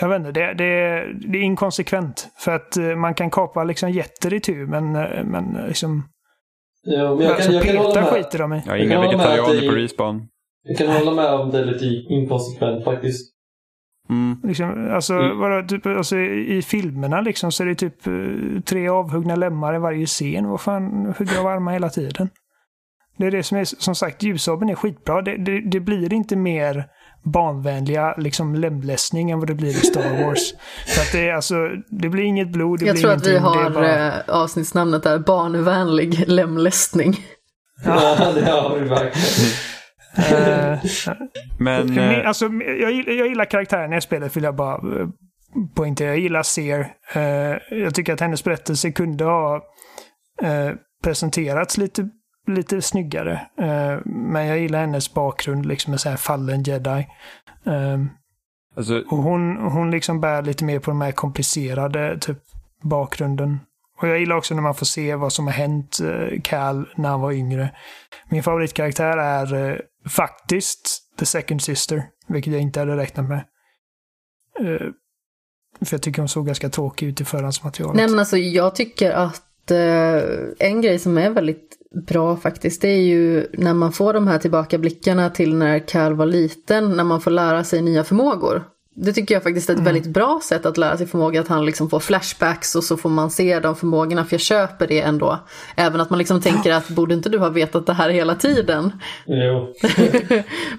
Jag 0.00 0.08
vet 0.08 0.18
inte, 0.18 0.32
det, 0.32 0.54
det, 0.54 1.04
det 1.32 1.38
är 1.38 1.42
inkonsekvent. 1.42 2.28
För 2.38 2.52
att 2.54 2.76
eh, 2.76 2.84
man 2.96 3.14
kan 3.14 3.30
kapa 3.30 3.64
liksom 3.64 3.90
jätter 3.90 4.34
i 4.34 4.40
tur, 4.40 4.66
men, 4.66 4.92
men 5.30 5.66
liksom... 5.68 6.08
Ja, 6.82 7.14
men 7.14 7.24
jag 7.26 7.34
alltså, 7.34 7.50
kan, 7.50 7.54
jag 7.54 7.64
kan 7.64 7.76
hålla 7.76 8.00
med. 8.00 8.10
skiter 8.10 8.38
de 8.38 8.52
i. 8.52 8.56
Jag 8.64 8.72
har 8.72 8.76
Jag 8.76 8.86
inga 8.86 9.00
vegetarianer 9.00 9.60
det- 9.60 9.68
på 9.68 9.74
respawn. 9.74 10.28
Jag 10.66 10.78
kan 10.78 10.86
hålla 10.88 11.12
med 11.12 11.32
om 11.34 11.50
det 11.50 11.58
är 11.58 11.64
lite 11.64 11.84
inkonsekvent 12.14 12.84
faktiskt. 12.84 13.33
Mm. 14.10 14.36
Liksom, 14.44 14.90
alltså, 14.94 15.14
Mm. 15.14 15.38
vadå, 15.38 15.66
typ, 15.68 15.86
alltså, 15.86 16.16
i, 16.18 16.62
filmerna 16.62 17.20
liksom, 17.20 17.52
så 17.52 17.62
är 17.62 17.66
det 17.66 17.74
typ 17.74 18.06
eh, 18.06 18.12
tre 18.64 18.88
avhuggna 18.88 19.36
lemmar 19.36 19.74
i 19.74 19.78
varje 19.78 20.06
scen. 20.06 20.48
Vad 20.48 20.60
fan 20.60 21.14
hugger 21.18 21.38
av 21.40 21.46
armar 21.46 21.72
hela 21.72 21.88
tiden? 21.88 22.28
Det 23.18 23.26
är 23.26 23.30
det 23.30 23.42
som 23.42 23.58
är, 23.58 23.64
som 23.64 23.94
sagt, 23.94 24.22
ljussabeln 24.22 24.70
är 24.70 24.74
skitbra. 24.74 25.22
Det, 25.22 25.36
det, 25.36 25.60
det 25.70 25.80
blir 25.80 26.12
inte 26.12 26.36
mer 26.36 26.84
barnvänliga 27.24 28.14
liksom, 28.18 28.54
lemlästning 28.54 29.30
än 29.30 29.38
vad 29.38 29.48
det 29.48 29.54
blir 29.54 29.68
i 29.70 29.72
Star 29.74 30.24
Wars. 30.26 30.54
För 30.94 31.00
att 31.02 31.12
det, 31.12 31.28
är, 31.28 31.34
alltså, 31.34 31.54
det 31.90 32.08
blir 32.08 32.24
inget 32.24 32.48
blod, 32.52 32.78
det 32.80 32.86
Jag 32.86 32.94
blir 32.94 33.02
tror 33.02 33.12
att 33.12 33.26
vi 33.26 33.38
har 33.38 33.70
bara- 33.70 34.06
eh, 34.06 34.12
avsnittsnamnet 34.28 35.02
där, 35.02 35.18
barnvänlig 35.18 36.24
lemlästning. 36.28 37.16
Ja, 37.84 38.16
det 38.34 38.50
har 38.50 38.78
vi 38.78 38.88
verkligen. 38.88 39.50
Eh, 40.16 40.78
Men 41.58 41.98
eh, 41.98 42.28
alltså, 42.28 42.44
jag, 42.80 42.92
jag 42.92 43.28
gillar 43.28 43.44
karaktären 43.44 43.92
i 43.92 44.00
spelet 44.00 44.36
vill 44.36 44.44
jag 44.44 44.56
bara 44.56 45.00
eh, 45.00 45.08
poängtera. 45.74 46.08
Jag 46.08 46.18
gillar 46.18 46.42
Seer. 46.42 46.94
Jag 47.70 47.94
tycker 47.94 48.12
att 48.12 48.20
hennes 48.20 48.44
berättelse 48.44 48.92
kunde 48.92 49.24
ha 49.24 49.62
presenterats 51.02 51.78
lite, 51.78 52.08
lite 52.46 52.82
snyggare. 52.82 53.40
Men 54.04 54.46
jag 54.46 54.58
gillar 54.58 54.80
hennes 54.80 55.14
bakgrund, 55.14 55.66
liksom 55.66 55.90
med 55.90 56.00
så 56.00 56.08
här 56.08 56.16
fallen 56.16 56.62
jedi. 56.62 57.06
Alltså, 58.76 59.02
och 59.10 59.18
hon, 59.18 59.56
hon 59.56 59.90
liksom 59.90 60.20
bär 60.20 60.42
lite 60.42 60.64
mer 60.64 60.78
på 60.78 60.90
de 60.90 61.00
här 61.00 61.12
komplicerade 61.12 62.18
typ 62.18 62.38
bakgrunden. 62.82 63.60
Och 64.00 64.08
jag 64.08 64.18
gillar 64.18 64.36
också 64.36 64.54
när 64.54 64.62
man 64.62 64.74
får 64.74 64.86
se 64.86 65.14
vad 65.14 65.32
som 65.32 65.46
har 65.46 65.54
hänt 65.54 65.98
Cal 66.42 66.88
när 66.96 67.08
han 67.08 67.20
var 67.20 67.32
yngre. 67.32 67.70
Min 68.28 68.42
favoritkaraktär 68.42 69.16
är 69.16 69.82
faktiskt 70.08 71.00
The 71.18 71.26
Second 71.26 71.62
Sister, 71.62 72.02
vilket 72.28 72.52
jag 72.52 72.62
inte 72.62 72.80
hade 72.80 72.96
räknat 72.96 73.28
med. 73.28 73.44
Uh, 74.60 74.90
för 75.80 75.94
jag 75.94 76.02
tycker 76.02 76.22
hon 76.22 76.28
såg 76.28 76.46
ganska 76.46 76.68
tråkig 76.68 77.06
ut 77.06 77.20
i 77.20 77.24
förhandsmaterialet. 77.24 77.96
Nej 77.96 78.08
men 78.08 78.18
alltså 78.18 78.36
jag 78.36 78.74
tycker 78.74 79.10
att 79.10 79.70
uh, 79.70 80.48
en 80.58 80.80
grej 80.80 80.98
som 80.98 81.18
är 81.18 81.30
väldigt 81.30 81.78
bra 82.06 82.36
faktiskt, 82.36 82.82
det 82.82 82.88
är 82.88 83.02
ju 83.02 83.46
när 83.52 83.74
man 83.74 83.92
får 83.92 84.12
de 84.12 84.28
här 84.28 84.38
tillbakablickarna 84.38 85.30
till 85.30 85.54
när 85.54 85.78
Cal 85.78 86.14
var 86.14 86.26
liten, 86.26 86.96
när 86.96 87.04
man 87.04 87.20
får 87.20 87.30
lära 87.30 87.64
sig 87.64 87.82
nya 87.82 88.04
förmågor. 88.04 88.64
Det 88.96 89.12
tycker 89.12 89.34
jag 89.34 89.42
faktiskt 89.42 89.70
är 89.70 89.74
ett 89.74 89.80
väldigt 89.80 90.06
bra 90.06 90.40
sätt 90.42 90.66
att 90.66 90.76
lära 90.76 90.96
sig 90.96 91.06
förmågor, 91.06 91.40
att 91.40 91.48
han 91.48 91.66
liksom 91.66 91.90
får 91.90 92.00
flashbacks 92.00 92.74
och 92.74 92.84
så 92.84 92.96
får 92.96 93.08
man 93.10 93.30
se 93.30 93.60
de 93.60 93.76
förmågorna, 93.76 94.24
för 94.24 94.34
jag 94.34 94.40
köper 94.40 94.86
det 94.86 95.00
ändå. 95.00 95.38
Även 95.76 96.00
att 96.00 96.10
man 96.10 96.18
liksom 96.18 96.40
tänker 96.40 96.72
att 96.72 96.88
borde 96.88 97.14
inte 97.14 97.28
du 97.28 97.38
ha 97.38 97.48
vetat 97.48 97.86
det 97.86 97.92
här 97.92 98.10
hela 98.10 98.34
tiden? 98.34 98.92
Jo. 99.26 99.74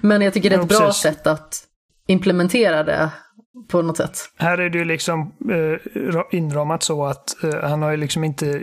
Men 0.00 0.22
jag 0.22 0.32
tycker 0.34 0.50
det 0.50 0.56
är 0.56 0.60
ett 0.60 0.68
bra 0.68 0.78
precis. 0.78 1.02
sätt 1.02 1.26
att 1.26 1.62
implementera 2.06 2.84
det 2.84 3.10
på 3.68 3.82
något 3.82 3.96
sätt. 3.96 4.18
Här 4.36 4.58
är 4.58 4.70
det 4.70 4.78
ju 4.78 4.84
liksom 4.84 5.20
eh, 5.50 5.98
ra- 5.98 6.28
inramat 6.32 6.82
så 6.82 7.04
att 7.06 7.44
eh, 7.44 7.68
han 7.68 7.82
har 7.82 7.90
ju 7.90 7.96
liksom 7.96 8.24
inte 8.24 8.62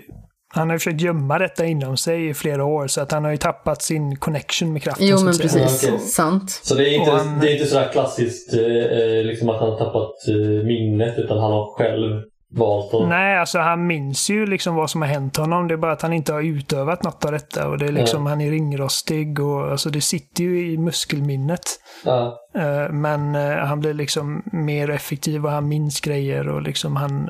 han 0.53 0.69
har 0.69 0.77
försökt 0.77 1.01
gömma 1.01 1.37
detta 1.39 1.65
inom 1.65 1.97
sig 1.97 2.27
i 2.29 2.33
flera 2.33 2.65
år 2.65 2.87
så 2.87 3.01
att 3.01 3.11
han 3.11 3.23
har 3.23 3.31
ju 3.31 3.37
tappat 3.37 3.81
sin 3.81 4.15
connection 4.15 4.73
med 4.73 4.83
kraften. 4.83 5.07
Jo 5.07 5.17
men 5.23 5.37
precis, 5.37 5.83
Ja, 5.91 5.97
sant. 5.97 6.49
Så 6.63 6.75
det 6.75 6.89
är 6.89 6.99
inte, 6.99 7.11
han- 7.11 7.39
det 7.39 7.49
är 7.49 7.53
inte 7.53 7.65
sådär 7.67 7.89
klassiskt 7.91 8.53
eh, 8.53 8.59
eh, 8.61 9.23
liksom 9.23 9.49
att 9.49 9.59
han 9.59 9.69
har 9.69 9.77
tappat 9.77 10.11
eh, 10.29 10.65
minnet 10.65 11.17
utan 11.17 11.37
han 11.37 11.51
har 11.51 11.77
själv 11.77 12.21
valt 12.55 12.93
att... 12.93 13.07
Nej, 13.09 13.37
alltså 13.39 13.59
han 13.59 13.87
minns 13.87 14.29
ju 14.29 14.45
liksom 14.45 14.75
vad 14.75 14.89
som 14.89 15.01
har 15.01 15.09
hänt 15.09 15.37
honom. 15.37 15.67
Det 15.67 15.73
är 15.73 15.77
bara 15.77 15.91
att 15.91 16.01
han 16.01 16.13
inte 16.13 16.33
har 16.33 16.41
utövat 16.41 17.03
något 17.03 17.25
av 17.25 17.31
detta. 17.31 17.67
Och 17.67 17.77
det 17.77 17.85
är 17.85 17.91
liksom, 17.91 18.25
Han 18.25 18.41
är 18.41 18.51
ringrostig 18.51 19.39
och 19.39 19.71
alltså 19.71 19.89
det 19.89 20.01
sitter 20.01 20.43
ju 20.43 20.71
i 20.73 20.77
muskelminnet. 20.77 21.61
Ja. 22.05 22.37
Eh, 22.55 22.89
Men 22.91 23.35
eh, 23.35 23.57
han 23.57 23.79
blir 23.79 23.93
liksom 23.93 24.43
mer 24.51 24.89
effektiv 24.89 25.45
och 25.45 25.51
han 25.51 25.67
minns 25.67 26.01
grejer 26.01 26.47
och 26.49 26.61
liksom 26.61 26.95
han... 26.95 27.29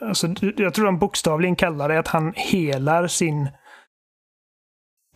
Alltså, 0.00 0.28
jag 0.56 0.74
tror 0.74 0.84
de 0.86 0.98
bokstavligen 0.98 1.56
kallar 1.56 1.88
det 1.88 1.98
att 1.98 2.08
han 2.08 2.32
helar 2.36 3.06
sin... 3.06 3.48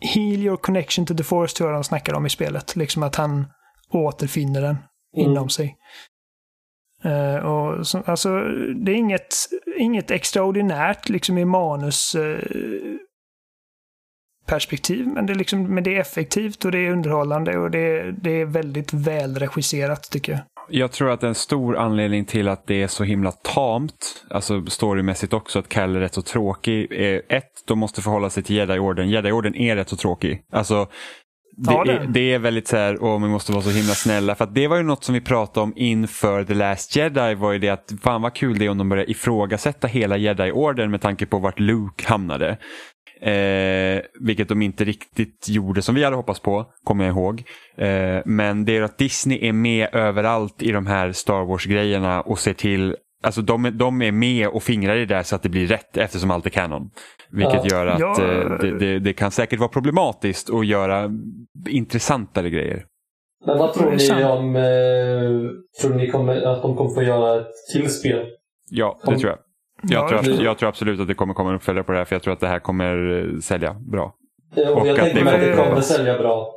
Heal 0.03 0.43
your 0.43 0.57
connection 0.57 1.05
to 1.05 1.13
the 1.15 1.23
force 1.23 1.55
tror 1.55 1.69
jag 1.69 1.77
de 1.77 1.83
snackar 1.83 2.13
om 2.13 2.25
i 2.25 2.29
spelet. 2.29 2.75
Liksom 2.75 3.03
att 3.03 3.15
han 3.15 3.45
återfinner 3.89 4.61
den 4.61 4.77
Mm. 5.17 5.31
inom 5.31 5.49
sig. 5.49 5.77
Eh, 7.03 7.35
och 7.35 7.87
så, 7.87 8.03
alltså, 8.05 8.39
det 8.75 8.91
är 8.91 8.95
inget, 8.95 9.35
inget 9.77 10.11
extraordinärt 10.11 11.09
liksom 11.09 11.37
i 11.37 11.45
manus 11.45 12.15
eh, 12.15 12.39
perspektiv, 14.45 15.07
men 15.07 15.25
det, 15.25 15.33
är 15.33 15.37
liksom, 15.37 15.75
men 15.75 15.83
det 15.83 15.95
är 15.95 15.99
effektivt 15.99 16.65
och 16.65 16.71
det 16.71 16.79
är 16.79 16.91
underhållande 16.91 17.57
och 17.57 17.71
det, 17.71 18.11
det 18.11 18.41
är 18.41 18.45
väldigt 18.45 18.93
välregisserat 18.93 20.11
tycker 20.11 20.31
jag. 20.31 20.41
Jag 20.71 20.91
tror 20.91 21.09
att 21.11 21.23
en 21.23 21.35
stor 21.35 21.77
anledning 21.77 22.25
till 22.25 22.47
att 22.47 22.67
det 22.67 22.83
är 22.83 22.87
så 22.87 23.03
himla 23.03 23.31
tamt, 23.31 24.25
alltså 24.29 24.65
storymässigt 24.65 25.33
också, 25.33 25.59
att 25.59 25.69
Cal 25.69 25.95
är 25.95 25.99
rätt 25.99 26.13
så 26.13 26.21
tråkig, 26.21 26.91
är 26.91 27.21
ett, 27.29 27.51
de 27.67 27.79
måste 27.79 28.01
förhålla 28.01 28.29
sig 28.29 28.43
till 28.43 28.55
Jedi-orden. 28.55 29.09
Jedi-orden 29.09 29.55
är 29.55 29.75
rätt 29.75 29.89
så 29.89 29.95
tråkig. 29.95 30.41
Alltså, 30.51 30.87
det, 31.57 31.73
är 31.73 32.07
det 32.07 32.33
är 32.33 32.39
väldigt 32.39 32.67
så 32.67 32.77
här, 32.77 33.03
åh, 33.03 33.21
vi 33.21 33.27
måste 33.27 33.51
vara 33.51 33.63
så 33.63 33.69
himla 33.69 33.93
snälla. 33.93 34.35
För 34.35 34.43
att 34.43 34.55
det 34.55 34.67
var 34.67 34.77
ju 34.77 34.83
något 34.83 35.03
som 35.03 35.13
vi 35.13 35.21
pratade 35.21 35.63
om 35.63 35.73
inför 35.75 36.43
The 36.43 36.53
Last 36.53 36.95
Jedi, 36.95 37.35
var 37.35 37.51
ju 37.51 37.59
det 37.59 37.69
att 37.69 37.93
fan 38.01 38.21
vad 38.21 38.33
kul 38.33 38.59
det 38.59 38.65
är 38.65 38.69
om 38.69 38.77
de 38.77 38.89
börjar 38.89 39.09
ifrågasätta 39.09 39.87
hela 39.87 40.17
Jedi-orden 40.17 40.91
med 40.91 41.01
tanke 41.01 41.25
på 41.25 41.39
vart 41.39 41.59
Luke 41.59 42.07
hamnade. 42.07 42.57
Eh, 43.21 44.01
vilket 44.19 44.49
de 44.49 44.61
inte 44.61 44.83
riktigt 44.83 45.49
gjorde 45.49 45.81
som 45.81 45.95
vi 45.95 46.03
hade 46.03 46.15
hoppats 46.15 46.39
på, 46.39 46.65
kommer 46.83 47.05
jag 47.05 47.13
ihåg. 47.13 47.43
Eh, 47.77 48.21
men 48.25 48.65
det 48.65 48.77
är 48.77 48.81
att 48.81 48.97
Disney 48.97 49.47
är 49.47 49.53
med 49.53 49.95
överallt 49.95 50.61
i 50.63 50.71
de 50.71 50.87
här 50.87 51.11
Star 51.11 51.45
Wars-grejerna 51.45 52.21
och 52.21 52.39
ser 52.39 52.53
till 52.53 52.95
Alltså 53.23 53.41
de, 53.41 53.65
är- 53.65 53.71
de 53.71 54.01
är 54.01 54.11
med 54.11 54.47
och 54.47 54.63
fingrar 54.63 54.95
i 54.95 54.99
det 54.99 55.15
där 55.15 55.23
så 55.23 55.35
att 55.35 55.43
det 55.43 55.49
blir 55.49 55.67
rätt 55.67 55.97
eftersom 55.97 56.31
allt 56.31 56.45
är 56.45 56.49
kanon. 56.49 56.89
Vilket 57.31 57.61
Ja. 57.63 57.77
gör 57.77 57.87
att 57.87 57.99
Ja. 57.99 58.11
eh, 58.23 58.57
det, 58.61 58.79
det, 58.79 58.99
det 58.99 59.13
kan 59.13 59.31
säkert 59.31 59.59
vara 59.59 59.69
problematiskt 59.69 60.49
att 60.49 60.65
göra 60.65 61.09
intressantare 61.69 62.49
grejer. 62.49 62.85
Men 63.45 63.57
vad 63.57 63.73
tror 63.73 63.91
ni 63.91 64.23
om... 64.25 64.55
Eh, 64.55 65.81
tror 65.81 65.95
ni 65.97 66.07
kommer, 66.11 66.41
att 66.41 66.61
de 66.61 66.75
kommer 66.75 66.89
få 66.93 67.03
göra 67.03 67.41
ett 67.41 67.47
till 67.73 67.89
spel? 67.89 68.25
Ja, 68.69 68.99
det 69.03 69.11
Om- 69.11 69.19
tror 69.19 69.29
jag. 69.31 69.39
Jag, 69.81 70.11
Ja, 70.13 70.23
tror, 70.23 70.43
jag 70.43 70.57
tror 70.57 70.69
absolut 70.69 70.99
att 70.99 71.07
det 71.07 71.13
kommer 71.13 71.33
komma 71.33 71.49
en 71.49 71.55
uppföljare 71.55 71.83
på 71.83 71.91
det 71.91 71.97
här 71.97 72.05
för 72.05 72.15
jag 72.15 72.23
tror 72.23 72.33
att 72.33 72.39
det 72.39 72.47
här 72.47 72.59
kommer 72.59 73.19
eh, 73.33 73.39
sälja 73.39 73.73
bra. 73.73 74.13
Eh, 74.55 74.67
Och 74.69 74.81
Och 74.81 74.87
jag 74.87 74.99
att 74.99 75.05
tänker 75.05 75.33
att 75.33 75.41
det 75.41 75.55
kommer- 75.55 75.81
sälja 75.81 76.17
bra. 76.17 76.53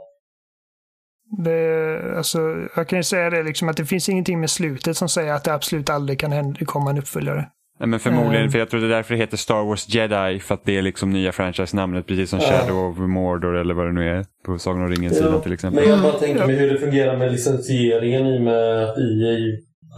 Det, 1.45 1.99
alltså, 2.17 2.39
jag 2.77 2.89
kan 2.89 2.99
ju 2.99 3.03
säga 3.03 3.31
det 3.31 3.43
liksom 3.43 3.69
att 3.69 3.77
det 3.77 3.85
finns 3.85 4.09
ingenting 4.09 4.41
med 4.41 4.51
slutet 4.51 4.97
som 4.97 5.09
säger 5.09 5.33
att 5.33 5.45
det 5.45 5.55
absolut 5.55 5.91
aldrig 5.91 6.19
kan 6.21 6.33
hända, 6.33 6.65
komma 6.65 6.91
en 6.91 6.99
uppföljare. 6.99 7.49
Nej, 7.81 7.89
men 7.89 8.01
förmodligen, 8.01 8.37
Mm. 8.41 8.51
för 8.53 8.59
jag 8.59 8.71
tror 8.71 8.81
det 8.81 8.87
är 8.87 8.91
därför 8.91 9.15
det 9.15 9.21
heter 9.21 9.37
Star 9.37 9.65
Wars 9.65 9.89
Jedi, 9.95 10.41
för 10.41 10.55
att 10.55 10.65
det 10.65 10.79
är 10.79 10.83
liksom 10.83 11.11
nya 11.11 11.33
franchise-namnet, 11.33 12.07
precis 12.07 12.31
som 12.31 12.39
Ja. 12.43 12.47
Shadow 12.47 12.91
of 12.91 12.99
Mordor 12.99 13.57
eller 13.57 13.75
vad 13.75 13.87
det 13.87 13.93
nu 13.93 14.09
är 14.19 14.25
på 14.47 14.59
Sagan 14.59 14.83
om 14.83 14.89
ringen-sidan 14.89 15.33
Ja, 15.33 15.41
till 15.41 15.53
exempel. 15.53 15.83
Men 15.83 15.91
jag 15.91 16.03
bara 16.03 16.13
tänker 16.13 16.47
mig 16.47 16.57
hur 16.57 16.73
det 16.73 16.79
fungerar 16.79 17.17
med 17.17 17.33
licensieringen 17.33 18.27
i 18.27 18.39
och 18.39 18.43
med 18.43 18.83
att 18.85 18.99
EA 18.99 19.39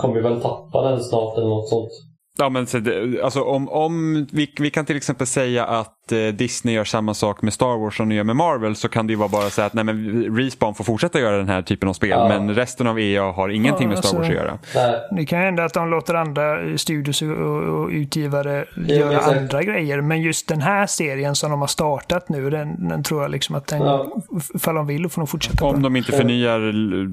kommer 0.02 0.20
väl 0.20 0.40
tappa 0.40 0.90
den 0.90 1.00
snart 1.00 1.36
eller 1.38 1.48
något 1.48 1.68
sånt. 1.68 1.90
Ja, 2.38 2.48
men 2.48 2.66
så 2.66 2.78
det, 2.78 3.22
alltså, 3.22 3.42
om, 3.42 3.68
om 3.68 4.26
vi, 4.32 4.52
vi 4.58 4.70
kan 4.70 4.86
till 4.86 4.96
exempel 4.96 5.26
säga 5.26 5.64
att 5.64 5.95
Disney 6.34 6.74
gör 6.74 6.84
samma 6.84 7.14
sak 7.14 7.42
med 7.42 7.52
Star 7.52 7.78
Wars 7.78 7.96
som 7.96 8.08
de 8.08 8.14
gör 8.14 8.24
med 8.24 8.36
Marvel 8.36 8.76
så 8.76 8.88
kan 8.88 9.06
det 9.06 9.10
ju 9.12 9.16
vara 9.16 9.28
bara 9.28 9.50
så 9.50 9.62
att 9.62 9.74
nej, 9.74 9.84
men 9.84 10.24
Respawn 10.36 10.74
får 10.74 10.84
fortsätta 10.84 11.20
göra 11.20 11.36
den 11.36 11.48
här 11.48 11.62
typen 11.62 11.88
av 11.88 11.92
spel 11.92 12.10
Ja. 12.10 12.28
men 12.28 12.54
resten 12.54 12.86
av 12.86 13.00
EA 13.00 13.22
har 13.32 13.48
ingenting 13.48 13.82
Ja, 13.82 13.88
med 13.88 13.98
Star 13.98 14.18
Wars 14.18 14.28
alltså- 14.28 14.32
att 14.32 14.44
göra. 14.44 14.58
Nej. 14.74 15.00
Det 15.16 15.26
kan 15.26 15.38
hända 15.40 15.64
att 15.64 15.74
de 15.74 15.90
låter 15.90 16.14
andra 16.14 16.78
studios 16.78 17.22
och, 17.22 17.28
och, 17.28 17.88
utgivare 17.90 18.64
Ja, 18.76 18.94
göra 18.94 19.16
exakt. 19.16 19.36
andra 19.38 19.62
grejer. 19.62 20.00
Men 20.00 20.22
just 20.22 20.48
den 20.48 20.60
här 20.60 20.86
serien 20.86 21.34
som 21.34 21.50
de 21.50 21.60
har 21.60 21.66
startat 21.68 22.28
nu, 22.28 22.50
den, 22.50 22.88
den 22.88 23.02
tror 23.02 23.22
jag 23.22 23.30
liksom 23.30 23.54
att 23.54 23.66
den, 23.66 23.80
Ja. 23.82 24.06
ifall 24.54 24.74
de 24.74 24.86
vill, 24.86 25.08
får 25.08 25.20
de 25.22 25.26
fortsätta 25.26 25.56
på. 25.58 25.66
Om 25.66 25.82
de 25.82 25.96
inte 25.96 26.12
förnyar 26.12 26.60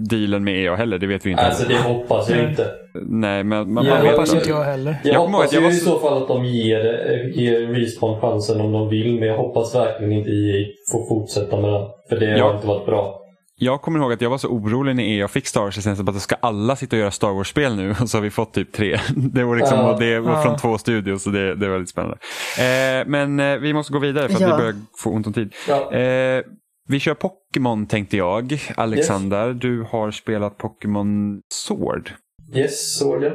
dealen 0.10 0.44
med 0.44 0.64
EA 0.66 0.76
heller, 0.76 0.98
det 0.98 1.08
vet 1.08 1.26
vi 1.26 1.30
inte. 1.32 1.44
Alltså 1.44 1.68
det 1.68 1.78
hoppas 1.82 2.30
jag 2.30 2.38
Nej. 2.38 2.50
inte. 2.50 2.68
Nej, 3.06 3.44
men 3.44 3.74
man, 3.74 3.86
Ja, 3.86 3.94
man 3.94 4.02
vet 4.04 4.12
hoppas 4.12 4.34
inte. 4.34 4.50
jag 4.50 4.64
heller. 4.64 4.96
Jag, 5.04 5.14
Jag 5.16 5.20
hoppas 5.20 5.54
jag 5.54 5.62
ju 5.62 5.68
var 5.68 5.74
i 5.74 5.78
så- 5.78 5.86
så 5.92 6.00
fall 6.00 6.22
att 6.22 6.28
de 6.28 6.46
ger, 6.46 6.86
eh, 7.12 7.42
ger 7.44 7.60
Respawn 7.60 8.22
chansen 8.22 8.62
om 8.62 8.72
de 8.72 8.83
vill, 8.90 9.20
men 9.20 9.28
jag 9.28 9.38
hoppas 9.38 9.76
verkligen 9.76 10.12
inte 10.14 10.30
EA 10.30 10.66
får 10.92 11.08
fortsätta 11.10 11.62
med 11.62 11.70
det. 11.74 11.88
För 12.10 12.20
det 12.20 12.38
Ja. 12.38 12.48
har 12.48 12.56
inte 12.56 12.68
varit 12.68 12.86
bra. 12.86 13.20
Jag 13.56 13.82
kommer 13.82 14.00
ihåg 14.00 14.14
att 14.14 14.22
jag 14.22 14.30
var 14.30 14.38
så 14.38 14.48
orolig 14.48 14.96
när 14.96 15.04
EA 15.04 15.28
fick 15.28 15.48
Star 15.48 15.62
Wars-licensen 15.62 16.10
att 16.10 16.22
ska 16.22 16.36
alla 16.40 16.76
sitta 16.76 16.96
och 16.96 17.00
göra 17.00 17.12
Star 17.12 17.32
Wars-spel 17.34 17.76
nu 17.76 17.90
och 18.02 18.10
så 18.10 18.18
har 18.18 18.22
vi 18.24 18.30
fått 18.30 18.54
typ 18.54 18.72
tre. 18.74 19.00
Det 19.16 19.44
var, 19.44 19.56
liksom, 19.56 19.78
Ja. 19.78 19.94
och 19.94 20.00
det 20.00 20.20
var 20.20 20.32
Ja. 20.32 20.42
från 20.42 20.58
två 20.58 20.78
studios 20.78 21.24
så 21.24 21.30
det, 21.30 21.56
det 21.56 21.70
var 21.70 21.80
lite 21.80 21.92
spännande. 21.92 22.18
Eh, 22.60 23.08
men 23.08 23.40
eh, 23.40 23.58
vi 23.58 23.74
måste 23.74 23.94
gå 23.94 24.00
vidare 24.00 24.28
för 24.30 24.36
att 24.36 24.42
Ja. 24.42 24.48
vi 24.56 24.62
börjar 24.62 24.76
få 25.04 25.10
ont 25.10 25.28
om 25.28 25.34
tid. 25.34 25.54
Ja. 25.68 25.94
Eh, 25.94 26.44
vi 26.88 27.00
kör 27.00 27.14
Pokémon 27.14 27.86
tänkte 27.88 28.18
jag. 28.18 28.58
Alexander, 28.76 29.54
du 29.54 29.82
har 29.90 30.12
spelat 30.12 30.58
Pokémon 30.58 31.42
Sword. 31.54 32.12
Yes, 32.56 32.98
såg 32.98 33.24
jag. 33.24 33.34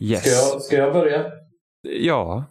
Yes. 0.00 0.20
Ska 0.20 0.30
jag, 0.54 0.62
ska 0.62 0.76
jag 0.76 0.92
börja? 0.92 1.24
Ja. 2.00 2.44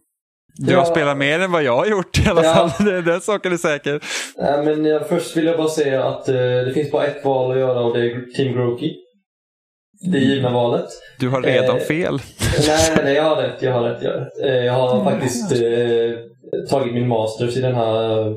Du 0.56 0.72
Ja. 0.74 0.80
har 0.80 0.86
spelat 0.86 1.18
mer 1.18 1.40
än 1.40 1.52
vad 1.52 1.64
jag 1.64 1.76
har 1.78 1.86
gjort 1.86 2.20
i 2.26 2.30
alla 2.30 2.44
Ja. 2.44 2.54
fall. 2.70 2.86
Det- 2.86 3.02
Den 3.02 3.22
saken 3.22 3.54
är 3.54 3.58
säker. 3.58 4.00
Nej, 4.38 4.64
men 4.66 4.86
eh, 4.86 5.02
först 5.10 5.38
vill 5.38 5.46
jag 5.46 5.58
bara 5.58 5.68
säga 5.70 6.04
att 6.04 6.30
eh, 6.30 6.36
det 6.36 6.72
finns 6.74 6.92
bara 6.92 7.06
ett 7.06 7.26
val 7.26 7.52
att 7.52 7.58
göra 7.58 7.80
och 7.80 7.98
det 7.98 8.06
är 8.06 8.36
Team 8.36 8.54
Groki. 8.54 8.96
Det 10.12 10.20
givna 10.20 10.50
valet. 10.54 10.86
Du 11.20 11.30
har 11.30 11.42
redan 11.42 11.78
Eh, 11.78 11.84
fel. 11.84 12.20
nej, 12.68 12.78
nej, 12.96 13.04
nej, 13.04 13.14
jag 13.14 13.24
har 13.24 13.36
rätt. 13.42 13.62
Jag 13.62 13.74
har 13.74 13.82
rätt. 13.90 14.04
Jag, 14.04 14.12
har 14.12 14.20
rätt. 14.20 14.46
Eh, 14.46 14.66
jag 14.66 14.74
har 14.74 15.04
faktiskt 15.04 15.52
eh, 15.52 16.70
tagit 16.70 16.94
min 16.94 17.08
masters 17.08 17.58
i 17.58 17.62
den 17.62 17.76
här, 17.76 18.36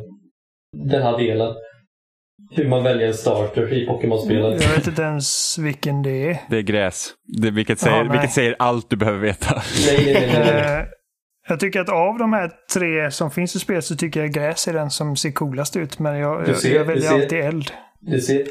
den 0.90 1.02
här 1.02 1.18
delen. 1.18 1.55
Hur 2.51 2.68
man 2.68 2.84
väljer 2.84 3.09
en 3.09 3.14
starter 3.14 3.72
i 3.74 3.86
Pokémon-spelet. 3.86 4.62
Jag 4.62 4.70
vet 4.70 4.86
inte 4.86 5.02
ens 5.02 5.59
vilken 5.59 6.02
det 6.02 6.30
är. 6.30 6.38
Det 6.51 6.56
är 6.56 6.62
gräs. 6.62 7.09
Det, 7.43 7.51
vilket, 7.51 7.78
säger, 7.80 7.97
Ja, 7.97 8.02
nej. 8.02 8.12
vilket 8.12 8.32
säger 8.32 8.56
allt 8.59 8.90
du 8.90 8.97
behöver 8.97 9.18
veta. 9.18 9.62
Nej, 9.86 10.05
nej, 10.05 10.14
nej. 10.14 10.30
nej, 10.32 10.55
nej. 10.55 10.78
Eh, 10.80 10.84
Jag 11.48 11.60
tycker 11.60 11.81
att 11.81 11.89
av 11.89 12.18
de 12.18 12.32
här 12.32 12.51
tre 12.74 13.10
som 13.10 13.31
finns 13.31 13.56
i 13.56 13.59
spelet 13.59 13.85
så 13.85 13.97
tycker 13.97 14.20
jag 14.20 14.32
gräs 14.32 14.68
är 14.68 14.73
den 14.73 14.90
som 14.90 15.16
ser 15.16 15.31
coolast 15.31 15.77
ut. 15.77 15.98
Men 15.98 16.18
jag, 16.18 16.48
jag, 16.48 16.56
ser- 16.56 16.74
jag 16.74 16.86
du 16.86 16.93
väljer 16.93 17.09
ser. 17.09 17.14
alltid 17.14 17.39
eld. 17.39 17.70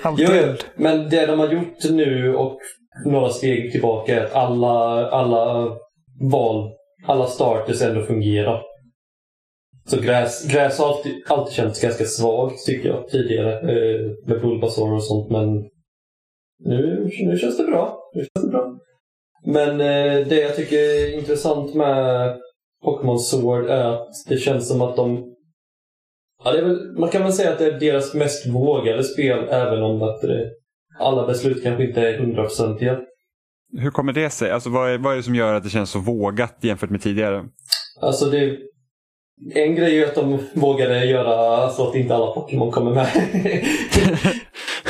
Alltid 0.04 0.26
jo, 0.30 0.34
eld. 0.36 0.64
men 0.76 1.10
det 1.10 1.26
de 1.26 1.40
har 1.40 1.48
gjort 1.54 1.84
nu 1.90 2.36
och 2.36 2.60
några 3.06 3.30
steg 3.30 3.72
tillbaka 3.72 4.20
är 4.20 4.26
att 4.26 4.34
alla, 4.34 5.10
alla 5.10 5.70
val, 6.32 6.72
alla 7.08 7.26
starters 7.26 7.82
ändå 7.82 8.02
fungerar. 8.06 8.62
Så 9.88 10.02
gräs, 10.02 10.48
gräs 10.54 10.80
har 10.80 10.88
alltid, 10.88 11.24
alltid 11.28 11.54
känts 11.54 11.82
ganska 11.82 12.06
svagt 12.06 12.66
tycker 12.66 12.90
jag 12.90 13.08
tidigare. 13.08 13.54
Eh, 13.60 14.12
med 14.28 14.42
Bulbasaur 14.42 14.94
och 14.94 15.04
sånt 15.04 15.32
men 15.32 15.56
nu, 16.60 17.10
nu 17.26 17.38
känns 17.38 17.58
det 17.58 17.64
bra. 17.64 18.00
Nu 18.14 18.20
känns 18.22 18.46
det 18.46 18.52
bra. 18.52 18.78
Men 19.46 19.70
eh, 19.82 20.28
det 20.28 20.40
jag 20.40 20.56
tycker 20.56 20.78
är 20.78 21.18
intressant 21.20 21.74
med 21.76 22.38
Pokémon 22.86 23.20
Sword 23.20 23.66
är 23.66 23.84
att 23.84 24.08
det 24.28 24.38
känns 24.38 24.68
som 24.68 24.82
att 24.82 24.96
de 24.96 25.36
Ja, 26.44 26.52
väl, 26.52 27.00
man 27.00 27.10
kan 27.10 27.24
väl 27.24 27.34
säga 27.34 27.52
att 27.52 27.60
det 27.60 27.66
är 27.66 27.80
deras 27.80 28.14
mest 28.14 28.48
vågade 28.48 29.04
spel 29.04 29.48
även 29.50 29.84
om 29.84 30.02
att 30.02 30.22
det, 30.22 30.52
alla 31.00 31.28
beslut 31.28 31.64
kanske 31.64 31.84
inte 31.84 32.02
är 32.02 32.18
hundraprocentiga. 32.20 33.00
Hur 33.78 33.92
kommer 33.92 34.14
det 34.14 34.30
sig? 34.30 34.52
Alltså, 34.52 34.70
vad, 34.70 34.90
är, 34.90 34.98
vad 34.98 35.14
är 35.14 35.18
det 35.18 35.24
som 35.24 35.36
gör 35.36 35.54
att 35.54 35.64
det 35.64 35.70
känns 35.70 35.90
så 35.90 36.00
vågat 36.00 36.58
jämfört 36.62 36.90
med 36.90 37.02
tidigare? 37.02 37.46
Alltså 38.02 38.26
det, 38.26 38.58
en 39.54 39.76
grej 39.76 40.02
är 40.02 40.08
att 40.08 40.16
de 40.16 40.40
vågade 40.54 41.06
göra 41.06 41.70
så 41.70 41.90
att 41.90 41.96
inte 41.96 42.16
alla 42.16 42.32
Pokémon 42.32 42.72
kommer 42.72 42.92
med. 42.92 43.08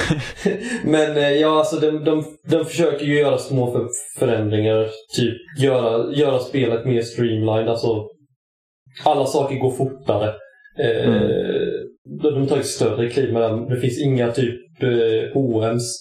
Men 0.83 1.17
eh, 1.17 1.31
ja, 1.31 1.59
alltså 1.59 1.75
de, 1.75 2.03
de, 2.03 2.23
de 2.49 2.65
försöker 2.65 3.05
ju 3.05 3.19
göra 3.19 3.37
små 3.37 3.71
för, 3.71 3.87
förändringar. 4.19 4.87
Typ 5.15 5.35
göra, 5.59 6.13
göra 6.13 6.39
spelet 6.39 6.85
mer 6.85 7.01
streamlined. 7.01 7.69
Alltså, 7.69 8.07
alla 9.03 9.25
saker 9.25 9.55
går 9.55 9.71
fortare. 9.71 10.33
Eh, 10.79 11.05
Mm. 11.07 11.29
de, 12.21 12.29
de 12.33 12.39
har 12.41 12.47
tagit 12.47 12.65
större 12.65 13.09
kliv 13.09 13.33
med 13.33 13.41
den. 13.41 13.65
Det 13.69 13.79
finns 13.79 14.01
inga 14.01 14.31
typ 14.31 14.83
eh, 14.83 15.33
HMs. 15.33 15.99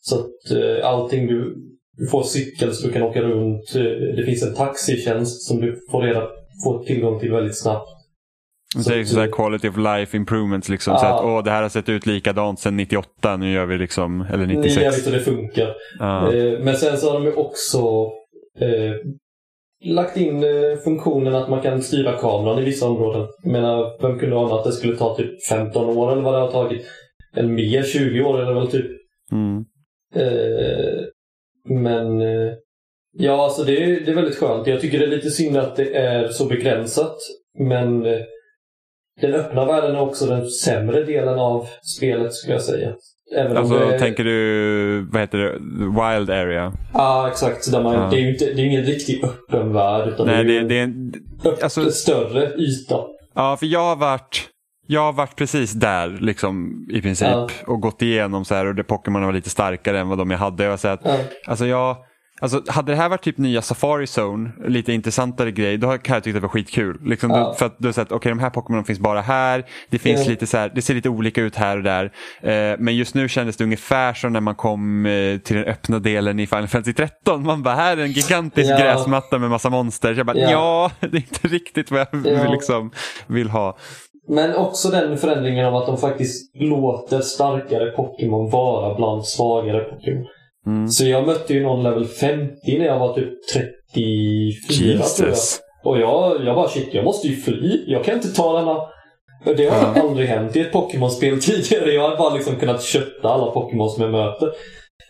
Så 0.00 0.14
att 0.16 0.56
eh, 0.56 0.88
allting 0.88 1.26
du, 1.26 1.54
du 1.98 2.06
får 2.06 2.22
cykel 2.22 2.72
så 2.72 2.86
du 2.86 2.92
kan 2.92 3.02
åka 3.02 3.20
runt. 3.22 3.74
Eh, 3.76 3.82
Det 4.16 4.24
finns 4.26 4.42
en 4.42 4.54
taxitjänst 4.54 5.42
som 5.48 5.60
du 5.60 5.80
får, 5.90 6.02
reda, 6.02 6.28
får 6.64 6.84
tillgång 6.84 7.20
till 7.20 7.30
väldigt 7.32 7.58
snabbt. 7.62 7.88
Så 8.78 8.92
är 8.92 9.04
så 9.04 9.20
här 9.20 9.28
quality 9.32 9.68
of 9.68 9.76
life 9.76 10.16
improvements. 10.16 10.68
Liksom, 10.68 10.98
så 10.98 11.04
Ja. 11.04 11.18
att, 11.18 11.24
åh, 11.24 11.44
det 11.44 11.50
här 11.50 11.62
har 11.62 11.68
sett 11.68 11.88
ut 11.88 12.06
likadant 12.06 12.60
sedan 12.60 12.76
98, 12.76 13.36
nu 13.36 13.52
gör 13.52 13.66
vi 13.66 13.78
liksom, 13.78 14.20
eller 14.20 14.46
Det 14.46 14.52
är 14.52 14.56
96. 14.56 14.82
jävligt 14.82 15.06
och 15.06 15.12
det 15.12 15.20
funkar. 15.20 15.74
Ja. 15.98 16.32
Eh, 16.34 16.58
Men 16.60 16.76
sen 16.76 16.96
så 16.98 17.06
har 17.10 17.14
de 17.20 17.24
ju 17.24 17.32
också 17.32 17.78
eh, 18.60 18.92
lagt 19.84 20.16
in 20.16 20.42
eh, 20.44 20.78
funktionen 20.84 21.34
att 21.34 21.48
man 21.50 21.60
kan 21.62 21.82
styra 21.82 22.12
kameran 22.18 22.58
i 22.58 22.64
vissa 22.64 22.86
områden. 22.88 23.26
Jag 23.42 23.52
menar, 23.52 24.02
vem 24.02 24.18
kunde 24.18 24.36
ana 24.36 24.54
att 24.54 24.64
det 24.64 24.72
skulle 24.72 24.96
ta 24.96 25.16
typ 25.16 25.46
15 25.48 25.96
år 25.96 26.12
eller 26.12 26.22
vad 26.22 26.34
det 26.34 26.40
har 26.40 26.50
tagit? 26.50 26.86
Eller 27.36 27.48
mer, 27.48 27.82
20 27.82 28.22
år 28.22 28.40
eller 28.42 28.54
väl 28.54 28.66
typ. 28.70 28.86
Mm. 29.32 29.64
Eh, 30.14 31.04
men 31.68 32.20
ja, 33.18 33.44
alltså 33.44 33.64
det 33.64 33.84
är, 33.84 34.00
det 34.00 34.10
är 34.10 34.14
väldigt 34.14 34.38
skönt. 34.38 34.66
Jag 34.66 34.80
tycker 34.80 34.98
det 34.98 35.04
är 35.04 35.08
lite 35.10 35.30
synd 35.30 35.56
att 35.56 35.76
det 35.76 35.96
är 35.96 36.28
så 36.28 36.46
begränsat. 36.46 37.16
Men 37.58 38.06
den 39.22 39.34
öppna 39.34 39.64
världen 39.64 39.96
är 39.96 40.00
också 40.00 40.26
den 40.26 40.46
sämre 40.50 41.04
delen 41.04 41.38
av 41.38 41.66
spelet 41.98 42.34
skulle 42.34 42.54
jag 42.54 42.62
säga. 42.62 42.92
Även 43.36 43.56
Alltså, 43.56 43.78
det, 43.78 43.98
tänker 43.98 44.24
du, 44.24 45.08
vad 45.12 45.20
heter 45.20 45.38
det, 45.38 45.52
wild 45.78 46.30
area? 46.30 46.72
Ja, 46.94 47.28
exakt. 47.28 47.64
Så 47.64 47.70
där 47.70 47.82
man, 47.82 47.94
Ja. 47.94 48.08
Det 48.10 48.16
är 48.16 48.20
ju 48.20 48.32
inte, 48.32 48.44
det 48.44 48.62
är 48.62 48.66
ingen 48.66 48.84
riktig 48.84 49.24
öppen 49.24 49.72
värld. 49.72 50.08
Utan 50.08 50.26
Nej, 50.26 50.44
det 50.44 50.58
är 50.58 50.62
det, 50.62 50.78
är 50.78 50.82
en, 50.82 51.12
alltså- 51.62 51.90
större 51.90 52.54
yta. 52.56 52.96
Ja, 53.34 53.56
för 53.56 53.66
jag 53.66 53.80
har 53.84 53.96
varit, 53.96 54.48
jag 54.86 55.00
har 55.00 55.12
varit 55.12 55.36
precis 55.36 55.72
där 55.72 56.18
liksom, 56.20 56.86
i 56.90 57.02
princip 57.02 57.28
Ja. 57.28 57.48
och 57.66 57.80
gått 57.80 58.02
igenom 58.02 58.44
så 58.44 58.54
här 58.54 58.66
och 58.66 58.74
det 58.74 58.84
Pokémon 58.84 59.24
var 59.26 59.32
lite 59.32 59.50
starkare 59.50 60.00
än 60.00 60.08
vad 60.08 60.18
de 60.18 60.30
jag 60.30 60.38
hade. 60.38 60.64
Jag 60.64 60.80
säger 60.80 60.94
att, 60.94 61.00
Ja. 61.04 61.16
alltså 61.46 61.66
jag, 61.66 61.96
alltså, 62.42 62.62
hade 62.68 62.92
det 62.92 62.96
här 62.96 63.08
varit 63.08 63.22
typ 63.22 63.38
nya 63.38 63.62
Safari 63.62 64.06
Zone, 64.18 64.50
lite 64.68 64.92
intressantare 64.92 65.50
grej, 65.50 65.76
då 65.78 65.86
hade 65.86 66.00
jag 66.06 66.24
tyckt 66.24 66.34
det 66.34 66.40
var 66.40 66.48
skitkul. 66.48 66.98
Liksom, 67.04 67.30
Ja. 67.30 67.36
då, 67.38 67.54
för 67.54 67.66
att 67.66 67.74
du 67.78 67.88
har 67.88 67.92
sett, 67.92 68.12
okej 68.12 68.30
de 68.30 68.38
här 68.38 68.50
Pokémon 68.50 68.84
finns 68.84 68.98
bara 68.98 69.20
här, 69.20 69.64
det 69.90 69.98
finns 69.98 70.24
Ja. 70.24 70.30
lite 70.30 70.46
så 70.46 70.56
här, 70.56 70.72
det 70.74 70.82
ser 70.82 70.94
lite 70.94 71.08
olika 71.08 71.42
ut 71.42 71.56
här 71.56 71.76
och 71.76 71.82
där. 71.82 72.04
Eh, 72.42 72.76
men 72.78 72.96
just 72.96 73.14
nu 73.14 73.28
kändes 73.28 73.56
det 73.56 73.64
ungefär 73.64 74.14
som 74.14 74.32
när 74.32 74.40
man 74.40 74.54
kom 74.54 75.06
eh, 75.06 75.38
till 75.38 75.56
den 75.56 75.64
öppna 75.64 75.98
delen 75.98 76.40
i 76.40 76.46
Final 76.46 76.68
Fantasy 76.68 76.92
13. 76.92 77.42
Man 77.44 77.62
bara, 77.62 77.74
här 77.74 77.96
är 77.96 78.02
en 78.02 78.12
gigantisk 78.12 78.70
Ja. 78.70 78.78
gräsmatta 78.78 79.38
med 79.38 79.50
massa 79.50 79.70
monster. 79.70 80.14
Så 80.14 80.18
jag 80.20 80.26
bara, 80.26 80.36
ja. 80.38 80.50
Ja. 80.50 80.90
det 81.00 81.16
är 81.16 81.20
inte 81.20 81.48
riktigt 81.48 81.90
vad 81.90 82.00
jag 82.00 82.08
Ja. 82.26 82.50
liksom 82.52 82.90
vill 83.26 83.50
ha. 83.50 83.76
Men 84.28 84.54
också 84.56 84.88
den 84.90 85.18
förändringen 85.18 85.66
av 85.66 85.76
att 85.76 85.86
de 85.86 85.98
faktiskt 85.98 86.56
låter 86.56 87.20
starkare 87.20 87.90
Pokémon 87.90 88.50
vara 88.50 88.94
bland 88.94 89.24
svagare 89.24 89.80
Pokémon. 89.84 90.26
Mm. 90.66 90.88
Så 90.88 91.06
jag 91.06 91.26
mötte 91.26 91.54
ju 91.54 91.62
någon 91.62 91.82
level 91.82 92.04
50 92.06 92.78
när 92.78 92.84
jag 92.86 92.98
var 92.98 93.14
typ 93.14 93.28
34 93.52 95.02
tror 95.02 95.28
jag. 95.28 95.28
Jesus. 95.28 95.60
Och 95.84 95.98
jag, 96.00 96.44
jag 96.44 96.56
bara 96.56 96.68
shit, 96.68 96.88
jag 96.94 97.04
måste 97.04 97.28
ju 97.28 97.36
fly. 97.36 97.84
Jag 97.86 98.04
kan 98.04 98.14
inte 98.14 98.34
ta 98.34 98.58
denna. 98.58 98.76
Det 99.56 99.66
har 99.66 99.92
Ja. 99.94 100.00
aldrig 100.02 100.28
hänt 100.28 100.56
i 100.56 100.60
ett 100.60 100.72
Pokémon-spel 100.72 101.40
tidigare. 101.42 101.92
Jag 101.92 102.08
har 102.10 102.16
bara 102.16 102.34
liksom 102.34 102.56
kunnat 102.56 102.82
kötta 102.82 103.28
alla 103.28 103.52
Pokémon 103.52 103.90
som 103.90 104.02
jag 104.02 104.12
möter. 104.12 104.46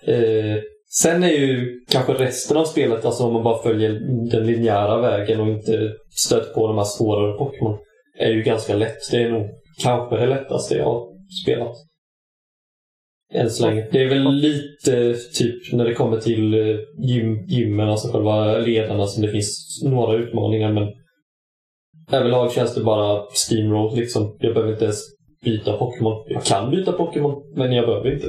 Eh, 0.06 0.58
sen 1.00 1.22
är 1.22 1.28
ju 1.28 1.80
kanske 1.90 2.12
resten 2.12 2.56
av 2.56 2.64
spelet, 2.64 3.04
alltså 3.04 3.24
om 3.24 3.32
man 3.32 3.42
bara 3.42 3.62
följer 3.62 3.90
den 4.30 4.46
linjära 4.46 5.00
vägen 5.00 5.40
och 5.40 5.48
inte 5.48 5.90
stött 6.10 6.54
på 6.54 6.66
de 6.66 6.76
här 6.78 6.84
svårare 6.84 7.38
Pokémon, 7.38 7.78
är 8.18 8.30
ju 8.30 8.42
ganska 8.42 8.74
lätt. 8.74 9.10
Det 9.10 9.22
är 9.22 9.30
nog 9.30 9.46
kanske 9.82 10.16
det 10.16 10.26
lättaste 10.26 10.74
jag 10.74 10.84
har 10.84 11.02
spelat. 11.44 11.76
Än 13.34 13.50
så 13.50 13.66
länge. 13.66 13.88
Det 13.92 14.02
är 14.02 14.08
väl 14.08 14.32
lite 14.32 15.14
typ 15.14 15.72
när 15.72 15.84
det 15.84 15.94
kommer 15.94 16.20
till 16.20 16.54
eh, 16.54 16.76
gym, 16.98 17.44
gymmen, 17.46 17.88
alltså 17.88 18.08
själva 18.08 18.58
ledarna, 18.58 19.06
som 19.06 19.22
det 19.22 19.28
finns 19.28 19.80
några 19.84 20.16
utmaningar 20.16 20.72
men 20.72 20.88
överlag 22.12 22.52
känns 22.52 22.74
det 22.74 22.84
bara 22.84 23.22
steamroll 23.30 23.96
liksom. 23.96 24.36
Jag 24.40 24.54
behöver 24.54 24.72
inte 24.72 24.84
ens 24.84 25.00
byta 25.44 25.76
Pokémon. 25.76 26.24
Jag 26.28 26.44
kan 26.44 26.70
byta 26.70 26.92
Pokémon, 26.92 27.52
men 27.56 27.72
jag 27.72 27.86
behöver 27.86 28.14
inte. 28.14 28.26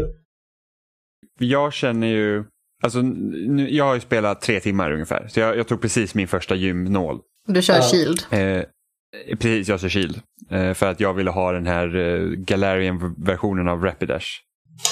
Jag 1.40 1.74
känner 1.74 2.08
ju, 2.08 2.44
alltså, 2.84 3.02
nu, 3.02 3.70
jag 3.70 3.86
har 3.86 3.94
ju 3.94 4.00
spelat 4.00 4.42
tre 4.42 4.60
timmar 4.60 4.92
ungefär. 4.92 5.28
Så 5.28 5.40
jag, 5.40 5.58
jag 5.58 5.68
tog 5.68 5.82
precis 5.82 6.16
min 6.16 6.28
första 6.28 6.56
gymnål. 6.56 7.20
Du 7.48 7.62
kör 7.62 7.74
Ja. 7.74 7.82
Shield. 7.82 8.20
Eh, 8.32 8.64
precis, 9.38 9.70
jag 9.70 9.80
kör 9.80 9.90
Shield. 9.90 10.20
Eh, 10.52 10.74
för 10.74 10.86
att 10.86 11.00
jag 11.00 11.14
ville 11.14 11.30
ha 11.32 11.52
den 11.52 11.66
här 11.66 11.96
eh, 11.96 12.28
Galarian-versionen 12.28 13.68
av 13.68 13.84
Rapidash. 13.84 14.28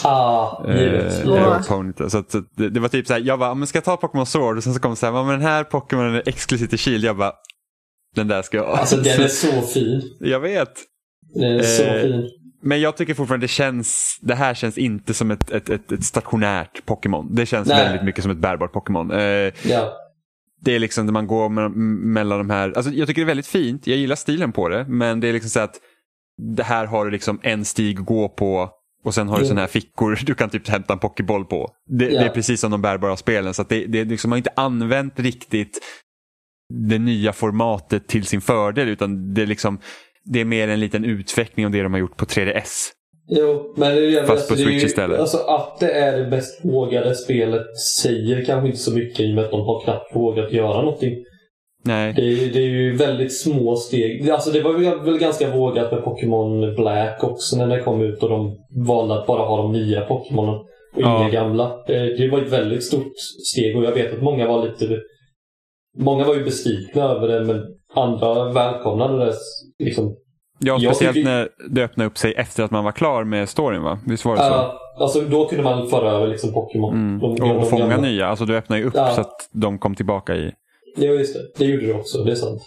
Ah, 0.03 0.63
givet. 0.67 1.25
Eh, 1.25 2.07
så 2.07 2.17
att, 2.17 2.31
så 2.31 2.37
att 2.37 2.45
det, 2.57 2.69
det 2.69 2.79
var 2.79 2.87
typ 2.87 3.07
så 3.07 3.13
här, 3.13 3.19
jag 3.25 3.39
bara, 3.39 3.53
men 3.53 3.67
ska 3.67 3.77
jag 3.77 3.83
ta 3.85 3.97
Pokémon 3.97 4.25
Sword? 4.25 4.57
Och 4.57 4.63
sen 4.63 4.73
så 4.73 4.79
kom 4.79 4.91
det 4.91 4.97
så 4.97 5.05
här, 5.05 5.13
"Ja, 5.13 5.23
men 5.23 5.31
den 5.33 5.41
här 5.47 5.63
Pokémon 5.63 6.15
är 6.15 6.23
exklusiv 6.25 6.67
till 6.67 6.79
Shield. 6.79 7.03
Jag 7.03 7.17
bara, 7.17 7.33
den 8.15 8.27
där 8.27 8.41
ska 8.41 8.57
jag 8.57 8.65
ha. 8.65 8.77
Alltså 8.77 8.95
den 8.97 9.21
är 9.21 9.27
så 9.27 9.61
fin. 9.61 10.01
Jag 10.19 10.39
vet. 10.39 10.71
Den 11.33 11.51
är 11.59 11.63
så 11.63 11.83
Eh, 11.83 12.01
fin. 12.01 12.29
Men 12.63 12.81
jag 12.81 12.97
tycker 12.97 13.13
fortfarande 13.13 13.43
det 13.43 13.47
känns, 13.51 14.19
det 14.21 14.35
här 14.35 14.53
känns 14.53 14.77
inte 14.77 15.13
som 15.13 15.31
ett, 15.31 15.51
ett, 15.51 15.69
ett, 15.69 15.91
ett 15.91 16.03
stationärt 16.03 16.85
Pokémon. 16.85 17.35
Det 17.35 17.45
känns 17.45 17.67
Nej. 17.67 17.83
väldigt 17.85 18.03
mycket 18.05 18.21
som 18.23 18.31
ett 18.31 18.37
bärbart 18.37 18.73
Pokémon. 18.73 19.11
Eh, 19.11 19.19
Ja. 19.63 19.93
det 20.61 20.75
är 20.75 20.79
liksom 20.79 21.05
när 21.05 21.13
man 21.13 21.27
går 21.27 21.49
me- 21.49 21.69
mellan 22.13 22.37
de 22.37 22.49
här, 22.49 22.73
alltså 22.75 22.91
jag 22.91 23.07
tycker 23.07 23.21
det 23.21 23.25
är 23.25 23.27
väldigt 23.27 23.47
fint, 23.47 23.87
jag 23.87 23.97
gillar 23.97 24.15
stilen 24.15 24.51
på 24.51 24.69
det, 24.69 24.85
men 24.87 25.19
det 25.19 25.27
är 25.27 25.33
liksom 25.33 25.49
så 25.49 25.59
att 25.59 25.75
det 26.55 26.63
här 26.63 26.85
har 26.85 27.05
du 27.05 27.11
liksom 27.11 27.39
en 27.43 27.65
stig 27.65 27.99
att 27.99 28.05
gå 28.05 28.29
på 28.29 28.69
och 29.03 29.13
sen 29.13 29.27
har 29.27 29.35
du 29.35 29.39
Mm. 29.39 29.47
sådana 29.47 29.61
här 29.61 29.67
fickor 29.67 30.19
du 30.25 30.35
kan 30.35 30.49
typ 30.49 30.67
hämta 30.67 30.93
en 30.93 30.99
pokéboll 30.99 31.45
på. 31.45 31.69
Det, 31.89 32.05
Ja. 32.05 32.19
det 32.19 32.25
är 32.25 32.29
precis 32.29 32.61
som 32.61 32.71
de 32.71 32.81
bärbara 32.81 33.17
spelen, 33.17 33.53
så 33.53 33.61
att 33.61 33.69
det, 33.69 33.85
det 33.85 34.03
liksom, 34.05 34.29
man 34.29 34.33
har 34.35 34.37
inte 34.37 34.53
använt 34.55 35.19
riktigt 35.19 35.79
det 36.73 36.99
nya 36.99 37.33
formatet 37.33 38.07
till 38.07 38.25
sin 38.25 38.41
fördel, 38.41 38.87
utan 38.89 39.33
det 39.33 39.41
är 39.41 39.45
liksom 39.45 39.79
det 40.25 40.39
är 40.41 40.45
mer 40.45 40.67
en 40.67 40.79
liten 40.79 41.05
utveckling 41.05 41.65
av 41.65 41.71
det 41.71 41.83
de 41.83 41.93
har 41.93 41.99
gjort 41.99 42.17
på 42.17 42.25
3DS. 42.25 42.89
Jo, 43.29 43.73
men 43.77 43.95
det 43.95 44.19
är, 44.19 44.25
Fast 44.25 44.49
på 44.49 44.55
det 44.55 44.61
är 44.61 44.65
Switch 44.65 44.83
istället. 44.83 45.19
Alltså 45.19 45.37
att 45.37 45.79
det 45.79 45.91
är 45.91 46.17
det 46.17 46.29
bäst 46.29 46.65
vågade 46.65 47.15
spelet 47.15 47.77
säger 48.03 48.45
kanske 48.45 48.67
inte 48.67 48.79
så 48.79 48.93
mycket 48.93 49.19
i 49.19 49.31
och 49.31 49.35
med 49.35 49.45
att 49.45 49.51
de 49.51 49.61
har 49.61 49.83
knappt 49.83 50.15
vågat 50.15 50.51
göra 50.51 50.81
någonting. 50.81 51.15
Nej, 51.83 52.13
Det 52.13 52.21
är, 52.21 52.53
det 52.53 52.59
är 52.59 52.69
ju 52.69 52.95
väldigt 52.95 53.41
små 53.41 53.75
steg. 53.75 54.29
Alltså 54.29 54.51
det 54.51 54.61
var 54.61 55.03
väl 55.05 55.17
ganska 55.17 55.55
vågat 55.55 55.91
med 55.91 56.03
Pokémon 56.03 56.75
Black 56.75 57.23
också 57.23 57.57
när 57.57 57.67
det 57.67 57.83
kom 57.83 58.01
ut 58.01 58.23
och 58.23 58.29
de 58.29 58.57
valde 58.85 59.13
att 59.19 59.27
bara 59.27 59.43
ha 59.45 59.57
de 59.57 59.71
nya 59.71 60.01
Pokémonen 60.01 60.55
och 60.55 61.01
Ja. 61.01 61.19
inga 61.21 61.29
gamla. 61.29 61.71
Det 61.87 62.29
var 62.31 62.39
ett 62.41 62.51
väldigt 62.53 62.83
stort 62.83 63.13
steg 63.51 63.77
och 63.77 63.83
jag 63.83 63.91
vet 63.91 64.13
att 64.13 64.21
många 64.21 64.47
var 64.47 64.63
lite... 64.67 64.97
Många 65.97 66.25
var 66.25 66.35
ju 66.35 66.43
besvikna 66.43 67.03
över 67.03 67.27
det 67.27 67.45
men 67.45 67.63
andra 67.95 68.51
välkomnade 68.51 69.25
det. 69.25 69.33
Liksom. 69.83 70.15
ja, 70.59 70.79
speciellt 70.79 71.13
tycker- 71.13 71.29
när 71.29 71.49
det 71.69 71.83
öppnade 71.83 72.07
upp 72.07 72.17
sig 72.17 72.33
efter 72.37 72.63
att 72.63 72.71
man 72.71 72.83
var 72.83 72.91
klar 72.91 73.23
med 73.23 73.49
storyn 73.49 73.83
va? 73.83 73.99
Visst 74.07 74.25
var 74.25 74.35
det 74.35 74.41
så? 74.41 74.47
Ja, 74.49 74.79
alltså 74.99 75.21
då 75.21 75.45
kunde 75.45 75.63
man 75.63 75.87
föra 75.87 76.11
över 76.11 76.27
liksom 76.27 76.53
Pokémon. 76.53 76.93
Mm. 76.93 77.23
Och, 77.23 77.57
och 77.57 77.67
fånga 77.69 77.87
gamla. 77.87 77.97
nya, 78.09 78.27
alltså 78.27 78.45
du 78.45 78.57
öppnar 78.57 78.77
ju 78.77 78.83
upp 78.85 78.93
Ja. 78.95 79.07
så 79.15 79.21
att 79.21 79.49
de 79.51 79.79
kom 79.79 79.95
tillbaka 79.95 80.35
i. 80.35 80.51
Ja, 80.95 81.05
just 81.11 81.33
det. 81.33 81.41
Det 81.57 81.65
gjorde 81.65 81.85
det 81.87 81.93
också. 81.93 82.23
Det 82.23 82.31
är 82.31 82.35
sant. 82.35 82.61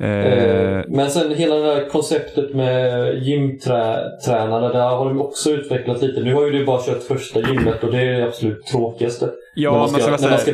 Eh, 0.00 0.08
Eh, 0.08 0.84
Men 0.88 1.10
sen 1.10 1.34
hela 1.34 1.56
det 1.56 1.74
här 1.74 1.88
konceptet 1.88 2.54
med 2.54 3.14
gymtränarna, 3.22 4.68
där 4.72 4.88
har 4.88 5.08
de 5.08 5.20
också 5.20 5.50
utvecklat 5.50 6.02
lite. 6.02 6.20
Nu 6.20 6.34
har 6.34 6.44
ju 6.46 6.50
du 6.52 6.64
bara 6.64 6.82
kört 6.82 7.02
första 7.02 7.40
gymmet 7.40 7.84
och 7.84 7.92
det 7.92 7.98
är 8.00 8.12
det 8.18 8.24
absolut 8.24 8.66
tråkigaste. 8.66 9.30
Ja, 9.54 9.70
när 9.72 9.78
man 9.78 9.92
men 9.92 10.00
ska, 10.00 10.04
så 10.04 10.10
var 10.10 10.18
när 10.18 10.30
man 10.30 10.38
så 10.38 10.44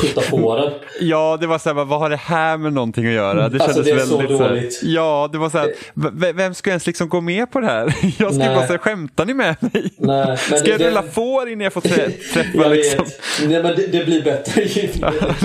ska 0.00 0.06
putta 0.20 0.30
på 0.30 0.56
den. 0.56 0.72
Ja, 1.00 1.38
det 1.40 1.46
var 1.46 1.58
så 1.58 1.68
här, 1.68 1.84
vad 1.84 1.98
har 2.00 2.10
det 2.10 2.16
här 2.16 2.56
med 2.56 2.72
någonting 2.72 3.06
att 3.06 3.12
göra? 3.12 3.48
Det 3.48 3.62
Alltså, 3.62 3.82
kändes 3.84 3.84
det 3.84 3.90
är 4.02 4.06
så 4.06 4.16
väldigt 4.16 4.36
så 4.38 4.42
här, 4.42 4.48
dåligt. 4.50 4.80
Ja, 4.82 5.28
det 5.32 5.38
var 5.38 5.50
så 5.50 5.58
här, 5.58 6.32
vem 6.32 6.54
ska 6.54 6.70
ens 6.70 6.86
liksom 6.86 7.08
gå 7.08 7.20
med 7.20 7.50
på 7.52 7.60
det 7.60 7.66
här? 7.66 7.86
Jag 8.18 8.34
ska 8.34 8.44
Nej. 8.44 8.54
bara 8.56 8.66
säga, 8.66 8.78
skämtar 8.78 9.24
ni 9.26 9.34
med 9.34 9.56
mig? 9.60 9.70
Nej, 9.98 10.26
men 10.26 10.36
Ska 10.36 10.56
det- 10.58 10.70
jag 10.70 10.78
det- 10.80 10.90
rulla 10.90 11.02
får 11.02 11.48
innan 11.48 11.64
jag 11.64 11.72
får 11.72 11.80
trä- 11.80 12.10
träffa 12.34 12.48
Jag 12.58 12.70
liksom? 12.72 13.04
Nej, 13.48 13.62
men 13.62 13.76
det, 13.76 13.86
det 13.86 14.04
blir 14.04 14.22
bättre 14.22 14.62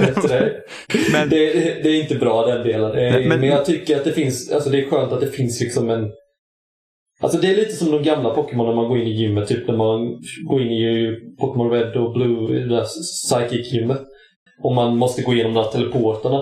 bättre. 0.05 0.51
Men- 1.11 1.29
det, 1.29 1.37
det 1.83 1.89
är 1.89 2.01
inte 2.01 2.15
bra 2.15 2.45
den 2.45 2.63
delen. 2.67 2.91
Eh, 2.97 3.13
men- 3.13 3.39
men, 3.39 3.43
jag 3.49 3.65
tycker 3.65 3.95
att 3.97 4.03
det 4.03 4.11
finns, 4.13 4.51
alltså 4.51 4.69
det 4.69 4.79
är 4.79 4.89
skönt 4.89 5.11
att 5.13 5.21
det 5.21 5.31
finns 5.31 5.61
liksom 5.61 5.89
en 5.89 6.11
Alltså 7.25 7.39
det 7.41 7.51
är 7.51 7.55
lite 7.55 7.71
som 7.75 7.91
de 7.91 8.03
gamla 8.03 8.29
Pokémon 8.35 8.67
när 8.67 8.75
man 8.75 8.87
går 8.87 8.97
in 9.01 9.07
i 9.07 9.11
gymmet, 9.21 9.47
typ 9.47 9.67
när 9.67 9.77
man 9.77 10.21
går 10.43 10.61
in 10.61 10.71
i 10.71 11.15
Pokémon 11.39 11.69
Red 11.71 11.95
och 11.95 12.13
Blue, 12.13 12.59
det 12.59 12.67
där 12.69 12.83
Psychic-gymmet. 12.83 14.01
Och 14.63 14.75
man 14.75 14.97
måste 14.97 15.21
gå 15.21 15.33
igenom 15.33 15.53
de 15.53 15.63
här 15.63 15.71
teleporterna. 15.71 16.41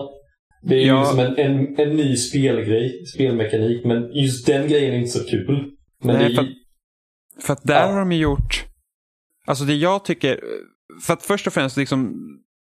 Det 0.61 0.75
är 0.75 0.79
ju 0.79 0.87
Ja. 0.87 0.99
liksom 1.01 1.19
en, 1.19 1.37
en, 1.37 1.79
en 1.79 1.95
ny 1.95 2.15
spelgrej, 2.15 3.05
spelmekanik, 3.05 3.85
men 3.85 4.11
just 4.13 4.47
den 4.47 4.67
grejen 4.67 4.93
är 4.93 4.97
inte 4.97 5.11
så 5.11 5.25
kul. 5.25 5.65
Men 6.03 6.15
Nej, 6.15 6.29
det, 6.29 6.35
för- 6.35 6.47
För 7.41 7.53
att 7.53 7.63
där 7.63 7.79
Ja. 7.79 7.91
har 7.91 7.99
de 7.99 8.11
ju 8.11 8.21
gjort, 8.21 8.65
alltså 9.47 9.63
det 9.65 9.73
jag 9.75 10.05
tycker, 10.05 10.39
för 11.05 11.13
att 11.13 11.23
först 11.23 11.47
och 11.47 11.53
främst 11.53 11.77
liksom 11.77 12.13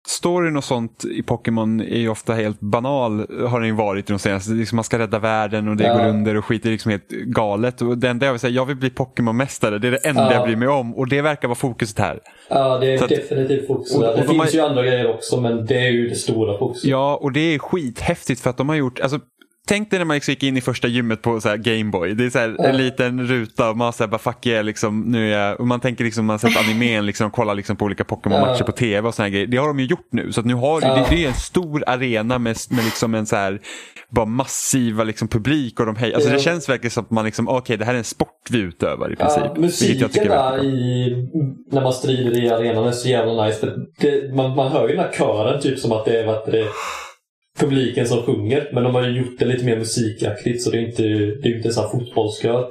storyn 0.07 0.57
och 0.57 0.65
sånt 0.65 1.05
i 1.05 1.23
Pokémon 1.23 1.81
är 1.81 1.99
ju 1.99 2.09
ofta 2.09 2.35
helt 2.35 2.61
banal, 2.61 3.27
har 3.49 3.61
den 3.61 3.69
ju 3.69 3.75
varit 3.75 4.11
i 4.11 4.13
de 4.13 4.19
senaste. 4.19 4.53
Liksom 4.53 4.77
man 4.77 4.85
ska 4.85 4.99
rädda 4.99 5.19
världen 5.19 5.69
och 5.69 5.77
det 5.77 5.85
Ja. 5.85 5.97
går 5.99 6.09
under 6.09 6.37
och 6.37 6.45
skit 6.45 6.67
är 6.67 6.71
liksom 6.71 6.91
helt 6.91 7.09
galet. 7.09 7.83
Och 7.83 7.99
det 7.99 8.09
enda 8.09 8.27
jag 8.27 8.33
vill 8.33 8.41
säga, 8.41 8.51
jag 8.51 8.67
vill 8.67 8.77
bli 8.77 8.91
Pokémon-mästare, 8.91 9.79
det 9.79 9.89
är 9.89 9.93
det 9.93 10.07
enda 10.07 10.23
Ja. 10.23 10.33
jag 10.33 10.45
bryr 10.47 10.57
mig 10.57 10.69
om 10.69 10.95
och 10.95 11.09
det 11.09 11.23
verkar 11.23 11.49
vara 11.49 11.55
fokuset 11.57 11.99
här. 11.99 12.21
Ja, 12.49 12.79
det 12.79 12.93
är 12.95 12.99
Så 12.99 13.05
att- 13.05 13.11
definitivt 13.11 13.67
fokus 13.67 13.95
och- 13.95 14.03
där. 14.03 14.11
och 14.11 14.17
Det 14.17 14.23
de 14.23 14.29
finns 14.29 14.43
har- 14.45 14.51
ju 14.51 14.61
andra 14.61 14.83
grejer 14.83 15.11
också, 15.15 15.41
men 15.41 15.67
det 15.67 15.79
är 15.87 15.91
ju 15.91 16.09
det 16.09 16.15
stora 16.15 16.59
fokuset. 16.59 16.91
Ja, 16.91 17.17
och 17.23 17.33
det 17.33 17.41
är 17.55 17.59
skithäftigt 17.59 18.41
för 18.41 18.51
att 18.51 18.57
de 18.57 18.69
har 18.69 18.77
gjort, 18.77 19.01
alltså 19.01 19.19
Tänk 19.67 19.91
dig 19.91 19.99
när 19.99 20.05
man 20.07 20.19
gick 20.19 20.43
in 20.43 20.57
i 20.57 20.61
första 20.61 20.89
gymmet 20.89 21.23
på 21.23 21.41
Gameboy. 21.59 22.15
Det 22.15 22.25
är 22.25 22.31
så 22.31 22.39
här 22.39 22.55
Ja. 22.59 22.65
en 22.65 22.77
liten 22.77 23.27
ruta 23.27 23.71
och 23.71 23.77
man 23.77 23.93
säger 23.93 24.09
bara 24.09 24.19
fuck 24.19 24.47
yeah, 24.47 24.65
liksom, 24.65 25.01
nu 25.01 25.33
är 25.35 25.39
jag... 25.39 25.61
Och 25.61 25.67
man 25.67 25.81
tänker 25.81 26.05
liksom, 26.05 26.27
man 26.27 26.35
har 26.35 26.39
sett 26.51 26.57
animen 26.69 27.07
liksom, 27.07 27.27
och 27.27 27.33
kollar 27.33 27.55
liksom 27.55 27.77
på 27.77 27.85
olika 27.85 28.05
Pokémon-matcher 28.05 28.57
Ja. 28.59 28.67
på 28.67 28.73
tv 28.73 29.09
och 29.09 29.15
såna 29.15 29.25
här 29.27 29.31
grejer. 29.33 29.47
Det 29.47 29.57
har 29.57 29.67
de 29.67 29.81
ju 29.81 29.87
gjort 29.87 30.09
nu. 30.11 30.33
Så 30.33 30.41
att 30.41 30.47
nu 30.47 30.55
har 30.55 30.83
Ja. 30.83 30.95
det, 30.95 31.17
det 31.17 31.25
är 31.25 31.29
en 31.29 31.35
stor 31.35 31.85
arena 31.87 32.39
med, 32.39 32.57
med 32.71 32.85
liksom 32.85 33.15
en 33.15 33.27
så 33.27 33.37
här 33.37 33.61
bara 34.11 34.27
massiva 34.27 35.05
liksom 35.05 35.29
publik 35.29 35.81
och 35.81 35.87
de 35.87 35.97
hej. 35.97 36.15
Alltså 36.15 36.31
det 36.31 36.39
känns 36.39 36.69
verkligen 36.69 36.91
som 36.91 37.05
att 37.05 37.11
man 37.11 37.25
liksom, 37.25 37.49
okej 37.49 37.77
det 37.77 37.85
här 37.85 37.95
är 37.95 37.99
en 37.99 38.05
sport 38.05 38.29
vi 38.51 38.59
utövar 38.59 39.13
i 39.13 39.17
princip. 39.17 39.43
Ja, 39.45 39.55
musiken 39.61 40.09
där 40.13 40.65
i, 40.65 41.29
när 41.73 41.81
man 41.83 41.93
strider 41.93 42.43
i 42.45 42.49
arenan 42.51 42.85
är 42.87 42.93
så 42.93 43.09
jävla 43.09 43.47
nice. 43.47 43.61
För 43.61 43.77
det, 44.01 44.35
man, 44.35 44.57
man 44.57 44.73
hör 44.73 44.89
ju 44.89 44.97
den 44.97 45.05
här 45.05 45.13
kören 45.13 45.61
typ 45.61 45.79
som 45.79 45.93
att 45.93 46.05
det 46.05 46.21
är, 46.21 46.27
vad 46.27 46.47
det, 46.53 46.65
publiken 47.59 48.07
som 48.07 48.23
sjunger. 48.23 48.71
Men 48.73 48.85
de 48.85 48.95
har 48.95 49.03
ju 49.07 49.19
gjort 49.19 49.39
det 49.39 49.45
lite 49.45 49.65
mer 49.65 49.79
musikaktigt 49.79 50.63
så 50.63 50.71
det 50.71 50.79
är 50.79 50.83
inte, 50.83 51.03
det 51.03 51.49
är 51.49 51.57
inte 51.57 51.73
så 51.73 51.81
här 51.81 51.89
fotbollskör. 51.89 52.69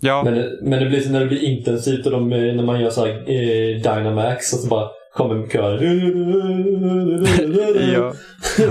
Ja, 0.00 0.22
Men, 0.24 0.58
men 0.62 0.82
det 0.82 0.88
blir 0.88 1.00
så 1.00 1.10
när 1.10 1.20
det 1.20 1.26
blir 1.26 1.44
intensivt 1.44 2.06
och 2.06 2.12
de, 2.12 2.28
när 2.28 2.62
man 2.62 2.80
gör 2.80 2.90
så 2.90 3.06
här, 3.06 3.10
eh, 3.10 3.76
Dynamax 3.82 4.52
och 4.52 4.58
så 4.58 4.68
bara 4.68 4.88
kommer 5.14 5.48
kören. 5.48 6.00
ja. 7.92 8.14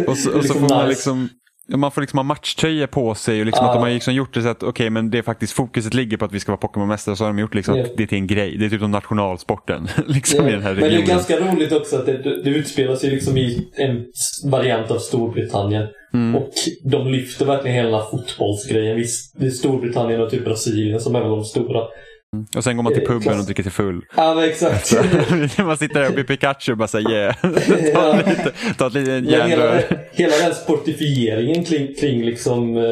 Och 0.07 0.17
så, 0.17 0.31
och 0.31 0.35
så 0.35 0.37
Liksom 0.37 0.59
får 0.59 0.75
man 0.75 0.89
liksom 0.89 1.29
man 1.69 1.91
får 1.91 2.01
liksom 2.01 2.17
ha 2.17 2.23
matchtröjor 2.23 2.87
på 2.87 3.15
sig 3.15 3.39
och 3.39 3.45
liksom 3.45 3.65
Ja. 3.65 3.69
att 3.71 3.75
de 3.77 3.83
har 3.83 3.89
liksom 3.89 4.13
gjort 4.13 4.33
det 4.33 4.41
så 4.41 4.47
att 4.47 4.63
okej 4.63 4.89
men 4.89 5.09
det 5.09 5.17
är 5.17 5.21
faktiskt 5.21 5.53
fokuset 5.53 5.93
ligger 5.93 6.17
på 6.17 6.25
att 6.25 6.31
vi 6.33 6.39
ska 6.39 6.51
vara 6.51 6.59
Pokémon-mästare 6.61 7.15
så 7.15 7.23
har 7.23 7.29
de 7.29 7.39
gjort 7.39 7.55
liksom 7.55 7.77
Ja. 7.77 7.83
att 7.83 7.97
det 7.97 8.03
är 8.03 8.07
till 8.07 8.17
en 8.17 8.27
grej. 8.27 8.57
Det 8.57 8.65
är 8.65 8.69
typ 8.69 8.79
som 8.81 8.91
nationalsporten 8.91 9.87
liksom 10.07 10.47
i 10.47 10.51
den 10.51 10.61
här 10.61 10.73
Men 10.73 10.79
det 10.81 10.85
är 10.87 10.89
regionen. 10.89 11.07
ganska 11.07 11.39
roligt 11.39 11.71
också 11.71 11.95
att 11.95 12.05
det, 12.05 12.43
det 12.43 12.49
utspelar 12.49 12.95
sig 12.95 13.09
liksom 13.09 13.37
i 13.37 13.67
en 13.77 14.05
variant 14.51 14.91
av 14.91 14.97
Storbritannien. 14.99 15.87
Mm. 16.13 16.35
Och 16.35 16.51
de 16.83 17.07
lyfter 17.07 17.45
verkligen 17.45 17.75
hela 17.85 18.01
fotbollsgrejen. 18.11 18.97
Visst, 18.97 19.39
det 19.39 19.45
är 19.45 19.49
Storbritannien 19.49 20.21
och 20.21 20.29
typ 20.29 20.45
Brasilien 20.45 20.99
som 20.99 21.15
är 21.15 21.19
väl 21.19 21.29
de 21.29 21.43
stora. 21.45 21.81
Och 22.55 22.63
sen 22.63 22.75
går 22.77 22.83
man 22.83 22.93
till 22.93 23.01
Eh, 23.03 23.07
puben 23.07 23.39
och 23.39 23.45
dricker 23.45 23.63
sig 23.63 23.71
full. 23.71 24.01
Ja, 24.17 24.33
men 24.35 24.43
exakt. 24.43 24.93
man 25.57 25.77
sitter 25.77 25.99
där 25.99 26.07
och 26.07 26.13
blir 26.13 26.23
Pikachu 26.23 26.71
och 26.71 26.77
bara 26.77 26.87
säger 26.87 27.09
yeah. 27.11 27.35
Ja. 27.93 27.93
ta, 27.93 28.17
lite, 28.29 28.53
ta 28.77 28.87
ett 28.87 28.93
litet 28.93 29.13
hela, 29.13 29.47
järnrör. 29.47 29.85
den- 29.89 29.99
hela 30.11 30.37
den 30.37 30.53
sportifieringen 30.55 31.63
kring, 31.65 31.93
kring 31.99 32.23
liksom 32.25 32.77
eh, 32.77 32.83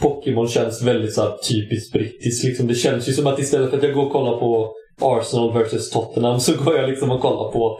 Pokémon 0.00 0.48
känns 0.48 0.82
väldigt 0.82 1.14
så 1.14 1.22
här, 1.22 1.36
typiskt 1.48 1.92
brittiskt. 1.92 2.44
Liksom. 2.44 2.66
Det 2.66 2.74
känns 2.74 3.08
ju 3.08 3.12
som 3.12 3.26
att 3.26 3.38
istället 3.38 3.70
för 3.70 3.76
att 3.76 3.82
jag 3.82 3.94
går 3.94 4.04
och 4.06 4.12
kollar 4.12 4.38
på 4.38 4.72
Arsenal 5.00 5.52
vs 5.64 5.90
Tottenham 5.90 6.40
så 6.40 6.64
går 6.64 6.76
jag 6.76 6.90
liksom 6.90 7.10
och 7.10 7.20
kollar 7.20 7.52
på 7.52 7.78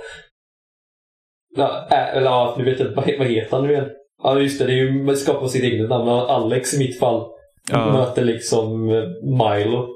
Ja, 1.57 1.89
äh, 1.91 2.17
eller 2.17 2.27
ja, 2.27 2.55
nu 2.59 2.65
vet 2.65 2.79
jag 2.81 2.89
inte, 2.89 2.97
vad, 2.97 3.19
vad 3.19 3.27
heter 3.27 3.57
han 3.57 3.67
nu 3.67 3.73
igen? 3.73 3.89
Ja 4.23 4.41
just 4.41 4.59
det, 4.59 4.67
det 4.67 4.73
är 4.73 4.77
ju 4.77 5.17
skapa 5.17 5.49
sitt 5.49 5.63
eget 5.65 5.89
namn. 5.89 6.09
Alex 6.09 6.75
i 6.75 6.79
mitt 6.79 6.99
fall 6.99 7.27
Ja. 7.71 7.93
möter 7.93 8.25
liksom 8.25 8.89
eh, 8.89 9.03
Milo. 9.23 9.89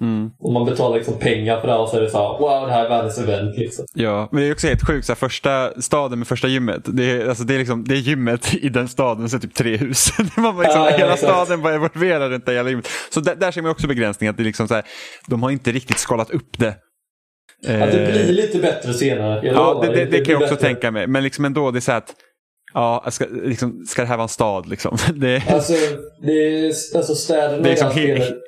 Mm. 0.00 0.30
Och 0.38 0.52
man 0.52 0.64
betalar 0.66 0.96
liksom 0.96 1.18
pengar 1.18 1.60
för 1.60 1.66
det 1.66 1.72
här 1.72 1.80
och 1.80 1.88
så 1.88 1.96
är 1.96 2.00
det 2.00 2.10
så 2.10 2.18
här, 2.18 2.38
wow 2.38 2.66
det 2.66 2.72
här 2.72 2.84
är 2.84 2.88
världens 2.88 3.18
event 3.18 3.56
liksom. 3.58 3.84
Ja, 3.94 4.28
men 4.32 4.42
det 4.42 4.48
är 4.48 4.52
också 4.52 4.66
helt 4.66 4.86
sjukt. 4.86 5.06
Så 5.06 5.12
här, 5.12 5.16
första 5.16 5.80
staden 5.80 6.18
med 6.18 6.28
första 6.28 6.48
gymmet. 6.48 6.82
Det 6.84 7.10
är, 7.10 7.28
alltså, 7.28 7.44
det 7.44 7.54
är, 7.54 7.58
liksom, 7.58 7.84
det 7.84 7.94
är 7.94 7.98
gymmet 7.98 8.54
i 8.62 8.68
den 8.68 8.88
staden, 8.88 9.26
det 9.28 9.38
typ 9.38 9.54
tre 9.54 9.76
hus. 9.76 10.10
Det 10.16 10.40
var 10.40 10.62
liksom, 10.62 10.80
Ja, 10.80 10.90
ja, 10.90 10.96
hela 10.96 11.12
exakt. 11.14 11.32
staden 11.32 11.62
var 11.62 11.74
involverad 11.74 12.30
runt 12.32 12.46
det 12.46 12.52
hela 12.52 12.70
gymmet. 12.70 12.88
Så 13.10 13.20
där, 13.20 13.34
där 13.34 13.50
ser 13.50 13.62
man 13.62 13.70
också 13.70 13.86
begränsningen. 13.86 14.30
Att 14.30 14.36
det 14.36 14.42
är 14.42 14.44
liksom 14.44 14.68
så 14.68 14.74
här, 14.74 14.84
de 15.26 15.42
har 15.42 15.50
inte 15.50 15.72
riktigt 15.72 15.98
skalat 15.98 16.30
upp 16.30 16.58
det. 16.58 16.68
Att 16.68 16.76
det 17.66 18.04
Eh, 18.06 18.12
blir 18.12 18.32
lite 18.32 18.58
bättre 18.58 18.94
senare. 18.94 19.46
Jag 19.46 19.54
Ja, 19.56 19.72
lovar, 19.72 19.86
det, 19.86 19.94
det, 19.94 20.04
det 20.04 20.24
kan 20.24 20.32
jag 20.32 20.42
också 20.42 20.54
bättre. 20.54 20.68
tänka 20.68 20.90
mig. 20.90 21.06
Men 21.06 21.22
liksom 21.22 21.44
ändå, 21.44 21.70
det 21.70 21.78
är 21.78 21.80
så 21.80 21.92
att 21.92 22.14
Ja, 22.74 23.04
ska, 23.10 23.24
liksom, 23.44 23.84
ska 23.86 24.02
det 24.02 24.08
här 24.08 24.16
vara 24.16 24.22
en 24.22 24.28
stad 24.28 24.68
liksom? 24.68 24.96
Det, 25.14 25.42
Alltså, 25.50 25.72
det 26.22 26.32
är, 26.32 26.66
alltså 26.96 27.14
städerna 27.14 27.62
Det 27.62 27.68
är 27.68 27.70
liksom 27.70 27.90
i 27.98 28.06
det 28.06 28.12
här 28.12 28.14
he- 28.14 28.24
spelet 28.24 28.38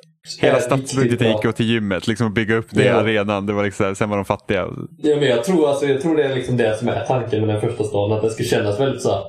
hela 0.41 0.57
är 0.57 0.61
stadsbudgeten 0.61 1.11
riktigt 1.11 1.29
gick 1.29 1.45
åt 1.45 1.57
till 1.57 1.71
gymmet, 1.71 2.09
liksom 2.09 2.27
att 2.27 2.35
bygga 2.35 2.57
upp 2.57 2.67
det 2.71 2.85
Ja. 2.85 2.95
arenan. 2.95 3.47
Det 3.47 3.53
var 3.53 3.65
liksom, 3.65 3.95
sen 3.95 4.11
var 4.11 4.17
de 4.17 4.25
fattiga. 4.25 4.69
Ja, 4.99 5.17
men 5.17 5.29
jag, 5.29 5.45
tror, 5.45 5.69
alltså, 5.69 5.87
jag 5.87 6.01
tror 6.03 6.17
det 6.17 6.25
är 6.25 6.35
liksom 6.35 6.57
det 6.57 6.79
som 6.79 6.89
är 6.89 7.05
tanken 7.05 7.47
med 7.47 7.49
den 7.49 7.61
första 7.61 7.85
staden. 7.85 8.17
Att 8.17 8.23
det 8.23 8.31
ska 8.31 8.45
kännas 8.45 8.81
väldigt 8.81 9.03
så 9.03 9.11
här, 9.11 9.23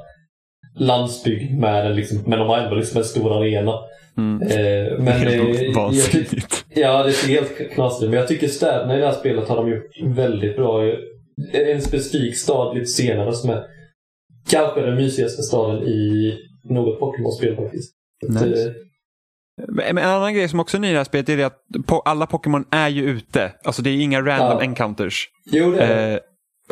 landsbygd 0.79 1.59
med 1.59 1.85
en, 1.85 1.95
liksom, 1.95 2.23
men 2.27 2.39
de 2.39 2.47
har 2.47 2.57
ändå 2.57 2.75
liksom 2.75 2.97
en 2.97 3.03
stor 3.03 3.37
arena. 3.37 3.73
Mm. 4.17 4.41
Eh, 4.41 4.99
men 4.99 5.13
Helt 5.13 5.61
eh, 5.61 5.75
vansinnigt. 5.75 6.65
Ja, 6.75 7.03
det 7.03 7.11
ser 7.11 7.27
helt 7.27 7.73
knasigt 7.73 8.09
Men 8.09 8.19
jag 8.19 8.27
tycker 8.27 8.47
städerna 8.47 8.95
i 8.97 8.99
det 8.99 9.05
här 9.05 9.13
spelet 9.13 9.49
har 9.49 9.55
de 9.55 9.69
gjort 9.69 10.15
väldigt 10.15 10.55
bra. 10.55 10.91
En 11.53 11.81
specifik 11.81 12.37
stad 12.37 12.75
lite 12.75 12.85
senare 12.87 13.33
som 13.33 13.49
är 13.49 13.63
kanske 14.49 14.81
den 14.81 14.95
mysigaste 14.95 15.43
staden 15.43 15.87
i 15.87 16.33
något 16.63 16.99
Pokémon-spel 16.99 17.55
faktiskt. 17.55 17.93
Nice. 18.29 18.73
Men 19.67 19.97
en 19.97 20.09
annan 20.09 20.33
grej 20.33 20.49
som 20.49 20.59
också 20.59 20.77
är 20.77 20.81
ny 20.81 20.87
i 20.87 20.91
det 20.91 20.97
här 20.97 21.03
spelet 21.03 21.29
är 21.29 21.37
det 21.37 21.43
att 21.43 21.55
alla 22.05 22.25
Pokémon 22.25 22.65
är 22.71 22.89
ju 22.89 23.03
ute. 23.03 23.51
Alltså 23.63 23.81
det 23.81 23.89
är 23.89 24.01
inga 24.01 24.21
random 24.21 24.57
Ja. 24.59 24.61
encounters. 24.61 25.25
Jo, 25.51 25.71
det 25.71 25.81
är 25.81 26.07
det. 26.07 26.19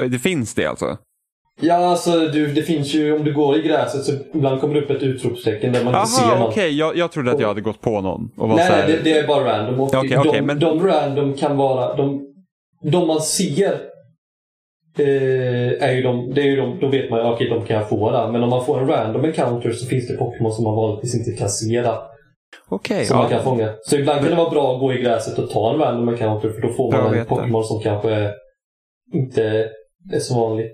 Eh, 0.03 0.09
det 0.09 0.19
finns 0.19 0.53
det 0.53 0.65
alltså? 0.65 0.97
Ja, 1.61 1.75
alltså 1.75 2.11
du, 2.19 2.47
det 2.47 2.61
finns 2.61 2.93
ju, 2.93 3.13
om 3.17 3.23
du 3.23 3.33
går 3.33 3.57
i 3.57 3.61
gräset 3.61 4.03
så 4.03 4.11
ibland 4.33 4.61
kommer 4.61 4.73
det 4.73 4.81
upp 4.81 4.89
ett 4.89 5.03
utropstecken 5.03 5.73
där 5.73 5.83
man 5.83 5.95
inte 5.95 6.07
ser 6.07 6.27
någon. 6.27 6.41
okej. 6.47 6.77
Jag, 6.77 6.97
jag 6.97 7.11
trodde 7.11 7.31
att 7.31 7.39
jag 7.39 7.47
hade 7.47 7.61
gått 7.61 7.81
på 7.81 8.01
någon. 8.01 8.31
Och 8.37 8.49
var 8.49 8.55
Nej, 8.55 8.65
här, 8.65 8.87
det, 8.87 8.99
det 9.03 9.11
är 9.17 9.27
bara 9.27 9.57
random. 9.57 9.79
Och 9.79 9.87
Okej, 9.93 10.09
de, 10.09 10.17
okej, 10.29 10.41
men- 10.41 10.59
de 10.59 10.87
random 10.87 11.33
kan 11.33 11.57
vara... 11.57 11.95
De, 11.95 12.25
de 12.83 13.07
man 13.07 13.21
ser 13.21 13.73
eh, 14.99 15.83
är 15.89 15.91
ju 15.95 16.01
de, 16.01 16.33
det 16.33 16.41
är 16.41 16.45
ju 16.45 16.55
de, 16.55 16.79
då 16.79 16.87
vet 16.87 17.09
man 17.09 17.19
ju 17.19 17.25
okej, 17.25 17.49
de 17.49 17.65
kan 17.65 17.75
jag 17.77 17.89
få 17.89 18.11
där. 18.11 18.31
Men 18.31 18.43
om 18.43 18.49
man 18.49 18.65
får 18.65 18.81
en 18.81 18.87
random 18.87 19.25
encounter 19.25 19.71
så 19.71 19.85
finns 19.85 20.07
det 20.07 20.17
Pokémon 20.17 20.51
som 20.53 20.63
man 20.63 20.75
vanligtvis 20.75 21.15
inte 21.15 21.39
kan 21.39 21.49
se 21.49 21.81
där. 21.81 21.97
Okej, 22.67 23.05
Som 23.05 23.17
man 23.17 23.29
kan 23.29 23.43
fånga. 23.43 23.73
Så 23.83 23.95
ibland 23.95 24.19
kan 24.21 24.29
det 24.29 24.35
vara 24.35 24.49
bra 24.49 24.73
att 24.73 24.79
gå 24.79 24.93
i 24.93 25.01
gräset 25.01 25.39
och 25.39 25.49
ta 25.49 25.73
en 25.73 25.79
random 25.79 26.09
encounter 26.09 26.49
för 26.49 26.61
då 26.61 26.69
får 26.73 26.91
man 26.91 27.13
en. 27.13 27.25
Pokémon 27.25 27.63
som 27.63 27.79
kanske 27.79 28.33
inte 29.13 29.69
är 30.13 30.19
så 30.19 30.35
vanlig. 30.39 30.71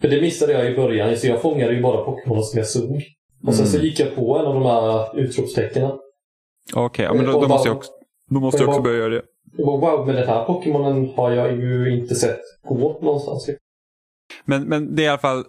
För 0.00 0.08
det 0.08 0.20
missade 0.20 0.52
jag 0.52 0.70
i 0.72 0.76
början, 0.76 1.16
så 1.16 1.26
jag 1.26 1.42
fångade 1.42 1.72
ju 1.74 1.82
bara 1.82 2.04
Pokémon 2.04 2.42
som 2.42 2.58
jag 2.58 2.66
såg. 2.66 3.02
Och 3.46 3.54
sen 3.54 3.66
så 3.66 3.76
Mm. 3.76 3.86
gick 3.86 4.00
jag 4.00 4.14
på 4.16 4.38
en 4.38 4.46
av 4.46 4.54
de 4.54 4.62
här 4.62 5.18
utropstecknen. 5.20 5.90
Okej, 6.74 7.04
ja, 7.04 7.14
men 7.14 7.24
då, 7.26 7.32
då 7.40 7.48
måste 7.48 7.68
jag 7.68 7.76
också, 7.76 7.90
då 8.30 8.40
måste 8.40 8.60
jag 8.62 8.68
också 8.68 8.80
bara- 8.80 8.84
börja 8.84 8.98
göra 8.98 9.14
det. 9.14 9.22
Bara, 9.64 9.96
wow, 9.96 10.06
men 10.06 10.14
den 10.16 10.26
här 10.28 10.44
Pokémonen 10.44 11.12
har 11.16 11.30
jag 11.30 11.52
ju 11.52 11.98
inte 11.98 12.14
sett 12.14 12.40
gå 12.64 12.98
någonstans. 13.02 13.50
Men, 14.44 14.62
men 14.62 14.94
det 14.96 15.02
är 15.02 15.04
i 15.04 15.08
alla 15.08 15.18
fall 15.18 15.44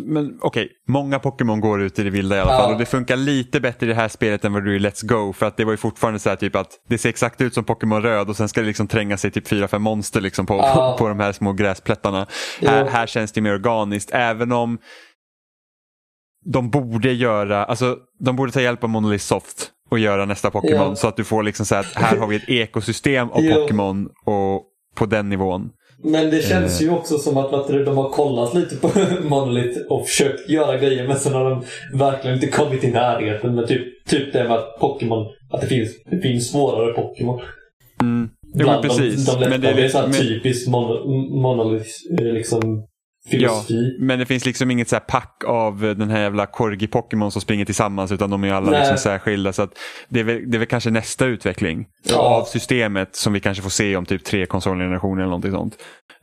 men 0.00 0.38
okej, 0.40 0.68
många 0.88 1.18
Pokémon 1.18 1.60
går 1.60 1.82
ut 1.82 1.98
i 1.98 2.02
det 2.02 2.10
vilda 2.10 2.36
i 2.36 2.40
alla 2.40 2.52
Ja. 2.52 2.58
fall 2.58 2.72
och 2.72 2.78
det 2.78 2.86
funkar 2.86 3.16
lite 3.16 3.60
bättre 3.60 3.86
i 3.86 3.88
det 3.88 3.94
här 3.94 4.08
spelet 4.08 4.44
än 4.44 4.52
vad 4.52 4.64
det 4.64 4.72
gjorde 4.72 4.86
i 4.88 4.90
Let's 4.90 5.06
Go 5.06 5.32
för 5.32 5.46
att 5.46 5.56
det 5.56 5.64
var 5.64 5.72
ju 5.72 5.76
fortfarande 5.76 6.18
så 6.20 6.28
här 6.28 6.36
typ 6.36 6.56
att 6.56 6.68
det 6.88 6.98
ser 6.98 7.08
exakt 7.08 7.40
ut 7.40 7.54
som 7.54 7.64
Pokémon 7.64 8.02
Röd 8.02 8.28
och 8.28 8.36
sen 8.36 8.48
ska 8.48 8.60
det 8.60 8.66
liksom 8.66 8.88
tränga 8.88 9.16
sig 9.16 9.30
typ 9.30 9.48
fyra 9.48 9.68
fem 9.68 9.82
monster 9.82 10.20
liksom 10.20 10.46
på, 10.46 10.54
Ja. 10.54 10.94
på, 10.98 11.04
på 11.04 11.08
de 11.08 11.20
här 11.20 11.32
små 11.32 11.52
gräsplättarna. 11.52 12.26
Ja. 12.60 12.70
Här, 12.70 12.84
här 12.84 13.06
känns 13.06 13.32
det 13.32 13.40
mer 13.40 13.52
organiskt 13.52 14.10
även 14.12 14.52
om 14.52 14.78
de 16.44 16.70
borde 16.70 17.12
göra, 17.12 17.64
alltså 17.64 17.96
de 18.18 18.36
borde 18.36 18.52
ta 18.52 18.60
hjälp 18.60 18.84
av 18.84 18.90
Monolith 18.90 19.24
Soft 19.24 19.70
och 19.90 19.98
göra 19.98 20.24
nästa 20.24 20.50
Pokémon 20.50 20.96
så 20.96 21.08
att 21.08 21.16
du 21.16 21.24
får 21.24 21.42
liksom 21.42 21.66
så 21.66 21.74
här 21.74 21.80
att 21.82 21.94
här 21.94 22.16
har 22.16 22.26
vi 22.26 22.36
ett 22.36 22.48
ekosystem 22.48 23.30
av. 23.30 23.40
Pokémon 23.54 24.08
och 24.24 24.62
på 24.94 25.06
den 25.06 25.28
nivån. 25.28 25.70
Men 26.04 26.30
det 26.30 26.42
känns 26.42 26.82
ju 26.82 26.90
också 26.90 27.18
som 27.18 27.36
att 27.36 27.68
du, 27.68 27.84
de 27.84 27.96
har 27.96 28.08
kollat 28.08 28.54
lite 28.54 28.76
på 28.76 28.90
Monolith 29.28 29.78
och 29.88 30.06
försökt 30.06 30.48
göra 30.48 30.78
grejer 30.78 31.08
men 31.08 31.16
sen 31.16 31.32
har 31.32 31.50
de 31.50 31.64
verkligen 31.98 32.34
inte 32.34 32.48
kommit 32.48 32.84
i 32.84 32.90
närheten 32.90 33.54
med 33.54 33.68
typ, 33.68 34.06
typ 34.06 34.32
det 34.32 34.44
med 34.44 34.52
att 34.52 34.80
Pokémon, 34.80 35.26
att 35.50 35.60
det 35.60 35.66
finns, 35.66 35.90
det 36.10 36.18
finns 36.18 36.50
svårare 36.50 36.92
Pokémon. 36.92 37.40
Mm. 38.00 38.28
Jo, 38.54 38.68
precis. 38.82 39.26
De, 39.26 39.40
de 39.40 39.48
men 39.48 39.60
det, 39.60 39.68
är, 39.68 39.74
det 39.74 39.84
är 39.84 39.88
så 39.88 39.98
här 39.98 40.06
men, 40.06 40.20
typiskt 40.20 40.68
mono, 40.68 41.06
Monolith 41.42 41.90
eh, 42.20 42.32
liksom, 42.32 42.86
filosofi. 43.30 43.96
Ja, 43.98 44.04
men 44.04 44.18
det 44.18 44.26
finns 44.26 44.46
liksom 44.46 44.70
inget 44.70 44.88
så 44.88 45.00
pack 45.00 45.44
av 45.46 45.80
den 45.80 46.10
här 46.10 46.20
jävla 46.20 46.44
Corgi-Pokémon 46.44 47.30
som 47.30 47.42
springer 47.42 47.64
tillsammans 47.64 48.12
utan 48.12 48.30
de 48.30 48.44
är 48.44 48.52
alla 48.52 48.78
liksom 48.78 48.98
särskilda. 48.98 49.52
Så 49.52 49.68
det, 50.08 50.20
är 50.20 50.24
väl, 50.24 50.50
det 50.50 50.56
är 50.56 50.58
väl 50.58 50.68
kanske 50.68 50.90
nästa 50.90 51.26
utveckling 51.26 51.86
ja. 52.08 52.18
av 52.18 52.44
systemet 52.44 53.16
som 53.16 53.32
vi 53.32 53.40
kanske 53.40 53.62
får 53.62 53.70
se 53.70 53.96
om 53.96 54.06
typ 54.06 54.24
tre 54.24 54.46
konsolgenerationer 54.46 55.22
eller 55.22 55.30
någonting 55.30 55.52
sånt. 55.52 55.76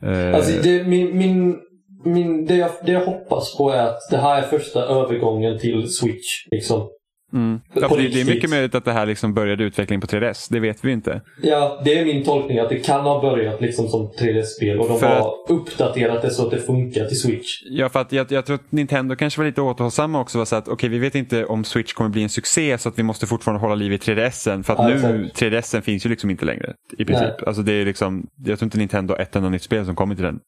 Uh... 0.04 0.34
Alltså, 0.34 0.62
det, 0.62 0.84
min, 0.84 1.18
min, 1.18 1.56
min, 2.04 2.46
det, 2.46 2.56
jag, 2.56 2.70
det 2.86 2.92
jag 2.92 3.06
hoppas 3.06 3.56
på 3.56 3.70
är 3.70 3.86
att 3.86 4.00
det 4.10 4.18
här 4.18 4.42
är 4.42 4.42
första 4.42 4.80
övergången 4.82 5.58
till 5.58 5.88
Switch. 5.88 6.46
Liksom. 6.50 6.88
Mm. 7.32 7.60
Ja, 7.72 7.88
det, 7.88 8.08
det, 8.08 8.20
är 8.20 8.24
mycket 8.24 8.50
möjligt 8.50 8.74
att 8.74 8.84
det 8.84 8.92
här 8.92 9.06
liksom 9.06 9.34
började 9.34 9.64
utveckling 9.64 10.00
på 10.00 10.06
3DS. 10.06 10.46
Det 10.50 10.60
vet 10.60 10.84
vi 10.84 10.92
inte. 10.92 11.20
Ja, 11.42 11.82
det 11.84 11.98
är 11.98 12.04
min 12.04 12.24
tolkning 12.24 12.58
att 12.58 12.68
det 12.68 12.78
kan 12.78 13.00
ha 13.00 13.20
börjat 13.20 13.60
liksom 13.60 13.88
som 13.88 14.10
3DS-spel 14.18 14.80
och 14.80 14.88
de 14.88 14.98
för 14.98 15.06
har 15.06 15.34
uppdaterat 15.48 16.22
det 16.22 16.30
så 16.30 16.44
att 16.44 16.50
det 16.50 16.58
funkar 16.58 17.04
till 17.04 17.20
Switch. 17.20 17.62
Ja, 17.64 17.88
för 17.88 18.00
att 18.00 18.12
jag, 18.12 18.32
jag 18.32 18.46
tror 18.46 18.54
att 18.54 18.72
Nintendo 18.72 19.16
kanske 19.16 19.40
var 19.40 19.46
lite 19.46 19.60
återhållsamma 19.60 20.20
också. 20.20 20.46
Så 20.46 20.56
att 20.56 20.64
okej, 20.64 20.74
okay, 20.74 20.88
vi 20.88 20.98
vet 20.98 21.14
inte 21.14 21.44
om 21.44 21.64
Switch 21.64 21.92
kommer 21.92 22.10
bli 22.10 22.22
en 22.22 22.28
succé 22.28 22.78
så 22.78 22.88
att 22.88 22.98
vi 22.98 23.02
måste 23.02 23.26
fortfarande 23.26 23.60
hålla 23.60 23.74
liv 23.74 23.92
i 23.92 23.96
3DSen. 23.96 24.62
För 24.62 24.72
att 24.72 24.90
ja, 24.90 25.08
nu, 25.08 25.30
3DSen 25.34 25.80
finns 25.80 26.06
ju 26.06 26.10
liksom 26.10 26.30
inte 26.30 26.44
längre 26.44 26.74
i 26.98 27.04
princip. 27.04 27.46
Alltså 27.46 27.62
det 27.62 27.72
är 27.72 27.84
liksom, 27.84 28.26
jag 28.44 28.58
tror 28.58 28.66
inte 28.66 28.78
Nintendo 28.78 29.14
har 29.14 29.20
ett 29.20 29.36
enda 29.36 29.48
nytt 29.48 29.62
spel 29.62 29.86
som 29.86 29.96
kommer 29.96 30.14
till 30.14 30.24
den. 30.24 30.40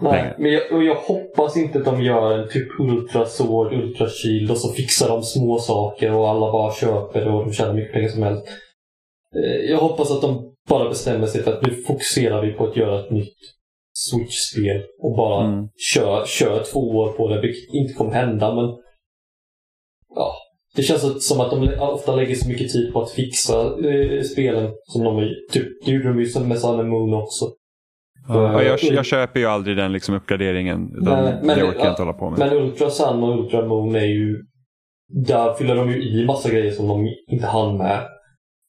Nej, 0.00 0.34
men 0.38 0.52
jag, 0.52 0.72
och 0.72 0.84
jag 0.84 0.94
hoppas 0.94 1.56
inte 1.56 1.78
att 1.78 1.84
de 1.84 2.02
gör 2.02 2.38
en 2.38 2.48
typ 2.48 2.80
Ultra 2.80 3.26
Sword, 3.26 3.72
Ultra 3.72 4.08
Shield 4.08 4.50
och 4.50 4.58
så 4.58 4.72
fixar 4.72 5.08
de 5.08 5.22
små 5.22 5.58
saker 5.58 6.14
och 6.14 6.28
alla 6.28 6.52
bara 6.52 6.72
köper 6.72 7.28
och 7.28 7.44
de 7.44 7.52
tjänar 7.52 7.74
mycket 7.74 7.92
pengar 7.92 8.08
som 8.08 8.22
helst. 8.22 8.46
Eh, 9.36 9.70
jag 9.70 9.78
hoppas 9.78 10.10
att 10.10 10.22
de 10.22 10.54
bara 10.68 10.88
bestämmer 10.88 11.26
sig 11.26 11.42
för 11.42 11.52
att 11.52 11.66
nu 11.66 11.74
fokuserar 11.74 12.42
vi 12.42 12.52
på 12.52 12.66
att 12.66 12.76
göra 12.76 13.00
ett 13.00 13.10
nytt 13.10 13.36
Switch-spel 13.94 14.82
och 15.02 15.16
bara 15.16 15.44
mm. 15.44 15.68
kör, 15.76 16.24
kör 16.26 16.64
två 16.72 16.80
år 16.80 17.12
på 17.12 17.28
det, 17.28 17.40
vilket 17.40 17.74
inte 17.74 17.92
kommer 17.92 18.12
hända 18.12 18.54
men 18.54 18.64
ja, 20.14 20.32
det 20.76 20.82
känns 20.82 21.28
som 21.28 21.40
att 21.40 21.50
de 21.50 21.78
ofta 21.80 22.16
lägger 22.16 22.34
så 22.34 22.48
mycket 22.48 22.72
tid 22.72 22.92
på 22.92 23.02
att 23.02 23.10
fixa 23.10 23.60
eh, 23.88 24.22
spelen 24.22 24.72
som 24.84 25.04
de 25.04 25.34
typ, 25.52 25.84
det 25.84 25.90
gjorde 25.90 26.08
de 26.08 26.20
ju 26.20 26.40
med 26.40 26.58
Sun 26.58 26.88
Moon 26.88 27.14
också. 27.14 27.52
Ja, 28.28 28.62
jag, 28.62 28.78
jag, 28.82 29.06
köper 29.06 29.40
ju 29.40 29.46
aldrig 29.46 29.76
den 29.76 29.92
liksom 29.92 30.14
uppgraderingen. 30.14 30.90
Nej, 30.92 31.34
men, 31.42 31.58
det 31.58 31.64
orkar 31.64 31.80
jag 31.80 31.92
inte 31.92 32.02
hålla 32.02 32.12
på 32.12 32.30
med. 32.30 32.38
Men 32.38 32.52
Ultra 32.52 32.90
Sun 32.90 33.22
och 33.22 33.38
Ultra 33.38 33.66
Moon 33.66 33.94
är 33.94 34.04
ju... 34.04 34.42
Där 35.08 35.54
fyller 35.54 35.76
de 35.76 35.90
ju 35.90 36.02
i 36.02 36.26
massa 36.26 36.50
grejer 36.50 36.72
som 36.72 36.88
de 36.88 37.08
inte 37.26 37.46
hann 37.46 37.76
med. 37.76 38.00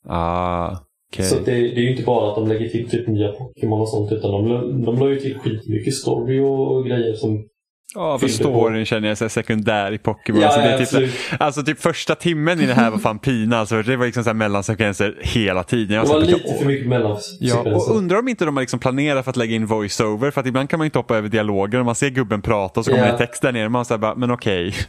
Ah, 0.08 0.78
okay. 1.14 1.26
Så 1.26 1.36
det, 1.36 1.52
det, 1.52 1.76
är 1.76 1.82
ju 1.82 1.92
inte 1.92 2.04
bara 2.04 2.30
att 2.30 2.36
de 2.36 2.48
lägger 2.48 2.70
till 2.70 2.90
typ 2.90 3.08
nya 3.08 3.32
Pokémon 3.32 3.82
och 3.82 3.90
sånt 3.90 4.12
utan 4.12 4.32
de, 4.32 4.86
de 4.86 5.00
la 5.00 5.10
ju 5.10 5.20
till 5.20 5.38
skitmycket 5.38 5.94
story 5.94 6.40
och 6.40 6.86
grejer 6.86 7.14
som 7.14 7.46
Ja, 7.96 8.20
för 8.20 8.28
storyn 8.28 8.86
känner 8.86 9.08
jag 9.08 9.18
så 9.18 9.30
sekundär 9.30 9.92
i 9.92 9.98
Pokémon. 9.98 10.42
Ja, 10.42 10.48
alltså, 10.48 10.96
det 10.96 11.00
är 11.02 11.08
typ, 11.08 11.12
alltså 11.40 11.64
typ 11.64 11.80
första 11.80 12.16
timmen 12.16 12.62
i 12.62 12.66
det 12.66 12.74
här 12.74 12.92
var 12.92 12.98
fan 12.98 13.20
pina. 13.20 13.58
Alltså, 13.58 13.82
det 13.82 13.98
var 13.98 14.06
liksom 14.06 14.24
så 14.24 14.34
mellansekvenser 14.34 15.18
hela 15.22 15.64
tiden. 15.64 15.96
Jag 15.96 16.06
det 16.06 16.10
var 16.10 16.20
lite 16.20 16.40
typ, 16.40 16.60
för 16.60 16.66
mycket 16.66 16.88
mellansekvenser. 16.88 17.70
Ja, 17.70 17.76
och 17.76 17.96
undrar 17.96 18.20
om 18.20 18.28
inte 18.28 18.46
de 18.46 18.58
har 18.58 18.62
liksom 18.62 18.80
planerat 18.80 19.24
för 19.26 19.30
att 19.30 19.38
lägga 19.38 19.56
in 19.56 19.68
voice-over. 19.68 20.32
För 20.32 20.42
att 20.42 20.48
ibland 20.48 20.70
kan 20.70 20.80
man 20.80 20.86
inte 20.86 21.00
hoppa 21.00 21.18
över 21.18 21.30
dialoger 21.30 21.80
och 21.80 21.86
man 21.86 21.96
ser 21.96 22.10
gubben 22.10 22.42
prata 22.42 22.80
och 22.80 22.86
så 22.86 22.92
kommer 22.92 23.12
det 23.12 23.18
text 23.18 23.42
där 23.42 23.52
nere. 23.52 23.70
Man 23.70 23.86
säger 23.86 24.00
bara, 24.00 24.16
men 24.16 24.32
okej. 24.32 24.68
Okay. 24.68 24.82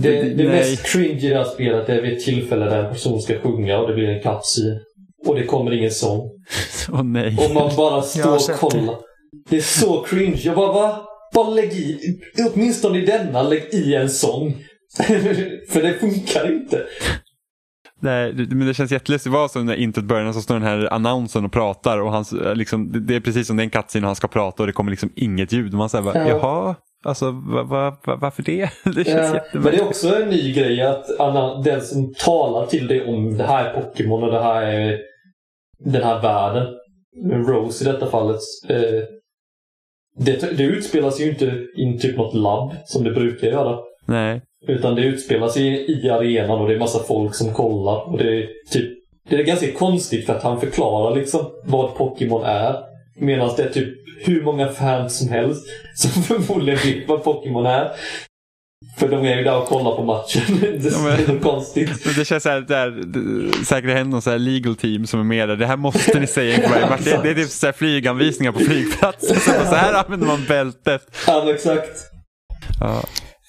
Det, 0.00 0.34
det 0.34 0.48
mest 0.48 0.92
cringe 0.92 1.26
i 1.26 1.28
det 1.28 1.36
här 1.36 1.44
spelet 1.44 1.88
är 1.88 2.02
vid 2.02 2.12
ett 2.12 2.24
tillfälle 2.24 2.64
där 2.64 2.84
en 2.84 2.92
person 2.92 3.20
ska 3.20 3.40
sjunga 3.40 3.78
och 3.78 3.88
det 3.88 3.94
blir 3.94 4.08
en 4.08 4.22
cutscene. 4.22 4.80
Och 5.26 5.34
det 5.34 5.44
kommer 5.44 5.72
ingen 5.72 5.90
sång. 5.90 6.30
Åh 6.88 7.00
oh, 7.00 7.04
nej. 7.04 7.36
Och 7.38 7.54
man 7.54 7.76
bara 7.76 8.02
står 8.02 8.34
och 8.34 8.58
kollar. 8.58 8.96
Det 9.50 9.56
är 9.56 9.60
så 9.60 10.02
cringe. 10.02 10.40
Jag 10.44 10.56
bara, 10.56 10.72
va? 10.72 11.13
Bara 11.34 11.50
lägg 11.50 11.72
i, 11.72 12.20
åtminstone 12.54 12.98
i 12.98 13.06
denna, 13.06 13.42
lägg 13.42 13.74
i 13.74 13.94
en 13.94 14.10
sång. 14.10 14.56
För 15.68 15.82
det 15.82 15.94
funkar 15.94 16.52
inte. 16.52 16.86
Nej, 18.04 18.32
men 18.32 18.66
det 18.66 18.74
känns 18.74 18.92
jättelustigt. 18.92 19.32
Det 19.32 19.38
var 19.38 19.48
så 19.48 19.62
när 19.62 19.74
introt 19.74 20.04
börjar 20.04 20.32
så 20.32 20.42
står 20.42 20.54
den 20.54 20.62
här 20.62 20.92
annonsen 20.92 21.44
och 21.44 21.52
pratar 21.52 22.00
och 22.00 22.12
han, 22.12 22.24
liksom, 22.54 23.06
det 23.06 23.16
är 23.16 23.20
precis 23.20 23.46
som 23.46 23.56
den 23.56 23.70
kattsin 23.70 24.04
och 24.04 24.08
han 24.08 24.16
ska 24.16 24.28
prata 24.28 24.62
och 24.62 24.66
det 24.66 24.72
kommer 24.72 24.90
liksom 24.90 25.12
inget 25.16 25.52
ljud. 25.52 25.74
Man 25.74 25.88
säger 25.88 26.04
bara, 26.04 26.18
ja. 26.18 26.28
jaha, 26.28 26.74
alltså 27.04 27.30
va, 27.30 27.62
va, 27.62 27.96
va, 28.06 28.16
varför 28.16 28.42
det? 28.42 28.70
det 28.84 29.04
känns 29.04 29.34
ja, 29.34 29.40
Men 29.52 29.62
det 29.62 29.76
är 29.76 29.84
också 29.84 30.22
en 30.22 30.28
ny 30.28 30.52
grej 30.52 30.82
att 30.82 31.20
Anna, 31.20 31.62
den 31.62 31.80
som 31.80 32.14
talar 32.14 32.66
till 32.66 32.86
dig 32.86 33.04
om 33.04 33.38
det 33.38 33.44
här 33.44 33.64
är 33.64 33.80
Pokémon 33.80 34.22
och 34.22 34.32
det 34.32 34.42
här 34.42 34.62
är 34.62 34.98
den 35.78 36.02
här 36.02 36.22
världen. 36.22 36.66
Rose 37.32 37.84
i 37.84 37.92
detta 37.92 38.10
fallet. 38.10 38.40
Eh, 38.68 39.02
det, 40.16 40.56
det 40.56 40.62
utspelas 40.62 41.20
ju 41.20 41.30
inte 41.30 41.44
i 41.76 41.98
typ 42.00 42.16
något 42.16 42.34
labb 42.34 42.74
som 42.84 43.04
det 43.04 43.10
brukar 43.10 43.48
göra. 43.48 43.78
Nej. 44.06 44.40
Utan 44.66 44.94
det 44.94 45.02
utspelas 45.02 45.56
i, 45.56 45.68
i 45.88 46.10
arenan 46.10 46.60
och 46.60 46.68
det 46.68 46.74
är 46.74 46.78
massa 46.78 47.02
folk 47.02 47.34
som 47.34 47.52
kollar. 47.52 48.12
Och 48.12 48.18
det 48.18 48.36
är 48.36 48.48
typ 48.70 49.04
det 49.28 49.36
är 49.36 49.42
ganska 49.42 49.72
konstigt 49.72 50.26
för 50.26 50.34
att 50.34 50.42
han 50.42 50.60
förklarar 50.60 51.16
liksom 51.16 51.50
vad 51.64 51.94
Pokémon 51.94 52.42
är. 52.44 52.76
Medan 53.16 53.50
det 53.56 53.62
är 53.62 53.70
typ 53.70 53.94
hur 54.26 54.42
många 54.42 54.68
fans 54.68 55.18
som 55.18 55.28
helst 55.28 55.66
som 55.94 56.22
förmodligen 56.22 56.78
vet 56.84 57.08
vad 57.08 57.24
Pokémon 57.24 57.66
är. 57.66 57.90
För 58.98 59.08
de 59.08 59.24
är 59.24 59.36
ju 59.36 59.44
där 59.44 59.56
och 59.56 59.68
kollar 59.68 59.96
på 59.96 60.04
matchen. 60.04 60.42
det 60.60 60.88
är 60.88 61.26
så 61.26 61.38
konstigt. 61.38 62.16
Det 62.16 62.24
känns 62.24 62.42
så 62.42 62.48
här, 62.48 62.60
där, 62.60 63.64
säkert 63.64 63.90
händer 63.90 64.10
någon 64.10 64.22
så 64.22 64.30
här 64.30 64.38
legal 64.38 64.76
team 64.76 65.06
som 65.06 65.20
är 65.20 65.24
med 65.24 65.48
där. 65.48 65.56
Det 65.56 65.66
här 65.66 65.76
måste 65.76 66.20
ni 66.20 66.26
säga 66.26 66.56
inför 66.56 66.70
varje 66.70 66.90
match. 66.90 67.04
Det, 67.04 67.20
det 67.22 67.30
är 67.30 67.34
typ 67.34 67.50
så 67.50 67.66
här 67.66 67.72
flyganvisningar 67.72 68.52
på 68.52 68.58
flygplatsen. 68.58 69.36
Så, 69.36 69.50
så 69.50 69.74
här 69.74 69.94
använder 69.94 70.26
man 70.26 70.44
bältet. 70.48 71.16
Ja, 71.26 71.54
exakt. 71.54 72.10
Ja. 72.80 73.02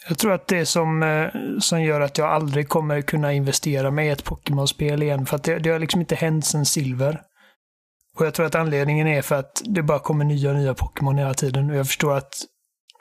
Jag 0.08 0.18
tror 0.18 0.34
att 0.34 0.48
det 0.48 0.66
som, 0.66 1.04
eh, 1.04 1.60
som 1.60 1.84
gör 1.84 2.02
att 2.02 2.18
jag 2.18 2.28
aldrig 2.28 2.70
kommer 2.70 3.02
kunna 3.02 3.34
investera 3.34 3.92
mig 3.92 4.08
i 4.08 4.12
ett 4.12 4.24
Pokémon-spel 4.24 5.04
igen, 5.04 5.26
för 5.26 5.36
att 5.36 5.44
det, 5.44 5.60
det 5.60 5.70
har 5.70 5.80
liksom 5.80 6.02
inte 6.02 6.16
hänt 6.16 6.46
sedan 6.46 6.66
Silver. 6.66 7.22
Och 8.18 8.26
jag 8.26 8.34
tror 8.34 8.46
att 8.46 8.56
anledningen 8.56 9.08
är 9.08 9.22
för 9.22 9.36
att 9.36 9.62
det 9.66 9.84
bara 9.84 10.00
kommer 10.00 10.26
nya 10.26 10.50
och 10.50 10.56
nya 10.56 10.74
Pokémon 10.74 11.18
hela 11.18 11.34
tiden. 11.34 11.70
Och 11.70 11.76
jag 11.76 11.88
förstår 11.88 12.18
att 12.18 12.34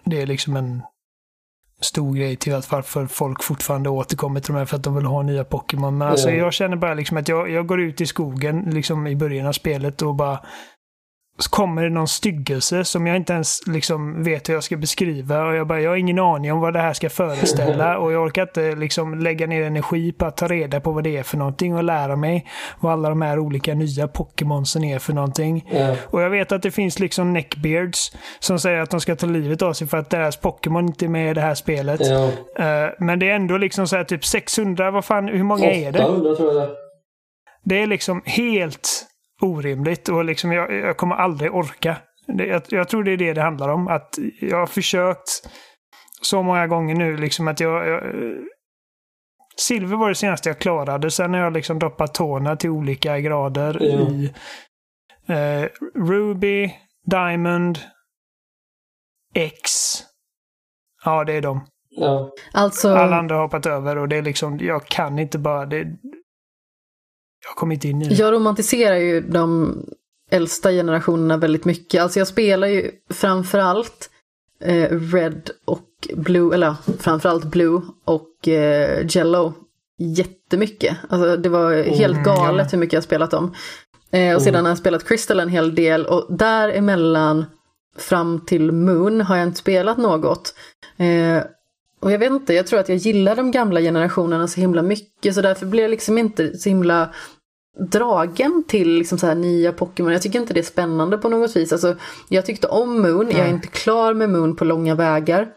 det 0.05 0.23
är 0.23 0.27
liksom 0.27 0.57
en 0.57 0.83
stor 1.85 2.15
grej 2.15 2.37
till 2.37 2.55
att 2.55 2.73
varför 2.73 3.07
folk 3.07 3.43
fortfarande 3.43 3.91
återkommer 3.91 4.41
till 4.41 4.53
de 4.53 4.59
här 4.59 4.67
för 4.67 4.77
att 4.77 4.83
de 4.83 4.95
vill 4.95 5.05
ha 5.05 5.23
nya 5.23 5.45
Pokémon. 5.45 5.99
Men 5.99 6.09
alltså, 6.09 6.31
jag 6.31 6.53
känner 6.53 6.77
bara 6.77 6.95
liksom 6.95 7.17
att 7.17 7.29
jag, 7.29 7.51
jag 7.51 7.67
går 7.67 7.81
ut 7.81 8.01
i 8.01 8.07
skogen 8.07 8.61
liksom 8.61 9.07
i 9.07 9.17
början 9.17 9.47
av 9.47 9.53
spelet 9.53 10.03
och 10.03 10.15
bara 10.15 10.39
kommer 11.51 11.83
det 11.83 11.91
någon 11.91 12.09
styggelse 12.09 12.85
som 12.85 13.07
jag 13.07 13.17
inte 13.17 13.33
ens 13.33 13.67
liksom 13.67 14.23
vet 14.23 14.49
hur 14.49 14.55
jag 14.55 14.65
ska 14.65 14.77
beskriva. 14.77 15.45
Och 15.45 15.55
jag, 15.55 15.67
bara, 15.67 15.81
jag 15.81 15.91
har 15.91 15.97
ingen 15.97 16.19
aning 16.19 16.53
om 16.53 16.61
vad 16.61 16.73
det 16.73 16.81
här 16.81 16.93
ska 16.93 17.11
föreställa. 17.11 17.99
Och 18.05 18.13
jag 18.13 18.23
orkar 18.23 18.43
inte 18.43 18.75
liksom 18.75 19.19
lägga 19.19 19.47
ner 19.47 19.63
energi 19.63 20.13
på 20.13 20.27
att 20.27 20.37
ta 20.37 20.49
reda 20.49 20.81
på 20.81 20.93
vad 20.93 21.05
det 21.05 21.17
är 21.17 21.23
för 21.23 21.37
någonting 21.37 21.75
och 21.75 21.85
lära 21.85 22.17
mig 22.17 22.47
vad 22.81 22.93
alla 22.93 23.09
de 23.09 23.23
här 23.23 23.39
olika 23.39 23.75
nya 23.75 24.09
Pokémonsen 24.09 24.85
är 24.85 24.99
för 24.99 25.13
någonting. 25.13 25.69
Mm. 25.71 25.97
Och 26.05 26.23
jag 26.23 26.31
vet 26.31 26.53
att 26.53 26.63
det 26.63 26.71
finns 26.71 26.99
liksom 26.99 27.33
neckbeards 27.33 28.17
som 28.39 28.59
säger 28.59 28.81
att 28.81 28.91
de 28.91 29.01
ska 29.01 29.17
ta 29.17 29.27
livet 29.27 29.63
av 29.63 29.73
sig 29.73 29.87
för 29.87 29.99
att 29.99 30.11
deras 30.11 30.37
Pokémon 30.37 30.87
inte 30.87 31.05
är 31.05 31.09
med 31.09 31.31
i 31.31 31.35
det 31.35 31.41
här 31.41 31.55
spelet. 31.55 32.01
Mm. 32.01 32.23
Uh, 32.23 32.91
men 32.99 33.19
det 33.19 33.31
är 33.31 33.35
ändå 33.35 33.57
liksom 33.57 33.87
så 33.87 33.97
här 33.97 34.05
typ 34.05 34.25
600, 34.25 34.91
vad 34.91 35.05
fan, 35.05 35.29
hur 35.29 35.43
många 35.43 35.67
800, 35.67 35.89
är 35.89 35.93
det? 35.93 36.05
800 36.05 36.35
tror 36.37 36.55
jag 36.55 36.63
det 36.63 36.73
är. 36.73 36.77
Det 37.65 37.83
är 37.83 37.87
liksom 37.87 38.23
helt 38.25 39.07
orimligt 39.45 40.09
och 40.09 40.25
liksom 40.25 40.53
jag, 40.53 40.73
jag 40.73 40.97
kommer 40.97 41.15
aldrig 41.15 41.55
orka. 41.55 41.97
Det, 42.27 42.47
jag, 42.47 42.63
jag, 42.69 42.89
tror 42.89 43.05
det 43.05 43.13
är 43.13 43.17
det 43.17 43.33
det 43.33 43.43
handlar 43.43 43.69
om. 43.69 43.89
Att 43.89 44.19
jag 44.41 44.57
har 44.57 44.67
försökt 44.67 45.29
så 46.23 46.43
många 46.43 46.67
gånger 46.67 46.95
nu 46.95 47.17
liksom 47.17 47.49
att 47.49 47.61
jag, 47.61 47.89
jag 47.89 48.03
Silver 49.57 49.97
var 49.97 50.09
det 50.09 50.15
senaste 50.15 50.49
jag 50.49 50.59
klarade. 50.59 51.11
Sen 51.11 51.35
har 51.35 51.41
jag 51.41 51.53
liksom 51.53 51.79
droppat 51.79 52.15
tårna 52.15 52.57
till 52.57 52.71
olika 52.71 53.21
grader 53.21 53.83
mm. 53.83 54.15
i 54.15 54.35
eh, 55.27 55.69
Ruby, 55.95 56.75
Diamond, 57.07 57.79
X. 59.35 59.63
Ja, 61.05 61.25
det 61.25 61.33
är 61.33 61.43
de. 61.43 61.67
Ja. 61.91 62.31
Alltså... 62.53 62.95
Alla 62.95 63.17
andra 63.17 63.35
har 63.35 63.43
hoppat 63.43 63.67
över 63.67 63.99
och 63.99 64.09
det 64.09 64.17
är 64.17 64.23
liksom, 64.23 64.59
jag 64.59 64.87
kan 64.87 65.19
inte 65.19 65.39
bara, 65.39 65.67
det, 65.67 65.87
jag 67.45 67.57
kom 67.57 67.73
inte 67.73 67.89
in 67.89 68.03
i 68.03 68.09
det. 68.09 68.15
Jag 68.15 68.33
romantiserar 68.33 68.97
ju 68.97 69.21
de 69.21 69.77
äldsta 70.31 70.71
generationerna 70.71 71.37
väldigt 71.37 71.65
mycket. 71.65 72.03
Alltså 72.03 72.19
jag 72.19 72.29
spelar 72.29 72.69
ju 72.69 72.91
framförallt 73.11 74.11
eh, 74.61 74.91
Red 74.91 75.51
och 75.65 75.89
Blue, 76.15 76.55
eller 76.55 76.75
framförallt 76.99 77.45
Blue 77.45 77.83
och 78.05 78.49
eh, 78.49 79.07
Jello 79.09 79.53
jättemycket. 79.99 80.97
Alltså 81.09 81.37
det 81.37 81.49
var 81.49 81.83
helt 81.83 82.17
mm, 82.17 82.25
galet 82.25 82.73
hur 82.73 82.79
mycket 82.79 82.93
jag 82.93 83.05
spelat 83.05 83.31
dem. 83.31 83.55
Eh, 84.11 84.21
och 84.21 84.21
mm. 84.21 84.41
sedan 84.41 84.65
har 84.65 84.71
jag 84.71 84.79
spelat 84.79 85.09
Crystal 85.09 85.41
en 85.41 85.49
hel 85.49 85.75
del 85.75 86.07
och 86.07 86.37
däremellan 86.37 87.45
fram 87.99 88.41
till 88.47 88.73
Moon 88.73 89.21
har 89.21 89.37
jag 89.37 89.47
inte 89.47 89.59
spelat 89.59 89.99
något. 89.99 90.55
Eh, 90.97 91.43
och 92.05 92.13
jag 92.13 92.19
vet 92.19 92.31
inte, 92.33 92.55
jag 92.55 92.67
tror 92.67 92.81
att 92.81 92.89
jag 92.89 92.99
gillar 92.99 93.37
de 93.37 93.51
gamla 93.51 93.81
generationerna 93.81 94.49
så 94.49 94.61
himla 94.61 94.83
mycket 94.83 95.35
så 95.35 95.41
därför 95.43 95.67
blir 95.67 95.83
jag 95.83 95.91
liksom 95.91 96.19
inte 96.19 96.59
så 96.59 96.69
himla 96.69 97.15
dragen 97.91 98.65
till 98.69 98.89
liksom 98.99 99.19
så 99.19 99.27
här 99.27 99.35
nya 99.35 99.73
Pokémon. 99.73 100.13
Jag 100.13 100.23
tycker 100.23 100.41
inte 100.41 100.55
det 100.55 100.61
är 100.61 100.65
spännande 100.65 101.19
på 101.19 101.29
något 101.29 101.57
vis. 101.57 101.73
Alltså, 101.73 101.97
jag 102.29 102.47
tyckte 102.47 102.67
om 102.67 103.03
Moon, 103.03 103.31
jag 103.31 103.41
är 103.47 103.51
inte 103.51 103.69
klar 103.69 104.15
med 104.15 104.31
Moon 104.31 104.57
på 104.57 104.65
långa 104.65 104.95
vägar. 104.95 105.49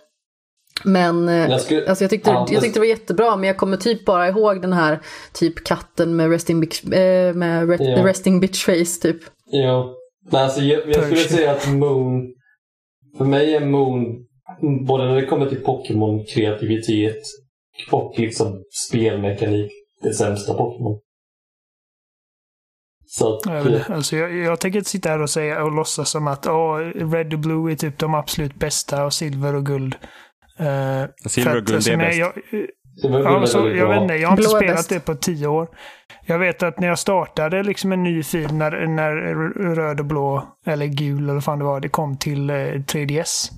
Men 0.83 1.29
eh, 1.29 1.49
Jag 1.49 1.61
skulle- 1.61 1.89
alltså 1.89 2.03
jag, 2.03 2.09
tyckte, 2.11 2.29
Ja, 2.29 2.47
jag 2.51 2.61
tyckte 2.61 2.75
det 2.79 2.81
var 2.81 2.87
jättebra 2.87 3.35
men 3.35 3.47
jag 3.47 3.57
kommer 3.57 3.77
typ 3.77 4.05
bara 4.05 4.27
ihåg 4.27 4.61
den 4.61 4.73
här 4.73 4.99
typ 5.33 5.63
katten 5.63 6.15
med 6.15 6.29
resting 6.31 6.59
bitch, 6.59 6.83
eh, 6.83 7.33
med 7.33 7.69
re, 7.69 7.77
Ja. 7.79 8.05
resting 8.05 8.39
bitch 8.39 8.65
face 8.65 9.01
typ. 9.01 9.17
Ja. 9.51 9.93
Men 10.31 10.43
alltså 10.43 10.61
jag, 10.61 10.89
jag 10.89 11.03
skulle 11.03 11.17
säga 11.17 11.51
att 11.51 11.67
Moon... 11.73 12.33
För 13.17 13.25
mig 13.25 13.55
är 13.55 13.65
Moon, 13.65 14.05
både 14.87 15.05
när 15.05 15.15
det 15.15 15.25
kommer 15.25 15.45
till 15.45 15.63
Pokémon-kreativitet 15.63 17.21
och 17.91 18.13
liksom 18.19 18.63
spelmekanik, 18.89 19.71
det 20.01 20.13
sämsta 20.13 20.53
Pokémon. 20.53 20.99
Så 23.09 23.33
att, 23.33 23.45
Jag, 23.45 23.63
vet 23.63 23.73
inte, 23.73 23.93
alltså 23.93 24.15
jag, 24.15 24.35
jag 24.35 24.59
tänker 24.59 24.79
inte 24.79 24.89
sitta 24.89 25.09
här 25.09 25.21
och 25.21 25.29
säga 25.29 25.63
och 25.63 25.71
låtsas 25.71 26.09
som 26.09 26.27
att 26.27 26.47
åh, 26.47 26.77
Red 26.95 27.33
och 27.33 27.39
Blue 27.39 27.71
är 27.71 27.75
typ 27.75 27.99
de 27.99 28.15
absolut 28.15 28.55
bästa 28.55 29.05
och 29.05 29.13
silver 29.13 29.55
och 29.55 29.65
guld. 29.65 29.95
Uh, 30.59 31.27
Silver 31.29 31.57
och 31.57 31.65
guld 31.65 31.87
är 31.87 31.97
bäst. 31.97 32.17
Jag, 32.17 32.33
ja, 33.01 33.45
så, 33.45 33.69
jag 33.69 33.89
vet 33.89 34.01
inte, 34.01 34.13
jag 34.13 34.29
har 34.29 34.37
inte 34.37 34.49
Blå 34.49 34.57
spelat 34.57 34.89
det 34.89 34.99
på 34.99 35.15
tio 35.15 35.47
år. 35.47 35.67
Jag 36.25 36.39
vet 36.39 36.63
att 36.63 36.79
när 36.79 36.87
jag 36.87 36.99
startade 36.99 37.63
liksom 37.63 37.91
en 37.91 38.03
ny 38.03 38.23
fil 38.23 38.53
när, 38.53 38.87
när 38.87 39.15
röd 39.75 39.99
och 39.99 40.05
blå, 40.05 40.57
eller 40.65 40.85
gul 40.85 41.23
eller 41.23 41.33
vad 41.33 41.43
fan 41.43 41.59
det 41.59 41.65
var, 41.65 41.79
det 41.79 41.89
kom 41.89 42.17
till 42.17 42.49
eh, 42.49 42.53
3DS. 42.55 43.51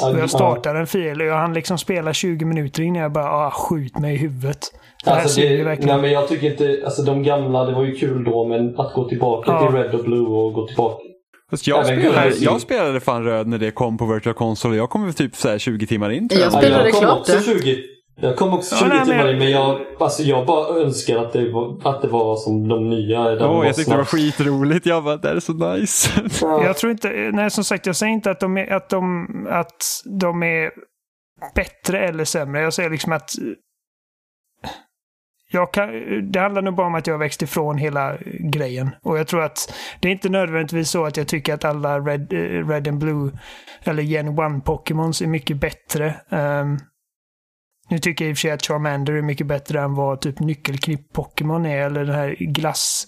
Ja, 0.00 0.08
Och 0.08 0.14
ja. 0.16 0.18
jag 0.20 0.30
startade 0.30 0.78
en 0.78 0.86
fil 0.86 1.20
och 1.20 1.26
jag 1.26 1.36
hann 1.36 1.54
liksom 1.54 1.78
spela 1.78 2.12
20 2.12 2.44
minuter 2.44 2.82
innan 2.82 3.02
jag 3.02 3.12
bara, 3.12 3.30
ah, 3.30 3.50
skjut 3.50 3.98
mig 3.98 4.14
i 4.14 4.18
huvudet. 4.18 4.58
Det 5.04 5.10
Alltså 5.10 5.40
det, 5.40 5.62
verkligen. 5.64 5.88
nej 5.92 6.02
men 6.02 6.10
jag 6.12 6.28
tycker 6.28 6.50
inte, 6.50 6.82
alltså 6.84 7.02
de 7.02 7.22
gamla, 7.22 7.64
det 7.64 7.72
var 7.72 7.84
ju 7.84 7.94
kul 7.94 8.24
då, 8.24 8.44
men 8.44 8.80
att 8.80 8.92
gå 8.94 9.08
tillbaka 9.08 9.50
Ja. 9.52 9.66
till 9.66 9.76
Red 9.76 9.94
och 9.94 10.04
Blue 10.04 10.26
och 10.26 10.52
gå 10.52 10.66
tillbaka. 10.66 11.02
Fast 11.50 11.66
jag, 11.66 11.78
Även 11.88 12.00
spelade, 12.00 12.20
Galaxy. 12.20 12.44
jag 12.44 12.60
spelade 12.60 13.00
fan 13.00 13.24
röd 13.24 13.46
när 13.46 13.58
det 13.58 13.70
kom 13.70 13.98
på 13.98 14.06
Virtual 14.06 14.34
Console. 14.34 14.76
Jag 14.76 14.90
kom 14.90 15.04
väl 15.04 15.14
typ 15.14 15.36
så 15.36 15.48
här 15.48 15.58
20 15.58 15.86
timmar 15.86 16.10
in 16.10 16.28
tror 16.28 16.40
Jag 16.40 16.46
jag. 16.46 16.52
spelade 16.52 16.80
ja, 16.82 16.84
jag 16.84 16.92
kom 16.94 17.02
klart 17.02 17.18
också 17.18 17.32
det. 17.32 17.42
20. 17.62 17.76
Jag 18.20 18.36
kom 18.36 18.54
också 18.54 18.74
Ja, 18.74 18.78
20 18.80 18.88
nej, 18.88 18.98
men- 18.98 19.06
timmar 19.06 19.32
in, 19.32 19.38
men 19.38 19.50
jag, 19.50 19.80
alltså 20.00 20.22
jag 20.22 20.46
bara 20.46 20.80
önskar 20.80 21.16
att 21.16 21.32
det 21.32 21.52
var, 21.52 21.80
att 21.84 22.02
det 22.02 22.08
var 22.08 22.36
som 22.36 22.68
de 22.68 22.90
nya. 22.90 23.20
var 23.20 23.64
jag 23.64 23.76
tyckte 23.76 23.92
det 23.92 23.96
var 23.96 24.04
skitroligt. 24.04 24.86
Jag 24.86 25.04
bara, 25.04 25.16
det 25.16 25.28
är 25.30 25.40
så 25.40 25.52
nice. 25.52 26.10
Ja. 26.40 26.64
Jag 26.64 26.76
tror 26.76 26.92
inte, 26.92 27.08
nej 27.32 27.50
som 27.50 27.64
sagt 27.64 27.86
jag 27.86 27.96
säger 27.96 28.12
inte 28.12 28.30
att 28.30 28.40
de 28.40 28.56
är, 28.56 28.72
att 28.72 28.88
de, 28.88 29.26
att 29.50 29.82
de 30.20 30.42
är 30.42 30.70
bättre 31.54 31.98
eller 32.08 32.24
sämre. 32.24 32.60
Jag 32.60 32.74
säger 32.74 32.90
liksom 32.90 33.12
att 33.12 33.30
jag 35.50 35.72
kan, 35.72 35.90
det 36.32 36.40
handlar 36.40 36.62
nog 36.62 36.74
bara 36.74 36.86
om 36.86 36.94
att 36.94 37.06
jag 37.06 37.14
har 37.14 37.18
växt 37.18 37.42
ifrån 37.42 37.78
hela 37.78 38.16
grejen. 38.40 38.90
Och 39.02 39.18
jag 39.18 39.26
tror 39.26 39.42
att 39.42 39.74
det 40.00 40.08
är 40.08 40.12
inte 40.12 40.28
nödvändigtvis 40.28 40.90
så 40.90 41.04
att 41.04 41.16
jag 41.16 41.28
tycker 41.28 41.54
att 41.54 41.64
alla 41.64 41.98
Red, 42.00 42.32
eh, 42.32 42.68
Red 42.68 42.88
and 42.88 42.98
Blue 42.98 43.30
eller 43.82 44.02
Gen 44.02 44.28
1 44.28 44.64
Pokémons 44.64 45.22
är 45.22 45.26
mycket 45.26 45.56
bättre. 45.56 46.14
Ehm, 46.30 46.76
nu 47.88 47.98
tycker 47.98 48.24
jag 48.24 48.30
i 48.30 48.32
och 48.32 48.36
för 48.36 48.40
sig 48.40 48.50
att 48.50 48.66
Charmander 48.66 49.12
är 49.12 49.22
mycket 49.22 49.46
bättre 49.46 49.80
än 49.80 49.94
vad 49.94 50.20
typ 50.20 50.40
nyckelknipp-Pokémon 50.40 51.66
är 51.66 51.86
eller 51.86 52.04
den 52.04 52.14
här 52.14 52.36
glass 52.40 53.04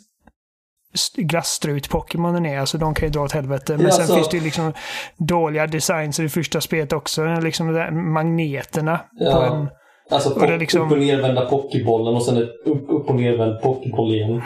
glasstrut-Pokémonen 1.17 2.47
är. 2.47 2.59
Alltså 2.59 2.79
de 2.79 2.95
kan 2.95 3.09
ju 3.09 3.13
dra 3.13 3.21
åt 3.21 3.33
helvete. 3.33 3.77
Men 3.77 3.87
Ja, 3.87 3.93
sen 3.93 4.07
så- 4.07 4.15
finns 4.15 4.29
det 4.29 4.37
ju 4.37 4.43
liksom 4.45 4.73
dåliga 5.19 5.67
designs 5.67 6.21
i 6.21 6.23
det 6.23 6.29
första 6.29 6.61
spelet 6.61 6.93
också. 6.93 7.25
Liksom 7.25 7.67
de 7.67 7.73
där 7.73 7.91
magneterna 7.91 8.99
på 8.99 9.05
Ja. 9.25 9.57
en... 9.57 9.69
Alltså 10.11 10.31
Och 10.35 10.59
liksom- 10.59 10.87
upp 10.87 10.93
och 10.93 10.99
nervända 10.99 11.47
pokébollen 11.47 12.15
och 12.15 12.23
sen 12.25 12.39
upp 12.67 13.09
och 13.09 13.15
nervänd 13.15 13.63
pokéboll 13.63 14.15
igen. 14.15 14.43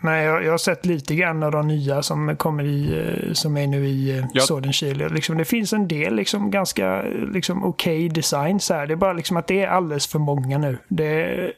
Men 0.00 0.22
jag, 0.22 0.44
jag 0.44 0.50
har 0.50 0.58
sett 0.58 0.86
lite 0.86 1.14
grann 1.14 1.42
av 1.42 1.52
de 1.52 1.68
nya 1.68 2.02
som 2.02 2.36
kommer 2.36 2.64
i, 2.64 2.98
eh, 2.98 3.32
som 3.32 3.56
är 3.56 3.66
nu 3.66 3.86
i 3.88 4.18
eh, 4.18 4.24
Ja. 4.32 4.72
Shield. 4.72 5.14
Liksom, 5.14 5.38
det 5.38 5.44
finns 5.44 5.72
en 5.72 5.88
del 5.88 6.14
liksom 6.14 6.50
ganska 6.50 7.02
liksom, 7.32 7.64
okej 7.64 8.08
designs 8.08 8.70
här. 8.70 8.86
Det 8.86 8.94
är 8.94 8.96
bara 8.96 9.12
liksom 9.12 9.36
att 9.36 9.46
det 9.46 9.62
är 9.62 9.68
alldeles 9.68 10.06
för 10.06 10.18
många 10.18 10.58
nu. 10.58 10.78
Det, 10.88 11.52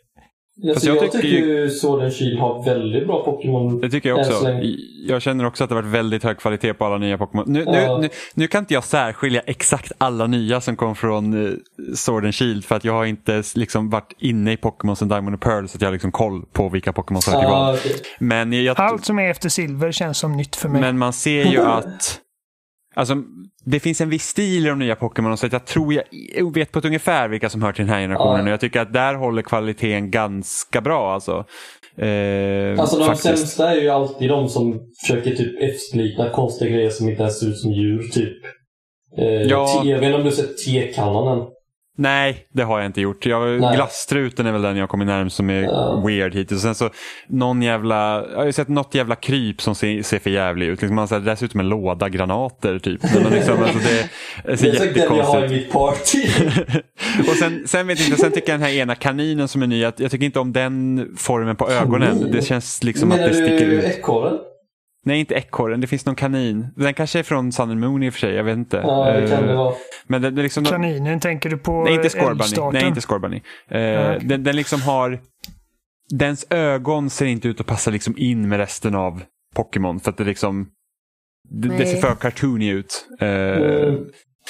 Alltså, 0.68 0.86
jag 0.86 0.96
jag, 0.96 1.12
tycker 1.12 1.28
ju 1.28 1.70
Sword 1.70 2.02
and 2.02 2.12
Shield 2.12 2.38
har 2.38 2.64
väldigt 2.64 3.06
bra 3.06 3.24
Pokémon. 3.24 3.80
Det 3.80 3.90
tycker 3.90 4.08
jag 4.08 4.18
också. 4.18 4.48
Jag 5.06 5.22
känner 5.22 5.46
också 5.46 5.64
att 5.64 5.70
det 5.70 5.76
har 5.76 5.82
varit 5.82 5.92
väldigt 5.94 6.24
hög 6.24 6.38
kvalitet 6.38 6.74
på 6.74 6.84
alla 6.84 6.98
nya 6.98 7.18
Pokémon. 7.18 7.44
Nu, 7.48 7.64
Ja. 7.66 7.72
nu, 7.72 8.02
nu, 8.02 8.08
nu 8.34 8.46
kan 8.46 8.58
inte 8.58 8.74
jag 8.74 8.84
särskilja 8.84 9.40
exakt 9.46 9.92
alla 9.98 10.26
nya 10.26 10.60
som 10.60 10.76
kom 10.76 10.96
från 10.96 11.46
eh, 11.46 11.52
Sword 11.94 12.24
and 12.24 12.34
Shield 12.34 12.64
för 12.64 12.74
att 12.74 12.84
jag 12.84 12.92
har 12.92 13.04
inte 13.04 13.42
liksom 13.54 13.90
varit 13.90 14.12
inne 14.18 14.52
i 14.52 14.56
Pokémon 14.56 14.96
sen 14.96 15.08
Diamond 15.08 15.34
och 15.34 15.40
Pearl 15.40 15.66
så 15.66 15.76
att 15.76 15.82
jag 15.82 15.88
har 15.88 15.92
liksom 15.92 16.12
koll 16.12 16.42
på 16.52 16.68
vilka 16.68 16.92
Pokémon 16.92 17.22
som 17.22 17.34
okej. 17.34 17.94
Men, 18.18 18.64
jag, 18.64 18.80
allt 18.80 19.04
som 19.04 19.18
är 19.18 19.30
efter 19.30 19.48
silver 19.48 19.92
känns 19.92 20.18
som 20.18 20.32
nytt 20.36 20.56
för 20.56 20.68
mig. 20.68 20.80
men 20.80 20.98
man 20.98 21.12
ser 21.12 21.44
ju 21.44 21.60
att 21.62 22.18
Alltså, 22.94 23.14
det 23.64 23.80
finns 23.80 24.00
en 24.00 24.10
viss 24.10 24.26
stil 24.26 24.66
i 24.66 24.68
de 24.68 24.78
nya 24.78 24.96
Pokémon 24.96 25.36
så 25.36 25.46
att 25.46 25.52
jag 25.52 25.64
tror 25.66 25.94
jag, 25.94 26.54
vet 26.54 26.72
på 26.72 26.78
ett 26.78 26.84
ungefär 26.84 27.28
vilka 27.28 27.48
som 27.50 27.62
hör 27.62 27.72
till 27.72 27.84
den 27.84 27.94
här 27.94 28.00
generationen 28.00 28.38
Ja. 28.38 28.42
och 28.44 28.48
jag 28.50 28.60
tycker 28.60 28.80
att 28.80 28.92
där 28.92 29.14
håller 29.14 29.42
kvaliteten 29.42 30.10
ganska 30.10 30.80
bra. 30.80 31.14
Alltså, 31.14 31.32
eh, 31.96 32.80
Alltså 32.80 32.98
de 32.98 33.06
faktiskt. 33.06 33.22
sämsta 33.22 33.70
är 33.70 33.80
ju 33.80 33.88
alltid 33.88 34.28
de 34.28 34.48
som 34.48 34.80
försöker 35.00 35.30
typ 35.30 35.62
efterlikna 35.62 36.30
konstiga 36.30 36.70
grejer 36.70 36.90
som 36.90 37.08
inte 37.08 37.22
ens 37.22 37.40
ser 37.40 37.46
ut 37.48 37.58
som 37.58 37.72
djur. 37.72 38.02
Typ. 38.02 38.36
Eh, 39.18 39.24
Ja. 39.24 39.82
Jag 39.84 39.98
vet 39.98 40.02
inte 40.04 40.14
om 40.16 40.20
du 40.22 40.26
har 40.26 40.36
sett 40.36 40.56
tekannan 40.66 41.38
än? 41.38 41.44
Nej, 41.98 42.46
det 42.52 42.62
har 42.62 42.78
jag 42.78 42.86
inte 42.86 43.00
gjort. 43.00 43.26
Jag, 43.26 43.60
Nej. 43.60 43.76
glasstruten 43.76 44.46
är 44.46 44.52
väl 44.52 44.62
den 44.62 44.76
jag 44.76 44.88
kommit 44.88 45.06
närmast 45.06 45.36
som 45.36 45.50
är 45.50 45.62
Ja. 45.62 46.02
weird 46.06 46.34
hittills. 46.34 46.58
Och 46.58 46.62
sen 46.62 46.74
så 46.74 46.90
någon 47.28 47.62
jävla, 47.62 48.24
jag 48.32 48.38
har 48.44 48.52
sett 48.52 48.68
något 48.68 48.94
jävla 48.94 49.14
kryp 49.14 49.62
som 49.62 49.74
ser, 49.74 50.02
ser 50.02 50.18
för 50.18 50.30
jävligt 50.30 50.68
ut. 50.68 50.80
Liksom 50.82 50.94
man 50.96 51.08
ser 51.08 51.20
dessutom 51.20 51.60
en 51.60 51.68
låda 51.68 52.08
granater 52.08 52.78
typ. 52.78 53.00
Men 53.14 53.32
liksom, 53.32 53.62
alltså 53.62 53.78
det, 53.78 54.08
det 54.50 54.56
ser 54.56 54.66
Det 54.70 54.76
är 54.76 54.78
säkert 54.80 55.08
den 55.08 55.16
jag 55.16 55.24
har 55.24 55.38
i 55.38 55.42
jättekonstigt 55.42 55.64
mitt 55.64 55.72
party. 55.72 56.80
och 57.30 57.36
sen, 57.36 57.62
sen 57.66 57.86
vet 57.86 57.98
jag 58.00 58.08
inte, 58.08 58.20
sen 58.20 58.32
tycker 58.32 58.52
jag 58.52 58.60
den 58.60 58.66
här 58.68 58.74
ena 58.76 58.94
kaninen 58.94 59.48
som 59.48 59.62
är 59.62 59.66
ny, 59.66 59.84
att 59.84 60.00
jag 60.00 60.10
tycker 60.10 60.26
inte 60.26 60.40
om 60.40 60.52
den 60.52 61.08
formen 61.18 61.56
på 61.56 61.70
ögonen. 61.70 62.30
Det 62.32 62.42
känns 62.42 62.82
liksom 62.84 63.12
att 63.12 63.16
Menar 63.18 63.28
det 63.28 63.34
sticker 63.34 63.66
du 63.66 63.72
ut. 63.72 63.84
ekorren? 63.84 64.38
Nej, 65.04 65.20
inte 65.20 65.34
ekorren, 65.34 65.80
det 65.80 65.86
finns 65.86 66.06
någon 66.06 66.14
kanin. 66.14 66.66
Den 66.76 66.94
kanske 66.94 67.18
är 67.18 67.22
från 67.22 67.52
Sun 67.52 67.70
and 67.70 67.80
Moon 67.80 68.02
i 68.02 68.08
och 68.08 68.12
för 68.12 68.20
sig, 68.20 68.34
jag 68.34 68.44
vet 68.44 68.56
inte. 68.56 68.76
Ja, 68.76 69.10
det 69.12 69.28
kan 69.28 69.38
Eh, 69.42 69.48
det 69.48 69.54
vara. 69.56 69.74
Men 70.06 70.22
det 70.22 70.28
är 70.28 70.32
liksom 70.32 70.64
Kaninen 70.64 71.20
tänker 71.20 71.50
du 71.50 71.58
på 71.58 71.84
Nej, 71.84 71.94
inte 71.94 72.10
Scorbunny. 72.10 72.70
Nej, 72.72 72.88
inte 72.88 73.00
Scorbunny. 73.00 73.40
Eh, 73.70 73.80
Ja, 73.80 74.14
okej. 74.16 74.28
den, 74.28 74.44
den 74.44 74.56
liksom 74.56 74.82
har... 74.82 75.18
Dens 76.10 76.46
ögon 76.50 77.10
ser 77.10 77.26
inte 77.26 77.48
ut 77.48 77.60
att 77.60 77.66
passa 77.66 77.90
liksom 77.90 78.14
in 78.18 78.48
med 78.48 78.58
resten 78.58 78.94
av 78.94 79.22
Pokémon. 79.56 80.00
För 80.00 80.10
att 80.10 80.16
det 80.16 80.24
liksom... 80.24 80.68
Det, 81.48 81.68
det 81.68 81.86
ser 81.86 81.96
för 81.96 82.14
cartoony 82.14 82.70
ut. 82.70 83.06
Eh, 83.20 83.28
Mm. 83.28 84.04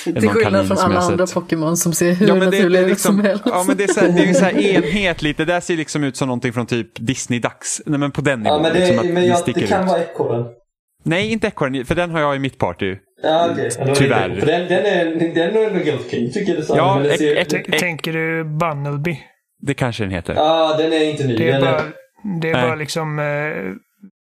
Till 0.05 0.15
skillnad 0.15 0.43
kanin 0.43 0.67
från 0.67 0.77
som 0.77 0.91
alla 0.91 1.01
andra. 1.01 1.25
Pokémon 1.27 1.75
som 1.77 1.93
ser 1.93 2.13
hur 2.13 2.29
Ja 2.29 2.35
men, 2.35 2.41
det, 2.41 2.47
det 2.51 2.57
naturliga 2.57 2.83
är 2.83 2.87
ut 2.89 2.99
som 2.99 3.17
liksom, 3.17 3.25
helst. 3.31 3.43
ja 3.47 3.65
men 3.67 3.77
det 3.77 3.85
är 3.85 3.89
så 3.89 4.01
här, 4.01 4.09
det 4.09 4.25
är 4.25 4.33
så 4.35 4.45
här 4.45 4.59
enhetligt. 4.77 5.37
Det 5.39 5.45
där 5.45 5.61
ser 5.61 5.77
liksom 5.77 6.05
ut 6.05 6.17
som 6.17 6.29
någonting 6.29 6.53
från 6.53 6.67
typ 6.67 6.99
Disney-dags. 7.01 7.83
Nej 7.87 7.99
men 7.99 8.11
på 8.11 8.21
den 8.21 8.41
nivån. 8.41 8.57
Ja, 8.57 8.63
men 8.63 8.73
liksom 8.81 8.97
det, 8.97 9.01
att 9.03 9.15
men 9.15 9.27
jag, 9.27 9.39
det 9.47 9.53
kan 9.67 9.83
ut. 9.83 9.89
vara 9.89 10.03
ekorren. 10.03 10.45
Nej, 11.05 11.33
inte 11.33 11.47
ekorren. 11.47 11.85
För 11.85 11.95
den 11.95 12.11
har 12.11 12.21
jag 12.21 12.37
i 12.37 12.39
mitt 12.39 12.59
party. 12.59 12.97
Ja, 13.23 13.49
det 13.57 13.95
Tyvärr. 13.95 14.29
den, 14.29 14.69
den, 14.69 14.87
är, 14.87 15.05
den 15.35 15.57
är 15.57 15.67
ändå 15.69 15.79
helt 15.85 16.01
okej, 16.07 16.33
tycker 16.33 16.55
jag. 16.69 16.77
Ja, 16.79 16.95
men 16.95 17.03
det 17.05 17.15
ek- 17.15 17.19
ser, 17.51 17.59
ek- 17.59 17.79
Tänker 17.79 18.13
du 18.13 18.45
Bunnelby? 18.45 19.21
Det 19.63 19.75
kanske 19.75 20.03
den 20.03 20.11
heter. 20.11 20.35
Ja, 20.35 20.75
den 20.79 20.93
är 20.93 21.05
inte 21.11 21.25
ny. 21.27 21.37
Det 21.37 21.51
är 21.51 21.61
bara, 21.61 21.83
det 22.41 22.51
är 22.51 22.63
bara 22.67 22.75
liksom 22.75 23.19
eh, 23.19 23.25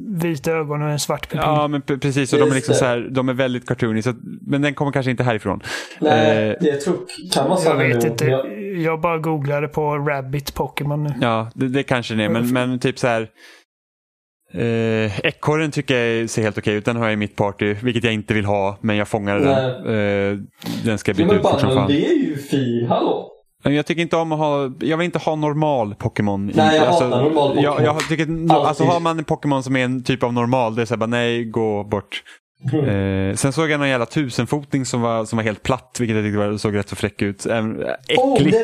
vita 0.03 0.51
ögon 0.51 0.81
och 0.81 0.89
en 0.89 0.99
svart 0.99 1.21
pupill. 1.29 1.39
Ja, 1.43 1.67
men 1.67 1.81
precis. 1.81 2.33
Och 2.33 2.39
de 2.39 2.51
är, 2.51 2.55
liksom 2.55 2.75
så 2.75 2.85
här, 2.85 3.07
de 3.11 3.29
är 3.29 3.33
väldigt 3.33 3.67
cartoony. 3.67 4.01
Så, 4.01 4.09
att- 4.09 4.15
men 4.41 4.61
den 4.61 4.73
kommer 4.73 4.91
kanske 4.91 5.11
inte 5.11 5.23
härifrån. 5.23 5.61
nej, 5.99 6.49
Eh, 6.49 6.55
det 6.61 6.67
jag 6.67 6.81
tror 6.81 6.97
kan 7.33 7.49
vara 7.49 7.59
jag 7.65 7.75
vet 7.75 8.03
nu. 8.03 8.09
inte. 8.09 8.25
Jag, 8.25 8.47
Jag 8.77 9.01
bara 9.01 9.17
googlade 9.17 9.67
på 9.67 9.97
Rabbit 9.97 10.53
Pokémon 10.55 11.03
nu. 11.03 11.13
Ja, 11.21 11.51
det, 11.55 11.67
det 11.67 11.83
kanske 11.83 12.15
det 12.15 12.23
är. 12.23 12.29
Men, 12.29 12.53
men 12.53 12.79
typ 12.79 12.99
så 12.99 13.07
här. 13.07 13.27
Eh, 14.53 15.19
Ekorren 15.25 15.71
tycker 15.71 15.97
jag 16.05 16.29
ser 16.29 16.41
helt 16.41 16.57
okej 16.57 16.73
ut. 16.75 16.85
Den 16.85 16.95
har 16.95 17.03
jag 17.05 17.13
i 17.13 17.15
mitt 17.15 17.35
party, 17.35 17.73
vilket 17.83 18.03
jag 18.03 18.13
inte 18.13 18.33
vill 18.33 18.45
ha. 18.45 18.77
Men 18.81 18.95
jag 18.95 19.07
fångade 19.07 19.39
den. 19.39 19.75
Eh, 19.85 20.37
den 20.85 20.97
ska 20.97 21.11
jag 21.11 21.19
ja, 21.19 21.23
byta 21.23 21.27
men 21.27 21.35
ut 21.45 21.51
fort 21.51 21.59
som 21.61 21.69
fan. 21.73 21.87
det 21.87 22.05
är 22.07 22.13
ju 22.13 22.37
fin. 22.37 22.85
Hallå? 22.89 23.31
Men 23.65 23.73
Jag 23.75 23.85
tycker 23.85 24.01
inte 24.01 24.15
om 24.17 24.31
att 24.31 24.39
ha, 24.39 24.71
jag 24.79 24.97
vill 24.97 25.05
inte 25.05 25.19
ha 25.19 25.35
normal 25.35 25.95
Pokémon. 25.95 26.51
Nej, 26.55 26.77
jag 26.77 26.85
hatar 26.85 27.09
normal 27.09 27.33
Pokémon. 27.33 27.63
Jag, 27.63 27.81
jag 27.83 28.07
tycker, 28.09 28.53
alltså 28.53 28.83
har 28.83 28.99
man 28.99 29.19
en 29.19 29.25
Pokémon 29.25 29.63
som 29.63 29.75
är 29.75 29.85
en 29.85 30.03
typ 30.03 30.23
av 30.23 30.33
normal, 30.33 30.75
det 30.75 30.81
är 30.81 30.85
så 30.85 30.93
här 30.93 30.97
bara 30.99 31.05
nej, 31.05 31.43
gå 31.45 31.83
bort. 31.83 32.23
Eh, 32.73 33.35
sen 33.35 33.53
såg 33.53 33.69
jag 33.69 33.79
någon 33.79 33.89
jävla 33.89 34.05
tusenfoting 34.05 34.85
som 34.85 35.01
var, 35.01 35.25
som 35.25 35.37
var 35.37 35.43
helt 35.43 35.63
platt, 35.63 35.97
vilket 35.99 36.15
jag 36.15 36.25
tyckte 36.25 36.37
var, 36.39 36.57
såg 36.57 36.75
rätt 36.75 36.89
så 36.89 36.95
fräck 36.95 37.21
ut. 37.21 37.45
Även, 37.45 37.83
Oh, 38.17 38.33
äckligt. 38.33 38.57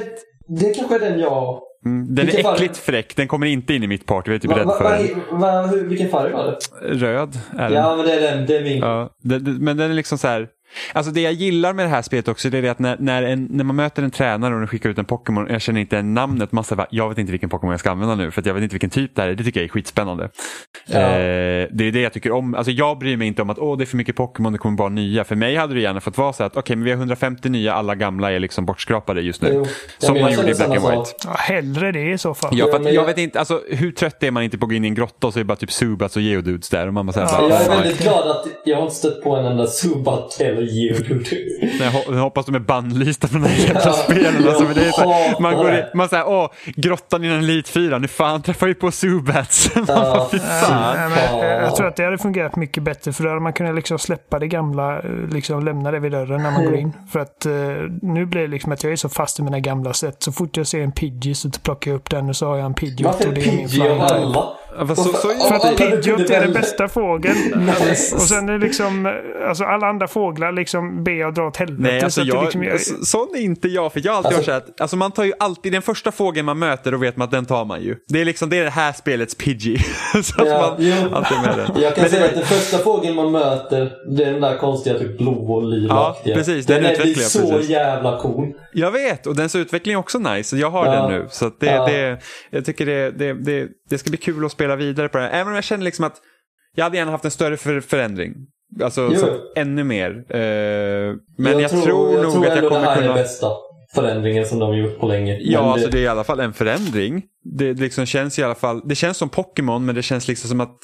det, 0.48 0.66
det 0.68 0.74
kanske 0.74 0.96
är 0.96 1.00
den 1.00 1.20
jag 1.20 1.60
Mm, 1.86 2.16
den 2.16 2.26
Vilken 2.26 2.40
är 2.40 2.44
färg? 2.44 2.54
äckligt 2.56 2.78
fräck. 2.78 3.16
Den 3.16 3.28
kommer 3.28 3.48
inte 3.48 3.74
in 3.74 3.84
i 3.84 3.88
mitt 3.88 4.06
party. 4.06 4.32
Jag 4.32 4.36
är 4.36 4.40
typ 4.40 4.52
Va, 4.52 4.58
rädd 4.60 4.66
va, 4.68 4.78
för 4.78 4.84
va, 4.84 4.98
den. 5.30 5.40
va, 5.40 5.62
hur, 5.62 5.84
vilken 5.86 6.10
färg 6.10 6.34
var 6.34 6.46
det? 6.46 6.88
Röd 6.88 7.40
är 7.58 7.70
den. 7.70 7.74
Ja, 7.74 7.96
men 7.96 8.06
det 8.06 8.14
är 8.14 8.36
den. 8.36 8.46
Det 8.46 8.58
är 8.58 8.64
min. 8.64 8.78
Ja, 8.78 9.10
det, 9.24 9.40
det, 9.40 9.52
men 9.52 9.78
den 9.78 9.92
är 9.92 9.96
liksom 9.96 10.18
så 10.18 10.28
här. 10.28 10.48
Alltså 10.94 11.12
det 11.12 11.22
jag 11.22 11.34
gillar 11.34 11.74
med 11.74 11.86
det 11.86 11.90
här 11.90 12.02
spelet 12.02 12.28
också 12.28 12.50
det 12.50 12.58
är 12.58 12.62
det 12.62 12.70
att 12.70 12.80
när, 12.80 12.98
när, 13.00 13.24
en, 13.24 13.48
när 13.52 13.64
man 13.64 13.76
möter 13.76 14.04
en 14.04 14.12
tränare 14.12 14.54
och 14.54 14.60
den 14.60 14.68
skickar 14.68 14.90
ut 14.90 14.98
en 14.98 15.06
Pokémon 15.06 15.48
jag 15.50 15.62
känner 15.62 15.82
inte 15.82 16.02
namnet, 16.02 16.52
man 16.52 16.64
säger 16.64 16.88
jag 16.90 17.10
vet 17.10 17.18
inte 17.18 17.32
vilken 17.32 17.50
Pokémon 17.50 17.72
jag 17.72 17.80
ska 17.80 17.92
använda 17.92 18.16
nu 18.16 18.32
för 18.32 18.42
att 18.42 18.46
jag 18.46 18.54
vet 18.54 18.64
inte 18.64 18.74
vilken 18.74 18.90
typ 18.90 19.16
det 19.16 19.22
här 19.22 19.30
är. 19.30 19.36
Det 19.36 19.44
tycker 19.44 19.60
jag 19.60 19.66
är 19.66 19.70
skitspännande. 19.70 20.30
Ja. 20.86 21.00
Eh, 21.00 21.68
det 21.72 21.88
är 21.88 21.92
det 21.92 22.02
jag 22.02 22.14
tycker 22.14 22.32
om. 22.32 22.56
Alltså 22.56 22.72
jag 22.72 23.00
bryr 23.00 23.18
mig 23.18 23.28
inte 23.28 23.42
om 23.42 23.50
att 23.50 23.60
åh, 23.60 23.78
det 23.78 23.84
är 23.84 23.86
för 23.86 23.98
mycket 23.98 24.16
Pokémon, 24.16 24.52
det 24.54 24.58
kommer 24.58 24.78
bara 24.78 24.90
nya. 24.90 25.24
För 25.24 25.36
mig 25.36 25.56
hade 25.56 25.74
det 25.74 25.82
gärna 25.82 26.00
fått 26.00 26.18
vara 26.18 26.34
så 26.34 26.44
att 26.44 26.58
okej, 26.58 26.76
men 26.76 26.86
vi 26.86 26.92
har 26.92 26.98
150 26.98 27.50
nya, 27.50 27.74
alla 27.74 27.96
gamla 27.96 28.32
är 28.32 28.40
liksom 28.40 28.66
bortskrapade 28.66 29.22
just 29.22 29.42
nu. 29.42 29.50
Jo. 29.54 29.66
Som 29.98 30.22
man 30.22 30.34
gjorde 30.34 30.52
i 30.52 30.54
Black 30.54 30.70
and 30.70 30.90
White. 30.90 31.12
Ja, 31.24 31.36
hellre 31.38 31.92
det 31.92 32.12
i 32.12 32.18
så 32.18 32.34
fall. 32.34 32.58
Ja, 32.58 32.68
för 32.72 32.90
jag 32.90 33.06
vet 33.06 33.18
inte, 33.18 33.40
alltså 33.40 33.62
hur 33.70 33.92
trött 33.92 34.24
är 34.24 34.32
man 34.32 34.44
inte 34.44 34.58
på 34.58 34.66
att 34.66 34.70
gå 34.70 34.76
in 34.76 34.86
i 34.86 34.88
en 34.88 34.96
grotta 34.96 35.28
och 35.28 35.34
så 35.34 35.40
är 35.40 35.44
det 35.44 35.48
bara 35.48 35.56
typ 35.56 35.72
Subats 35.72 36.16
och 36.16 36.22
Geodudes 36.22 36.70
där 36.70 36.88
och 36.88 36.94
man 36.94 37.06
bara 37.06 37.22
Ja, 37.22 37.38
bara, 37.40 37.50
Jag 37.50 37.62
är 37.62 37.70
väldigt 37.70 38.02
glad 38.02 38.32
att 38.32 38.48
jag 38.66 38.78
har 38.78 38.84
inte 38.84 38.96
stött 38.96 39.24
på 39.24 39.36
en 39.36 39.46
enda 39.46 39.68
Subat 39.68 40.42
eller 40.42 40.61
Geodude. 40.66 41.26
Nej, 41.62 41.80
jag 41.82 41.92
ho- 41.92 42.16
jag 42.16 42.22
hoppas 42.22 42.46
de 42.46 42.56
är 42.56 42.60
bannlysta 42.60 43.28
från 43.28 43.42
de 43.42 43.48
här 43.50 43.66
jävla 43.66 43.82
Ja, 43.86 43.94
spelen. 43.94 44.48
Alltså, 44.48 44.64
men 44.64 44.74
det 44.74 44.86
är 44.88 44.92
så 44.92 45.02
här, 45.14 45.42
man 45.42 45.56
går 45.58 45.72
i, 45.72 45.76
hatar 45.76 45.96
man 45.98 46.10
säger 46.10 46.28
åh, 46.28 46.50
grottan 46.76 47.24
innan 47.24 47.64
4, 47.68 47.98
nu 47.98 48.08
fan 48.08 48.42
träffar 48.42 48.68
vi 48.68 48.74
på 48.74 48.92
Subats. 48.92 49.76
Man 49.76 49.86
bara, 49.86 50.30
fy 50.30 50.40
fan. 50.40 50.96
Nej, 50.98 51.10
men, 51.10 51.40
eh, 51.40 51.46
jag 51.46 51.76
tror 51.76 51.88
att 51.88 51.96
det 51.96 52.04
hade 52.04 52.18
fungerat 52.18 52.56
mycket 52.56 52.84
bättre 52.84 53.14
för 53.14 53.24
då 53.24 53.30
hade 53.30 53.42
man 53.42 53.54
kunnat 53.54 53.76
liksom 53.76 54.00
släppa 54.00 54.40
det 54.40 54.48
gamla, 54.48 55.00
eh, 55.00 55.04
liksom 55.32 55.66
lämna 55.66 55.92
det 55.92 56.00
vid 56.00 56.12
dörren 56.12 56.44
när 56.44 56.52
man 56.52 56.66
går 56.66 56.76
in. 56.76 56.94
För 57.12 57.20
att 57.20 57.46
eh, 57.46 57.52
nu 58.02 58.26
blir 58.26 58.42
det 58.42 58.48
liksom 58.48 58.72
att 58.72 58.84
jag 58.84 58.92
är 58.94 58.96
så 58.98 59.10
fast 59.10 59.40
i 59.40 59.44
mina 59.44 59.60
gamla 59.60 59.94
sätt. 59.94 60.24
Så 60.24 60.32
fort 60.32 60.58
jag 60.58 60.68
ser 60.68 60.82
en 60.82 60.92
Pidgey 60.92 61.34
så 61.36 61.50
plockar 61.64 61.92
jag 61.92 61.96
upp 61.96 62.10
den 62.10 62.30
och 62.30 62.36
så 62.36 62.48
har 62.48 62.58
jag 62.58 62.66
en 62.66 62.74
Pidgeot 62.74 63.14
Varför 63.14 63.28
och 63.28 63.34
det 63.34 63.42
är 63.42 63.56
min 63.56 63.68
Pidgey 63.68 63.90
av 63.90 64.02
alla? 64.02 64.44
Ja, 64.78 64.88
fast 64.88 65.04
så, 65.04 65.10
så, 65.14 65.28
För 65.30 65.56
att 65.56 65.78
Pidgeot 65.78 66.30
är 66.30 66.42
den 66.42 66.54
bästa 66.54 66.88
fågeln. 66.88 67.70
Och 68.14 68.22
sen 68.22 68.50
är 68.50 68.60
liksom, 68.60 69.14
alltså 69.48 69.64
alla 69.64 69.88
andra 69.88 70.08
fåglar 70.08 70.52
liksom 70.52 71.04
ber 71.04 71.12
jag 71.12 71.34
dra 71.34 71.48
åt 71.48 71.58
helvete. 71.58 71.82
Nej, 71.94 72.02
alltså 72.02 72.22
så 72.22 72.28
jag, 72.28 72.44
liksom, 72.44 72.64
jag, 72.64 72.82
så- 72.82 73.06
sån 73.06 73.28
är 73.36 73.40
inte 73.42 73.68
jag. 73.68 73.94
För 73.94 74.02
jag 74.06 74.12
har 74.12 74.18
alltid 74.18 74.36
Alltså- 74.38 74.52
varit 74.52 74.66
så 74.66 74.72
att, 74.72 74.82
alltså 74.82 74.98
man 74.98 75.12
tar 75.12 75.24
ju 75.24 75.34
alltid 75.40 75.72
den 75.72 75.82
första 75.82 76.12
fågeln 76.12 76.46
man 76.46 76.60
möter 76.60 76.94
och 76.94 77.04
vet 77.04 77.18
man 77.18 77.26
att 77.26 77.32
den 77.32 77.46
tar 77.46 77.66
man 77.66 77.82
ju. 77.82 77.96
Det 78.08 78.22
är 78.22 78.26
liksom 78.26 78.50
det, 78.50 78.58
är 78.58 78.64
det 78.64 78.70
här 78.70 78.92
spelets 78.94 79.36
Pidgey. 79.36 79.78
så 80.24 80.42
att 80.42 80.48
Ja, 80.48 80.60
man 80.78 80.86
jo. 80.88 81.16
alltid 81.16 81.38
är 81.38 81.42
med 81.42 81.58
den. 81.58 81.82
Jag 81.82 81.96
kan 81.96 82.02
Men 82.02 82.12
säga 82.12 82.22
det- 82.22 82.28
att 82.30 82.36
den 82.36 82.46
första 82.46 82.78
fågeln 82.78 83.16
man 83.16 83.32
möter, 83.32 83.92
det 84.18 84.24
är 84.24 84.32
den 84.32 84.42
där 84.42 84.58
konstiga 84.58 85.00
typ 85.00 85.18
blå 85.18 85.32
och 85.32 85.64
lila-aktiga. 85.64 86.34
Ja, 86.34 86.38
precis, 86.38 86.66
den 86.66 86.84
Den 86.84 86.86
är 86.92 87.08
jag, 87.08 87.18
så 87.18 87.40
precis. 87.52 87.70
jävla 87.70 88.20
cool. 88.20 88.54
Jag 88.74 88.92
vet, 88.92 89.28
och 89.28 89.36
dens 89.36 89.56
utveckling 89.56 89.94
är 89.94 90.00
också 90.00 90.20
nice. 90.20 90.58
Jag 90.58 90.70
har 90.72 90.86
Ja. 90.86 90.92
den 90.92 91.12
nu. 91.12 91.28
Så 91.30 91.46
att 91.48 91.60
det, 91.60 91.66
Ja. 91.66 91.86
det, 91.88 92.18
jag 92.50 92.66
tycker 92.66 92.86
det, 92.86 93.12
det, 93.12 93.34
det, 93.34 93.68
det 93.92 93.98
ska 93.98 94.10
bli 94.10 94.18
kul 94.18 94.46
att 94.46 94.52
spela 94.52 94.76
vidare 94.76 95.10
på 95.10 95.18
det 95.18 95.24
här. 95.24 95.32
Även 95.32 95.48
om 95.48 95.56
jag 95.56 95.64
känner 95.64 95.84
liksom 95.84 96.06
att 96.06 96.16
jag 96.76 96.84
hade 96.84 96.98
gärna 96.98 97.12
haft 97.12 97.26
en 97.26 97.32
större 97.32 97.58
för, 97.58 97.82
förändring. 97.82 98.34
Alltså 98.84 99.14
ännu 99.56 99.84
mer. 99.84 100.10
Eh, 100.30 101.16
men 101.38 101.60
jag, 101.60 101.72
tror, 101.72 102.14
jag 102.14 102.24
nog 102.24 102.34
tror 102.34 102.46
att 102.46 102.50
jag 102.50 102.58
ändå 102.58 102.70
det 102.70 102.76
kommer 102.76 102.88
här 102.88 102.98
är 102.98 103.02
kunna... 103.02 103.14
bästa 103.14 103.48
förändringen 103.96 104.46
som 104.46 104.60
de 104.60 104.70
har 104.70 104.76
gjort 104.76 105.00
på 105.00 105.08
länge. 105.08 105.38
Ja, 105.42 105.62
Men 105.62 105.70
alltså 105.72 105.90
det 105.90 105.98
är 105.98 106.02
i 106.02 106.08
alla 106.08 106.24
fall 106.24 106.40
en 106.40 106.54
förändring. 106.54 107.24
Det 107.44 107.74
liksom 107.74 108.06
känns 108.06 108.40
i 108.40 108.44
alla 108.44 108.56
fall, 108.56 108.82
det 108.86 108.96
känns 108.96 109.18
som 109.18 109.30
Pokémon 109.30 109.86
men 109.86 109.96
det 109.96 110.04
känns 110.04 110.28
liksom 110.28 110.50
som 110.50 110.62
att 110.62 110.78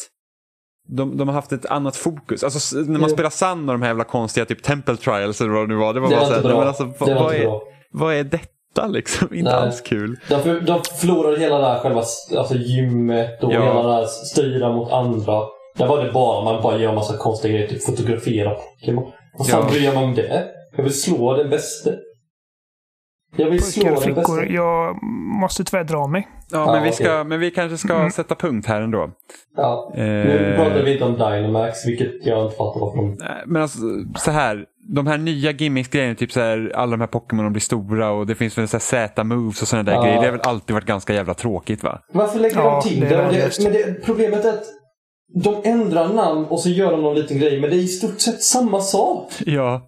de, 0.87 1.17
de 1.17 1.27
har 1.27 1.35
haft 1.35 1.51
ett 1.51 1.65
annat 1.65 1.95
fokus. 1.95 2.43
Alltså 2.43 2.77
när 2.77 2.99
man 2.99 3.09
Jo. 3.09 3.15
spelar 3.15 3.29
Sun 3.29 3.69
och 3.69 3.73
de 3.73 3.81
här 3.81 3.89
jävla 3.89 4.03
konstiga 4.03 4.45
typ 4.45 4.63
Temple 4.63 4.97
Trials 4.97 5.41
eller 5.41 5.51
vad 5.51 5.63
det 5.63 5.73
nu 5.73 5.79
var. 5.79 5.93
Det 5.93 5.99
var 5.99 6.09
det 6.09 6.15
bara 6.15 6.19
var 6.21 6.27
så 6.27 6.35
inte 6.35 6.47
här, 6.47 6.53
bra. 6.53 6.59
men 6.59 6.67
alltså, 6.67 6.93
vad, 6.99 7.09
det 7.09 7.15
var 7.15 7.23
vad, 7.23 7.33
inte 7.33 7.45
är, 7.45 7.49
bra. 7.49 7.61
vad 7.91 8.13
är 8.15 8.23
detta 8.23 8.56
liksom? 8.85 9.33
Inte 9.33 9.51
Nej. 9.51 9.59
alls 9.59 9.81
kul. 9.81 10.19
De, 10.29 10.35
de 10.65 10.81
förlorade 10.99 11.39
hela 11.39 11.57
det 11.59 11.65
här 11.67 11.79
själva 11.79 11.99
alltså 12.37 12.55
gymmet 12.55 13.43
och 13.43 13.53
Ja. 13.53 13.61
hela 13.63 13.87
det 13.87 13.93
här 13.93 14.05
styra 14.05 14.71
mot 14.71 14.91
andra. 14.91 15.41
Där 15.77 15.87
var 15.87 16.03
det 16.03 16.11
bara 16.11 16.43
man 16.43 16.61
bara 16.61 16.77
gör 16.77 16.93
massa 16.93 17.17
konstiga 17.17 17.53
grejer, 17.53 17.67
typ 17.67 17.83
fotografera 17.85 18.49
Pokémon. 18.55 19.11
Vad 19.37 19.47
fan 19.49 19.63
Ja. 19.63 19.69
bryr 19.71 19.93
mig 19.93 20.03
om 20.03 20.15
det? 20.15 20.43
Jag 20.75 20.83
vill 20.83 21.01
slå 21.01 21.33
den 21.37 21.49
bästa. 21.49 21.89
Jag 23.35 23.49
vill 23.49 23.63
slå 23.63 23.83
pojkar 23.83 23.97
och 23.97 24.03
den 24.05 24.15
bästa. 24.15 24.33
flickor, 24.35 24.55
jag 24.55 25.03
måste 25.41 25.63
tyvärr 25.63 25.83
dra 25.83 26.07
mig. 26.07 26.27
Ja, 26.51 26.65
men, 26.71 26.83
vi 26.83 26.89
okej. 26.89 27.05
ska, 27.05 27.23
men 27.23 27.39
vi 27.39 27.51
kanske 27.51 27.77
ska 27.77 27.93
Mm. 27.95 28.11
sätta 28.11 28.35
punkt 28.35 28.67
här 28.67 28.81
ändå. 28.81 29.09
Ja. 29.57 29.91
Nu 29.95 30.49
Eh, 30.51 30.55
pratar 30.63 30.83
vi 30.83 30.93
inte 30.93 31.05
om 31.05 31.13
Dynamax, 31.13 31.87
vilket 31.87 32.25
jag 32.25 32.45
inte 32.45 32.55
fattar 32.57 32.79
varför 32.79 32.97
de... 32.97 33.17
Men 33.45 33.61
alltså, 33.61 33.77
så 34.15 34.31
här, 34.31 34.65
de 34.95 35.07
här 35.07 35.17
nya 35.17 35.51
gimmicks-grejerna, 35.51 36.15
typ 36.15 36.31
så 36.31 36.39
här, 36.39 36.71
alla 36.75 36.91
de 36.91 36.99
här 36.99 37.07
Pokémon 37.07 37.51
blir 37.53 37.61
stora 37.61 38.11
och 38.11 38.27
det 38.27 38.35
finns 38.35 38.57
väl 38.57 38.67
så 38.67 38.77
här 38.77 38.81
Z-moves 38.81 39.61
och 39.61 39.67
sådana 39.67 39.83
där 39.91 39.93
Ja. 39.97 40.01
grejer. 40.03 40.19
Det 40.19 40.25
har 40.25 40.31
väl 40.31 40.41
alltid 40.41 40.73
varit 40.73 40.85
ganska 40.85 41.13
jävla 41.13 41.33
tråkigt 41.33 41.83
va? 41.83 41.99
Varför 42.13 42.39
lägger 42.39 42.55
Ja, 42.59 42.81
de 42.83 42.89
till 42.89 42.99
det 42.99 43.07
det? 43.09 43.15
det 43.15 43.63
men 43.63 43.73
det, 43.73 44.05
problemet 44.05 44.45
är 44.45 44.49
att 44.49 44.63
de 45.43 45.61
ändrar 45.63 46.07
namn 46.13 46.45
och 46.45 46.59
så 46.59 46.69
gör 46.69 46.91
de 46.91 47.01
någon 47.01 47.15
liten 47.15 47.39
grej, 47.39 47.61
men 47.61 47.69
det 47.69 47.75
är 47.75 47.79
i 47.79 47.87
stort 47.87 48.19
sett 48.21 48.41
samma 48.43 48.79
sak. 48.79 49.31
Ja. 49.45 49.81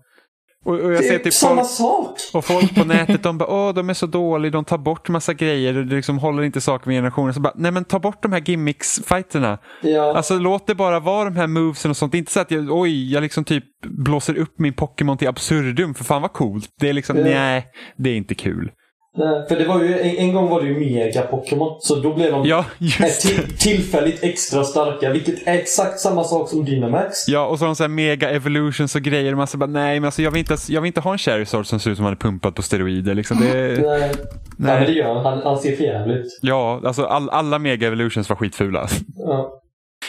Och, 0.66 0.74
och 0.80 0.94
jag 0.94 1.02
Det 1.02 1.08
ser 1.08 1.20
typ 1.20 1.34
samma 1.34 1.56
folk, 1.64 1.68
sak. 1.70 2.18
och 2.34 2.46
folk 2.46 2.76
på 2.76 2.84
nätet, 2.86 3.24
de 3.24 3.38
bara 3.38 3.50
åh 3.50 3.74
de 3.74 3.90
är 3.90 3.94
så 3.94 4.06
dåliga, 4.06 4.52
de 4.52 4.66
tar 4.66 4.78
bort 4.78 5.10
massa 5.10 5.34
grejer 5.34 5.74
det 5.74 5.96
liksom 5.96 6.18
håller 6.20 6.44
inte 6.44 6.62
saker 6.62 6.88
med 6.88 6.98
generationer. 6.98 7.32
Så 7.32 7.40
bara, 7.40 7.54
nej 7.56 7.72
men 7.72 7.86
ta 7.86 8.00
bort 8.00 8.24
de 8.24 8.32
här 8.32 8.40
gimmicks-fighterna. 8.42 9.58
Ja. 9.82 10.16
Alltså 10.18 10.40
låt 10.40 10.68
det 10.68 10.76
bara 10.76 11.00
vara 11.00 11.26
de 11.30 11.36
här 11.36 11.48
movesen 11.48 11.92
och 11.92 11.98
sånt. 11.98 12.14
Inte 12.14 12.32
så 12.32 12.40
att 12.40 12.52
jag, 12.52 12.72
oj, 12.72 13.14
jag 13.14 13.22
liksom 13.22 13.44
typ 13.44 13.64
blåser 13.88 14.38
upp 14.38 14.60
min 14.60 14.74
Pokémon 14.74 15.18
till 15.18 15.28
absurdum, 15.28 15.94
för 15.94 16.04
fan 16.04 16.22
vad 16.22 16.34
coolt. 16.34 16.70
Det 16.80 16.90
är 16.90 16.94
liksom, 16.94 17.18
Ja. 17.18 17.24
nej, 17.24 17.66
det 17.98 18.10
är 18.10 18.16
inte 18.16 18.36
kul. 18.36 18.72
Nej, 19.18 19.48
för 19.48 19.56
det 19.56 19.66
var 19.66 19.84
ju, 19.84 20.00
en, 20.00 20.18
en 20.18 20.34
gång 20.34 20.50
var 20.50 20.62
det 20.62 20.68
ju 20.68 20.80
mega-Pokémon, 20.80 21.78
så 21.80 21.96
då 21.96 22.14
blev 22.14 22.32
de 22.32 22.46
Ja, 22.48 22.66
eh, 22.80 23.12
till, 23.22 23.58
tillfälligt 23.58 24.24
extra 24.24 24.64
starka, 24.64 25.10
vilket 25.10 25.48
är 25.48 25.54
exakt 25.54 26.00
samma 26.00 26.24
sak 26.24 26.50
som 26.50 26.66
Dynamax. 26.66 27.28
Ja, 27.28 27.48
och 27.48 27.60
så 27.60 27.66
har 27.66 27.68
de 27.70 27.76
så 27.76 27.84
här 27.84 27.90
mega 27.90 28.30
evolutions 28.30 28.96
och 28.96 29.02
grejer. 29.02 29.36
Man 29.36 29.48
bara, 29.56 29.66
nej, 29.66 30.00
men 30.00 30.08
alltså, 30.08 30.22
jag, 30.22 30.32
vill 30.32 30.40
inte, 30.40 30.58
jag 30.70 30.82
vill 30.82 30.88
inte 30.88 31.02
ha 31.02 31.12
en 31.12 31.18
Charizard 31.18 31.66
som 31.66 31.80
ser 31.80 31.92
ut 31.92 31.98
som 31.98 32.06
han 32.06 32.14
är 32.14 32.18
pumpad 32.18 32.56
på 32.56 32.62
steroider. 32.62 33.16
Liksom. 33.16 33.38
Det, 33.40 33.48
Nej. 33.48 34.12
Nej. 34.58 34.80
men 34.80 34.86
det 34.86 34.92
gör 34.92 35.14
han. 35.14 35.26
Han, 35.26 35.42
han 35.44 35.58
ser 35.58 35.76
för 35.76 35.84
jävligt 35.84 36.18
ut. 36.18 36.40
ja, 36.42 36.82
alltså 36.86 37.04
all, 37.04 37.30
alla 37.30 37.60
mega 37.60 37.88
evolutions 37.88 38.30
var 38.30 38.36
skitfula. 38.36 38.88
Ja. 39.16 39.62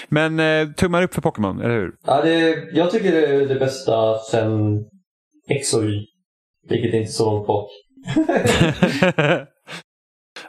Men 0.08 0.40
eh, 0.40 0.68
tummar 0.68 1.02
upp 1.02 1.14
för 1.14 1.20
Pokémon, 1.22 1.60
eller 1.60 1.74
hur? 1.74 1.92
Ja, 2.06 2.22
det, 2.22 2.56
jag 2.72 2.90
tycker 2.90 3.12
det 3.12 3.26
är 3.26 3.46
det 3.46 3.54
bästa 3.54 4.18
sen 4.18 4.84
X 5.48 5.74
och 5.74 5.84
Y. 5.84 6.06
Vilket 6.68 6.94
är 6.94 6.98
inte 6.98 7.12
så 7.12 7.24
långt 7.24 7.46
bak. 7.46 7.70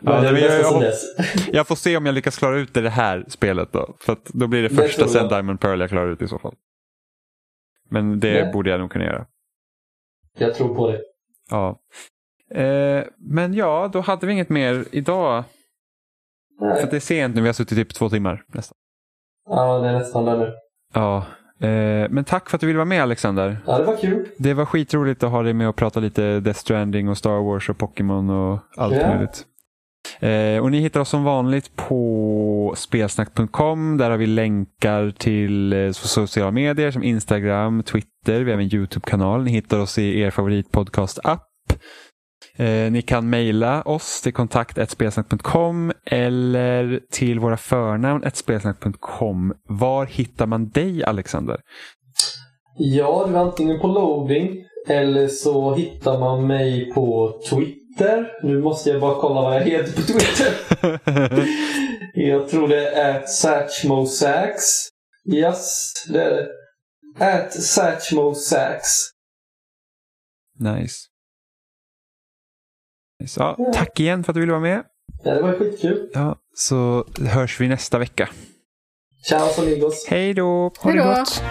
Ja, 0.02 0.22
det 0.22 0.40
jag- 0.40 0.62
jag. 0.62 0.94
Jag 1.54 1.68
får 1.68 1.76
se 1.76 1.98
om 1.98 2.06
jag 2.06 2.16
lyckas 2.16 2.38
klara 2.38 2.58
ut 2.58 2.74
det, 2.74 2.82
det 2.82 2.90
här 2.90 3.26
spelet 3.28 3.72
då. 3.72 3.96
För 4.00 4.18
då 4.26 4.48
blir 4.48 4.62
det 4.62 4.68
Det 4.68 4.76
första 4.76 5.08
sen. 5.08 5.28
Diamond 5.28 5.60
Pearl 5.60 5.80
jag 5.82 5.90
klarar 5.90 6.12
ut 6.12 6.22
i 6.22 6.28
så 6.28 6.40
fall. 6.40 6.56
Men 7.90 8.20
det 8.20 8.44
Nej. 8.44 8.54
borde 8.54 8.70
jag 8.70 8.80
nog 8.80 8.92
kunna 8.92 9.06
göra. 9.06 9.26
Jag 10.38 10.56
tror 10.56 10.76
på 10.76 10.92
det. 10.92 11.02
Ja. 11.50 11.80
Eh, 12.56 13.04
men 13.18 13.54
ja, 13.54 13.90
då 13.94 14.00
hade 14.02 14.28
vi 14.28 14.34
inget 14.34 14.50
mer 14.50 14.86
idag. 14.92 15.44
För 16.60 16.66
Nej. 16.66 16.84
att 16.84 16.92
det 16.92 16.96
är 16.96 17.00
sent 17.00 17.36
nu, 17.36 17.42
vi 17.42 17.48
har 17.48 17.54
suttit 17.54 17.78
typ 17.78 17.94
två 17.94 18.10
timmar 18.10 18.44
nästan. 18.48 18.78
Ja, 19.50 19.80
det 19.80 19.90
är 19.90 19.94
nästan 19.94 20.26
där 20.26 20.38
nu. 20.38 20.54
Ja. 20.94 21.26
Eh, 21.62 22.10
men 22.10 22.24
tack 22.24 22.50
för 22.50 22.58
att 22.58 22.62
du 22.62 22.68
ville 22.68 22.78
vara 22.78 22.86
med 22.86 23.02
Alexander. 23.04 23.58
Ja, 23.68 23.78
det 23.78 23.84
var 23.84 23.98
kul. 23.98 24.26
Det 24.38 24.54
var 24.54 24.66
skitroligt 24.66 25.24
att 25.24 25.32
ha 25.32 25.44
dig 25.44 25.54
med 25.54 25.70
och 25.70 25.76
prata 25.76 26.00
lite 26.00 26.40
Death 26.40 26.60
Stranding 26.60 27.10
och 27.10 27.18
Star 27.18 27.44
Wars 27.44 27.70
och 27.70 27.78
Pokémon 27.78 28.30
och 28.30 28.60
allt 28.78 28.96
Ja. 28.96 29.08
möjligt. 29.08 29.46
Eh, 30.20 30.64
och 30.64 30.72
ni 30.72 30.80
hittar 30.80 31.00
oss 31.00 31.10
som 31.10 31.24
vanligt 31.24 31.76
på 31.76 32.74
spelsnack.com. 32.78 33.98
Där 33.98 34.10
har 34.10 34.18
vi 34.18 34.28
länkar 34.28 35.14
till 35.18 35.74
eh, 35.74 35.92
sociala 35.92 36.52
medier 36.52 36.92
som 36.92 37.04
Instagram, 37.04 37.84
Twitter. 37.84 38.42
Vi 38.42 38.52
har 38.52 38.60
en 38.60 38.74
YouTube-kanal. 38.74 39.44
Ni 39.44 39.52
hittar 39.52 39.80
oss 39.80 39.98
i 39.98 40.20
er 40.20 40.30
favoritpodcast-app. 40.32 41.48
Eh, 42.62 42.92
ni 42.92 43.02
kan 43.02 43.30
mejla 43.30 43.82
oss 43.82 44.22
till 44.22 44.34
kontakt.spelsnack.com 44.34 45.92
eller 46.06 47.00
till 47.12 47.40
våra 47.40 47.58
förnamn 47.58 48.24
spelsnack.com. 48.34 49.54
Var 49.64 50.06
hittar 50.06 50.46
man 50.46 50.70
dig 50.70 51.04
Alexander? 51.04 51.60
Ja, 52.78 53.24
det 53.28 53.34
var 53.34 53.42
antingen 53.42 53.80
på 53.80 53.88
loading 53.88 54.66
eller 54.88 55.28
så 55.28 55.76
hittar 55.76 56.20
man 56.20 56.48
mig 56.48 56.94
på 56.94 57.40
Twitter. 57.50 58.32
Nu 58.44 58.62
måste 58.62 58.90
jag 58.90 59.02
bara 59.02 59.22
kolla 59.22 59.42
vad 59.42 59.56
jag 59.56 59.62
heter 59.62 59.94
på 59.94 60.02
Twitter. 60.02 60.54
jag 62.14 62.50
tror 62.50 62.68
det 62.68 62.88
är 62.90 63.26
Satchmosax. 63.26 64.64
Yes, 65.34 65.94
det 66.10 66.24
är 66.24 66.32
det. 66.32 66.48
At 67.20 67.54
Satchmosax. 67.54 68.88
Nice. 70.60 71.11
Ja, 73.38 73.58
tack 73.74 74.00
igen 74.00 74.24
för 74.24 74.32
att 74.32 74.36
du 74.36 74.40
ville 74.40 74.52
vara 74.52 74.62
med. 74.62 74.84
Ja, 75.24 75.34
det 75.34 75.42
var 75.42 75.54
skitkul. 75.54 76.10
Ja, 76.14 76.36
så 76.56 77.06
hörs 77.28 77.62
vi 77.62 77.68
nästa 77.68 77.98
vecka. 78.00 78.30
Ciao 79.28 79.62
amigos. 79.62 80.06
Hej 80.10 80.34
då! 80.34 80.72
Ha 80.80 80.92
det 80.92 81.02
Hej 81.02 81.14
då. 81.16 81.20
gott. 81.20 81.44